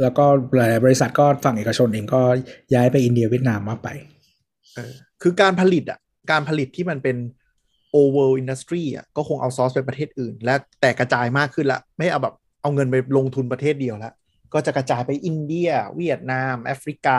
[0.02, 0.24] แล้วก็
[0.56, 2.20] หลายๆบริษัทก็ฝั่งเอกชนเองก็
[2.74, 3.88] ย้ายไปอินเดียเวียดนามมากไป
[4.74, 4.92] เออ
[5.22, 5.98] คือการผลิตอะ
[6.30, 7.16] การผลิตที่มันเป็น
[8.00, 14.12] over industry อะก็คงเอาซอสไปประเทศอื่น และแต่กระจายมากขึ้นละไม่เอาแบบเอาเงินไปลงทุนประเทศเดียวละ
[14.52, 17.18] ก็จะกระจายไปอินเดีย เวียดนาม แอฟริกา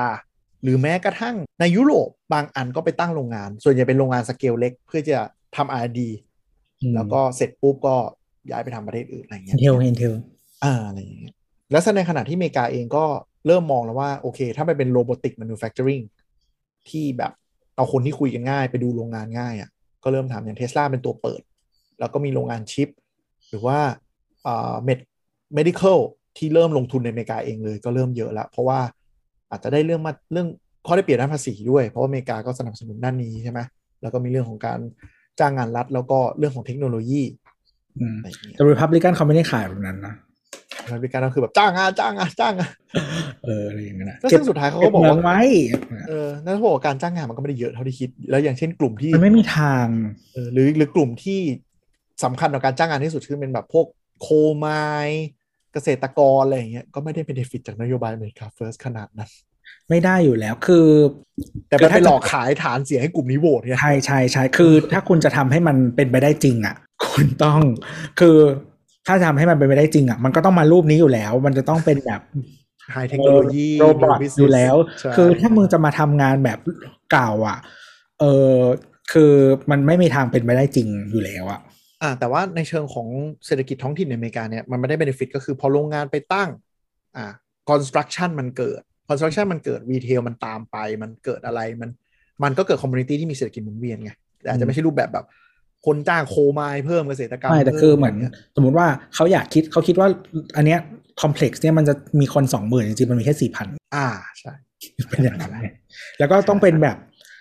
[0.64, 5.18] หรือแม้กระทั่งในยุโรปบางอันก็ไปตั้งโรงงาน ส่วนใหญ่เป็นโรงงานสเกลเล็ก เพื่อจะ
[5.56, 6.31] ทำ R&D อืม
[6.96, 7.96] แล้วก็เสร็จปุ๊บก็
[8.52, 10.14] ย้ายไปทำประเทศอื่นอะไรอย่างเงี้ย Intel Intel
[10.64, 11.34] อ่าอะไรอย่างเงี้ย
[11.72, 13.06] แล้วในขณะที่อเมริกาเองก็
[13.48, 16.00] เริ่มมองแล้วว่า โอเค ถ้ามันเป็นโรบอติก m a นูแฟ c เจอริง
[16.90, 17.32] ที่แบบ
[17.76, 19.70] เอาคนที่คุยกันง่ายไปดูโรงงานง่ายอะ่ะ
[20.04, 21.42] ก็เริ่มทำอย่างเทสลาเป็นตัวเปิด
[22.00, 22.90] แล้วก็มีโรงงานชิป
[23.50, 23.80] หรือว่า
[24.48, 25.00] อ่าเมด
[25.58, 26.00] medical
[26.38, 28.80] ที่เริ่มลงทุนในอเมริกาเองเลยก็เริ่มเยอะแล้วเพราะว่า
[29.52, 30.48] อาจจะได้เรื่องมาเรื่อง
[30.88, 33.60] ข้อได้เปรียบด้านภาษีด้วย เพราะว่าอเมริกาก็สนับสนุนด้านนี้ใช่ไหม
[34.02, 34.80] แล้วก็มีเรื่องของการ
[35.40, 37.22] จ้างงานรัฐแล้วก็เรื่องของเทคโนโลยี
[38.00, 40.16] อืมอะไรอย่างเงี้ยแต่รีพับลิกันเขาไม่ได้ขายแบบนั้นนะ
[40.86, 42.74] อเมริกาก็คือแบบจ้างงานจ้างงานจ้างงาน
[43.46, 45.40] เอออะไรอย่างเงี้ยนะแล้วซึ่งสุดท้ายเขาก็บอกว่าเมืงไว้
[46.08, 49.86] เออนั่นเขาบอกว่าการจ้างงานมันก็ไม่ได้เยอะเท่าที่คิด แล้วอย่างเช่นกลุ่มที่มันไม่มีทาง
[50.34, 51.40] เออหรือหรือกลุ่มที่
[52.24, 53.86] สำคัญต่อการจ้างงานที่สุดคือเป็นแบบพวก
[54.22, 54.28] coal
[54.58, 55.28] mine
[55.74, 59.30] เกษตรกรอะไรอย่างเงี้ยก็ไม่ได้เป็น benefit จากนโยบาย America First ขนาดนั้น
[59.90, 60.88] ไม่ได้อยู่แล้วคือ
[61.70, 66.76] แต่คือมันถ้าไปหลอกจะขายฐานเสียงให้กลุ่มนี้โหวตไงใช่ใช่ใช่คือ ถ้าคุณจะทำให้มันเป็นไปได้จริงอะ
[67.06, 67.62] คุณต้อง
[68.20, 68.38] คือ
[69.08, 72.22] ถ้าจะทำให้มันเป็นไปได้จริงอะ มันก็ต้องมารูปนี้อยู่แล้ว มันจะต้องเป็นแบบ
[72.92, 76.60] ไฮเทคโนโลยีโรบอท new business อยู่แล้วใช่คือถ้ามึงจะมาทำงานแบบ
[77.12, 77.58] เก่าอะ
[78.20, 78.24] เอ
[78.54, 78.56] อ
[79.14, 79.34] คือ
[79.72, 81.60] มันไม่มีทางเป็นไปได้จริงอยู่แล้วอะ
[82.02, 83.08] อ่าแต่ว่าในเชิงของ
[83.46, 86.50] เศรษฐกิจท้องถิ่นในอเมริกาเนี่ยมันไม่ได้ benefit ก็คือพอโรงงานไปตั้ง
[87.16, 87.26] อ่า
[87.70, 88.82] construction มันเกิด
[89.12, 91.90] construction มันเกิด retail มันตามไป มันเกิดอะไรมัน
[92.44, 94.12] มันก็เกิด community ที่มีเศรษฐกิจหมุนเวียนไง
[94.42, 95.26] แต่อาจจะไม่ใช่รูปแบบแบบ
[95.86, 100.08] คนจ้างโคไมล์เพิ่มเกษตรกรรมไม่แต่คือพิ่เหมือนะไรงี้ยสมมติว่าเขาอยากคิดเขาคิดว่า
[100.58, 100.80] อันเนี้ย
[101.22, 104.08] คอมเพล็กซ์เนี่ยมันจะมีคนสองหมื่นจริงๆมันมีแค่สี่พันอ่า
[104.40, 104.54] ใช่
[105.10, 105.68] เป็นอย่างนั้นไง
[106.20, 106.98] แล้วก็ต้องเป็นแบบ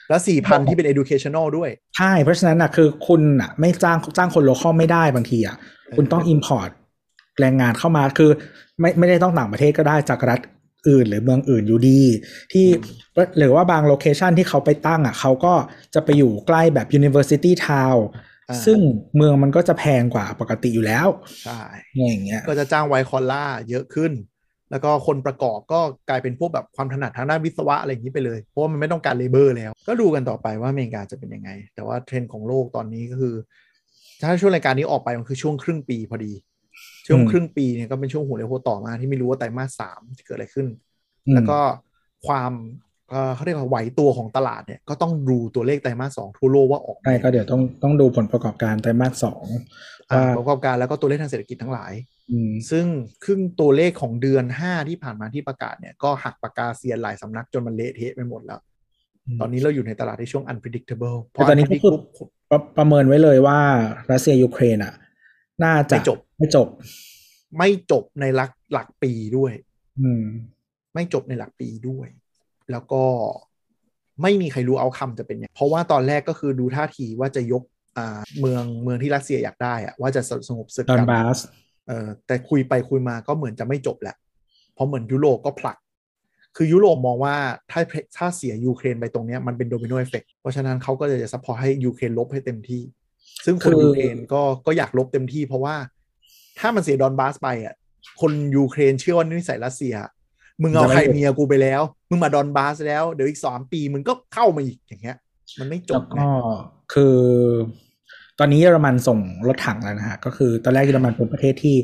[0.09, 5.57] แล้วสี่พันที่เป็น educational ด้วย ใช่ เพราะฉะนั้นนะคือคุณอะไม่จ้างจ้างคนโลคอลไม่ได้บางทีอะ
[5.97, 6.71] คุณต้อง import
[7.41, 8.31] แรงงานเข้ามาคือ
[8.81, 10.41] ไม่ไม่ได้ต้องต่างประเทศก็ได้จากรัฐ
[10.89, 12.03] อื่นหรือเมืองอื่นอยู่ดี
[12.53, 12.67] ที่
[13.39, 15.55] หรือว่าบาง location ที่เขาไปตั้งอะเขาก็
[15.95, 18.01] จะไปอยู่ใกล้แบบ university town
[18.51, 18.79] อ่าซึ่ง
[19.17, 21.09] เมืองมันก็จะแพงกว่าปกติอยู่แล้ว
[21.45, 21.61] ใช่
[21.97, 24.13] อย่างเงี้ย ก็จะจ้าง white collar เยอะขึ้น
[24.71, 33.35] แล้วก็คนประกอบก็กลายเป็นพวกแบบความถนัดทางด้านวิศวะอะไรอย่างนี้ไปเลย เพราะว่ามันไม่ต้องการ labor แล้ว ก็ดูกันต่อไปว่าอเมริกาจะเป็นยังไง แต่ว่าเทรนด์ของโลกตอนนี้ก็คือ
[34.21, 36.33] ถ้าช่วงรายการนี้ออกไปมันคือช่วงครึ่งปีพอดี
[37.11, 40.67] ช่วงอืมครึ่งปีเนี่ยก็เป็นช่วงหัวเรียวหัวต่อมาที่ไม่รู้ว่าไตรมาสสามจะเกิดอะไรขึ้น
[41.27, 41.59] อืมแล้วก็
[42.27, 42.53] ความ
[43.11, 49.45] เอ่อเขาเรียกว่าไหวตัวของตลาดเนี่ยก็ต้องดูตัวเลขไตรมาสสองทั่วโลกว่าออกใช่ก็เดี๋ยวต้องต้องดูผลประกอบการไตรมาสสอง
[50.11, 51.93] อ่าว่าประกอบการแล้วก็ตัวเลขทางเศรษฐกิจทั้งหลาย
[52.31, 52.87] อืมซึ่ง
[53.25, 58.61] ครึ่งตัวเลขของเดือน 5 ที่ผ่านมาที่ประกาศเนี่ยก็หักปากกาเซียนหลายสำนักจนมันเละเทะไปหมดแล้ว
[59.41, 63.59] ตอนนี้เราอยู่ในตลาดในช่วง unpredictable พแต่ตอนนี้ก็คือ unpredict ปุ๊บประประเมินไว้เลยว่า
[64.11, 64.95] รัสเซียยูเครนอะ
[65.65, 66.69] น่าจะไม่จบ ไม่จบ
[67.59, 69.53] ไม่จบในหลักหลักปีด้วย
[70.01, 70.25] อืม
[70.95, 72.09] ไม่จบในหลักปีด้วย
[72.71, 73.05] แล้วก็
[74.23, 77.63] ไม่มีใครรู้เอาคำจะเป็นยังไงเพราะว่าตอนแรกก็คือดูท่าทีว่าจะยก
[77.99, 81.39] อ่าเมืองเมืองที่รัสเซียอยากได้อะว่าจะสงบศึกดอนกันบาส
[81.89, 84.17] เออแต่คุยไปคุยมาก็เหมือนจะไม่จบแหละ
[84.75, 85.77] เพราะเหมือนยุโรปก็ผลัก
[86.57, 87.37] คือยุโรปมองว่า
[87.71, 87.81] ถ้า
[88.17, 92.83] ถ้าเสียยูเครนไปตรงเนี้ยมันเป็น domino effect เพราะฉะนั้นเขาก็จะ support ให้ยูเครนรบให้เต็มที่
[93.45, 95.77] ซึ่งคนยูเครนก็ก็อยากรบเต็มที่เพราะว่า
[96.59, 97.75] ถ้ามันเสียดอนบาสไปอะ
[98.21, 99.95] คนยูเครนเชื่อว่านิสัยรัสเซีย
[100.63, 105.17] มึงเอาไครเมียกูไปแล้ว มึงมาดอนบาสแล้ว เดี๋ยวอีกสามปีมึงก็เข้ามาอีกอย่างเงี้ย
[105.59, 106.27] มันไม่จบแล้วไงก็
[106.95, 107.17] คือ
[108.39, 109.19] ตอนนี้เยอรมันส่ง
[109.49, 111.77] รถถังแล้วนะฮะ ก็คือตอนแรกเยอรมันเป็นประเทศที่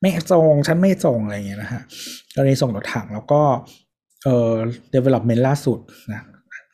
[0.00, 1.82] ไม่ส่งฉันไม่ส่งอะไรอย่างเงี้ยนะฮะ
[2.34, 3.42] ตอนนี้ส่งรถถังแล้วก็
[4.24, 4.52] เอ่อ
[4.94, 5.78] development ล่าสุด
[6.10, 6.22] นะ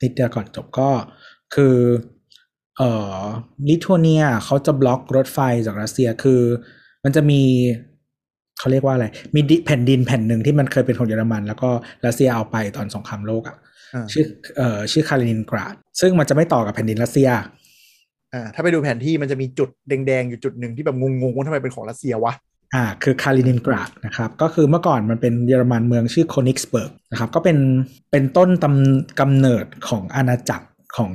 [0.03, 0.89] นิดเดียวก่อนจบก็
[1.55, 1.77] คือ
[2.81, 3.17] เอ่อ
[3.69, 6.41] ลิทัวเนียเขาจะบล็อกรถไฟจากรัสเซียคือ
[7.05, 7.43] มันจะมี
[8.59, 11.71] เขาเรียกว่าอะไร มีดิแผ่นดินแผ่นหนึ่งที่มันเคยเป็นของเยอรมัน แล้วก็
[12.07, 13.57] รัสเซียเอาไปตอนสงครามโลกอะ
[13.95, 14.25] อ่าชื่อ
[14.57, 17.29] เอ่อชื่อคาลินินกราด ซึ่งมันจะไม่ต่อกับแผ่นดินรัสเซีย
[18.35, 22.35] อ่าถ้าไปดูแผนที่มันจะมีจุดแดงๆ อยู่จุดหนึ่งที่แบบงงๆว่าทำไมเป็นของรัสเซียวะ
[22.75, 27.59] อ่าคือคาลินินกราดนะครับก็คือเมื่อก่อนมันเป็นเยอรมันเมืองชื่อโคนิกสเบิร์กนะครับก็เป็น
[28.13, 31.13] เป็นต้นตำกำเนิดของอาณาจักร ของ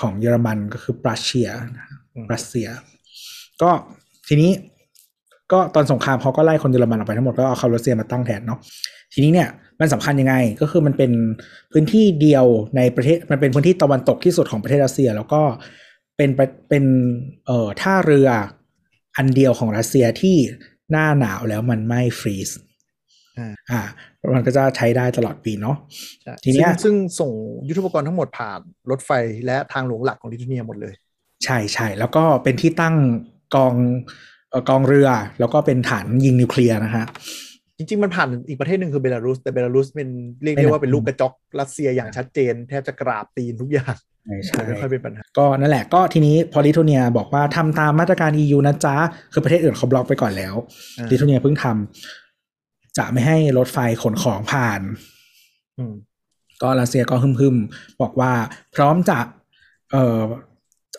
[0.00, 2.68] ของเยอรมันก็คือปรัสเซียนะครับอืมรัสเซีย
[3.62, 3.70] ก็
[4.28, 4.50] ทีนี้
[5.52, 8.58] ก็ตอนสงครามเขาก็ไล่คนเยอรมันออกไปทั้งหมดก็เอาคนรัสเซียมาตั้งแทนเนาะ
[9.12, 9.48] ทีนี้เนี่ย
[9.80, 11.12] มันสำคัญยังไงก็คือมันเป็น
[11.72, 12.46] พื้นที่เดียว
[12.76, 15.42] ในประเทศมันเป็นพื้นที่ตะวันตกที่สุดของประเทศรัสเซีย แล้วก็
[16.16, 16.84] เป็นประเป็น
[17.46, 18.28] เอ่อท่าเรือ
[19.16, 20.36] อันเดียวของรัสเซียที่
[20.90, 22.50] หน้าหนาวแล้วมันไม่ฟรีซ
[23.38, 23.80] อ่าอ่า
[24.34, 25.76] มันก็จะใช้ได้ตลอดปีเนาะ
[26.22, 27.30] ใช่ทีเนี้ยซึ่งซึ่งส่ง
[27.68, 29.10] ยุทธปกรณ์ทั้งหมดผ่านรถไฟ
[29.46, 30.94] และทางหลวงหลักของลิทัวเนียหมดเลย
[31.44, 32.94] ใช่ใช่แล้วก็เป็นที่ตั้ง
[33.54, 33.74] กอง
[34.50, 35.08] เอ่อกองเรือ
[35.40, 37.04] แล้วก็เป็นฐานยิงนิวเคลียร์นะฮะ
[37.78, 40.08] จริง ๆ มันผ่านอีกประเทศหนึ่งคือเบลารุส แต่เบลารุสเป็น
[40.42, 43.94] เรียกไม่ได้หนักว่าเป็นลูกกระจอกรัสเซียอย่างชัดเจน แทบจะกราบตีนทุกอย่าง
[44.24, 48.96] ใช่ใช่ไม่ค่อยเป็นปัญหา ก็นั่นแหละก็ทีนี้พอลิทัวเนียบอกว่าทำตามมาตรการ EU นะจ๊ะ
[49.32, 50.54] คือประเทศอื่นเขาบล็อกไปก่อนแล้ว
[50.98, 52.23] อ่าลิทัวเนียเพิ่งทำ
[52.98, 54.80] จะไม่ให้รถไฟขนของผ่าน
[55.78, 55.94] อืม
[56.62, 58.32] ก็รัสเซียก็ฮึมๆบอกว่า
[58.74, 59.18] พร้อมจะ
[59.90, 60.22] เอ่อ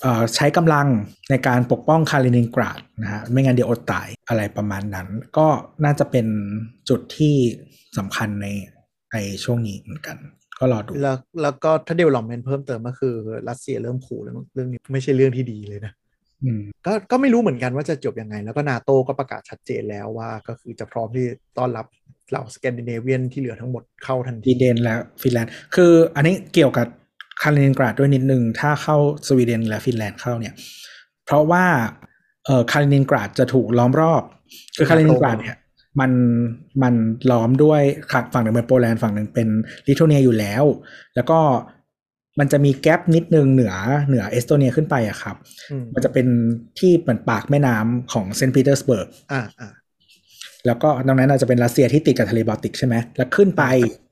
[0.02, 0.88] เอ่อใช้กำลัง
[1.30, 5.08] ในการปกป้องคาลินินกราดนะฮะไม่งั้นเดี๋ยวอดตายอะไรประมาณนั้น
[5.38, 5.48] ก็
[5.84, 6.28] น่าจะเป็น
[6.90, 7.36] จุดที่
[7.98, 8.48] สำคัญใน
[9.14, 10.18] ในช่วงนี้เหมือนกัน
[10.60, 13.14] ก็รอดูแล้วแล้วก็ถ้า development เพิ่มเติมก็คือ
[13.50, 16.05] รัสเซียเริ่มขู่เรื่องเรื่องนี้ไม่ใช่เรื่องที่ดีเลยนะอืม
[16.86, 21.26] ก็ก็ไม่รู้เหมือนกันว่าจะจบยังไง แล้วก็นาโตก็ประกาศชัดเจนแล้วว่าก็คือจะพร้อมที่
[21.58, 21.86] ต้อนรับ
[22.30, 26.88] เหล่าสแกนดิเนเวียนที่เหลือทั้งหมดเข้าทันสทีวีเดนและฟินแลนด์คืออันนี้เกี่ยวกับ
[27.42, 28.98] คาลินินกราดด้วยนิดนึง ถ้าเข้า
[29.28, 30.54] สวีเดนและฟินแลนด์เข้าเนี่ย
[31.26, 31.66] เพราะว่า
[32.46, 34.24] เอ่อคาลินินกราดจะถูกล้อมรอบ
[34.78, 35.58] คือคาลินินกราดเนี่ย
[36.00, 36.12] มัน
[36.84, 36.96] มัน
[37.32, 37.82] ล้อมด้วย
[38.34, 39.48] ฝั่งหนึ่งเป็นโปแลนด์ฝั่งหนึ่งเป็น
[39.88, 40.64] ลิทัวเนียอยู่แล้ว
[41.16, 41.40] แล้วก็
[42.40, 43.74] มันจะมี gap นิดนึงเหนือ
[44.08, 45.36] เหนือเอสโตเนียขึ้นไปอะครับ
[45.72, 46.28] อืมมันจะเป็น
[46.80, 49.70] ที่เหมือนปากแม่น้ำของเซนต์ปีเตอร์สเบิร์กอ่าอ่า
[50.66, 53.64] แล้วก็ตรงนั้นอาจจะเป็นรัสเซียที่ติดกับทะเลบอลติกใช่ไหม แล้วขึ้นไป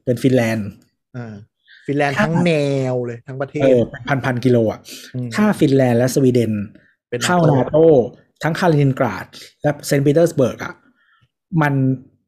[0.06, 0.70] เป็นฟินแลนด์
[1.18, 1.34] อ่า
[1.88, 2.52] ฟินแลนด์ทั้งแน
[2.92, 6.54] วเลยทั้งประเทศเออพันพันกิโลอะถ้าฟินแลนด์และสวีเดน
[7.10, 7.78] เป็นเข้า NATO นาโต
[8.44, 9.26] ทั้งคาลินินกราด
[9.62, 10.74] และเซนต์ปีเตอร์สเบิร์กอะ
[11.62, 11.74] มัน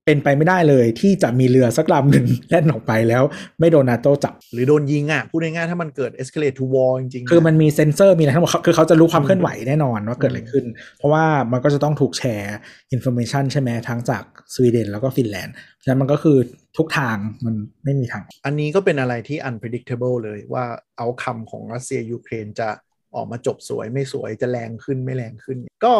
[0.05, 3.23] เป็นไปไม่ได้เลยที่จะมีเรือสักลำหนึ่งแล่นออกไปแล้ว
[3.59, 10.65] ไม่โดนนาโตจับ หรือโดนยิงอะ พูดง่ายๆถ้ามันเกิด escalate to war จริงๆ คือมันมีเซ็นเซอร์มีอะไรทั้งหมดเขาคือเขาจะรู้ความเคลื่อนไหวแน่นอนว่าเกิดอะไรขึ้น
[10.97, 12.55] เพราะว่ามันก็จะต้องถูกแชร์
[12.91, 14.23] information ใช่ไหมทั้งจาก
[14.53, 16.37] สวีเดนแล้วก็ฟินแลนด์ฉะนั้นมันก็คือ
[16.77, 20.65] ทุกทางมันไม่มีทาง อันนี้ก็เป็นอะไรที่ unpredictable เลยว่า
[20.97, 22.69] outcome ของรัสเซียยูเครนจะ
[23.15, 25.93] ออกมาจบสวยไม่สวยจะแรงขึ้นไม่แรงขึ้น ก็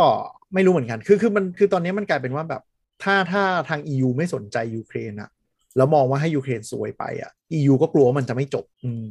[0.53, 2.63] ไม่รู้เหมือนกัน คือคือมันคือตอนนี้มันกลายเป็นว่าแบบ
[3.03, 5.29] ถ้าถ้าทาง EU ไม่สนใจยูเครนอะ
[5.77, 9.05] แล้วมองว่าให้ยูเครนซวยไปอะ EU ก็กลัวว่ามันจะไม่จบ อืม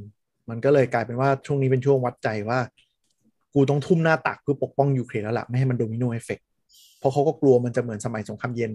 [0.51, 2.59] มันก็เลยกลายเป็นว่าช่วงนี้เป็นช่วงวัดใจว่า
[3.55, 6.39] กูต้องทุ่มหน้าตักเพื่อปกป้องยูเครนแล้วล่ะ ไม่ให้มัน domino effect
[6.99, 8.73] เพราะเขาก็กลัวมันจะเหมือนสมัยสงครามเย็น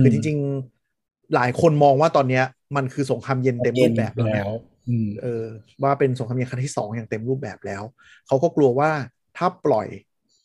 [0.00, 0.36] คือจริง
[0.84, 2.44] ๆ หลายคนมองว่าตอนเนี้ย
[2.76, 4.50] มันคือสงครามเย็นเต็มรูปแบบแล้วนะแล้ว
[4.88, 5.44] อืมเออ
[5.82, 7.82] ว่าเป็นสงครามเย็นครั้งที่สองอย่างเต็มรูปแบบแล้ว
[8.26, 8.90] เขาก็กลัวว่า
[9.36, 9.88] ถ้าปล่อย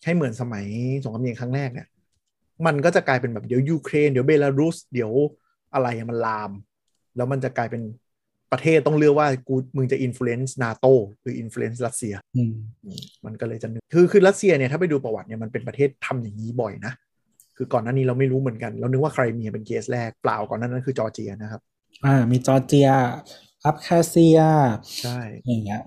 [0.03, 0.65] ให้เหมือนสมัย
[1.03, 1.87] สงครามเย็นครั้งแรกเนี่ย
[2.65, 5.11] มันก็จะกลายเป็นแบบเดี๋ยวยูเครนเดี๋ยวเบลารุสเดี๋ยว
[5.73, 6.51] อะไรอะมันลาม
[7.15, 10.85] แล้วมันจะกลายเป็นประเทศต้องเลือกว่ากูมึงจะอิ f ฟ u เ n นซ์นาโต
[11.21, 12.53] หรืออิ f ฟ u เ n นซ์รัสเซียอืม
[12.85, 16.93] อืมมันก็เลยจะนึกคือคือรัสเซียเนี่ยถ้าไปดูประวัติเนี่ยมันเป็นประเทศทำอย่างนี้บ่อยนะ
[17.57, 21.61] คือก่อนหน้านี้เราไม่รู้เหมือนกัน เรานึกว่าไครเมียเป็นเคสแรกเปล่าก่อนหน้านั้นคือจอร์เจียนะครับ
[22.05, 22.89] อ่า มีจอร์เจีย
[23.65, 24.39] อับคาเซีย
[25.01, 25.81] ใช่อย่างเงี้ย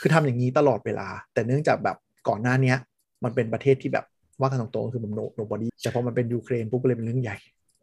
[0.00, 1.96] คือทำอย่างนี้ตลอดเวลา แต่เนื่องจากแบบ
[2.28, 2.76] ก่อนหน้าเนี้ย
[3.24, 4.06] มันเป็นประเทศที่แบบ
[4.40, 7.36] ว่ากันตรงๆคือมัน no nobody แต่พอมันเป็นยูเครนปุ๊บก็เลยเป็นเรื่องใหญ่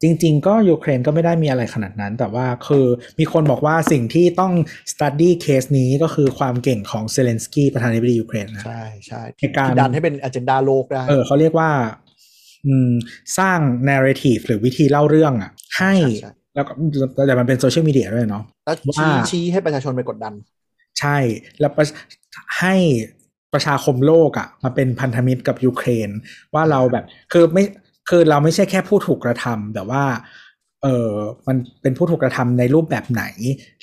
[0.04, 2.86] จริง ๆ ก็ยูเครนก็ไม่ได้มีอะไรขนาดนั้น แต่ว่าคือ
[3.20, 4.54] มีคนบอกว่าสิ่งที่ต้อง
[4.92, 11.70] study เคสนี้ก็คือความเก่งของเซเลนสกี้ประธานาธิบดียูเครนนะใช่ใช่ในการที่ดันให้เป็นอ g e n d a โลกได้เออเขาเรียกว่า
[12.68, 12.92] อืม
[13.38, 13.60] สร้าง
[13.90, 16.72] narrative หรือวิธีเล่าเรื่องอะ ให้ใช่ใช่แล้วก็
[17.28, 20.34] แต่มันเป็นโซเชียลมีเดียด้วยเนาะแล้วว่าชี้ชี้ให้ประชาชนไปกดดัน
[21.00, 21.18] ใช่
[21.60, 21.86] แล้วประ
[22.60, 22.76] ให้
[23.58, 26.10] ประชาคมโลกอะ่ะมาเป็นพันธมิตรกับยูเครน
[26.54, 27.64] ว่าเราแบบคือไม่
[28.10, 30.04] คือเราไม่ใช่แค่ผู้ถูกกระทำแต่ว่า
[30.84, 31.12] เออ
[31.48, 33.24] มันเป็นผู้ถูกกระทำในรูปแบบไหน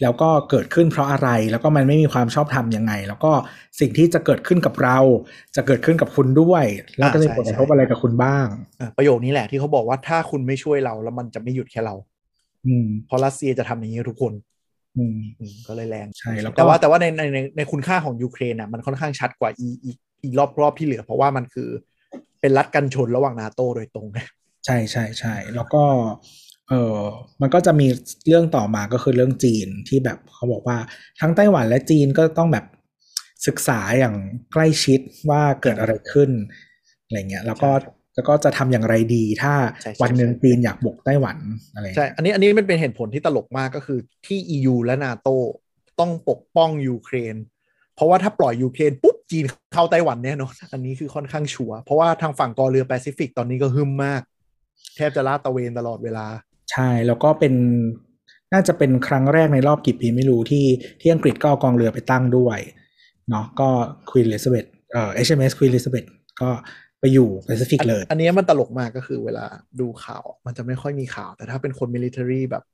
[0.02, 3.32] แล้วก็เกิดขึ้นเพราะอะไร แล้วก็มันไม่มีความชอบธรรมยังไง แล้วก็
[3.80, 4.98] สิ่งที่จะเกิดขึ้นกับเรา
[5.56, 6.64] จะเกิดขึ้นกับคุณด้วย
[6.98, 8.46] แล้วก็จะมีผลกระทบอะไรกับคุณบ้าง
[8.78, 11.94] เออประโยคนี้แหละที่เขาบอกว่าถ้าคุณไม่ช่วยเราแล้วมันจะไม่หยุดแค่เรา
[12.66, 14.53] อืมเพราะรัสเซียจะทำอย่างนี้กับทุกคนอืมอืม
[15.68, 19.90] ก็เลยแรงใช่แล้วก็แต่ว่าแต่ว่าในในในในคุณค่าของยูเครนอะมันค่อนข้างชัดกว่าอีอี
[20.22, 21.68] อีรอบรอบที่เหลือ เพราะว่ามันคือ
[22.40, 24.06] เป็นรัฐกันชนระหว่างนาโตโดยตรง
[24.66, 25.84] ใช่ใช่ใช่แล้วก็
[26.68, 26.98] เออ
[27.40, 27.86] มันก็จะมี
[28.28, 30.78] เรื่องต่อมาก็คือเรื่องจีนที่แบบเขาบอกว่า
[31.20, 32.64] ทั้งไต้หวันและจีนก็ต้องแบบ
[33.46, 34.14] ศึกษาอย่าง
[34.52, 35.00] ใกล้ชิด
[35.30, 36.30] ว่าเกิดอะไรขึ้น
[37.04, 41.36] อะไรเงี้ยแล้วก็ใช่ แล้วก็จะทำอย่างไรดี ถ้าใช่ใช่วันหนึ่งใช่จีนอยากบุกไต้หวัน
[41.74, 45.28] อะไรเงี้ยใช่ อันนี้อันนี้มันเป็นเหตุผลที่ตลกมากก็คือที่ EU และนาโต
[46.00, 47.36] ต้องปกป้องยูเครน
[47.96, 54.22] เพราะว่าถ้าปล่อยยูเครนปุ๊บจีนเข้าไต้หวันแน่นอนอันนี้คือค่อนข้างชัวร์เพราะว่าทางฝั่งกองเรือแปซิฟิกตอนนี้ก็ฮึ่มมาก
[54.96, 56.26] แทบจะลาดตระเวนตลอดเวลา
[56.72, 57.54] ใช่แล้วก็เป็น
[58.52, 60.66] น่าจะเป็นครั้งแรกในรอบกี่ปีไม่รู้ที่
[61.00, 62.58] ที่อังกฤษก็เอากองเรือไปตั้งด้วย
[63.30, 63.68] เนาะก็
[64.10, 66.08] Queen Elizabeth เอ่อ HMS Queen Elizabeth
[66.40, 66.50] ก็
[67.04, 69.46] ไปอยู่แปซิฟิกเลย อันนี้มันตลกมากก็คือเวลา
[69.80, 72.64] ดูข่าว มันจะไม่ค่อยมีข่าว แต่ถ้าเป็นคนมิลิเ a อรี่แบบ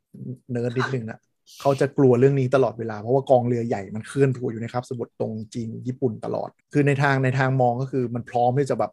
[0.52, 1.18] เนิร์ดนิดนึงนะ
[1.60, 8.92] เขาจะกลัวเรื่องนี้ตลอดเวลา เพราะว่ากองเรือใหญ่มันเคลื่อนตัวอยู่ในคาบสมุทรตรงจีนญี่ปุ่นตลอด คือในทางในทางมองก็คือมันพร้อมที่จะแบบ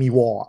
[0.00, 0.46] มี war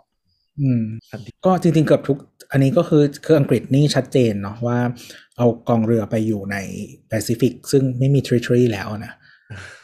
[0.60, 2.18] อืมทันทีก็จริงๆเกือบทุก
[2.52, 4.78] อันนี้ก็คือคืออังกฤษนี่ชัดเจนเนาะว่า
[5.38, 6.56] เอากองเรือไปอยู่ใน
[7.08, 9.14] แปซิฟิกซึ่งไม่มี territory แล้วนะ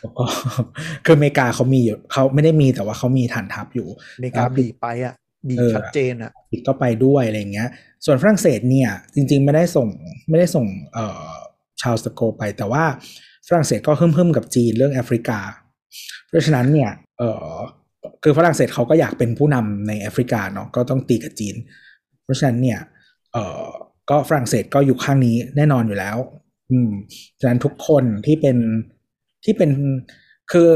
[0.01, 0.25] แล้วก็
[1.05, 5.15] คืออเมริกาเขามีอยู่เขาไม่ได้มีแต่ว่าเขามีฐานทัพอยู่อเมริกาบีบไปอะ
[5.49, 7.69] บีบเออชัดเจนอะอีกก็ไปด้วยอะไรเงี้ย
[8.05, 9.89] ส่วนฝรั่งเศสเนี่ย จริง ๆ ไม่ได้ส่ง
[10.29, 11.33] ไม่ได้ส่งเอ่อ
[11.83, 12.85] ชาร์ลเดอโกลไป แต่ว่า
[13.49, 15.39] ฝรั่งเศสก็ฮึ่มๆกับจีนเรื่องแอฟริกา
[16.29, 17.55] เพราะฉะนั้นเนี่ยเอ่อ
[18.23, 21.57] คือฝรั่งเศสเขาก็อยากเป็นผู้นำในแอฟริกาเนาะก็ต้องตีกับจีน
[22.25, 22.81] เพราะฉะนั้นเนี่ย
[23.33, 23.65] เอ่อ
[24.11, 26.17] ก็ฝรั่งเศสก็อยู่ข้างนี้แน่นอนอยู่แล้ว
[26.71, 26.91] อืม
[27.41, 28.57] ฉะนั้นทุกคนที่เป็น
[29.45, 29.71] ที่เป็น
[30.53, 30.69] คือ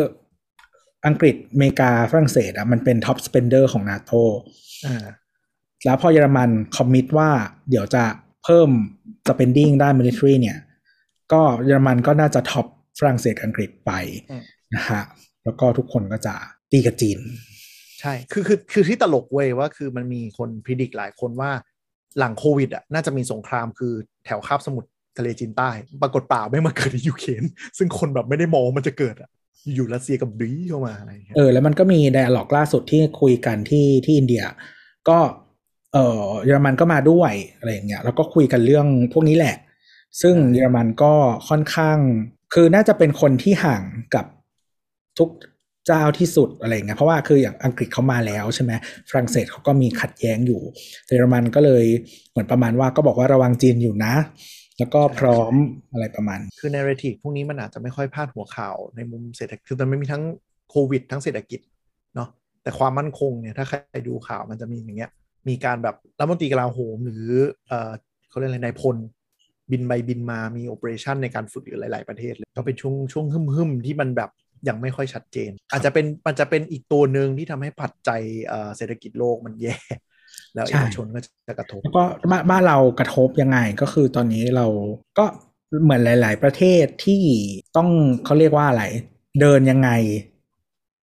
[1.06, 4.12] อังกฤษอเมริกาฝรั่งเศสอะมันเป็น top spender ของนาโต
[4.86, 5.06] อ่า
[5.84, 7.30] แล้วพอเยอรมัน commit ว่า
[7.70, 8.04] เดี๋ยวจะ
[8.44, 8.70] เพิ่ม
[9.28, 10.58] spending ด้าน military เนี่ย
[11.32, 12.66] ก็เยอรมันก็น่าจะ top
[12.98, 13.92] ฝรั่งเศสอังกฤษไป
[14.30, 14.42] อืม
[14.74, 15.02] นะฮะ
[15.44, 16.34] แล้วก็ทุกคนก็จะ
[16.72, 17.18] ตีกับจีน
[18.00, 21.50] ใช่ คือคือคือที่ตลกเว้ยว่าคือมันมีคน predict หลายคนว่า
[22.18, 23.92] หลังโควิดอะน่าจะมีสงครามคือ
[24.24, 24.88] แถวคาบสมุทร
[25.18, 25.70] ทะเลจีนใต้
[26.02, 27.42] ปรากฏเปล่าไม่มาเกิดในยูเครน
[27.78, 29.30] ซึ่งคนแบบไม่ได้มองว่ามันจะเกิดอะ
[29.74, 34.44] อยู่รัสเซียก็บุกเข้ามาอะไรอย่างเงี้ยเออแล้วมันก็มีไดอะล็อกล่าสุดที่คุยกันที่ที่อินเดีย
[35.08, 35.18] ก็
[35.92, 39.56] เออเยอรมันก็มาด้วยอะไรอย่างเงี้ยแล้วก็คุยกันเรื่องพวกนี้แหละ
[40.22, 41.12] ซึ่งเยอรมันก็
[41.48, 41.98] ค่อนข้าง
[42.54, 43.82] คือน่าจะเป็นคนที่ห่าง
[44.14, 44.26] กับ
[45.18, 45.30] ทุก
[45.86, 48.72] เจ้าที่สุดอะไรอย่างเงี้ยเพราะว่าคืออย่างอังกฤษเขามาแล้วใช่ไหม
[49.10, 50.60] ฝรั่งเศสเขาก็มีขัดแย้งอยู่
[51.06, 51.84] แต่เยอรมันก็เลย
[52.30, 54.14] เหมือนประมาณว่าก็บอกว่าระวังจีนอยู่นะ
[54.78, 55.54] แล้วก็พร้อม
[55.92, 60.24] อะไรประมาณ คือ narrative พวกนี้มันอาจจะไม่ค่อยพาดหัวข่าวในมุมเศรษฐกิจคือมันไม่มีทั้ง
[60.70, 61.60] โควิด ทั้งเศรษฐกิจ
[62.14, 62.28] เนาะ
[62.62, 65.10] แต่ความมั่นคงเนี่ยถ้าใครดูข่าวมันจะมีอย่างเงี้ย
[65.48, 67.26] มีการแบบรัฐมนตรีกลาโหมหรือ
[67.68, 67.90] เออ
[68.28, 68.96] เขาเรียกอะไรนายพล
[69.70, 74.30] บินไปบินมามีโอเปอเรชันในการฝึกอยู่หลาย ๆ ประเทศเลยก็เป็นช่วงช่วงหึมๆที่มันแบบ
[74.68, 78.22] ยังไม่ค่อยชัดเจน อาจจะเป็นมันจะเป็นอีกตัวหนึ่งที่ทำให้ปัจจัย
[78.76, 79.76] เศรษฐกิจโลกมันแย่
[80.58, 84.66] แล้วใช่เอกชนก็จะกระทบ แล้วก็บ้านบ้านเรากระทบยังไงก็คือตอนนี้เรา
[85.18, 85.24] ก็
[85.82, 87.22] เหมือนหลาย ๆ ประเทศที่
[87.76, 87.88] ต้อง
[88.24, 88.84] เขาเรียกว่าอะไร
[89.40, 89.90] เดินยังไง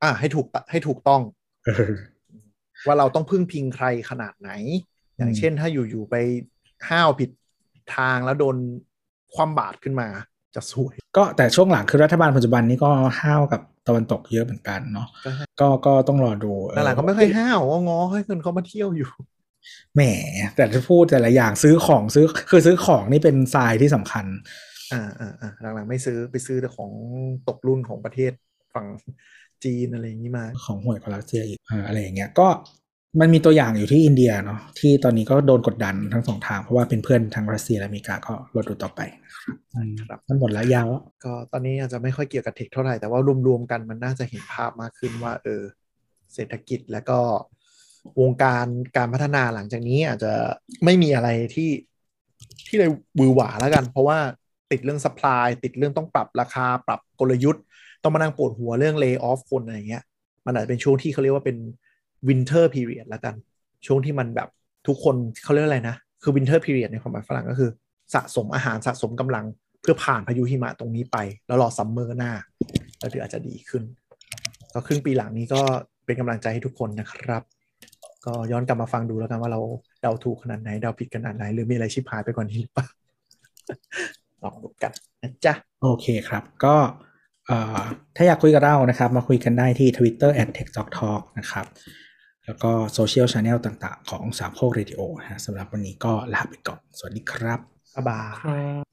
[0.03, 1.21] อะให้ถูกตให้ถูกต้อง
[1.65, 1.93] เออ
[2.85, 4.49] ว่าเราต้องพึ่งพิงใครขนาดไหน
[5.17, 6.15] อย่างอืมเช่นถ้าอยู่ ๆ ไป
[6.89, 7.29] ห้าวผิด
[7.95, 8.55] ทางแล้วโดน
[9.35, 10.07] ความบาดขึ้นมา
[10.55, 12.89] จะสวย ก็แต่ช่วงหลังคือรัฐบาลปัจจุบันนี้ก็
[13.21, 19.09] ห้าวกับตะวันตกเยอะเหมือนกันเนาะก็ให้ก็ก็ต้องรอดูเออหลังๆก็ไม่ค่อยห้าวก็ง้อให้คนเขามาเที่ยวอยู่
[19.95, 20.01] แหม
[20.55, 24.25] แต่จะพูดแต่ละอย่างซื้อของซื้อ คือซื้อของนี่เป็นทรายที่สำคัญ
[24.93, 26.91] อ่าอ่าอ่าหลังๆไม่ซื้อไปซื้อแต่ของ
[27.47, 28.31] ตกรุ่นของประเทศ
[28.73, 28.87] ฝั่ง
[29.63, 32.47] จีนอะไรอย่างนี้มา ของห่วยกว่ารัสเซียอีกเอออะไรอย่างเงี้ยก็
[33.21, 45.61] มันมีตัวอย่างอยู่ที่อินเดียเนาะที่ตอนนี้ก็โดนกดดันทั้งสองทาง เพราะว่าเป็นเพื่อนทั้งรัสเซียและอเมริกาก็ลดดูต่อไปนะครับอืมครับมันหมดแล้วยาวแล้วก็ตอนนี้อาจจะไม่ค่อยเกี่ยวกับเทคเท่าไหร่แต่ว่ารวมๆกันมันน่าจะเห็นภาพมากขึ้นว่า เออ
[46.33, 47.19] เศรษฐกิจแล้วก็
[48.21, 48.65] วงการ
[48.97, 50.33] การพัฒนาหลังจากนี้อาจจะ
[50.85, 51.69] ไม่มีอะไรที่
[52.67, 54.17] ที่เลยบือหวาแล้วกัน เพราะว่า
[54.71, 57.63] ติดเรื่อง supply ติดเรื่องต้องปรับราคาปรับกลยุทธ์
[58.03, 60.03] ต้องมานั่งปวดหัวเรื่อง lay off คนอะไรเงี้ย
[60.45, 61.57] มันอาจจะเป็นช่วงที่เขาเรียกว่าเป็น
[62.27, 63.35] winter period แล้วกัน
[63.85, 64.49] ช่วงที่มันแบบ
[64.87, 67.69] ทุกคนเขาเรียกอะไรนะ คือ winter period ในความหมายฝรั่งก็คือ
[68.13, 69.45] สะสมอาหารสะสมกำลัง
[69.81, 71.17] เพื่อผ่านพายุหิมะตรงนี้ไป
[71.47, 72.31] แล้วรอ summer หน้า
[72.99, 73.83] แล้วถึงอาจจะดีขึ้น
[74.73, 75.61] ก็ครึ่งปีหลังนี้ก็
[76.05, 77.43] เป็นกำลังใจให้ทุกคนนะครับ
[78.25, 79.59] ก็ย้อนกลับมาฟังดูแล้วกันว่าเรา
[80.01, 82.87] เดาถูกขนาดไหนเดาผิดขนาดไหน หรือมีอะไรชิบหายไปกว่านี้หรือเปล่า
[84.43, 84.91] ลองดูกัน
[85.21, 85.53] นะจ๊ะ
[85.83, 86.75] โอเคครับ ก็
[88.15, 91.65] ถ้าอยากคุยกับเรานะครับ มาคุยกันได้ที่ Twitter at t e c h t a l k นะครับ
[92.45, 94.99] แล้วก็ social channel ต่างๆ ของสามโคกเรดิโอ
[95.29, 97.59] ฮะสำหรับวันนี้ก็ลาไปก่อน สวัสดีครับ
[98.07, 98.21] บา
[98.61, 98.85] ย